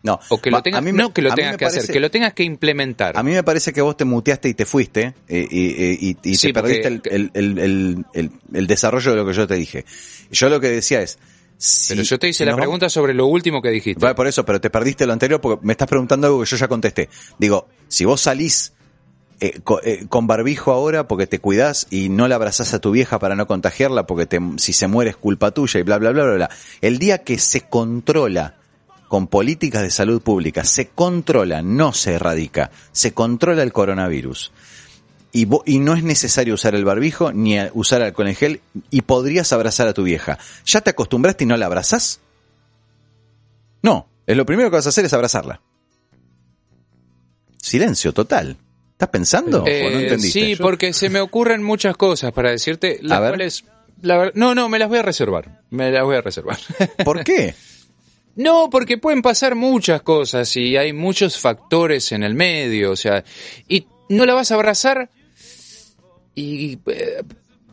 No, 0.00 0.20
O 0.28 0.40
que 0.40 0.52
lo 0.52 0.62
tengas, 0.62 0.78
a 0.78 0.80
mí 0.80 0.92
me- 0.92 1.02
no 1.02 1.12
que 1.12 1.20
lo 1.22 1.34
tengas 1.34 1.56
que 1.56 1.64
hacer, 1.64 1.86
que 1.88 1.98
lo 1.98 2.08
tengas 2.08 2.32
que 2.32 2.44
implementar. 2.44 3.18
A 3.18 3.22
mí 3.24 3.32
me 3.32 3.42
parece 3.42 3.72
que 3.72 3.80
vos 3.82 3.96
te 3.96 4.04
muteaste 4.04 4.48
y 4.48 4.54
te 4.54 4.64
fuiste 4.64 5.12
eh, 5.28 5.46
y, 5.50 5.60
y- 5.60 5.98
y- 6.22 6.30
y 6.30 6.34
Sí, 6.36 6.46
te 6.46 6.54
perdiste 6.54 6.86
el, 6.88 6.94
porque- 7.00 7.14
el- 7.16 7.30
el- 7.34 7.58
el- 7.58 8.04
el- 8.14 8.30
el 8.54 8.66
desarrollo 8.68 9.10
de 9.10 9.16
lo 9.16 9.26
que 9.26 9.32
yo 9.32 9.46
te 9.48 9.56
dije. 9.56 9.84
Yo 10.30 10.48
lo 10.48 10.60
que 10.60 10.68
decía 10.68 11.02
es... 11.02 11.18
pero 11.88 12.02
yo 12.02 12.18
te 12.18 12.28
hice 12.28 12.44
la 12.44 12.54
pregunta 12.56 12.88
sobre 12.88 13.14
lo 13.14 13.26
último 13.26 13.60
que 13.60 13.70
dijiste. 13.70 14.00
Vale, 14.00 14.14
por 14.14 14.26
eso, 14.26 14.44
pero 14.44 14.60
te 14.60 14.70
perdiste 14.70 15.06
lo 15.06 15.12
anterior 15.12 15.40
porque 15.40 15.64
me 15.66 15.72
estás 15.72 15.88
preguntando 15.88 16.26
algo 16.28 16.40
que 16.40 16.46
yo 16.46 16.56
ya 16.56 16.68
contesté. 16.68 17.08
Digo, 17.38 17.68
si 17.88 18.04
vos 18.04 18.20
salís 18.20 18.72
eh, 19.40 19.60
eh, 19.84 20.06
con 20.08 20.26
barbijo 20.26 20.72
ahora 20.72 21.06
porque 21.08 21.26
te 21.26 21.38
cuidás 21.40 21.86
y 21.90 22.08
no 22.08 22.26
la 22.28 22.36
abrazás 22.36 22.74
a 22.74 22.80
tu 22.80 22.90
vieja 22.90 23.18
para 23.18 23.34
no 23.36 23.46
contagiarla 23.46 24.06
porque 24.06 24.26
te- 24.26 24.40
si 24.56 24.72
se 24.72 24.86
muere 24.88 25.10
es 25.10 25.16
culpa 25.16 25.50
tuya 25.52 25.80
y 25.80 25.82
bla, 25.82 25.98
bla, 25.98 26.10
bla, 26.10 26.24
bla, 26.24 26.34
bla. 26.34 26.50
El 26.80 26.98
día 26.98 27.18
que 27.24 27.38
se 27.38 27.62
controla 27.62 28.54
con 29.08 29.26
políticas 29.26 29.82
de 29.82 29.90
salud 29.90 30.20
pública, 30.20 30.64
se 30.64 30.88
controla, 30.88 31.62
no 31.62 31.92
se 31.92 32.14
erradica, 32.14 32.70
se 32.92 33.14
controla 33.14 33.62
el 33.62 33.72
coronavirus. 33.72 34.52
Y, 35.32 35.46
vo- 35.46 35.62
y 35.66 35.78
no 35.78 35.94
es 35.94 36.02
necesario 36.02 36.54
usar 36.54 36.74
el 36.74 36.84
barbijo 36.84 37.32
ni 37.32 37.58
usar 37.74 38.00
alcohol 38.02 38.28
en 38.28 38.34
gel 38.34 38.60
y 38.90 39.02
podrías 39.02 39.52
abrazar 39.52 39.86
a 39.86 39.92
tu 39.94 40.02
vieja. 40.02 40.38
¿Ya 40.64 40.80
te 40.80 40.90
acostumbraste 40.90 41.44
y 41.44 41.46
no 41.46 41.56
la 41.56 41.66
abrazás? 41.66 42.20
No, 43.82 44.08
es 44.26 44.36
lo 44.36 44.46
primero 44.46 44.70
que 44.70 44.76
vas 44.76 44.86
a 44.86 44.88
hacer 44.88 45.04
es 45.04 45.12
abrazarla. 45.12 45.60
Silencio 47.60 48.12
total. 48.12 48.56
¿Estás 48.92 49.08
pensando 49.10 49.64
Eh, 49.66 49.86
o 49.86 49.90
no 49.90 49.98
entendiste? 50.00 50.40
sí, 50.40 50.56
porque 50.56 50.92
se 50.92 51.08
me 51.08 51.20
ocurren 51.20 51.62
muchas 51.62 51.96
cosas 51.96 52.32
para 52.32 52.50
decirte, 52.50 52.98
las 53.02 53.18
A 53.18 53.20
ver. 53.20 53.30
cuales... 53.30 53.64
la 54.02 54.16
ver- 54.16 54.32
no, 54.34 54.54
no, 54.54 54.68
me 54.68 54.78
las 54.78 54.88
voy 54.88 54.98
a 54.98 55.02
reservar. 55.02 55.62
Me 55.70 55.90
las 55.92 56.02
voy 56.04 56.16
a 56.16 56.20
reservar. 56.20 56.58
¿Por 57.04 57.22
qué? 57.22 57.54
No, 58.34 58.70
porque 58.70 58.98
pueden 58.98 59.22
pasar 59.22 59.54
muchas 59.54 60.02
cosas 60.02 60.56
y 60.56 60.76
hay 60.76 60.92
muchos 60.92 61.38
factores 61.38 62.12
en 62.12 62.22
el 62.22 62.34
medio, 62.34 62.92
o 62.92 62.96
sea, 62.96 63.24
y 63.68 63.86
no 64.08 64.24
la 64.26 64.34
vas 64.34 64.50
a 64.52 64.54
abrazar 64.54 65.10
y 66.40 66.78
eh, 66.86 67.22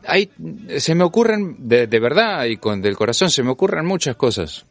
hay, 0.05 0.29
se 0.77 0.95
me 0.95 1.03
ocurren, 1.03 1.55
de, 1.59 1.87
de 1.87 1.99
verdad 1.99 2.45
y 2.45 2.57
con 2.57 2.81
del 2.81 2.95
corazón, 2.95 3.29
se 3.29 3.43
me 3.43 3.51
ocurren 3.51 3.85
muchas 3.85 4.15
cosas. 4.15 4.65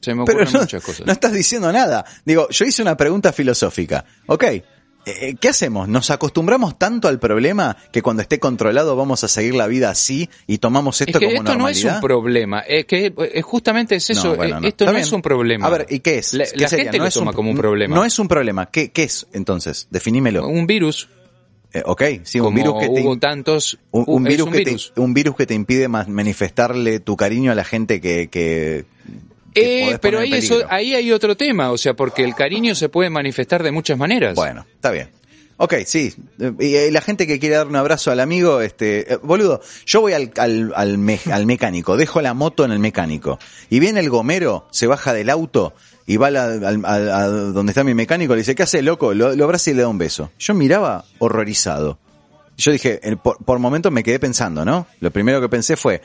Se 0.00 0.14
me 0.14 0.22
ocurren 0.22 0.52
no, 0.52 0.60
muchas 0.60 0.82
cosas. 0.84 1.06
no 1.06 1.12
estás 1.12 1.32
diciendo 1.32 1.72
nada. 1.72 2.04
Digo, 2.24 2.48
yo 2.50 2.64
hice 2.66 2.82
una 2.82 2.94
pregunta 2.96 3.32
filosófica. 3.32 4.04
Ok, 4.26 4.44
eh, 5.06 5.36
¿qué 5.40 5.48
hacemos? 5.48 5.88
¿Nos 5.88 6.10
acostumbramos 6.10 6.78
tanto 6.78 7.08
al 7.08 7.18
problema 7.18 7.74
que 7.90 8.02
cuando 8.02 8.20
esté 8.22 8.38
controlado 8.38 8.96
vamos 8.96 9.24
a 9.24 9.28
seguir 9.28 9.54
la 9.54 9.66
vida 9.66 9.88
así 9.90 10.28
y 10.46 10.58
tomamos 10.58 11.00
es 11.00 11.08
esto 11.08 11.18
que 11.20 11.26
como 11.26 11.36
esto 11.38 11.44
no 11.58 11.68
es 11.68 11.82
normalidad? 11.84 11.94
un 11.96 12.00
problema, 12.02 12.60
es 12.60 12.84
que 12.86 13.14
eh, 13.16 13.42
justamente 13.42 13.94
es 13.96 14.10
eso, 14.10 14.28
No, 14.30 14.36
bueno, 14.36 14.58
eh, 14.58 14.60
no. 14.60 14.68
esto 14.68 14.84
no 14.84 14.90
bien. 14.92 15.02
es 15.04 15.12
un 15.12 15.22
problema. 15.22 15.66
A 15.66 15.70
ver, 15.70 15.86
¿y 15.88 16.00
qué 16.00 16.18
es? 16.18 16.34
La, 16.34 16.44
¿Qué 16.44 16.56
la 16.58 16.68
sería? 16.68 16.84
gente 16.84 16.98
No 16.98 17.04
lo 17.04 17.08
es 17.08 17.14
toma 17.14 17.32
como 17.32 17.50
un 17.50 17.56
problema. 17.56 17.94
No 17.96 18.04
es 18.04 18.18
un 18.18 18.28
problema. 18.28 18.66
¿Qué, 18.70 18.92
qué 18.92 19.04
es 19.04 19.26
entonces? 19.32 19.88
Definímelo. 19.90 20.46
un 20.46 20.66
virus, 20.66 21.08
Eh, 21.74 21.82
ok, 21.84 22.02
sí, 22.22 22.38
un 22.38 22.44
como 22.46 22.56
virus 22.56 22.74
que 22.80 22.88
te, 22.88 23.16
tantos, 23.18 23.78
un, 23.90 24.22
virus 24.24 24.46
un 24.46 24.52
que 24.52 24.58
virus. 24.58 24.92
te 24.94 25.00
un 25.00 25.12
virus 25.12 25.34
que 25.36 25.44
te 25.44 25.54
impide 25.54 25.88
ma- 25.88 26.06
manifestarle 26.08 27.00
tu 27.00 27.16
cariño 27.16 27.50
a 27.50 27.56
la 27.56 27.64
gente 27.64 28.00
que, 28.00 28.28
que, 28.28 28.84
Eh, 29.56 29.98
pero 30.00 30.20
ahí, 30.20 30.32
eso, 30.34 30.62
ahí 30.68 30.94
hay 30.94 31.10
otro 31.10 31.36
tema, 31.36 31.72
o 31.72 31.76
sea, 31.78 31.94
porque 31.94 32.22
el 32.24 32.34
cariño 32.36 32.74
se 32.76 32.88
puede 32.88 33.10
manifestar 33.10 33.62
de 33.64 33.72
muchas 33.72 33.98
maneras. 33.98 34.36
Bueno, 34.36 34.64
está 34.74 34.90
bien. 34.92 35.08
Ok, 35.56 35.74
sí. 35.86 36.12
Y 36.58 36.90
la 36.90 37.00
gente 37.00 37.26
que 37.26 37.38
quiere 37.38 37.54
dar 37.56 37.68
un 37.68 37.76
abrazo 37.76 38.10
al 38.10 38.18
amigo, 38.20 38.60
este, 38.60 39.12
eh, 39.14 39.18
boludo, 39.22 39.60
yo 39.86 40.00
voy 40.00 40.12
al, 40.12 40.32
al, 40.36 40.72
al, 40.74 41.08
al 41.32 41.46
mecánico, 41.46 41.96
dejo 41.96 42.20
la 42.20 42.34
moto 42.34 42.64
en 42.64 42.72
el 42.72 42.80
mecánico. 42.80 43.38
Y 43.70 43.78
viene 43.78 44.00
el 44.00 44.10
gomero, 44.10 44.66
se 44.72 44.86
baja 44.88 45.12
del 45.12 45.30
auto 45.30 45.72
y 46.06 46.16
va 46.16 46.30
la- 46.30 46.42
a 46.44 47.28
donde 47.28 47.70
está 47.70 47.84
mi 47.84 47.94
mecánico, 47.94 48.34
le 48.34 48.40
dice, 48.40 48.54
¿qué 48.56 48.64
hace, 48.64 48.82
loco? 48.82 49.14
Lo, 49.14 49.28
abraza 49.44 49.70
y 49.70 49.74
le 49.74 49.82
da 49.82 49.88
un 49.88 49.98
beso. 49.98 50.30
Yo 50.38 50.54
miraba 50.54 51.04
horrorizado. 51.18 51.98
Yo 52.56 52.72
dije, 52.72 53.00
por, 53.22 53.38
por 53.44 53.58
momentos 53.60 53.92
me 53.92 54.02
quedé 54.02 54.18
pensando, 54.18 54.64
¿no? 54.64 54.86
Lo 55.00 55.10
primero 55.12 55.40
que 55.40 55.48
pensé 55.48 55.76
fue, 55.76 56.02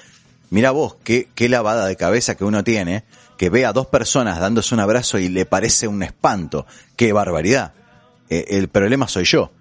mira 0.52 0.72
vos, 0.72 0.96
qué, 1.04 1.28
qué 1.34 1.50
lavada 1.50 1.88
de 1.88 1.96
cabeza 1.96 2.36
que 2.36 2.46
uno 2.46 2.64
tiene, 2.64 3.04
que 3.38 3.50
ve 3.50 3.66
a 3.66 3.74
dos 3.74 3.88
personas 3.88 4.40
dándose 4.40 4.76
un 4.76 4.80
abrazo 4.82 5.18
y 5.18 5.30
le 5.30 5.46
parece 5.46 5.88
un 5.88 6.04
espanto. 6.04 6.66
Qué 6.96 7.14
barbaridad. 7.14 7.74
Eh, 8.30 8.46
el 8.50 8.68
problema 8.68 9.08
soy 9.08 9.26
yo. 9.26 9.52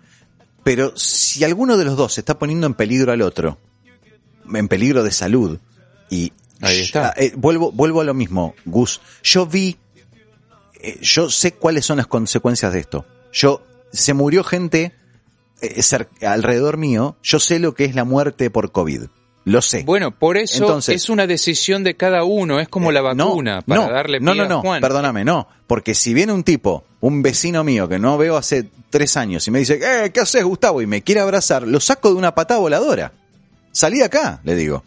Pero 0.63 0.97
si 0.97 1.45
alguno 1.45 1.77
de 1.77 1.85
los 1.85 1.97
dos 1.97 2.15
se 2.15 2.21
está 2.21 2.39
poniendo 2.39 2.67
en 2.67 2.75
peligro 2.75 3.13
al 3.13 3.23
otro, 3.23 3.59
en 4.53 4.69
peligro 4.69 5.03
de 5.03 5.13
salud, 5.13 5.59
y 6.11 6.33
Ahí 6.61 6.81
está. 6.81 7.15
Eh, 7.17 7.33
vuelvo, 7.37 7.71
vuelvo 7.71 8.01
a 8.01 8.05
lo 8.05 8.15
mismo, 8.15 8.55
Gus. 8.65 9.01
Yo 9.23 9.47
vi, 9.47 9.77
eh, 10.81 10.99
yo 11.01 11.31
sé 11.31 11.53
cuáles 11.53 11.87
son 11.87 11.99
las 11.99 12.07
consecuencias 12.09 12.73
de 12.73 12.81
esto. 12.81 13.07
Yo, 13.33 13.63
se 13.93 14.15
murió 14.15 14.43
gente 14.45 14.93
alrededor 16.21 16.77
mío, 16.77 17.17
yo 17.23 17.41
sé 17.41 17.59
lo 17.59 17.75
que 17.75 17.85
es 17.85 17.95
la 17.95 18.05
muerte 18.05 18.51
por 18.51 18.73
COVID. 18.73 19.05
Lo 19.45 19.63
sé. 19.63 19.83
Bueno, 19.85 20.11
por 20.11 20.37
eso 20.37 20.65
Entonces- 20.65 20.97
es 20.97 21.09
una 21.09 21.27
decisión 21.27 21.83
de 21.83 21.97
cada 21.97 22.25
uno, 22.25 22.61
es 22.61 22.69
como 22.69 22.93
la 22.93 23.01
Eh, 23.01 23.15
no, 23.15 23.29
vacuna, 23.29 23.63
para 23.63 23.83
no, 23.87 23.91
darle 23.91 24.21
no, 24.21 24.35
no, 24.35 24.43
a 24.43 24.49
no, 24.49 24.61
Juan. 24.61 24.81
perdóname, 24.83 25.25
no, 25.25 25.49
porque 25.67 25.95
si 25.95 26.13
viene 26.13 26.33
un 26.35 26.45
tipo, 26.45 26.85
un 27.01 27.23
vecino 27.23 27.65
mío 27.65 27.89
que 27.89 27.99
no 27.99 28.19
veo 28.19 28.37
hace 28.37 28.69
tres 28.91 29.17
años 29.17 29.47
y 29.49 29.51
me 29.51 29.61
dice, 29.61 29.81
eh, 29.83 30.11
¿qué 30.13 30.21
haces 30.21 30.45
Gustavo? 30.45 30.83
y 30.83 30.87
me 30.87 31.03
quiere 31.03 31.21
abrazar, 31.23 31.67
lo 31.67 31.81
saco 31.81 32.11
de 32.11 32.17
una 32.17 32.35
patada 32.35 32.61
voladora. 32.61 33.13
Salí 33.73 33.99
de 33.99 34.05
acá, 34.05 34.41
le 34.45 34.55
digo. 34.55 34.83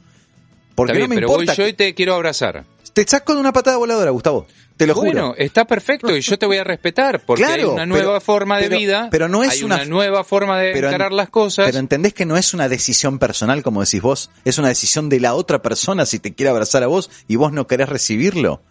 Porque 0.75 0.93
bien, 0.93 1.03
no 1.05 1.09
me 1.09 1.15
pero 1.15 1.27
importa. 1.27 1.53
voy 1.53 1.63
yo 1.65 1.67
y 1.67 1.73
te 1.73 1.93
quiero 1.95 2.13
abrazar. 2.15 2.63
Te 2.93 3.03
saco 3.07 3.33
de 3.33 3.39
una 3.39 3.53
patada 3.53 3.77
voladora, 3.77 4.11
Gustavo. 4.11 4.47
Te 4.81 4.87
lo 4.87 4.95
bueno, 4.95 5.27
juro. 5.29 5.35
está 5.37 5.65
perfecto 5.65 6.15
y 6.15 6.21
yo 6.21 6.39
te 6.39 6.45
voy 6.45 6.57
a 6.57 6.63
respetar 6.63 7.21
porque 7.25 7.45
hay 7.45 7.53
Claro, 7.55 7.73
una 7.73 7.83
pero- 7.83 7.95
nueva 7.95 8.19
forma 8.19 8.57
de 8.57 8.63
pero- 8.67 8.77
vida, 8.79 9.07
pero 9.11 9.27
no 9.29 9.43
es 9.43 9.51
hay 9.51 9.63
una- 9.63 9.75
una, 9.75 9.85
nueva 9.85 10.23
forma 10.23 10.57
de 10.59 10.71
pero 10.73 10.87
en- 10.87 10.93
encarar 10.93 11.11
las 11.11 11.29
cosas. 11.29 11.65
Pero 11.67 11.77
entendés 11.77 12.13
que 12.13 12.25
no 12.25 12.35
es 12.37 12.53
una 12.53 12.67
decisión 12.67 13.19
personal, 13.19 13.61
como 13.63 13.81
decís 13.83 14.01
vos, 14.01 14.31
es 14.43 14.57
una 14.57 14.69
decisión 14.69 15.07
de 15.09 15.19
la 15.19 15.35
otra 15.35 15.61
persona 15.61 16.05
si 16.05 16.19
te 16.19 16.33
quiere 16.33 16.49
abrazar 16.49 16.81
a 16.83 16.87
vos 16.87 17.09
y 17.27 17.35
vos 17.35 17.51
no 17.51 17.67
querés 17.67 17.89
recibirlo. 17.89 18.61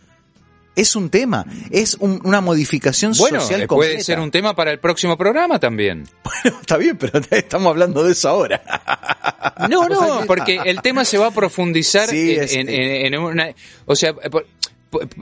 Es 0.76 0.94
un 0.94 1.10
tema, 1.10 1.44
es 1.70 1.96
un- 1.98 2.20
una 2.24 2.40
modificación 2.40 3.12
bueno, 3.18 3.40
social 3.40 3.66
completa. 3.66 3.92
puede 3.94 4.04
ser 4.04 4.20
un 4.20 4.30
tema 4.30 4.54
para 4.54 4.70
el 4.70 4.78
próximo 4.78 5.16
programa 5.18 5.58
también. 5.58 6.08
Bueno, 6.42 6.58
está 6.60 6.76
bien, 6.78 6.96
pero 6.96 7.20
estamos 7.30 7.68
hablando 7.70 8.02
de 8.02 8.12
eso 8.12 8.28
ahora. 8.30 8.62
No, 9.68 9.88
no, 9.88 10.22
porque 10.26 10.58
el 10.64 10.80
tema 10.80 11.04
se 11.04 11.18
va 11.18 11.26
a 11.26 11.30
profundizar 11.32 12.08
Sí, 12.08 12.34
en, 12.34 12.42
es- 12.44 12.52
en- 12.54 12.68
en 12.70 13.18
una... 13.18 13.48
O 13.84 13.94
sea, 13.96 14.14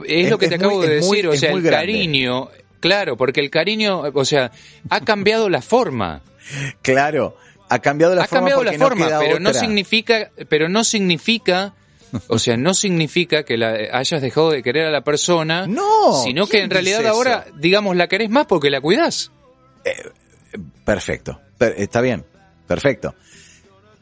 es, 0.05 0.25
Es- 0.25 0.29
lo 0.29 0.37
que 0.37 0.47
te 0.47 0.55
acabo 0.55 0.77
muy- 0.77 0.87
de 0.87 0.99
muy- 1.01 1.17
decir, 1.17 1.27
o 1.27 1.35
sea, 1.35 1.51
el 1.51 1.61
grande. 1.61 1.85
cariño... 1.93 2.49
Claro, 2.79 3.17
porque 3.17 3.41
el 3.41 3.49
cariño, 3.49 4.03
o 4.13 4.23
sea, 4.25 4.51
ha 4.89 5.01
cambiado 5.01 5.49
la 5.49 5.61
forma. 5.61 6.21
Claro, 6.81 7.35
ha 7.67 7.79
cambiado 7.79 8.15
la 8.15 8.23
ha 8.23 8.27
forma 8.27 8.39
cambiado 8.51 8.63
la 8.63 8.71
no 8.71 8.77
forma, 8.79 9.19
pero 9.19 9.39
no 9.41 9.53
significa, 9.53 10.31
pero 10.47 10.69
no 10.69 10.85
significa, 10.85 11.73
o 12.27 12.39
sea, 12.39 12.55
no 12.55 12.73
significa 12.73 13.43
que 13.43 13.57
la 13.57 13.75
hayas 13.91 14.21
dejado 14.21 14.51
de 14.51 14.63
querer 14.63 14.85
a 14.85 14.91
la 14.91 15.01
persona, 15.03 15.67
No, 15.67 16.23
sino 16.23 16.45
que 16.45 16.51
¿quién 16.51 16.63
en 16.63 16.69
realidad 16.69 17.05
ahora, 17.05 17.47
digamos, 17.57 17.97
la 17.97 18.07
querés 18.07 18.29
más 18.29 18.45
porque 18.45 18.69
la 18.69 18.79
cuidás. 18.79 19.29
Perfecto, 20.85 21.39
Per- 21.57 21.75
está 21.77 22.01
bien, 22.01 22.25
perfecto. 22.67 23.13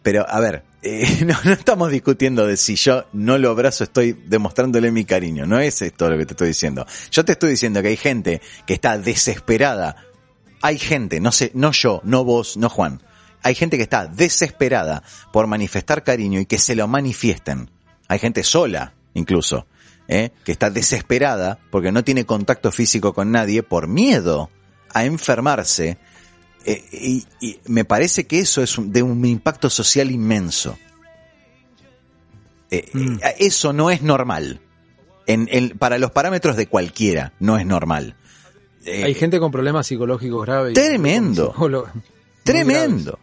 Pero, 0.04 0.26
a 0.30 0.40
ver, 0.40 0.64
eh, 0.88 1.26
no, 1.44 1.52
estamos 1.52 1.92
discutiendo 1.92 2.48
de 2.48 2.58
si 2.58 2.76
yo 2.76 3.06
no 3.14 3.38
lo 3.38 3.52
abrazo, 3.52 3.84
estoy 3.84 4.14
demostrándole 4.14 4.92
mi 4.92 5.06
cariño. 5.06 5.46
No 5.46 5.60
es 5.60 5.82
esto 5.82 6.10
lo 6.10 6.18
que 6.18 6.26
te 6.26 6.34
estoy 6.34 6.50
diciendo. 6.50 6.86
Yo 7.12 7.26
te 7.26 7.34
estoy 7.34 7.52
diciendo 7.52 7.82
que 7.82 7.90
hay 7.90 7.98
gente 7.98 8.42
que 8.66 8.74
está 8.74 8.98
desesperada. 8.98 9.98
Hay 10.62 10.80
gente, 10.80 11.20
no 11.20 11.32
sé, 11.32 11.52
no 11.54 11.72
yo, 11.72 12.02
no 12.04 12.24
vos, 12.24 12.58
no 12.58 12.70
Juan. 12.70 13.02
Hay 13.44 13.56
gente 13.56 13.78
que 13.78 13.84
está 13.84 14.08
desesperada 14.08 15.04
por 15.32 15.48
manifestar 15.48 16.04
cariño 16.04 16.40
y 16.40 16.46
que 16.46 16.58
se 16.58 16.76
lo 16.76 16.88
manifiesten. 16.88 17.70
Hay 18.08 18.20
gente 18.20 18.44
sola, 18.44 18.94
incluso, 19.14 19.68
¿eh? 20.08 20.32
que 20.44 20.52
está 20.52 20.70
desesperada 20.70 21.60
porque 21.70 21.92
no 21.92 22.04
tiene 22.04 22.26
contacto 22.26 22.72
físico 22.72 23.14
con 23.14 23.32
nadie 23.32 23.64
por 23.64 23.88
miedo 23.88 24.50
a 24.94 25.06
enfermarse. 25.06 25.98
Eh, 26.66 26.84
y, 26.92 27.26
y 27.40 27.60
me 27.68 27.86
parece 27.86 28.26
que 28.28 28.40
eso 28.40 28.62
es 28.62 28.78
un- 28.78 28.92
de 28.92 29.02
un 29.04 29.24
impacto 29.26 29.70
social 29.70 30.12
inmenso. 30.12 30.78
Eh, 32.70 32.90
Mm. 32.94 33.14
eh, 33.24 33.36
Eso 33.40 33.72
no 33.74 33.90
es 33.90 34.02
normal. 34.02 34.60
En, 35.26 35.48
en- 35.52 35.78
para 35.78 35.98
los 35.98 36.12
parámetros 36.12 36.56
de 36.56 36.68
cualquiera, 36.68 37.34
no 37.40 37.58
es 37.58 37.66
normal. 37.66 38.16
Hay 38.86 39.14
gente 39.16 39.40
con 39.40 39.52
problemas 39.52 39.88
psicológicos 39.88 40.46
graves. 40.46 40.72
y- 40.72 40.74
Tremendo. 40.76 41.54
tremendo. 42.44 43.20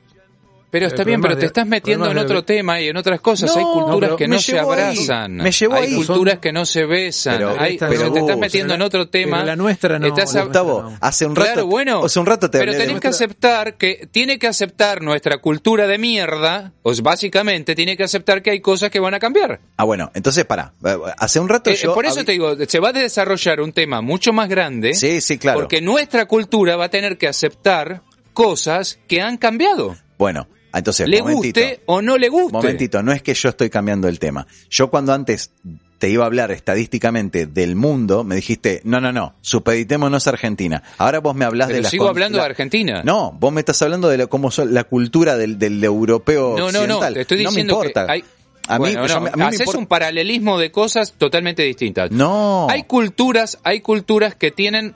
Pero 0.75 0.89
está 0.89 1.05
bien, 1.05 1.21
pero 1.21 1.35
te 1.35 1.43
de- 1.43 1.47
estás 1.47 1.69
metiendo 1.69 2.09
en 2.11 2.15
de- 2.17 2.21
otro 2.21 2.45
tema 2.45 2.81
y 2.81 2.89
en 2.89 2.97
otras 2.97 3.21
cosas. 3.21 3.49
No, 3.55 3.59
hay 3.59 3.63
culturas 3.63 4.01
pero 4.01 4.17
que 4.17 4.27
no 4.27 4.41
se 4.41 4.53
llevó 4.55 4.73
ahí. 4.73 4.81
abrazan. 4.83 5.37
Me 5.37 5.53
llevó 5.53 5.75
hay 5.77 5.85
ahí. 5.85 5.95
culturas 5.95 6.35
Son- 6.35 6.41
que 6.41 6.53
no 6.53 6.67
se 6.67 6.85
besan. 6.85 7.37
Pero 7.37 7.57
hay, 7.61 7.75
esta 7.75 7.89
o 7.89 7.93
sea, 7.93 7.99
no. 8.09 8.13
te 8.13 8.19
estás 8.19 8.27
Pero 8.27 8.39
metiendo 8.41 8.69
la- 8.71 8.75
en 8.75 8.83
otro 8.83 9.09
tema. 9.09 9.37
pero 9.37 9.47
la 9.47 9.55
nuestra 9.55 9.99
no, 10.01 10.07
Estás 10.09 10.35
la 10.35 10.41
hab- 10.41 10.45
Gustavo, 10.47 10.83
no. 10.83 10.99
hace 11.01 11.27
un 11.27 11.37
rato, 11.37 11.53
Claro, 11.53 11.67
bueno. 11.69 12.05
hace 12.05 12.19
un 12.19 12.27
rato 12.27 12.51
te 12.51 12.59
pero 12.59 12.73
tenés 12.73 12.99
que 12.99 13.07
aceptar 13.07 13.75
que 13.77 14.09
tiene 14.11 14.41
que 14.41 14.49
aceptar 14.49 15.01
nuestra 15.01 15.39
cultura 15.39 15.87
de 15.87 15.97
mierda, 15.97 16.73
pues 16.83 17.03
básicamente 17.03 17.77
tiene 17.77 17.97
que 17.97 18.03
aceptar 18.03 18.43
que 18.43 18.51
hay 18.51 18.61
cosas 18.61 18.91
que 18.91 18.99
van 18.99 19.15
a 19.15 19.21
cambiar. 19.21 19.61
Ah, 19.77 19.85
bueno, 19.85 20.11
entonces 20.13 20.45
para. 20.45 20.73
Hace 21.19 21.39
un 21.39 21.49
rato 21.49 21.71
Eh, 21.71 21.77
yo. 21.77 21.95
por 21.95 22.05
eso 22.05 22.23
hab- 22.23 22.25
te 22.27 22.33
digo, 22.33 22.57
se 22.67 22.81
va 22.81 22.89
a 22.89 22.93
desarrollar 22.93 23.61
un 23.61 23.73
tema 23.73 24.01
mucho 24.01 24.33
más 24.33 24.49
grande. 24.49 24.95
Sí, 24.95 25.21
sí, 25.21 25.39
claro. 25.39 25.61
Porque 25.61 25.81
nuestra 25.81 26.27
cultura 26.27 26.75
va 26.75 26.87
a 26.87 26.89
tener 26.89 27.17
que 27.17 27.29
aceptar 27.29 28.03
cosas 28.33 28.99
que 29.07 29.21
han 29.21 29.37
cambiado. 29.37 29.97
Bueno, 30.19 30.49
entonces. 30.79 31.09
le 31.09 31.21
guste 31.21 31.81
o 31.87 32.03
no 32.03 32.17
le 32.19 32.29
guste. 32.29 32.53
Momentito, 32.53 33.03
no 33.03 33.13
es 33.13 33.23
que 33.23 33.35
yo 33.35 33.49
estoy 33.51 33.71
cambiando 33.71 34.09
el 34.09 34.19
tema. 34.19 34.47
Yo 34.71 34.91
cuando 34.91 35.13
antes 35.13 35.51
te 35.99 36.11
iba 36.11 36.25
a 36.25 36.27
hablar 36.27 36.51
estadísticamente 36.51 37.47
del 37.47 37.77
mundo, 37.77 38.25
me 38.25 38.35
dijiste, 38.35 38.81
no, 38.85 39.01
no, 39.01 39.13
no, 39.13 39.35
supeditémonos 39.41 40.27
a 40.27 40.31
Argentina. 40.31 40.83
Ahora 40.99 41.21
vos 41.21 41.35
me 41.35 41.45
hablas 41.45 41.69
Pero 41.69 41.77
de 41.79 41.83
la 41.83 41.91
sigo 41.91 42.09
hablando 42.09 42.39
de 42.39 42.45
Argentina. 42.45 43.03
No, 43.05 43.33
vos 43.39 43.53
me 43.53 43.61
estás 43.61 43.81
hablando 43.83 44.09
de 44.09 44.19
la, 44.19 44.27
cómo 44.27 44.51
son, 44.51 44.75
la 44.75 44.85
cultura 44.85 45.37
del, 45.37 45.59
del 45.59 45.83
europeo 45.83 46.57
No, 46.59 46.71
no, 46.73 46.87
no, 46.87 47.01
te 47.01 47.21
estoy 47.23 47.39
no 47.45 47.51
me 47.51 47.63
diciendo 47.63 47.81
que 47.81 47.87
importa. 47.89 48.13
hay... 48.13 48.25
A 48.67 48.79
mí, 48.79 48.85
Bueno, 48.95 49.07
yo 49.07 49.15
no, 49.17 49.21
me- 49.21 49.29
a 49.29 49.33
mí 49.33 49.39
me 49.39 49.45
haces 49.45 49.61
importa- 49.61 49.79
un 49.79 49.87
paralelismo 49.87 50.59
de 50.59 50.71
cosas 50.71 51.13
totalmente 51.19 51.63
distintas. 51.63 52.11
No. 52.11 52.67
Hay 52.71 52.85
culturas, 52.85 53.59
hay 53.63 53.81
culturas 53.81 54.35
que 54.35 54.51
tienen 54.51 54.95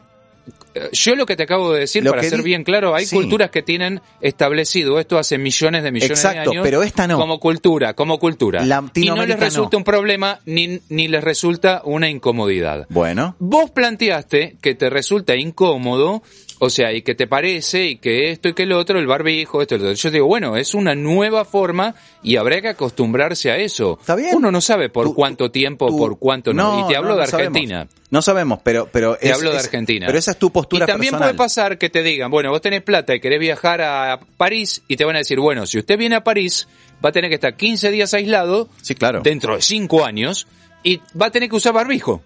yo 0.92 1.14
lo 1.14 1.26
que 1.26 1.36
te 1.36 1.42
acabo 1.42 1.72
de 1.72 1.80
decir, 1.80 2.04
Lo 2.04 2.10
para 2.10 2.22
ser 2.22 2.42
bien 2.42 2.64
claro, 2.64 2.94
hay 2.94 3.06
sí. 3.06 3.16
culturas 3.16 3.50
que 3.50 3.62
tienen 3.62 4.00
establecido 4.20 4.98
esto 4.98 5.18
hace 5.18 5.38
millones 5.38 5.82
de 5.82 5.92
millones 5.92 6.18
Exacto, 6.18 6.50
de 6.50 6.56
años. 6.56 6.64
pero 6.64 6.82
esta 6.82 7.06
no. 7.06 7.18
Como 7.18 7.38
cultura, 7.40 7.94
como 7.94 8.18
cultura. 8.18 8.62
Y 8.94 9.06
no 9.10 9.26
les 9.26 9.38
resulta 9.38 9.70
no. 9.72 9.78
un 9.78 9.84
problema 9.84 10.40
ni, 10.46 10.80
ni 10.88 11.08
les 11.08 11.22
resulta 11.22 11.82
una 11.84 12.08
incomodidad. 12.08 12.86
Bueno, 12.88 13.36
Vos 13.38 13.70
planteaste 13.70 14.56
que 14.60 14.74
te 14.74 14.90
resulta 14.90 15.36
incómodo, 15.36 16.22
o 16.60 16.70
sea, 16.70 16.92
y 16.92 17.02
que 17.02 17.14
te 17.14 17.26
parece, 17.26 17.84
y 17.86 17.96
que 17.96 18.30
esto 18.30 18.48
y 18.48 18.52
que 18.54 18.66
lo 18.66 18.78
otro, 18.78 18.98
el 18.98 19.06
barbijo, 19.06 19.62
esto 19.62 19.76
y 19.76 19.78
lo 19.78 19.84
otro. 19.84 19.94
Yo 19.96 20.10
digo, 20.10 20.26
bueno, 20.26 20.56
es 20.56 20.74
una 20.74 20.94
nueva 20.94 21.44
forma 21.44 21.94
y 22.22 22.36
habrá 22.36 22.60
que 22.60 22.68
acostumbrarse 22.68 23.50
a 23.50 23.56
eso. 23.58 23.96
Está 24.00 24.16
bien. 24.16 24.34
Uno 24.34 24.50
no 24.50 24.60
sabe 24.60 24.88
por 24.88 25.04
Tú- 25.06 25.14
cuánto 25.14 25.50
tiempo, 25.50 25.86
tú- 25.88 25.96
por 25.98 26.18
cuánto 26.18 26.52
no. 26.52 26.84
Y 26.84 26.88
te 26.88 26.96
hablo 26.96 27.10
no, 27.10 27.16
de 27.16 27.26
sabemos. 27.26 27.48
Argentina. 27.56 27.86
No 28.10 28.22
sabemos, 28.22 28.60
pero, 28.64 28.88
pero 28.90 29.16
Te 29.16 29.28
es- 29.28 29.34
hablo 29.34 29.50
de 29.50 29.58
es- 29.58 29.64
Argentina. 29.64 30.06
Pero 30.06 30.18
esa 30.18 30.30
es 30.32 30.38
tu 30.38 30.50
postura 30.50 30.84
Y 30.84 30.86
también 30.86 31.10
personal. 31.12 31.28
puede 31.36 31.38
pasar 31.38 31.78
que 31.78 31.90
te 31.90 32.02
digan, 32.02 32.30
bueno, 32.30 32.50
vos 32.50 32.60
tenés 32.60 32.82
plata 32.82 33.14
y 33.14 33.20
querés 33.20 33.38
viajar 33.38 33.80
a 33.82 34.18
París 34.36 34.82
y 34.88 34.96
te 34.96 35.04
van 35.04 35.16
a 35.16 35.18
decir, 35.18 35.38
bueno, 35.40 35.66
si 35.66 35.78
usted 35.78 35.98
viene 35.98 36.16
a 36.16 36.24
París, 36.24 36.66
va 37.04 37.10
a 37.10 37.12
tener 37.12 37.28
que 37.30 37.34
estar 37.34 37.54
15 37.56 37.90
días 37.90 38.14
aislado 38.14 38.68
Sí, 38.82 38.94
claro. 38.94 39.20
dentro 39.22 39.54
de 39.56 39.62
5 39.62 40.04
años 40.04 40.46
y 40.82 41.00
va 41.20 41.26
a 41.26 41.30
tener 41.30 41.48
que 41.50 41.56
usar 41.56 41.72
barbijo. 41.74 42.22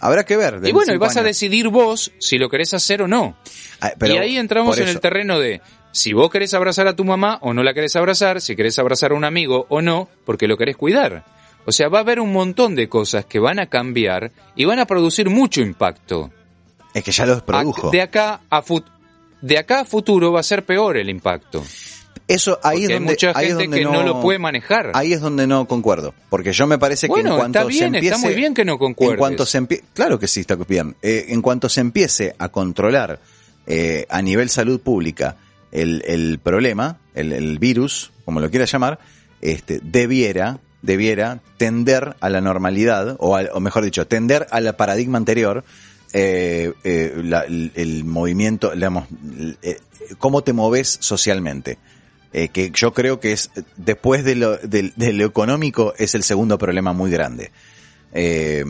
Habrá 0.00 0.24
que 0.24 0.36
ver. 0.36 0.60
Y 0.64 0.72
bueno, 0.72 0.92
y 0.92 0.98
vas 0.98 1.16
a 1.16 1.20
decidir 1.28 1.68
vos 1.68 2.12
si 2.18 2.38
lo 2.38 2.48
querés 2.48 2.74
hacer 2.74 3.02
o 3.02 3.08
no. 3.08 3.36
Ah, 3.80 3.92
pero 3.98 4.14
y 4.14 4.18
ahí 4.18 4.36
entramos 4.36 4.76
en 4.78 4.88
el 4.88 5.00
terreno 5.00 5.38
de 5.38 5.60
si 5.92 6.12
vos 6.12 6.30
querés 6.30 6.52
abrazar 6.54 6.86
a 6.88 6.96
tu 6.96 7.04
mamá 7.04 7.38
o 7.42 7.54
no 7.54 7.62
la 7.62 7.72
querés 7.74 7.94
abrazar, 7.96 8.40
si 8.40 8.56
querés 8.56 8.78
abrazar 8.78 9.12
a 9.12 9.14
un 9.14 9.24
amigo 9.24 9.66
o 9.68 9.80
no, 9.80 10.08
porque 10.24 10.48
lo 10.48 10.56
querés 10.56 10.76
cuidar. 10.76 11.24
O 11.66 11.72
sea, 11.72 11.88
va 11.88 11.98
a 11.98 12.00
haber 12.02 12.20
un 12.20 12.32
montón 12.32 12.74
de 12.74 12.88
cosas 12.88 13.24
que 13.24 13.38
van 13.38 13.58
a 13.58 13.66
cambiar 13.66 14.32
y 14.56 14.64
van 14.66 14.80
a 14.80 14.86
producir 14.86 15.30
mucho 15.30 15.60
impacto. 15.62 16.30
Es 16.92 17.02
que 17.02 17.12
ya 17.12 17.24
lo 17.24 17.42
produjo. 17.44 17.88
A- 17.88 17.90
de 17.90 18.02
acá 18.02 18.40
a 18.50 18.62
fut- 18.62 18.84
de 19.40 19.58
acá 19.58 19.80
a 19.80 19.84
futuro 19.84 20.32
va 20.32 20.40
a 20.40 20.42
ser 20.44 20.64
peor 20.64 20.96
el 20.96 21.08
impacto. 21.08 21.64
Eso 22.28 22.58
ahí 22.62 22.76
Porque 22.76 22.84
es 22.84 22.88
hay 22.88 22.94
donde 22.94 23.12
mucha 23.12 23.32
ahí 23.34 23.46
es 23.46 23.50
gente 23.56 23.64
donde 23.64 23.78
que 23.78 23.84
no, 23.84 24.02
lo 24.02 24.20
puede 24.20 24.38
manejar. 24.38 24.90
Ahí 24.94 25.12
es 25.12 25.20
donde 25.20 25.46
no 25.46 25.66
concuerdo, 25.66 26.14
porque 26.30 26.52
yo 26.52 26.66
me 26.66 26.78
parece 26.78 27.06
que 27.06 27.12
Bueno, 27.12 27.32
en 27.32 27.38
cuanto 27.38 27.58
está 27.58 27.68
bien, 27.68 27.78
se 27.78 27.84
está 27.86 27.98
empiece, 27.98 28.26
muy 28.26 28.34
bien 28.34 28.54
que 28.54 28.64
no 28.64 28.78
concuerdes. 28.78 29.12
En 29.14 29.18
cuanto 29.18 29.46
se 29.46 29.60
empie- 29.60 29.82
claro 29.92 30.18
que 30.18 30.26
sí 30.28 30.40
está 30.40 30.56
bien. 30.56 30.96
Eh, 31.02 31.26
en 31.28 31.42
cuanto 31.42 31.68
se 31.68 31.80
empiece 31.80 32.34
a 32.38 32.48
controlar 32.48 33.20
eh, 33.66 34.06
a 34.08 34.22
nivel 34.22 34.48
salud 34.50 34.80
pública 34.80 35.36
el, 35.72 36.02
el 36.06 36.38
problema, 36.38 36.98
el, 37.14 37.32
el 37.32 37.58
virus, 37.58 38.10
como 38.24 38.40
lo 38.40 38.50
quiera 38.50 38.64
llamar, 38.66 38.98
este 39.40 39.80
debiera 39.82 40.58
debiera 40.82 41.40
tender 41.56 42.14
a 42.20 42.28
la 42.28 42.40
normalidad 42.42 43.16
o, 43.18 43.36
al- 43.36 43.50
o 43.54 43.60
mejor 43.60 43.84
dicho 43.84 44.06
tender 44.06 44.46
al 44.50 44.74
paradigma 44.76 45.16
anterior. 45.18 45.64
eh, 46.12 46.72
eh, 46.84 47.12
la- 47.24 47.40
el, 47.42 47.72
el 47.74 48.04
movimiento, 48.04 48.70
digamos, 48.72 49.06
eh, 49.62 49.78
cómo 50.18 50.42
te 50.44 50.52
moves 50.52 50.96
socialmente 51.00 51.78
eh, 52.34 52.48
que 52.48 52.70
yo 52.74 52.92
creo 52.92 53.20
que 53.20 53.32
es 53.32 53.50
después 53.76 54.24
de 54.24 54.34
lo, 54.34 54.56
de, 54.58 54.92
de 54.96 55.12
lo 55.14 55.24
económico 55.24 55.94
es 55.96 56.14
el 56.14 56.22
segundo 56.24 56.58
problema 56.58 56.92
muy 56.92 57.10
grande. 57.10 57.50
Eh, 58.12 58.64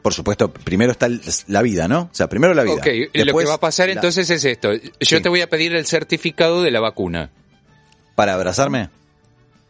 por 0.00 0.14
supuesto, 0.14 0.52
primero 0.52 0.90
está 0.92 1.08
la 1.46 1.62
vida, 1.62 1.86
¿no? 1.88 2.02
O 2.02 2.14
sea, 2.14 2.28
primero 2.28 2.54
la 2.54 2.62
vida. 2.64 2.74
Ok, 2.74 2.86
lo 3.14 3.36
que 3.38 3.44
va 3.44 3.54
a 3.54 3.60
pasar 3.60 3.86
la- 3.88 3.92
entonces 3.94 4.28
es 4.30 4.44
esto. 4.44 4.72
Yo 4.74 4.80
Sí. 5.00 5.20
te 5.20 5.28
voy 5.28 5.40
a 5.42 5.48
pedir 5.50 5.74
el 5.76 5.86
certificado 5.86 6.62
de 6.62 6.70
la 6.72 6.80
vacuna. 6.80 7.30
¿Para 8.14 8.34
abrazarme? 8.34 8.88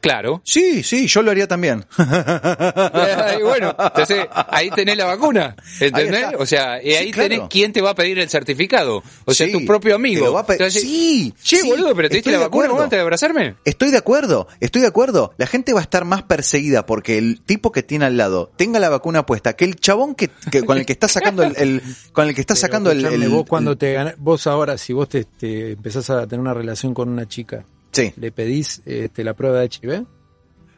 Claro. 0.02 0.42
Sí, 0.44 0.82
sí, 0.82 1.06
yo 1.06 1.22
lo 1.22 1.30
haría 1.30 1.48
también. 1.48 1.86
Y 3.38 3.42
bueno, 3.42 3.74
entonces 3.78 4.26
ahí 4.48 4.68
tenés 4.70 4.96
la 4.96 5.04
vacuna, 5.06 5.56
¿entendés? 5.80 6.26
O 6.38 6.44
sea, 6.46 6.82
y 6.82 6.90
Sí, 6.90 6.94
ahí 6.96 7.10
claro. 7.12 7.28
tenés 7.28 7.48
quién 7.48 7.72
te 7.72 7.80
va 7.80 7.90
a 7.90 7.94
pedir 7.94 8.18
el 8.18 8.28
certificado. 8.28 9.02
O 9.24 9.32
sea, 9.32 9.46
Sí, 9.46 9.52
tu 9.52 9.64
propio 9.64 9.94
amigo. 9.94 10.32
va 10.32 10.40
a 10.40 10.46
Entonces, 10.52 10.82
Sí, 10.82 11.32
Che, 11.42 11.58
sí, 11.58 11.68
boludo, 11.68 11.94
pero 11.94 12.08
te 12.08 12.16
diste 12.16 12.32
la 12.32 12.38
vacuna 12.40 12.66
acuerdo. 12.66 12.84
antes 12.84 12.96
de 12.96 13.00
abrazarme. 13.02 13.54
Estoy 13.64 13.90
de 13.90 13.98
acuerdo, 13.98 14.48
estoy 14.60 14.82
de 14.82 14.88
acuerdo. 14.88 15.32
La 15.38 15.46
gente 15.46 15.72
va 15.72 15.80
a 15.80 15.82
estar 15.82 16.04
más 16.04 16.22
perseguida 16.24 16.84
porque 16.84 17.16
el 17.18 17.40
tipo 17.40 17.72
que 17.72 17.82
tiene 17.82 18.04
al 18.04 18.16
lado 18.16 18.50
tenga 18.56 18.80
la 18.80 18.88
vacuna 18.88 19.24
puesta, 19.24 19.54
que 19.54 19.64
el 19.64 19.76
chabón 19.76 20.14
que, 20.14 20.28
que- 20.50 20.62
con 20.64 20.78
el 20.78 20.84
que 20.86 20.92
está 20.92 21.08
sacando 21.08 21.42
el, 21.44 21.54
el- 21.56 21.82
con 22.12 22.28
el 22.28 22.34
que 22.34 22.40
está 22.40 22.54
Pero, 22.54 22.60
sacando 22.60 22.90
el, 22.90 23.04
el- 23.04 23.28
vos 23.28 23.44
cuando 23.48 23.72
el- 23.72 23.78
te 23.78 23.92
gana- 23.92 24.14
vos 24.18 24.46
ahora, 24.46 24.76
si 24.78 24.92
vos 24.92 25.08
te, 25.08 25.24
te 25.24 25.72
empezás 25.72 26.10
a 26.10 26.26
tener 26.26 26.40
una 26.40 26.54
relación 26.54 26.92
con 26.92 27.08
una 27.08 27.26
chica, 27.28 27.64
sí. 27.92 28.12
¿le 28.16 28.32
pedís 28.32 28.82
este, 28.86 29.22
la 29.24 29.34
prueba 29.34 29.60
de 29.60 29.66
HIV? 29.66 30.04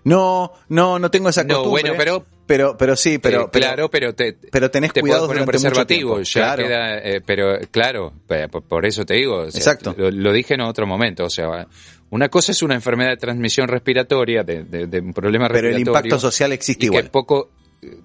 No, 0.04 0.52
no, 0.68 0.98
no 0.98 1.10
tengo 1.10 1.30
esa 1.30 1.44
No, 1.44 1.54
costumbre. 1.56 1.82
bueno, 1.82 1.94
pero- 1.96 2.26
pero, 2.46 2.76
pero 2.76 2.94
sí, 2.94 3.16
pero, 3.18 3.46
Eh, 3.46 3.48
claro, 3.50 3.88
pero 3.90 4.14
te, 4.14 4.34
pero 4.34 4.70
tenés 4.70 4.92
te 4.92 5.00
cuidado 5.00 5.26
poner 5.26 5.42
un 5.44 5.46
preservativo. 5.46 6.16
tiempo. 6.16 6.22
Ya 6.30 6.42
Claro. 6.54 6.62
queda, 6.64 6.98
eh, 6.98 7.20
pero 7.24 7.58
claro, 7.70 8.12
por, 8.50 8.62
por 8.64 8.84
eso 8.84 9.06
te 9.06 9.14
digo. 9.14 9.36
o 9.44 9.50
sea, 9.50 9.58
Exacto. 9.58 9.94
Lo, 9.96 10.10
lo 10.10 10.30
dije 10.32 10.52
en 10.52 10.60
otro 10.60 10.86
momento. 10.86 11.24
O 11.24 11.30
sea, 11.30 11.66
una 12.10 12.28
cosa 12.28 12.52
es 12.52 12.62
una 12.62 12.74
enfermedad 12.74 13.12
de 13.12 13.16
transmisión 13.16 13.66
respiratoria, 13.66 14.42
de, 14.42 14.64
de- 14.64 14.86
de 14.88 15.00
un 15.00 15.14
problema 15.14 15.46
Pero 15.48 15.68
el 15.68 15.74
respiratorio. 15.76 16.00
impacto 16.08 16.18
social 16.20 16.52
existe 16.52 16.84
y 16.84 16.88
igual. 16.88 17.04
que 17.04 17.08
poco 17.10 17.48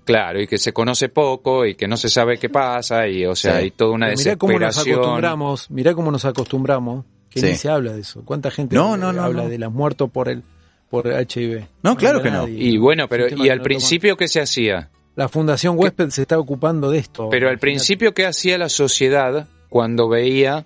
claro 0.05 0.41
y 0.41 0.47
que 0.47 0.57
se 0.57 0.71
conoce 0.71 1.09
poco 1.09 1.65
y 1.65 1.75
que 1.75 1.87
no 1.87 1.95
se 1.97 2.07
sabe 2.09 2.37
qué 2.37 2.49
pasa 2.49 3.07
y 3.07 3.25
o 3.25 3.33
sea 3.35 3.53
Sí. 3.53 3.57
hay 3.63 3.71
toda 3.71 3.91
una 3.91 4.07
Pero 4.07 4.17
mirá 4.19 4.35
cómo 4.37 4.59
nos 4.59 4.77
acostumbramos, 4.77 5.71
mirá 5.71 5.93
cómo 5.93 6.11
nos 6.11 6.25
acostumbramos, 6.25 7.05
que 7.29 7.39
Sí. 7.41 7.45
ni 7.47 7.55
se 7.55 7.69
habla 7.69 7.93
de 7.93 8.01
eso. 8.01 8.23
¿Cuánta 8.25 8.51
gente 8.51 8.75
No, 8.75 8.97
no, 8.97 9.11
no, 9.13 9.23
habla 9.23 9.43
no. 9.43 9.49
de 9.49 9.57
las 9.59 9.71
muertos 9.71 10.09
por 10.09 10.29
el 10.29 10.43
por 10.89 11.05
HIV? 11.07 11.65
No, 11.83 11.95
claro 11.95 12.21
que 12.23 12.31
no. 12.31 12.47
y 12.47 12.77
bueno 12.77 13.07
pero 13.07 13.27
y 13.27 13.49
al 13.49 13.59
no 13.59 13.63
principio 13.63 14.17
qué 14.17 14.27
se 14.27 14.41
hacía 14.41 14.89
La 15.15 15.27
Fundación 15.29 15.75
Huésped 15.77 16.09
se 16.09 16.21
está 16.23 16.39
ocupando 16.39 16.89
de 16.89 16.97
esto. 16.99 17.29
pero 17.29 17.47
al 17.47 17.53
Imagínate. 17.53 17.59
principio 17.61 18.13
qué 18.13 18.25
hacía 18.25 18.57
la 18.57 18.69
sociedad 18.69 19.47
cuando 19.69 20.09
veía 20.09 20.65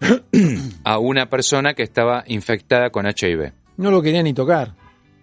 a 0.84 0.98
una 0.98 1.28
persona 1.30 1.74
que 1.74 1.82
estaba 1.82 2.24
infectada 2.26 2.90
con 2.90 3.06
HIV 3.06 3.52
No 3.76 3.90
lo 3.90 4.02
quería 4.02 4.22
ni 4.22 4.32
tocar. 4.34 4.74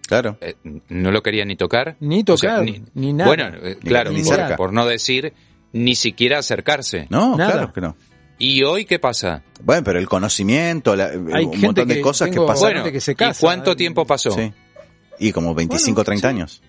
Claro. 0.06 0.36
Eh, 0.40 0.56
no 0.90 1.10
lo 1.10 1.22
quería 1.22 1.44
ni 1.46 1.56
tocar 1.56 1.96
Ni 2.00 2.22
O 2.28 2.36
sea, 2.36 2.56
tocar, 2.58 2.66
ni 2.94 3.12
nada. 3.14 3.28
bueno 3.28 3.44
eh, 3.62 3.78
claro 3.82 4.10
ni 4.10 4.22
por, 4.22 4.34
cerca. 4.36 4.56
por 4.56 4.72
no 4.72 4.84
decir 4.84 5.32
ni 5.72 5.94
siquiera 5.94 6.38
acercarse 6.38 7.06
No, 7.08 7.36
Nada. 7.36 7.52
claro 7.52 7.72
que 7.72 7.80
no. 7.80 7.96
Y 8.44 8.62
hoy 8.64 8.84
qué 8.84 8.98
pasa 8.98 9.42
Bueno, 9.62 9.84
pero 9.84 9.98
el 9.98 10.08
conocimiento, 10.08 10.96
la- 10.96 11.06
Hay 11.32 11.44
un 11.44 11.52
gente 11.52 11.58
montón 11.66 11.88
de 11.88 11.94
que 11.96 12.00
cosas 12.00 12.28
que 12.30 12.36
pasan. 12.40 12.58
Bueno, 12.60 12.80
bueno 12.80 12.92
que 12.92 13.00
se 13.00 13.12
y 13.12 13.16
cuánto 13.40 13.72
¿eh? 13.72 13.76
tiempo 13.76 14.04
pasó 14.06 14.30
Sí. 14.32 14.52
Y 15.18 15.30
como 15.32 15.54
25, 15.54 15.94
Bueno, 15.96 16.04
30 16.04 16.28
sí. 16.28 16.34
años. 16.34 16.62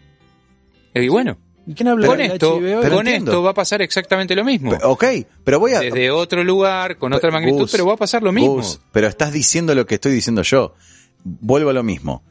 y 0.94 1.08
bueno 1.08 1.38
¿Y 1.66 1.74
quién 1.76 1.88
habla 1.88 2.08
con 2.08 2.20
esto? 2.20 2.60
Pero 2.62 2.82
con 2.82 3.08
entiendo. 3.08 3.32
esto 3.32 3.42
va 3.44 3.52
a 3.52 3.54
pasar 3.54 3.82
exactamente 3.82 4.36
lo 4.36 4.44
mismo. 4.44 4.72
Pe- 4.72 4.84
Ok, 4.84 5.04
pero 5.46 5.60
voy 5.62 5.72
a... 5.74 5.80
Desde 5.80 6.12
otro 6.12 6.44
lugar, 6.44 6.98
con 6.98 7.14
otra 7.14 7.30
Gus, 7.30 7.34
magnitud, 7.40 7.70
pero 7.72 7.86
va 7.86 7.94
a 7.94 7.98
pasar 7.98 8.22
lo 8.22 8.34
mismo. 8.34 8.56
Gus, 8.56 8.82
pero 8.92 9.08
estás 9.08 9.32
diciendo 9.32 9.74
lo 9.74 9.86
que 9.86 9.96
estoy 9.96 10.12
diciendo 10.12 10.42
yo. 10.42 10.76
Vuelvo 11.24 11.70
a 11.70 11.74
lo 11.74 11.82
mismo. 11.84 12.22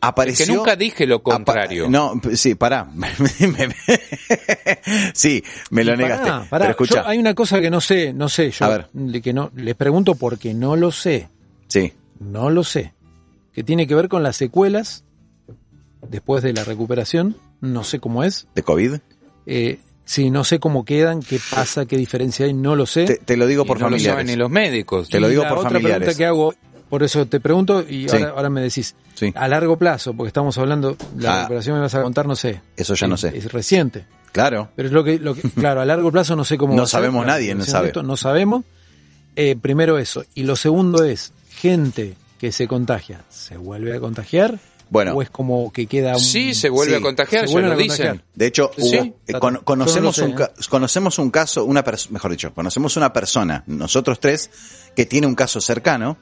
Apareció. 0.00 0.46
que 0.46 0.52
nunca 0.52 0.76
dije 0.76 1.06
lo 1.06 1.22
contrario. 1.22 1.88
no, 1.88 2.20
sí, 2.34 2.54
pará. 2.54 2.88
sí, 5.14 5.42
me 5.70 5.84
lo 5.84 5.94
Y 5.94 5.96
pará, 5.96 6.08
negaste. 6.08 6.30
pará, 6.48 6.64
pero 6.64 6.70
escucha. 6.70 6.94
yo- 7.02 7.06
hay 7.08 7.18
una 7.18 7.34
cosa 7.34 7.60
que 7.60 7.70
no 7.70 7.80
sé, 7.80 8.12
no 8.12 8.28
sé, 8.28 8.50
yo 8.50 8.64
A 8.64 8.68
ver. 8.68 9.22
que 9.22 9.32
no 9.32 9.50
les 9.56 9.74
pregunto 9.74 10.14
porque 10.14 10.54
no 10.54 10.76
lo 10.76 10.92
sé, 10.92 11.28
Sí. 11.68 11.92
no 12.18 12.50
lo 12.50 12.64
sé. 12.64 12.94
Que 13.52 13.64
tiene 13.64 13.86
que 13.86 13.94
ver 13.94 14.08
con 14.08 14.22
las 14.22 14.36
secuelas 14.36 15.04
después 16.08 16.42
de 16.42 16.52
la 16.52 16.64
recuperación, 16.64 17.36
no 17.60 17.84
sé 17.84 18.00
cómo 18.00 18.24
es. 18.24 18.46
¿De 18.54 18.62
COVID? 18.62 18.96
Eh, 19.46 19.80
sí, 20.04 20.30
no 20.30 20.44
sé 20.44 20.60
cómo 20.60 20.84
quedan, 20.84 21.20
qué 21.20 21.38
pasa, 21.50 21.84
qué 21.86 21.96
diferencia 21.96 22.46
hay, 22.46 22.54
no 22.54 22.76
lo 22.76 22.86
sé. 22.86 23.04
Te, 23.04 23.16
te 23.16 23.36
lo 23.36 23.46
digo 23.46 23.64
Y 23.64 23.66
por 23.66 23.78
no 23.78 23.86
lo 23.86 23.90
familiares. 23.96 24.12
saben 24.14 24.26
ni 24.28 24.36
los 24.36 24.50
médicos. 24.50 25.08
Te 25.08 25.20
lo 25.20 25.26
Y 25.26 25.30
digo 25.30 25.42
la 25.42 25.48
por 25.50 25.58
otra 25.58 25.70
familiares. 25.70 25.98
pregunta 25.98 26.18
que 26.18 26.26
hago, 26.26 26.54
por 26.90 27.02
eso 27.02 27.24
te 27.26 27.40
pregunto 27.40 27.80
y 27.88 28.08
Sí. 28.08 28.16
ahora, 28.16 28.30
ahora 28.36 28.50
me 28.50 28.60
decís, 28.60 28.94
Sí. 29.14 29.32
a 29.34 29.48
largo 29.48 29.78
plazo, 29.78 30.12
porque 30.12 30.28
estamos 30.28 30.58
hablando, 30.58 30.96
la 31.16 31.32
Ah. 31.32 31.38
recuperación 31.42 31.76
me 31.76 31.80
vas 31.82 31.94
a 31.94 32.02
contar, 32.02 32.26
no 32.26 32.36
sé. 32.36 32.60
Eso 32.76 32.94
ya 32.94 33.06
no 33.06 33.16
sé. 33.16 33.32
Es 33.36 33.50
reciente. 33.52 34.04
Claro. 34.32 34.68
Pero 34.76 34.88
es 34.88 34.92
lo 34.92 35.02
que, 35.02 35.18
lo 35.18 35.34
que 35.34 35.42
claro, 35.50 35.80
a 35.80 35.84
largo 35.86 36.12
plazo 36.12 36.36
no 36.36 36.44
sé 36.44 36.58
cómo. 36.58 36.72
No 36.74 36.78
va 36.78 36.84
a 36.84 36.86
ser, 36.86 36.98
sabemos 36.98 37.24
nadie, 37.24 37.54
no 37.54 37.64
sabe. 37.64 37.86
esto, 37.88 38.02
no 38.02 38.16
sabemos. 38.16 38.64
Eh, 39.36 39.56
primero 39.60 39.96
eso. 39.98 40.24
Y 40.34 40.42
lo 40.42 40.56
segundo 40.56 41.04
es, 41.04 41.32
gente 41.48 42.16
que 42.38 42.52
se 42.52 42.66
contagia, 42.66 43.22
¿se 43.28 43.56
vuelve 43.56 43.96
a 43.96 44.00
contagiar? 44.00 44.58
Bueno. 44.88 45.12
¿O 45.14 45.22
es 45.22 45.30
como 45.30 45.72
que 45.72 45.86
queda 45.86 46.14
un... 46.14 46.20
Sí, 46.20 46.52
se 46.52 46.68
vuelve 46.68 46.94
Sí, 46.94 46.98
a 46.98 47.00
contagiar, 47.02 47.46
se 47.46 47.54
ya 47.54 47.60
lo 47.60 47.72
a 47.72 47.76
dicen. 47.76 47.88
contagiar. 48.08 48.24
De 48.34 48.46
hecho, 48.46 48.70
Sí, 48.76 48.98
hubo- 48.98 49.16
eh, 49.28 49.32
con- 49.38 49.56
conocemos, 49.62 50.18
no 50.18 50.24
un, 50.24 50.32
ca- 50.32 50.50
conocemos 50.68 51.18
un 51.20 51.30
caso, 51.30 51.64
una 51.64 51.84
mejor 52.10 52.30
dicho, 52.32 52.52
conocemos 52.52 52.96
una 52.96 53.12
persona, 53.12 53.62
nosotros 53.68 54.18
tres, 54.18 54.50
que 54.96 55.06
tiene 55.06 55.28
un 55.28 55.36
caso 55.36 55.60
cercano 55.60 56.16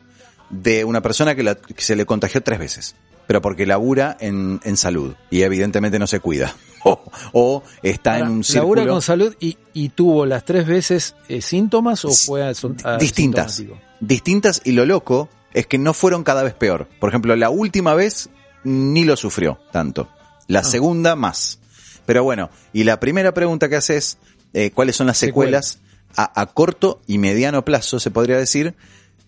de 0.51 0.85
una 0.85 1.01
persona 1.03 1.35
que, 1.35 1.43
la- 1.43 1.55
que 1.57 1.83
se 1.83 1.97
le 1.97 2.07
contagió 2.07 2.43
tres 2.43 2.59
veces, 2.59 2.95
pero 3.27 3.43
porque 3.43 3.67
labura 3.67 4.17
en, 4.21 4.61
en 4.65 4.77
salud 4.77 5.15
y 5.31 5.43
evidentemente 5.43 5.99
no 5.99 6.07
se 6.07 6.21
cuida. 6.21 6.55
O, 6.85 7.03
o 7.33 7.63
está 7.83 8.21
en 8.21 8.29
un 8.29 8.29
labura 8.55 8.83
círculo 8.83 8.87
con 8.87 9.03
salud 9.03 9.35
y, 9.41 9.59
y 9.73 9.89
tuvo 9.89 10.25
las 10.27 10.45
tres 10.45 10.65
veces 10.65 11.17
eh, 11.29 11.43
síntomas 11.43 12.05
o 12.05 12.11
fue 12.13 12.45
a- 12.45 12.51
a- 12.85 12.97
distintas. 12.99 13.61
Distintas 13.99 14.61
y 14.65 14.71
lo 14.73 14.87
loco 14.87 15.29
es 15.53 15.67
que 15.67 15.77
no 15.77 15.93
fueron 15.93 16.23
cada 16.23 16.45
vez 16.45 16.55
peor. 16.55 16.89
Por 17.01 17.09
ejemplo, 17.09 17.35
la 17.35 17.51
última 17.51 17.95
vez 17.95 18.31
ni 18.63 19.05
lo 19.05 19.17
sufrió 19.17 19.59
tanto. 19.73 20.09
La 20.47 20.63
segunda 20.63 21.17
más. 21.17 21.59
Pero 22.07 22.23
bueno, 22.23 22.49
y 22.73 22.85
la 22.85 23.01
primera 23.01 23.35
pregunta 23.35 23.69
que 23.69 23.75
hace 23.77 23.97
es, 23.97 24.19
eh, 24.53 24.71
¿cuáles 24.71 24.95
son 24.95 25.09
las 25.09 25.19
secuelas 25.19 25.81
a, 26.17 26.41
a 26.41 26.47
corto 26.47 27.03
y 27.09 27.19
mediano 27.19 27.65
plazo, 27.65 27.99
se 27.99 28.13
podría 28.13 28.39
decir? 28.39 28.77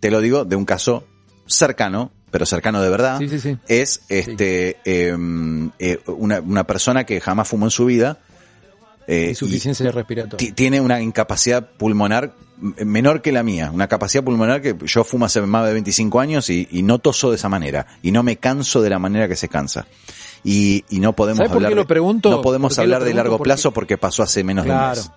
Te 0.00 0.10
lo 0.10 0.20
digo 0.20 0.44
de 0.44 0.56
un 0.56 0.64
caso 0.64 1.04
cercano, 1.46 2.10
pero 2.30 2.46
cercano 2.46 2.80
de 2.80 2.88
verdad. 2.90 3.18
Sí, 3.18 3.28
sí, 3.28 3.38
sí. 3.40 3.58
Es 3.68 4.02
este 4.08 4.78
em, 4.84 5.70
eh, 5.78 5.98
una, 6.06 6.40
una 6.40 6.64
persona 6.64 7.04
que 7.04 7.20
jamás 7.20 7.48
fumó 7.48 7.66
en 7.66 7.70
su 7.70 7.84
vida. 7.86 8.18
eh, 9.06 9.26
y- 9.26 9.28
Insuficiencia 9.30 9.90
respiratoria. 9.90 10.38
ti- 10.38 10.52
tiene 10.52 10.80
una 10.80 11.00
incapacidad 11.00 11.68
pulmonar 11.76 12.34
menor 12.84 13.22
que 13.22 13.32
la 13.32 13.42
mía, 13.42 13.70
una 13.72 13.88
capacidad 13.88 14.22
pulmonar 14.22 14.60
que 14.60 14.76
yo 14.84 15.02
fumo 15.02 15.24
hace 15.24 15.40
más 15.40 15.66
de 15.66 15.72
25 15.72 16.20
años 16.20 16.50
y, 16.50 16.68
y 16.70 16.82
no 16.82 16.98
toso 16.98 17.30
de 17.30 17.36
esa 17.36 17.48
manera 17.48 17.86
y 18.02 18.12
no 18.12 18.22
me 18.22 18.36
canso 18.36 18.82
de 18.82 18.90
la 18.90 18.98
manera 18.98 19.26
que 19.28 19.34
se 19.36 19.48
cansa. 19.48 19.86
Y, 20.44 20.84
y 20.90 21.00
no 21.00 21.14
podemos 21.14 21.38
¿Sabes 21.38 21.48
por 21.50 21.56
hablar 21.56 21.70
qué 21.70 21.74
lo 21.76 21.82
de- 21.82 21.88
pregunto? 21.88 22.30
no 22.30 22.42
podemos 22.42 22.74
¿Por 22.76 22.84
qué 22.84 22.88
lo 22.88 22.94
hablar 22.96 23.08
de 23.08 23.14
largo 23.14 23.38
Porque- 23.38 23.48
plazo 23.48 23.72
porque 23.72 23.98
pasó 23.98 24.22
hace 24.22 24.44
menos 24.44 24.64
de 24.66 24.70
un 24.70 24.76
Claro. 24.76 25.00
mes. 25.00 25.10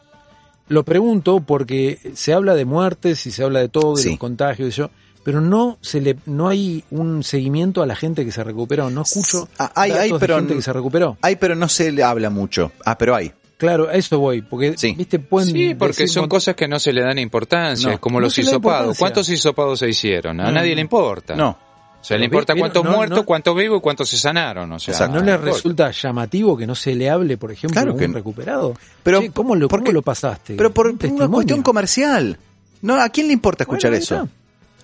Lo 0.70 0.84
pregunto 0.84 1.42
porque 1.42 2.00
se 2.16 2.34
habla 2.34 2.56
de 2.56 2.66
muertes 2.66 3.26
y 3.26 3.32
se 3.32 3.44
habla 3.44 3.60
de 3.60 3.70
todo, 3.70 3.96
de 3.96 4.02
Sí. 4.04 4.10
los 4.12 4.20
contagios 4.20 4.70
y 4.70 4.72
yo, 4.72 4.90
pero 5.24 5.42
no 5.42 5.78
se 5.82 6.02
le, 6.02 6.18
no 6.26 6.48
hay 6.48 6.84
un 6.90 7.24
seguimiento 7.24 7.82
a 7.82 7.86
la 7.86 7.96
gente 7.96 8.26
que 8.26 8.32
se 8.32 8.44
recuperó. 8.44 8.90
No 8.90 9.02
escucho 9.04 9.48
Ah, 9.60 9.72
hay- 9.76 9.92
hay, 9.92 10.10
datos 10.10 10.20
pero 10.20 10.36
de 10.36 10.40
gente 10.42 10.56
que 10.56 10.62
se 10.62 10.74
recuperó. 10.74 11.18
Hay, 11.22 11.36
pero 11.36 11.56
no 11.56 11.68
se 11.70 11.92
le 11.92 12.04
habla 12.04 12.30
mucho. 12.30 12.72
Ah, 12.86 12.98
pero 12.98 13.16
hay. 13.16 13.32
Claro, 13.58 13.88
a 13.88 13.94
eso 13.94 14.20
voy, 14.20 14.42
porque 14.42 14.74
Sí. 14.78 14.94
viste 14.98 15.20
pueden 15.20 15.52
Sí, 15.52 15.76
porque 15.76 15.94
decir 15.94 16.10
son 16.10 16.28
cosas 16.28 16.56
que 16.56 16.68
no 16.68 16.80
se 16.80 16.92
le 16.92 17.02
dan 17.02 17.18
importancia, 17.20 17.92
No. 17.92 18.00
como 18.02 18.20
No 18.20 18.26
los 18.26 18.38
hisopados. 18.38 18.98
¿Cuántos 18.98 19.30
hisopados 19.30 19.80
se 19.80 19.88
hicieron? 19.90 20.40
A 20.42 20.46
No. 20.46 20.52
nadie 20.52 20.76
le 20.76 20.82
importa. 20.82 21.36
No. 21.36 21.58
O 22.04 22.06
sea, 22.06 22.18
le 22.18 22.26
importa 22.26 22.54
cuántos 22.54 22.84
no, 22.84 22.92
muertos, 22.92 23.20
no. 23.20 23.26
cuántos 23.26 23.56
vivos 23.56 23.78
y 23.78 23.82
cuántos 23.82 24.10
se 24.10 24.18
sanaron. 24.18 24.70
O 24.74 24.78
sea, 24.80 24.92
Exacto. 24.94 25.16
¿No 25.20 25.24
le 25.26 25.32
importa. 25.32 25.54
resulta 25.56 25.92
llamativo 25.92 26.58
que 26.58 26.68
no 26.68 26.76
se 26.76 26.94
le 26.96 27.10
hable, 27.10 27.38
por 27.38 27.50
ejemplo, 27.54 27.74
Claro 27.76 27.92
a 27.92 27.94
un 27.94 28.00
que- 28.00 28.08
recuperado? 28.08 28.74
Pero, 29.04 29.22
Che, 29.22 29.32
¿cómo, 29.32 29.56
lo, 29.56 29.70
¿por 29.70 29.80
cómo 29.80 29.88
qué? 29.88 29.94
lo 29.94 30.02
pasaste? 30.02 30.56
Pero 30.56 30.74
por 30.74 30.88
Un 30.88 31.00
una 31.12 31.28
cuestión 31.30 31.64
comercial. 31.64 32.38
No, 32.82 32.96
¿a 33.02 33.08
quién 33.08 33.28
le 33.28 33.34
importa 33.34 33.64
escuchar 33.64 33.92
Bueno, 33.92 34.04
eso? 34.04 34.28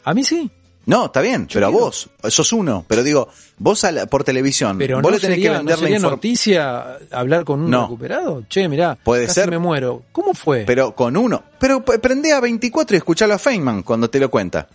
A 0.05 0.13
mí 0.13 0.23
sí. 0.23 0.49
No, 0.85 1.07
está 1.07 1.19
bien, 1.21 1.47
pero 1.53 1.67
a 1.67 1.69
vos, 1.69 2.09
sos 2.29 2.53
uno. 2.53 2.85
Pero 2.87 3.03
digo, 3.03 3.27
vos 3.57 3.83
a 3.83 3.91
la- 3.91 4.05
por 4.07 4.23
televisión, 4.23 4.77
Pero 4.77 4.95
vos 4.95 5.03
no 5.03 5.09
le 5.11 5.19
tenés 5.19 5.35
sería, 5.35 5.49
que 5.49 5.53
¿no 5.53 5.57
vender 5.59 5.75
la 5.75 5.79
sería 5.81 5.95
información. 5.97 6.17
noticia 6.17 6.97
hablar 7.11 7.43
con 7.43 7.59
un 7.61 7.69
No. 7.69 7.81
recuperado. 7.83 8.43
Che, 8.49 8.67
mirá, 8.69 8.95
Puede 8.95 9.27
casi 9.27 9.41
ser. 9.41 9.51
me 9.51 9.59
muero. 9.59 10.03
¿Cómo 10.13 10.33
fue? 10.33 10.63
Pero 10.65 10.95
con 10.95 11.17
uno. 11.17 11.43
Pero 11.59 11.83
prende 11.83 12.31
a 12.31 12.39
24 12.39 12.95
y 12.95 12.97
escuchalo 12.97 13.33
a 13.33 13.37
Feynman 13.37 13.83
cuando 13.83 14.09
te 14.09 14.19
lo 14.21 14.31
cuenta. 14.31 14.67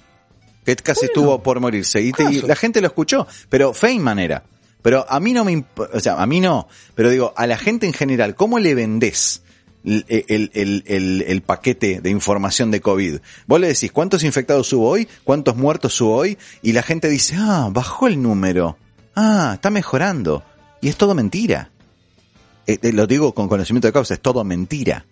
Que 0.64 0.76
casi 0.76 1.06
estuvo 1.06 1.42
por 1.42 1.60
morirse. 1.60 2.00
Y, 2.00 2.12
te- 2.12 2.24
y 2.32 2.40
la 2.42 2.56
gente 2.56 2.80
lo 2.80 2.86
escuchó. 2.86 3.26
Pero 3.48 3.72
Feynman 3.74 4.18
era. 4.18 4.44
Pero 4.82 5.04
a 5.08 5.20
mí 5.20 5.32
no 5.32 5.44
me... 5.44 5.64
O 5.92 6.00
sea, 6.00 6.20
a 6.22 6.26
mí 6.26 6.40
no. 6.40 6.68
Pero 6.94 7.10
digo, 7.10 7.32
a 7.36 7.46
la 7.46 7.56
gente 7.58 7.86
en 7.86 7.92
general, 7.92 8.34
¿cómo 8.34 8.58
le 8.58 8.74
vendés 8.74 9.42
el, 9.84 10.04
el- 10.08 10.50
el- 10.54 10.82
el- 10.86 11.24
el 11.26 11.42
paquete 11.42 12.00
de 12.00 12.10
información 12.10 12.70
de 12.70 12.80
COVID? 12.80 13.18
Vos 13.46 13.60
le 13.60 13.68
decís, 13.68 13.92
¿cuántos 13.92 14.24
infectados 14.24 14.72
hubo 14.72 14.88
hoy? 14.88 15.08
¿Cuántos 15.24 15.56
muertos 15.56 16.00
hubo 16.00 16.16
hoy? 16.16 16.38
Y 16.62 16.72
la 16.72 16.82
gente 16.82 17.08
dice, 17.08 17.34
ah, 17.38 17.68
bajó 17.72 18.06
el 18.06 18.20
número. 18.22 18.76
Ah, 19.16 19.52
está 19.54 19.70
mejorando. 19.70 20.42
Y 20.80 20.88
es 20.88 20.96
todo 20.96 21.14
mentira. 21.14 21.70
Eh, 22.66 22.78
eh, 22.82 22.92
lo 22.92 23.06
digo 23.06 23.34
con 23.34 23.48
conocimiento 23.48 23.88
de 23.88 23.92
causa, 23.92 24.14
es 24.14 24.20
todo 24.20 24.42
mentira. 24.44 25.04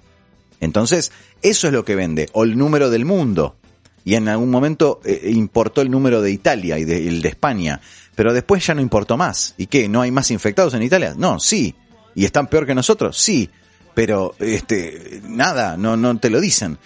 Entonces, 0.61 1.13
eso 1.43 1.67
es 1.67 1.73
lo 1.73 1.85
que 1.85 1.95
vende, 1.95 2.29
o 2.33 2.45
el 2.45 2.57
número 2.57 2.89
del 2.91 3.05
mundo. 3.05 3.57
Y 4.05 4.15
en 4.15 4.29
algún 4.29 4.51
momento 4.51 5.01
eh, 5.05 5.31
importó 5.33 5.81
el 5.81 5.91
número 5.91 6.21
de 6.23 6.31
Italia 6.31 6.79
y 6.79 6.85
de- 6.85 7.07
el 7.09 7.23
de 7.23 7.29
España, 7.29 7.81
pero 8.15 8.33
después 8.33 8.67
ya 8.67 8.75
no 8.75 8.81
importó 8.81 9.17
más. 9.17 9.55
¿Y 9.57 9.67
qué? 9.67 9.89
¿No 9.89 10.01
hay 10.03 10.11
más 10.11 10.31
infectados 10.31 10.75
en 10.75 10.83
Italia? 10.83 11.15
No, 11.17 11.39
sí. 11.39 11.75
¿Y 12.15 12.25
están 12.25 12.47
peor 12.49 12.67
que 12.67 12.75
nosotros? 12.75 13.17
Sí. 13.17 13.49
Pero, 13.95 14.35
este, 14.39 15.21
nada, 15.29 15.77
no, 15.77 15.97
no 15.97 16.19
te 16.19 16.31
lo 16.31 16.41
dicen. 16.41 16.79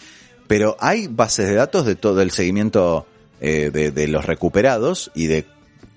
Pero 0.47 0.77
hay 0.81 1.07
bases 1.09 1.49
de 1.49 1.55
datos 1.55 1.87
de 1.87 1.95
todo 1.97 2.21
el 2.23 2.31
seguimiento 2.31 3.07
eh, 3.41 3.71
de, 3.73 3.91
de 3.91 4.09
los 4.09 4.25
recuperados 4.27 5.11
y 5.15 5.27
de 5.27 5.47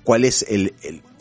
cuál 0.04 0.26
es 0.26 0.46
el, 0.50 0.74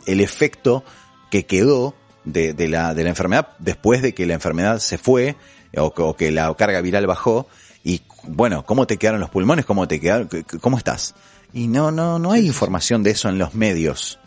el, 0.05 0.19
efecto 0.21 0.83
que 1.29 1.45
quedó 1.45 1.93
de, 2.25 2.53
de 2.53 2.67
la, 2.67 2.93
de 2.93 3.03
la 3.03 3.09
enfermedad 3.09 3.49
después 3.59 4.01
de 4.01 4.13
que 4.13 4.25
la 4.25 4.33
enfermedad 4.33 4.79
se 4.79 4.97
fue 4.97 5.35
o 5.77 6.15
que 6.15 6.31
la 6.31 6.53
carga 6.55 6.81
viral 6.81 7.05
bajó 7.05 7.47
y 7.83 8.01
bueno, 8.23 8.65
cómo 8.65 8.85
te 8.87 8.97
quedaron 8.97 9.19
los 9.21 9.29
pulmones, 9.29 9.65
cómo 9.65 9.87
te 9.87 9.99
quedaron, 9.99 10.29
cómo 10.61 10.77
estás. 10.77 11.15
Y 11.53 11.67
no, 11.67 11.91
no, 11.91 12.19
no 12.19 12.31
hay 12.31 12.45
información 12.45 13.01
de 13.03 13.11
eso 13.11 13.29
en 13.29 13.37
los 13.37 13.53
medios. 13.55 14.19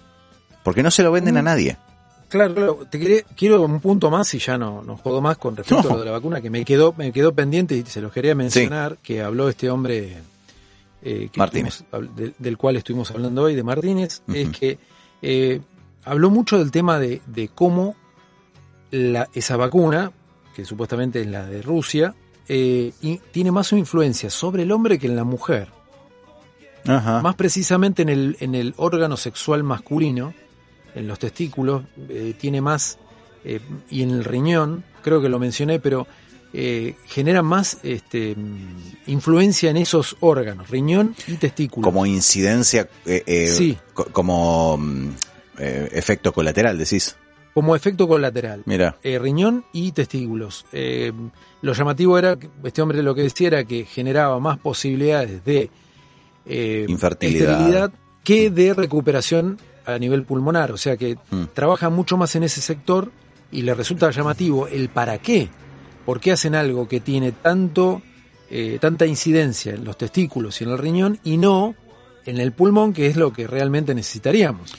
Porque 0.65 0.83
no 0.83 0.91
se 0.91 1.03
lo 1.03 1.13
venden 1.13 1.37
a 1.37 1.43
nadie. 1.43 1.77
Claro, 2.29 2.55
claro. 2.55 2.79
Te 2.91 2.99
quería- 2.99 3.23
quiero 3.37 3.61
un 3.63 3.81
punto 3.81 4.11
más 4.11 4.33
y 4.35 4.39
ya 4.39 4.57
no, 4.57 4.83
no 4.83 4.97
jodo 4.97 5.21
más 5.21 5.37
con 5.37 5.55
respecto 5.57 5.83
No. 5.85 5.91
a 5.91 5.93
lo 5.95 5.99
de 6.01 6.07
la 6.07 6.13
vacuna, 6.13 6.41
que 6.41 6.49
me 6.51 6.65
quedó, 6.65 6.95
me 6.97 7.13
quedó 7.13 7.35
pendiente 7.35 7.77
y 7.77 7.85
se 7.85 8.01
los 8.01 8.11
quería 8.13 8.35
mencionar, 8.35 8.97
que 9.03 9.23
habló 9.23 9.49
este 9.49 9.69
hombre 9.71 10.19
eh, 11.03 11.29
que 11.31 11.39
Martínez. 11.39 11.81
estuvimos 11.83 12.37
del, 12.39 12.57
cual 12.57 12.77
estuvimos 12.77 13.11
hablando 13.11 13.43
hoy, 13.43 13.55
de 13.55 13.63
Martínez, 13.63 14.23
es 14.33 14.49
que 14.51 14.79
eh, 15.21 15.61
habló 16.05 16.31
mucho 16.31 16.59
del 16.59 16.71
tema 16.71 16.99
de, 16.99 17.21
de 17.27 17.49
cómo 17.49 17.97
la, 18.91 19.29
esa 19.35 19.57
vacuna, 19.57 20.11
que 20.55 20.65
supuestamente 20.65 21.21
es 21.21 21.27
la 21.27 21.45
de 21.47 21.61
Rusia, 21.61 22.15
eh, 22.49 22.93
y 23.01 23.19
tiene 23.33 23.51
más 23.53 23.73
influencia 23.73 24.31
sobre 24.31 24.63
el 24.65 24.73
hombre 24.73 24.99
que 24.99 25.07
en 25.07 25.17
la 25.17 25.25
mujer. 25.25 25.69
Ajá. 26.87 27.23
Más 27.23 27.37
precisamente 27.37 28.03
en 28.03 28.09
el, 28.09 28.37
en 28.41 28.55
el 28.55 28.75
órgano 28.77 29.17
sexual 29.17 29.63
masculino, 29.63 30.35
en 30.95 31.07
los 31.07 31.19
testículos, 31.19 31.85
eh, 32.09 32.35
tiene 32.39 32.61
más, 32.61 32.99
eh, 33.45 33.61
y 33.89 34.03
en 34.03 34.11
el 34.11 34.25
riñón, 34.25 34.85
creo 35.03 35.21
que 35.23 35.29
lo 35.29 35.39
mencioné, 35.39 35.79
pero 35.79 36.07
eh, 36.53 36.97
genera 37.07 37.41
más 37.43 37.79
este, 37.83 38.37
influencia 39.07 39.71
en 39.71 39.77
esos 39.79 40.17
órganos, 40.21 40.69
riñón 40.69 41.15
y 41.29 41.35
testículo. 41.37 41.85
Como 41.85 42.05
incidencia, 42.05 42.89
eh, 43.07 43.23
eh, 43.27 43.49
Sí. 43.49 43.79
co- 43.95 44.07
como 44.13 44.77
mm, 44.77 45.09
efecto 45.57 46.33
colateral, 46.33 46.77
decís. 46.77 47.17
Como 47.55 47.77
efecto 47.77 48.09
colateral. 48.09 48.63
Mira, 48.65 48.97
Eh, 49.03 49.19
riñón 49.19 49.65
y 49.73 49.93
testículos. 49.93 50.65
Eh, 50.73 51.13
lo 51.61 51.73
llamativo 51.75 52.17
era, 52.19 52.37
que 52.37 52.49
este 52.65 52.81
hombre 52.83 53.03
lo 53.03 53.15
que 53.15 53.23
decía 53.23 53.49
era 53.49 53.65
que 53.65 53.85
generaba 53.85 54.39
más 54.41 54.59
posibilidades 54.59 55.45
de 55.45 55.71
eh, 56.47 56.87
Infertilidad. 56.89 57.93
que 58.25 58.51
de 58.51 58.75
recuperación 58.75 59.59
a 59.85 59.99
nivel 59.99 60.25
pulmonar. 60.25 60.73
O 60.73 60.77
sea 60.77 60.97
que 60.97 61.17
Mm. 61.31 61.45
trabaja 61.55 61.91
mucho 61.91 62.17
más 62.17 62.35
en 62.37 62.45
ese 62.45 62.61
sector 62.61 63.11
y 63.51 63.63
le 63.63 63.75
resulta 63.75 64.11
llamativo 64.11 64.67
el 64.69 64.89
para 64.89 65.19
qué. 65.19 65.49
¿Por 66.07 66.21
qué 66.21 66.33
hacen 66.33 66.55
algo 66.55 66.89
que 66.89 67.01
tiene 67.01 67.33
tanto, 67.33 68.01
eh, 68.51 68.79
tanta 68.81 69.07
incidencia 69.07 69.75
en 69.75 69.85
los 69.85 69.97
testículos 69.99 70.61
y 70.61 70.65
en 70.65 70.71
el 70.71 70.79
riñón 70.79 71.19
y 71.23 71.37
no 71.37 71.75
en 72.25 72.39
el 72.39 72.53
pulmón, 72.53 72.93
que 72.93 73.07
es 73.09 73.17
lo 73.17 73.33
que 73.33 73.47
realmente 73.47 73.95
necesitaríamos? 73.95 74.75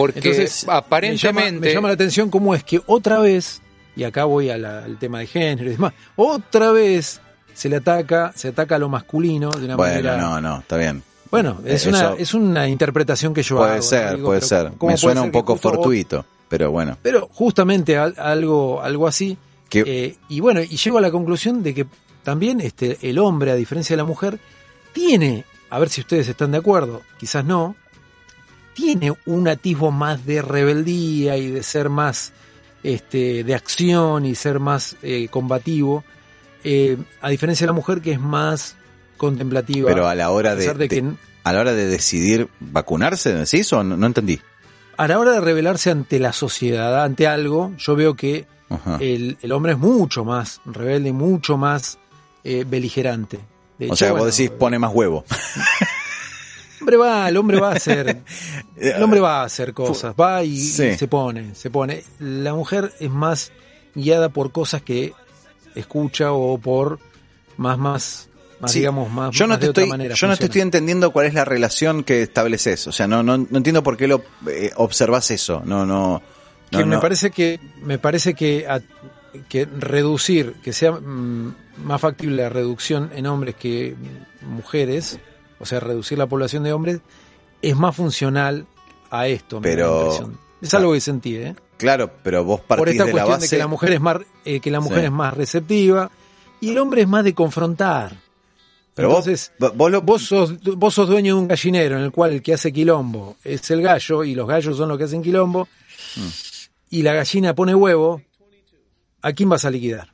Porque 0.00 0.18
Entonces, 0.20 0.66
aparentemente... 0.68 1.32
Me 1.32 1.50
llama, 1.52 1.60
me 1.66 1.72
llama 1.74 1.88
la 1.88 1.94
atención 1.94 2.30
cómo 2.30 2.54
es 2.54 2.64
que 2.64 2.80
otra 2.86 3.18
vez, 3.20 3.60
y 3.96 4.04
acá 4.04 4.24
voy 4.24 4.50
a 4.50 4.58
la- 4.58 4.84
al 4.84 4.98
tema 4.98 5.20
de 5.20 5.26
género 5.26 5.68
y 5.70 5.74
demás, 5.74 5.92
otra 6.16 6.72
vez 6.72 7.20
se 7.54 7.68
le 7.68 7.76
ataca, 7.76 8.32
se 8.34 8.48
ataca 8.48 8.76
a 8.76 8.78
lo 8.78 8.88
masculino 8.88 9.50
de 9.50 9.64
una 9.66 9.76
Bueno, 9.76 9.94
manera... 9.94 10.16
no, 10.16 10.40
no, 10.40 10.58
está 10.60 10.76
bien. 10.76 11.02
Bueno, 11.30 11.60
es, 11.64 11.86
Eh, 11.86 11.90
una, 11.90 12.14
es 12.18 12.34
una 12.34 12.68
interpretación 12.68 13.32
que 13.34 13.42
yo 13.42 13.56
hago. 13.56 13.66
Puede 13.66 13.76
¿no? 13.76 13.82
ser, 13.82 14.14
Digo, 14.16 14.26
puede 14.28 14.40
ser. 14.40 14.64
¿cómo- 14.64 14.78
cómo 14.78 14.88
Me 14.90 14.94
puede 14.94 14.98
suena 14.98 15.20
ser 15.20 15.26
un 15.26 15.32
poco 15.32 15.52
vos- 15.52 15.60
fortuito, 15.62 16.24
pero 16.48 16.70
bueno. 16.72 16.96
Pero 17.02 17.28
justamente 17.32 17.96
al- 17.96 18.14
algo, 18.18 18.82
algo 18.82 19.06
así. 19.06 19.36
Que- 19.68 19.84
eh, 19.86 20.16
y 20.28 20.40
bueno, 20.40 20.60
y 20.60 20.76
llego 20.76 20.98
a 20.98 21.00
la 21.00 21.10
conclusión 21.12 21.62
de 21.62 21.72
que 21.74 21.86
también 22.24 22.60
este, 22.60 22.98
el 23.02 23.18
hombre, 23.18 23.52
a 23.52 23.54
diferencia 23.54 23.94
de 23.94 23.98
la 23.98 24.04
mujer, 24.08 24.40
tiene, 24.92 25.44
a 25.70 25.78
ver 25.78 25.88
si 25.88 26.00
ustedes 26.00 26.26
están 26.28 26.50
de 26.52 26.58
acuerdo, 26.58 27.02
quizás 27.18 27.44
no, 27.44 27.76
tiene 28.80 29.12
un 29.26 29.48
atisbo 29.48 29.90
más 29.90 30.24
de 30.26 30.42
rebeldía 30.42 31.36
y 31.36 31.50
de 31.50 31.62
ser 31.62 31.88
más 31.90 32.32
este, 32.82 33.44
de 33.44 33.54
acción 33.54 34.24
y 34.26 34.34
ser 34.34 34.58
más 34.60 34.96
eh, 35.02 35.28
combativo, 35.30 36.02
eh, 36.64 36.96
a 37.20 37.28
diferencia 37.28 37.64
de 37.64 37.68
la 37.68 37.74
mujer 37.74 38.00
que 38.00 38.12
es 38.12 38.20
más 38.20 38.74
contemplativa. 39.16 39.88
Pero 39.88 40.08
a 40.08 40.14
la 40.14 40.30
hora 40.30 40.54
de, 40.56 40.88
que- 40.88 41.04
a 41.44 41.52
la 41.52 41.60
hora 41.60 41.72
de 41.74 41.86
decidir 41.86 42.48
vacunarse, 42.60 43.34
¿decís 43.34 43.72
o 43.72 43.84
no, 43.84 43.96
no 43.96 44.06
entendí? 44.06 44.40
a 44.96 45.08
la 45.08 45.18
hora 45.18 45.32
de 45.32 45.40
rebelarse 45.40 45.90
ante 45.90 46.18
la 46.18 46.34
sociedad, 46.34 47.02
ante 47.02 47.26
algo, 47.26 47.72
yo 47.78 47.96
veo 47.96 48.14
que 48.16 48.44
el, 49.00 49.38
el 49.40 49.52
hombre 49.52 49.72
es 49.72 49.78
mucho 49.78 50.26
más 50.26 50.60
rebelde 50.66 51.08
y 51.08 51.12
mucho 51.12 51.56
más 51.56 51.98
eh, 52.44 52.64
beligerante. 52.68 53.38
De 53.78 53.86
o 53.86 53.88
hecho, 53.88 53.96
sea, 53.96 54.10
bueno, 54.12 54.26
vos 54.26 54.36
decís 54.36 54.50
pone 54.50 54.78
más 54.78 54.92
huevo. 54.94 55.24
el 56.80 56.82
hombre 56.82 56.96
va, 56.96 57.28
el 57.28 57.36
hombre 57.36 57.60
va 57.60 57.72
a 57.72 57.74
hacer, 57.76 58.22
el 58.76 59.02
hombre 59.02 59.20
va 59.20 59.42
a 59.42 59.44
hacer 59.44 59.72
cosas, 59.74 60.14
va 60.18 60.42
y, 60.42 60.56
Sí. 60.58 60.84
y 60.84 60.96
se 60.98 61.08
pone, 61.08 61.54
se 61.54 61.70
pone. 61.70 62.02
La 62.18 62.54
mujer 62.54 62.92
es 63.00 63.10
más 63.10 63.52
guiada 63.94 64.28
por 64.30 64.52
cosas 64.52 64.82
que 64.82 65.12
escucha 65.74 66.32
o 66.32 66.58
por 66.58 66.98
más, 67.56 67.78
más, 67.78 68.28
más 68.60 68.72
Sí. 68.72 68.78
digamos, 68.80 69.10
más, 69.10 69.34
Yo 69.34 69.46
no 69.46 69.50
más 69.54 69.60
te 69.60 69.66
de 69.66 69.70
otra 69.70 69.82
estoy, 69.84 69.90
manera 69.90 70.14
yo 70.14 70.26
no 70.26 70.36
te 70.36 70.44
estoy 70.46 70.60
entendiendo 70.62 71.10
cuál 71.12 71.26
es 71.26 71.34
la 71.34 71.44
relación 71.44 72.02
que 72.04 72.22
estableces. 72.22 72.86
O 72.86 72.92
sea, 72.92 73.06
no, 73.06 73.22
no, 73.22 73.36
no 73.38 73.56
entiendo 73.56 73.82
por 73.82 73.96
qué 73.96 74.06
lo 74.08 74.22
eh, 74.48 74.70
observas 74.76 75.30
eso. 75.30 75.62
No, 75.64 75.84
no. 75.86 76.22
no, 76.72 76.78
que 76.78 76.84
me 76.84 76.94
no. 76.96 77.00
parece 77.00 77.30
que 77.30 77.60
me 77.82 77.98
parece 77.98 78.34
que 78.34 78.66
a- 78.68 78.80
que 79.48 79.64
reducir 79.64 80.54
que 80.62 80.72
sea 80.72 80.90
mm, 80.92 81.54
más 81.84 82.00
factible 82.00 82.42
la 82.42 82.48
reducción 82.48 83.10
en 83.14 83.26
hombres 83.26 83.54
que 83.54 83.94
mujeres 84.42 85.18
o 85.60 85.66
sea 85.66 85.78
reducir 85.80 86.18
la 86.18 86.26
población 86.26 86.64
de 86.64 86.72
hombres 86.72 87.00
es 87.62 87.76
más 87.76 87.94
funcional 87.94 88.66
a 89.10 89.28
esto 89.28 89.60
me 89.60 89.68
da 89.70 89.76
la 89.76 89.76
Pero- 89.76 90.30
es 90.62 90.74
algo 90.74 90.92
que 90.92 91.00
sentí 91.00 91.36
¿eh? 91.36 91.54
Claro, 91.76 92.10
pero 92.22 92.44
vos 92.44 92.60
por 92.60 92.78
partís 92.78 92.92
esta 92.94 93.04
de 93.06 93.12
la 93.14 93.24
cuestión 93.24 93.38
base. 93.40 93.46
de 93.46 93.50
que 93.50 93.58
la 93.58 93.66
mujer 93.68 93.92
es 93.92 94.00
más 94.00 94.16
eh, 94.44 94.60
que 94.60 94.70
la 94.70 94.80
mujer 94.80 94.98
Sí. 95.00 95.04
es 95.06 95.12
más 95.12 95.34
receptiva 95.34 96.10
y 96.60 96.70
el 96.70 96.78
hombre 96.78 97.02
es 97.02 97.08
más 97.08 97.24
de 97.24 97.34
confrontar 97.34 98.16
pero 98.94 99.08
entonces 99.08 99.52
vos, 99.58 99.74
vos 99.76 99.90
lo, 99.90 100.02
Vos 100.02 100.22
sos, 100.24 100.60
vos 100.76 100.92
sos 100.92 101.08
dueño 101.08 101.34
de 101.36 101.40
un 101.40 101.48
gallinero 101.48 101.96
en 101.96 102.02
el 102.02 102.10
cual 102.10 102.32
el 102.32 102.42
que 102.42 102.52
hace 102.52 102.72
quilombo 102.72 103.36
es 103.44 103.70
el 103.70 103.80
gallo 103.82 104.24
y 104.24 104.34
los 104.34 104.46
gallos 104.48 104.76
son 104.76 104.88
los 104.90 104.98
que 104.98 105.04
hacen 105.04 105.22
quilombo 105.22 105.68
Mm. 106.16 106.26
y 106.90 107.02
la 107.02 107.14
gallina 107.14 107.54
pone 107.54 107.72
huevo, 107.74 108.20
¿a 109.22 109.32
quién 109.32 109.48
vas 109.48 109.64
a 109.64 109.70
liquidar? 109.70 110.12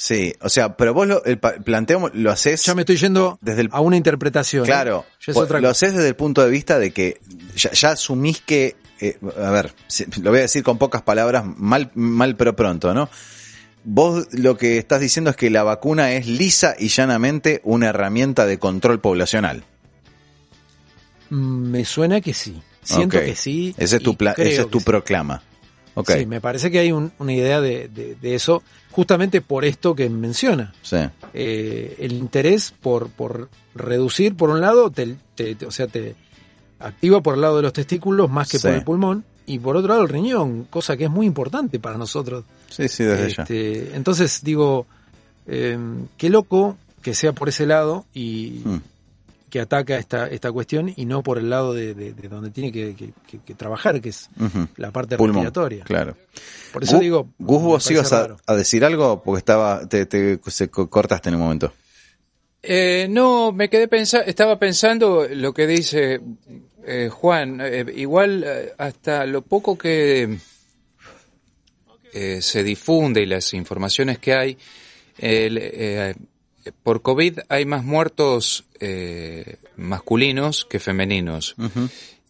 Sí, 0.00 0.32
o 0.42 0.48
sea, 0.48 0.76
pero 0.76 0.94
vos 0.94 1.08
lo, 1.08 1.24
el 1.24 1.40
planteo 1.40 2.08
lo 2.14 2.30
haces. 2.30 2.62
Ya 2.64 2.76
me 2.76 2.82
estoy 2.82 2.96
yendo 2.96 3.36
Desde 3.40 3.62
el- 3.62 3.68
a 3.72 3.80
una 3.80 3.96
interpretación. 3.96 4.62
¿eh? 4.62 4.66
Claro, 4.66 5.04
otra 5.34 5.60
lo 5.60 5.68
haces 5.68 5.92
desde 5.92 6.06
el 6.06 6.14
punto 6.14 6.40
de 6.44 6.50
vista 6.50 6.78
de 6.78 6.92
que 6.92 7.20
ya, 7.56 7.72
ya 7.72 7.90
asumís 7.90 8.40
que, 8.40 8.76
eh, 9.00 9.18
a 9.42 9.50
ver, 9.50 9.72
lo 10.22 10.30
voy 10.30 10.38
a 10.38 10.42
decir 10.42 10.62
con 10.62 10.78
pocas 10.78 11.02
palabras, 11.02 11.44
mal, 11.44 11.90
mal 11.94 12.36
pero 12.36 12.54
pronto, 12.54 12.94
¿no? 12.94 13.10
Vos 13.82 14.28
lo 14.34 14.56
que 14.56 14.78
estás 14.78 15.00
diciendo 15.00 15.30
es 15.30 15.36
que 15.36 15.50
la 15.50 15.64
vacuna 15.64 16.12
es 16.12 16.28
lisa 16.28 16.76
y 16.78 16.88
llanamente 16.88 17.60
una 17.64 17.88
herramienta 17.88 18.46
de 18.46 18.60
control 18.60 19.00
poblacional. 19.00 19.64
Mm, 21.30 21.70
Me 21.70 21.84
suena 21.84 22.20
que 22.20 22.34
sí. 22.34 22.62
Siento 22.84 23.18
que 23.20 23.34
sí. 23.34 23.74
Ese 23.76 23.96
es 23.96 24.02
tu, 24.02 24.16
ese 24.36 24.60
es 24.62 24.70
tu 24.70 24.80
proclama. 24.80 25.42
Ok, 26.00 26.10
Sí, 26.18 26.26
me 26.26 26.40
parece 26.40 26.70
que 26.70 26.78
hay 26.78 26.92
un- 26.92 27.12
una 27.18 27.32
idea 27.32 27.60
de, 27.60 27.88
de- 27.88 28.14
de 28.14 28.34
eso, 28.34 28.62
justamente 28.90 29.40
por 29.40 29.64
esto 29.64 29.94
que 29.94 30.08
menciona. 30.10 30.72
sí. 30.82 30.96
Eh, 31.34 31.96
el 32.00 32.12
interés 32.12 32.72
por, 32.80 33.08
por 33.10 33.48
reducir, 33.74 34.34
por 34.36 34.50
un 34.50 34.60
lado, 34.60 34.90
te, 34.90 35.16
te- 35.34 35.54
te- 35.54 35.66
o 35.66 35.70
sea, 35.70 35.86
te 35.86 36.14
activa 36.80 37.20
por 37.22 37.34
el 37.34 37.40
lado 37.40 37.56
de 37.56 37.62
los 37.62 37.72
testículos 37.72 38.30
más 38.30 38.48
que 38.50 38.58
por 38.60 38.70
el 38.70 38.82
pulmón, 38.84 39.24
y 39.46 39.58
por 39.58 39.76
otro 39.76 39.88
lado 39.88 40.02
el 40.02 40.08
riñón, 40.08 40.64
cosa 40.70 40.96
que 40.96 41.04
es 41.04 41.10
muy 41.10 41.26
importante 41.26 41.78
para 41.78 41.96
nosotros. 41.98 42.44
Sí, 42.70 42.86
sí, 42.88 43.04
desde 43.04 43.30
ya. 43.34 43.42
Este, 43.42 43.96
entonces 43.96 44.40
digo, 44.44 44.86
eh, 45.46 45.78
qué 46.16 46.28
loco 46.28 46.76
que 47.02 47.14
sea 47.14 47.32
por 47.32 47.48
ese 47.48 47.64
lado 47.66 48.04
y 48.12 48.60
Mm. 48.64 48.76
Que 49.50 49.60
ataca 49.60 49.96
esta, 49.98 50.26
esta 50.28 50.52
cuestión 50.52 50.92
y 50.94 51.04
no 51.06 51.22
por 51.22 51.38
el 51.38 51.48
lado 51.50 51.72
de, 51.74 51.94
de- 51.94 52.12
de 52.12 52.28
donde 52.28 52.50
tiene 52.50 52.70
que, 52.72 52.94
que- 52.94 53.12
que- 53.26 53.38
que 53.40 53.54
trabajar, 53.54 54.00
que 54.00 54.10
es 54.10 54.28
la 54.76 54.90
parte 54.90 55.16
Pulmón, 55.16 55.36
respiratoria. 55.44 55.84
Claro. 55.84 56.16
Por 56.72 56.84
eso 56.84 56.96
Gu- 56.98 57.00
digo, 57.00 57.28
Gus, 57.38 57.62
vos 57.62 57.90
ibas 57.90 58.12
a, 58.12 58.54
decir 58.56 58.84
algo 58.84 59.22
porque 59.22 59.38
estaba, 59.38 59.86
te, 59.88 60.06
te- 60.06 60.38
se 60.48 60.68
co- 60.68 60.88
cortaste 60.90 61.28
en 61.30 61.36
un 61.36 61.40
momento. 61.42 61.72
Eh, 62.62 63.06
no, 63.08 63.52
me 63.52 63.68
quedé 63.70 63.86
pensando, 63.88 64.26
estaba 64.26 64.58
pensando 64.58 65.26
lo 65.30 65.54
que 65.54 65.66
dice 65.66 66.20
eh, 66.84 67.08
Juan, 67.08 67.60
eh, 67.62 67.84
igual 67.96 68.42
eh, 68.44 68.72
hasta 68.78 69.24
lo 69.26 69.42
poco 69.42 69.78
que 69.78 70.38
eh, 72.12 72.40
se 72.42 72.62
difunde 72.62 73.22
y 73.22 73.26
las 73.26 73.54
informaciones 73.54 74.18
que 74.18 74.34
hay, 74.34 74.58
el, 75.18 75.58
eh, 75.60 76.14
por 76.82 77.02
COVID 77.02 77.40
hay 77.48 77.64
más 77.64 77.84
muertos 77.84 78.64
eh, 78.80 79.56
masculinos 79.76 80.64
que 80.64 80.78
femeninos. 80.78 81.54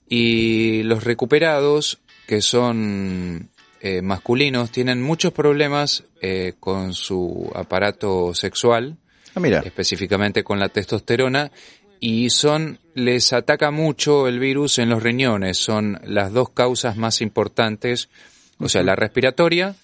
Y 0.09 0.83
los 0.85 1.05
recuperados, 1.05 1.99
que 2.27 2.41
son 2.41 3.51
eh, 3.81 4.03
masculinos, 4.03 4.70
tienen 4.70 5.03
muchos 5.03 5.33
problemas 5.33 6.05
eh, 6.20 6.55
con 6.61 6.95
su 6.95 7.51
aparato 7.55 8.35
sexual 8.35 8.97
Ah, 9.35 9.41
mira. 9.41 9.61
específicamente 9.61 10.43
con 10.43 10.59
la 10.59 10.69
testosterona 10.69 11.53
y 12.01 12.31
son 12.31 12.79
les 12.95 13.33
ataca 13.33 13.70
mucho 13.70 14.27
el 14.27 14.39
virus 14.39 14.79
en 14.79 14.89
los 14.89 15.03
riñones 15.03 15.59
son 15.59 16.01
las 16.05 16.33
dos 16.33 16.51
causas 16.51 16.97
más 16.97 17.20
importantes 17.20 18.09
o 18.59 18.69
sea 18.69 18.83
la 18.83 18.97
respiratoria 18.97 19.77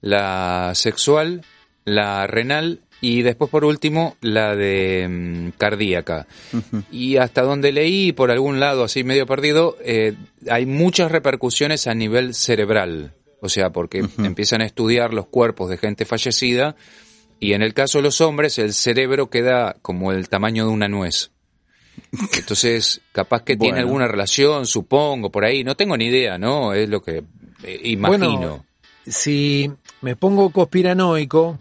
la 0.00 0.72
sexual 0.74 1.44
la 1.84 2.26
renal 2.26 2.80
y 3.02 3.20
después 3.20 3.50
por 3.50 3.66
último 3.66 4.16
la 4.22 4.56
de 4.56 5.06
mm, 5.06 5.58
cardíaca 5.58 6.26
y 6.90 7.18
hasta 7.18 7.42
donde 7.42 7.72
leí 7.72 8.12
por 8.12 8.30
algún 8.30 8.60
lado 8.60 8.84
así 8.84 9.04
medio 9.04 9.26
perdido 9.26 9.76
eh, 9.84 10.14
hay 10.48 10.64
muchas 10.64 11.12
repercusiones 11.12 11.86
a 11.86 11.94
nivel 11.94 12.32
cerebral 12.34 13.12
o 13.40 13.50
sea 13.50 13.70
porque 13.70 14.02
empiezan 14.18 14.62
a 14.62 14.64
estudiar 14.64 15.12
los 15.12 15.26
cuerpos 15.26 15.68
de 15.68 15.76
gente 15.76 16.06
fallecida 16.06 16.76
y 17.42 17.54
en 17.54 17.62
el 17.62 17.74
caso 17.74 17.98
de 17.98 18.02
los 18.02 18.20
hombres, 18.20 18.56
el 18.60 18.72
cerebro 18.72 19.28
queda 19.28 19.74
como 19.82 20.12
el 20.12 20.28
tamaño 20.28 20.64
de 20.64 20.70
una 20.70 20.86
nuez. 20.86 21.32
Entonces, 22.38 23.00
capaz 23.10 23.42
que 23.42 23.56
tiene 23.56 23.80
alguna 23.80 24.06
relación, 24.06 24.64
supongo, 24.64 25.32
por 25.32 25.44
ahí. 25.44 25.64
No 25.64 25.74
tengo 25.74 25.96
ni 25.96 26.04
idea, 26.04 26.38
¿no? 26.38 26.72
Es 26.72 26.88
lo 26.88 27.02
que 27.02 27.24
eh, 27.64 27.80
imagino. 27.82 28.28
Bueno, 28.28 28.66
si 29.04 29.68
me 30.02 30.14
pongo 30.14 30.50
conspiranoico, 30.50 31.58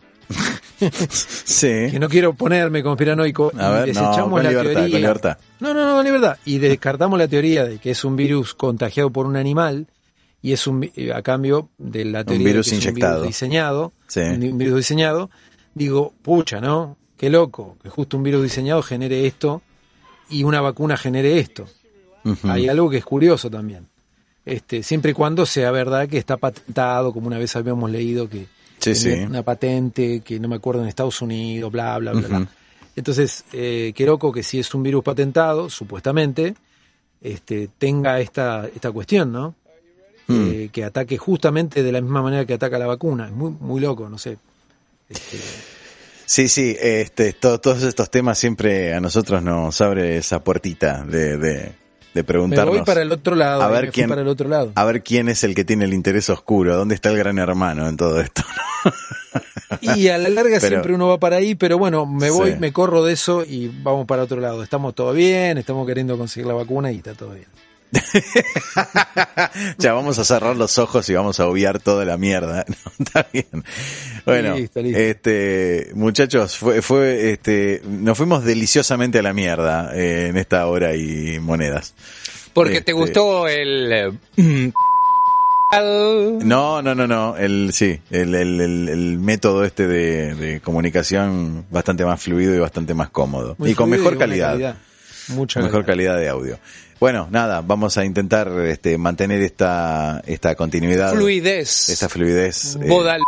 Sí. 1.11 1.87
que 1.91 1.99
no 1.99 2.09
quiero 2.09 2.33
ponerme 2.33 2.81
conspiranoico, 2.83 3.51
A 3.57 3.69
ver, 3.69 3.79
no, 3.79 3.85
desechamos 3.87 4.29
con 4.31 4.43
la 4.43 4.49
libertad, 4.49 4.73
teoría. 4.81 4.97
libertad. 4.99 5.37
No, 5.59 5.73
no, 5.73 5.85
no, 5.87 5.95
con 5.95 6.05
libertad. 6.05 6.37
Y 6.45 6.57
descartamos 6.57 7.17
la 7.19 7.27
teoría 7.27 7.65
de 7.65 7.77
que 7.77 7.91
es 7.91 8.03
un 8.03 8.15
virus 8.15 8.53
contagiado 8.53 9.09
por 9.11 9.25
un 9.25 9.35
animal 9.35 9.87
y 10.41 10.53
es 10.53 10.65
un 10.67 10.89
eh, 10.95 11.11
a 11.13 11.21
cambio 11.21 11.69
de 11.77 12.05
la 12.05 12.23
teoría 12.23 12.45
de 12.47 12.51
virus 12.53 12.69
que 12.69 12.75
es 12.77 12.83
un 12.83 12.89
inyectado. 12.89 13.15
virus 13.21 13.27
diseñado, 13.27 13.93
Sí. 14.07 14.21
un 14.21 14.57
virus 14.57 14.75
diseñado, 14.77 15.29
digo, 15.75 16.13
pucha, 16.21 16.59
¿no? 16.61 16.97
Qué 17.17 17.29
loco 17.29 17.77
que 17.83 17.89
justo 17.89 18.17
un 18.17 18.23
virus 18.23 18.41
diseñado 18.43 18.81
genere 18.81 19.27
esto 19.27 19.61
y 20.29 20.43
una 20.43 20.61
vacuna 20.61 20.97
genere 20.97 21.37
esto. 21.39 21.67
Hay 22.43 22.67
algo 22.67 22.89
que 22.89 22.97
es 22.97 23.05
curioso 23.05 23.49
también. 23.49 23.87
Este, 24.45 24.81
siempre 24.81 25.11
y 25.11 25.13
cuando 25.13 25.45
sea 25.45 25.69
verdad 25.71 26.07
que 26.09 26.17
está 26.17 26.37
patentado, 26.37 27.13
como 27.13 27.27
una 27.27 27.37
vez 27.37 27.55
habíamos 27.55 27.91
leído 27.91 28.27
que 28.27 28.47
Sí, 28.81 28.93
tenía 28.93 29.17
sí. 29.19 29.23
una 29.23 29.43
patente 29.43 30.21
que 30.21 30.39
no 30.39 30.47
me 30.47 30.55
acuerdo 30.55 30.81
en 30.81 30.87
Estados 30.89 31.21
Unidos, 31.21 31.71
bla, 31.71 31.97
bla, 31.99 32.11
bla, 32.13 32.27
bla. 32.27 32.47
Entonces, 32.95 33.45
eh, 33.53 33.93
qué 33.95 34.05
loco 34.05 34.31
que 34.31 34.43
si 34.43 34.59
es 34.59 34.73
un 34.73 34.83
virus 34.83 35.03
patentado, 35.03 35.69
supuestamente, 35.69 36.55
este, 37.21 37.69
tenga 37.77 38.19
esta, 38.19 38.67
esta 38.67 38.91
cuestión, 38.91 39.31
¿no? 39.31 39.55
Mm. 40.27 40.49
Eh, 40.51 40.69
que 40.71 40.83
ataque 40.83 41.17
justamente 41.17 41.83
de 41.83 41.91
la 41.91 42.01
misma 42.01 42.21
manera 42.21 42.45
que 42.45 42.53
ataca 42.53 42.77
la 42.79 42.87
vacuna. 42.87 43.27
Es 43.27 43.31
muy, 43.31 43.51
muy 43.59 43.79
loco, 43.79 44.09
no 44.09 44.17
sé. 44.17 44.37
Este, 45.09 45.37
Sí, 46.25 46.47
sí, 46.47 46.75
este, 46.79 47.33
to- 47.33 47.59
todos 47.59 47.83
estos 47.83 48.09
temas 48.09 48.37
siempre 48.39 48.93
a 48.93 49.01
nosotros 49.01 49.43
nos 49.43 49.81
abre 49.81 50.15
esa 50.17 50.41
puertita 50.41 51.03
de, 51.03 51.37
de, 51.37 51.73
de 52.13 52.19
Me 52.21 52.23
preguntarnos. 52.23 52.75
voy 52.75 52.85
para 52.85 53.01
el 53.01 53.11
otro 53.11 53.35
lado. 53.35 53.61
a 53.61 53.67
ahí 53.67 53.71
ver 53.73 53.91
quién- 53.91 54.09
para 54.09 54.21
el 54.21 54.27
otro 54.27 54.49
lado. 54.49 54.71
A 54.75 54.83
ver 54.85 55.01
quién 55.03 55.29
es 55.29 55.43
el 55.43 55.55
que 55.55 55.63
tiene 55.63 55.85
el 55.85 55.93
interés 55.93 56.29
oscuro, 56.29 56.75
dónde 56.75 56.95
está 56.95 57.09
el 57.09 57.17
gran 57.17 57.37
hermano 57.39 57.87
en 57.87 57.97
todo 57.97 58.19
esto. 58.21 58.41
Y 59.81 60.09
a 60.09 60.17
la 60.17 60.29
larga 60.29 60.57
Pero- 60.59 60.67
siempre 60.67 60.93
uno 60.93 61.07
va 61.07 61.17
para 61.17 61.37
ahí, 61.37 61.55
pero 61.55 61.77
bueno, 61.77 62.05
me 62.05 62.29
voy, 62.29 62.51
Sí. 62.51 62.57
me 62.59 62.73
corro 62.73 63.03
de 63.03 63.13
eso 63.13 63.43
y 63.47 63.69
vamos 63.83 64.05
para 64.05 64.23
otro 64.23 64.39
lado. 64.41 64.61
Estamos 64.63 64.93
todo 64.93 65.13
bien, 65.13 65.57
estamos 65.57 65.87
queriendo 65.87 66.17
conseguir 66.17 66.45
la 66.47 66.53
vacuna 66.53 66.91
y 66.91 66.97
está 66.97 67.13
todo 67.13 67.31
bien. 67.31 67.47
ya 69.77 69.93
vamos 69.93 70.17
a 70.19 70.23
cerrar 70.25 70.55
los 70.55 70.77
ojos 70.77 71.07
y 71.09 71.13
vamos 71.13 71.39
a 71.39 71.45
obviar 71.47 71.79
toda 71.79 72.05
la 72.05 72.17
mierda. 72.17 72.65
No, 72.99 73.05
está 73.05 73.27
bien. 73.33 73.63
Bueno, 74.25 74.55
Listo, 74.55 74.81
listo. 74.81 74.99
este 74.99 75.91
muchachos, 75.95 76.57
fue, 76.57 76.81
fue, 76.81 77.31
este, 77.31 77.81
nos 77.85 78.17
fuimos 78.17 78.43
deliciosamente 78.45 79.19
a 79.19 79.21
la 79.23 79.33
mierda 79.33 79.91
eh, 79.95 80.27
en 80.29 80.37
esta 80.37 80.65
hora 80.67 80.95
y 80.95 81.39
monedas. 81.39 81.93
Porque 82.53 82.73
Este- 82.77 82.85
te 82.85 82.93
gustó 82.93 83.47
el... 83.47 83.91
eh, 83.91 84.71
No, 86.43 86.81
no, 86.81 86.93
no, 86.95 87.07
no. 87.07 87.37
El, 87.37 87.71
sí, 87.73 87.99
el, 88.09 88.35
el, 88.35 88.59
el, 88.61 88.89
el 88.89 89.17
método 89.19 89.63
este 89.63 89.87
de, 89.87 90.35
de 90.35 90.59
comunicación 90.61 91.65
bastante 91.71 92.03
más 92.05 92.21
fluido 92.21 92.53
y 92.55 92.59
bastante 92.59 92.93
más 92.93 93.09
cómodo. 93.09 93.55
Muy 93.57 93.71
y 93.71 93.75
con 93.75 93.89
mejor 93.89 94.17
calidad. 94.17 94.75
Mucha 95.29 95.61
mejor 95.61 95.85
calidad. 95.85 96.15
calidad 96.15 96.17
de 96.17 96.29
audio. 96.29 96.59
Bueno, 97.01 97.27
nada, 97.31 97.61
vamos 97.61 97.97
a 97.97 98.05
intentar 98.05 98.47
este, 98.67 98.95
mantener 98.95 99.41
esta, 99.41 100.21
esta 100.27 100.53
continuidad. 100.53 101.11
Fluidez. 101.15 101.89
Esta 101.89 102.07
fluidez. 102.07 102.75
eh, 102.75 102.87
Bodal. 102.87 103.21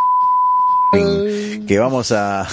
que 1.67 1.79
vamos 1.79 2.11
a 2.15 2.47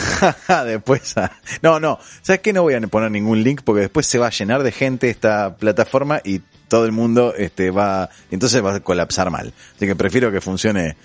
después 0.64 1.14
a 1.18 1.30
no 1.60 1.78
no 1.78 1.98
sabes 2.22 2.40
qué 2.40 2.54
no 2.54 2.62
voy 2.62 2.72
a 2.72 2.80
poner 2.80 3.10
ningún 3.10 3.42
link 3.42 3.60
porque 3.62 3.82
después 3.82 4.06
se 4.06 4.18
va 4.18 4.28
a 4.28 4.30
llenar 4.30 4.62
de 4.62 4.72
gente 4.72 5.10
esta 5.10 5.56
plataforma 5.56 6.22
y 6.24 6.40
todo 6.68 6.86
el 6.86 6.92
mundo 6.92 7.34
este 7.36 7.70
va 7.70 8.08
entonces 8.30 8.64
va 8.64 8.76
a 8.76 8.80
colapsar 8.80 9.28
mal 9.30 9.52
así 9.76 9.86
que 9.86 9.94
prefiero 9.94 10.32
que 10.32 10.40
funcione 10.40 10.96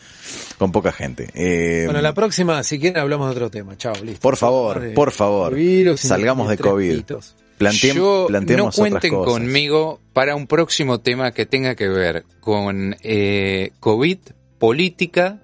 con 0.58 0.72
poca 0.72 0.94
gente 0.94 1.28
Eh, 1.34 1.84
Bueno, 1.88 2.02
la 2.02 2.14
próxima, 2.14 2.64
si 2.64 2.80
quieren, 2.80 3.02
hablamos 3.02 3.28
de 3.28 3.32
otro 3.34 3.52
tema. 3.52 3.76
Chao, 3.76 3.96
listo. 4.02 4.22
por 4.22 4.38
favor 4.38 4.94
por 4.94 5.12
favor 5.12 5.54
virus 5.54 6.00
salgamos 6.00 6.48
de 6.48 6.58
covid 6.58 6.96
pitos. 7.00 7.36
Planteem- 7.60 7.94
Yo 7.96 8.22
no 8.24 8.28
planteemos 8.28 8.78
otras 8.80 8.90
cuenten 8.92 9.14
cosas. 9.16 9.34
conmigo 9.34 10.00
para 10.14 10.36
un 10.36 10.46
próximo 10.48 11.00
tema 11.00 11.32
que 11.32 11.46
tenga 11.46 11.76
que 11.76 11.88
ver 11.88 12.26
con 12.42 12.96
eh, 13.02 13.72
COVID, 13.80 14.18
política 14.60 15.40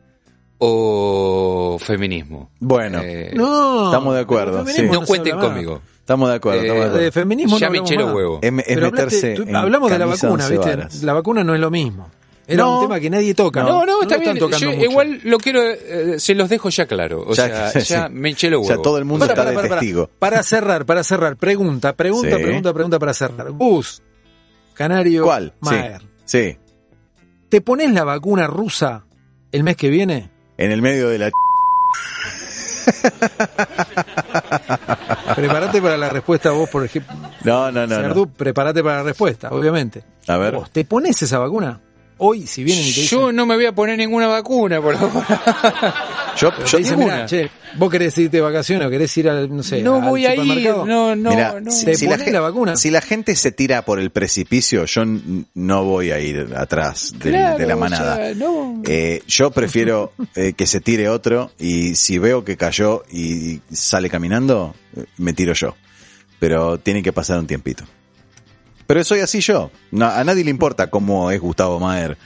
o 0.58 1.78
feminismo. 1.80 2.52
bueno 2.60 3.00
Eh, 3.04 3.32
No, 3.36 3.86
Estamos 3.86 4.14
de 4.16 4.22
acuerdo, 4.22 4.66
sí. 4.68 4.84
no 4.84 5.06
cuenten 5.06 5.38
conmigo. 5.40 5.82
estamos 6.00 6.30
de 6.30 6.36
acuerdo, 6.36 6.62
estamos 6.62 6.80
de 6.80 6.84
Eh, 6.84 6.88
acuerdo. 6.90 7.04
De 7.06 7.12
feminismo 7.12 7.58
ya 7.58 7.68
no 7.68 7.72
me 7.72 7.80
huevos. 8.14 8.40
Es, 8.44 8.52
es 8.54 8.64
Pero 8.68 8.88
hablaste- 8.88 8.92
meterse 8.92 9.34
tú- 9.36 9.44
en 9.44 9.56
hablamos 9.56 9.90
de 9.92 10.00
la 10.00 10.06
vacuna, 10.06 10.48
¿viste? 10.50 11.06
La 11.06 11.14
vacuna 11.14 11.44
no 11.44 11.56
es 11.56 11.60
lo 11.62 11.72
mismo. 11.72 12.10
Era 12.52 12.64
No. 12.64 12.80
un 12.80 12.88
tema 12.88 13.00
que 13.00 13.10
nadie 13.10 13.34
toca. 13.34 13.64
No, 13.64 13.86
no, 13.86 14.02
está 14.02 14.16
lo 14.16 14.22
bien. 14.22 14.36
Yo 14.38 14.48
mucho. 14.50 14.70
igual 14.84 15.20
lo 15.24 15.38
quiero, 15.38 15.62
eh, 15.64 16.20
se 16.20 16.36
los 16.36 16.50
dejo 16.50 16.70
ya 16.70 16.86
claro. 16.86 17.24
O 17.28 17.34
Ya- 17.34 17.70
sea, 17.72 17.82
sí. 17.82 17.94
ya 17.94 18.10
me 18.10 18.30
eché 18.32 18.50
los 18.50 18.60
O 18.60 18.62
huevos. 18.62 18.76
sea, 18.76 18.82
todo 18.84 18.98
el 18.98 19.06
mundo 19.06 19.26
Para, 19.26 19.34
está 19.34 19.42
para, 19.44 19.50
de 19.52 19.56
para, 19.56 19.70
para. 19.70 19.80
testigo 19.82 20.10
Para 20.20 20.44
cerrar, 20.44 20.86
para 20.86 21.04
cerrar. 21.04 21.38
Pregunta, 21.38 21.94
pregunta, 21.96 22.38
Sí. 22.38 22.44
pregunta, 22.44 22.74
pregunta 22.74 23.00
para 23.00 23.14
cerrar. 23.14 23.52
Gus, 23.52 24.02
Canario, 24.74 25.24
¿cuál? 25.24 25.54
Sí, 25.64 25.70
Maer. 25.70 26.02
sí 26.26 26.58
¿Te 27.50 27.62
pones 27.62 27.92
la 27.92 28.04
vacuna 28.04 28.48
rusa 28.48 29.06
el 29.52 29.64
mes 29.64 29.76
que 29.78 29.90
viene? 29.90 30.30
en 30.58 30.72
el 30.72 30.82
medio 30.82 31.10
de 31.10 31.18
la 31.20 31.32
Prepárate 35.36 35.82
para 35.82 35.98
la 35.98 36.10
respuesta 36.10 36.52
vos, 36.52 36.70
por 36.70 36.84
ejemplo. 36.86 37.14
no 37.44 37.72
no 37.72 37.88
no, 37.88 38.02
no. 38.02 38.26
Prepárate 38.28 38.84
para 38.84 38.98
la 38.98 39.04
respuesta, 39.04 39.50
obviamente. 39.52 40.04
a 40.28 40.38
ver 40.38 40.56
Vos, 40.56 40.72
¿te 40.72 40.86
pones 40.86 41.22
esa 41.22 41.40
vacuna? 41.40 41.80
Hoy, 42.24 42.46
si 42.46 42.64
vienen 42.64 42.86
y 42.86 42.92
te 42.94 43.02
dicen... 43.02 43.20
Yo 43.20 43.32
no 43.32 43.48
me 43.48 43.56
voy 43.56 43.66
a 43.66 43.72
poner 43.74 43.98
ninguna 43.98 44.28
vacuna 44.28 44.80
por 44.80 44.96
ahora. 44.96 45.96
yo, 46.38 46.52
yo 46.60 46.66
te 46.66 46.78
dicen, 46.78 47.26
che, 47.26 47.50
vos 47.78 47.90
querés 47.90 48.16
irte 48.20 48.38
de 48.38 48.42
vacaciones 48.42 48.86
o 48.88 48.92
querés 48.92 49.18
ir 49.18 49.28
al, 49.28 49.56
no 49.56 49.64
sé, 49.64 49.82
no 49.82 49.96
al 49.96 50.02
voy 50.04 50.28
a 50.28 50.36
ir. 50.36 50.70
No, 50.70 51.16
no, 51.16 51.30
Mirá, 51.32 51.60
no. 51.60 51.72
si, 51.72 51.86
¿Te 51.86 51.96
si 51.96 52.06
la, 52.06 52.12
pones 52.12 52.26
gen- 52.26 52.34
la 52.36 52.40
vacuna? 52.42 52.76
si 52.76 52.92
la 52.92 53.02
gente 53.02 53.36
se 53.36 53.52
tira 53.52 53.84
por 53.86 54.00
el 54.00 54.12
precipicio, 54.12 54.86
yo 54.86 55.02
no 55.56 55.84
voy 55.84 56.12
a 56.12 56.20
ir 56.20 56.54
atrás 56.56 57.12
Claro, 57.18 57.58
de 57.58 57.66
la 57.66 57.76
o 57.76 57.80
manada. 57.80 58.16
sea, 58.18 58.36
no. 58.36 58.84
Eh, 58.86 59.24
yo 59.28 59.50
prefiero 59.50 60.14
eh, 60.36 60.54
que 60.56 60.68
se 60.68 60.80
tire 60.80 61.10
otro 61.10 61.52
y 61.58 61.96
si 61.96 62.20
veo 62.20 62.46
que 62.46 62.56
cayó 62.56 63.04
y 63.12 63.62
sale 63.74 64.12
caminando, 64.12 64.76
eh, 64.96 65.06
me 65.18 65.34
tiro 65.34 65.54
yo. 65.54 65.76
Pero 66.40 66.78
tiene 66.78 67.02
que 67.02 67.14
pasar 67.14 67.40
un 67.40 67.48
tiempito. 67.48 67.84
Pero 68.92 69.06
soy 69.06 69.22
así 69.22 69.40
yo. 69.40 69.72
No, 69.92 70.06
a 70.08 70.22
nadie 70.26 70.44
le 70.44 70.50
importa 70.50 70.88
cómo 70.90 71.32
es 71.32 71.40
Gustavo 71.40 71.80
Maer 71.80 72.18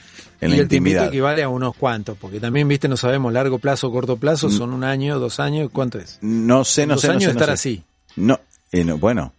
en 0.41 0.47
y 0.49 0.53
la 0.53 0.55
el 0.57 0.61
intimidad. 0.63 1.05
equivale 1.09 1.43
a 1.43 1.47
unos 1.47 1.75
cuantos, 1.75 2.17
porque 2.19 2.39
también, 2.39 2.67
viste, 2.67 2.87
no 2.87 2.97
sabemos 2.97 3.31
largo 3.31 3.59
plazo 3.59 3.91
corto 3.91 4.17
plazo, 4.17 4.49
son 4.49 4.73
un 4.73 4.83
año, 4.83 5.19
dos 5.19 5.39
años, 5.39 5.69
¿cuánto 5.71 5.99
es? 5.99 6.17
No 6.21 6.65
sé, 6.65 6.87
no 6.87 6.95
dos 6.95 7.01
sé, 7.01 7.07
no 7.09 7.13
años 7.13 7.23
sé, 7.25 7.27
no 7.27 7.31
estar 7.33 7.47
sé. 7.49 7.53
así. 7.53 7.83
No, 8.15 8.39
eh, 8.71 8.83
no, 8.83 8.97
bueno, 8.97 9.35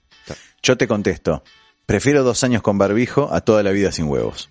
yo 0.62 0.76
te 0.76 0.86
contesto. 0.86 1.42
Prefiero 1.84 2.22
dos 2.22 2.44
años 2.44 2.62
con 2.62 2.78
barbijo 2.78 3.28
a 3.34 3.40
toda 3.40 3.64
la 3.64 3.72
vida 3.72 3.90
sin 3.90 4.04
huevos. 4.04 4.48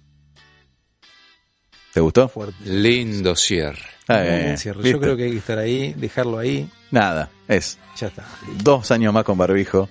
¿Te 1.93 2.01
gustó? 2.01 2.27
Fuerte. 2.27 2.57
Lindo 2.65 3.37
cierre. 3.37 3.79
Ah, 4.09 4.19
eh. 4.21 4.57
Yo 4.83 4.99
creo 4.99 5.15
que 5.15 5.23
hay 5.23 5.31
que 5.31 5.37
estar 5.37 5.59
ahí, 5.59 5.93
dejarlo 5.93 6.39
ahí, 6.39 6.69
Nada, 6.91 7.29
es 7.47 7.77
ya 7.97 8.07
está. 8.07 8.25
dos 8.61 8.91
años 8.91 9.13
más 9.13 9.23
con 9.23 9.37
barbijo 9.37 9.87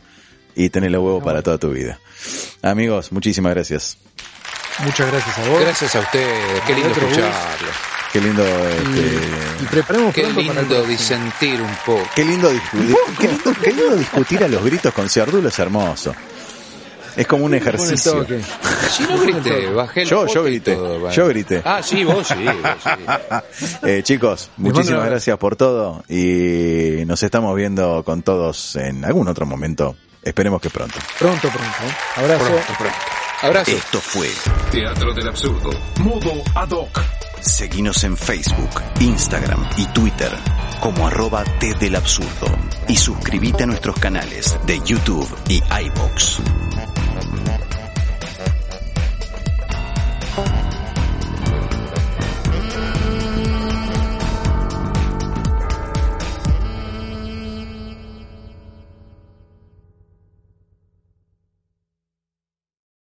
y 0.54 0.70
tener 0.70 0.90
los 0.90 1.02
huevos 1.02 1.22
para 1.24 1.42
toda 1.42 1.58
tu 1.58 1.70
vida. 1.70 1.98
Amigos, 2.62 3.12
muchísimas 3.12 3.54
gracias. 3.54 3.98
Muchas 4.84 5.10
gracias 5.10 5.38
a 5.38 5.48
vos. 5.50 5.60
Gracias 5.60 5.94
a 5.96 6.00
ustedes. 6.00 6.60
Qué 6.66 6.74
lindo 6.74 6.90
escucharlo. 6.90 7.68
Qué 8.12 8.20
lindo, 8.20 8.44
Y, 8.44 8.98
este, 8.98 9.18
y 9.62 9.66
preparemos 9.66 10.14
Qué 10.14 10.22
para 10.22 10.34
lindo 10.34 10.54
próximo. 10.62 10.84
disentir 10.86 11.60
un 11.60 11.74
poco. 11.84 12.02
qué 12.14 12.24
lindo 12.24 12.48
discutir, 12.50 12.96
qué 13.18 13.26
lindo, 13.28 13.52
qué 13.60 13.72
lindo 13.72 13.96
discutir 13.96 14.44
a 14.44 14.48
los 14.48 14.64
gritos 14.64 14.94
con 14.94 15.08
Ciardulo 15.08 15.48
es 15.48 15.58
hermoso. 15.58 16.14
Es 17.16 17.26
como 17.28 17.44
un 17.44 17.54
ejercicio. 17.54 18.24
Si 18.90 19.02
no 19.04 19.18
grité, 19.20 19.66
bajé 19.70 20.02
el 20.02 20.08
Yo, 20.08 20.26
yo 20.26 20.44
grité, 20.44 20.74
todo, 20.74 21.00
vale. 21.00 21.14
yo 21.14 21.28
grité. 21.28 21.62
Ah, 21.64 21.80
sí, 21.82 22.02
vos 22.04 22.26
sí, 22.26 22.34
vos 22.44 22.54
sí. 22.82 22.90
Eh, 23.86 24.02
chicos, 24.04 24.50
muchísimas 24.56 25.06
gracias 25.06 25.36
por 25.38 25.54
todo 25.56 26.04
y 26.08 27.04
nos 27.06 27.22
estamos 27.22 27.54
viendo 27.56 28.02
con 28.04 28.22
todos 28.22 28.76
en 28.76 29.04
algún 29.04 29.26
otro 29.28 29.44
momento. 29.46 29.96
Esperemos 30.24 30.60
que 30.60 30.70
pronto. 30.70 30.98
Pronto, 31.18 31.48
pronto. 31.48 31.64
¿eh? 31.84 31.94
Abrazo. 32.16 32.44
Pronto, 32.44 32.72
pronto. 32.78 32.98
Abrazo. 33.42 33.70
Esto 33.72 34.00
fue 34.00 34.30
Teatro 34.70 35.12
del 35.12 35.28
absurdo. 35.28 35.70
Modo 36.00 36.32
ad 36.54 36.70
hoc. 36.70 37.00
Seguinos 37.40 38.02
en 38.04 38.16
Facebook, 38.16 38.82
Instagram 39.00 39.68
y 39.76 39.86
Twitter 39.88 40.32
como 40.80 41.06
arroba 41.06 41.44
T 41.44 41.74
del 41.74 41.96
Absurdo 41.96 42.46
y 42.88 42.96
suscríbete 42.96 43.64
a 43.64 43.66
nuestros 43.66 43.96
canales 43.98 44.56
de 44.66 44.80
YouTube 44.80 45.28
y 45.48 45.62
iBox. 45.86 46.40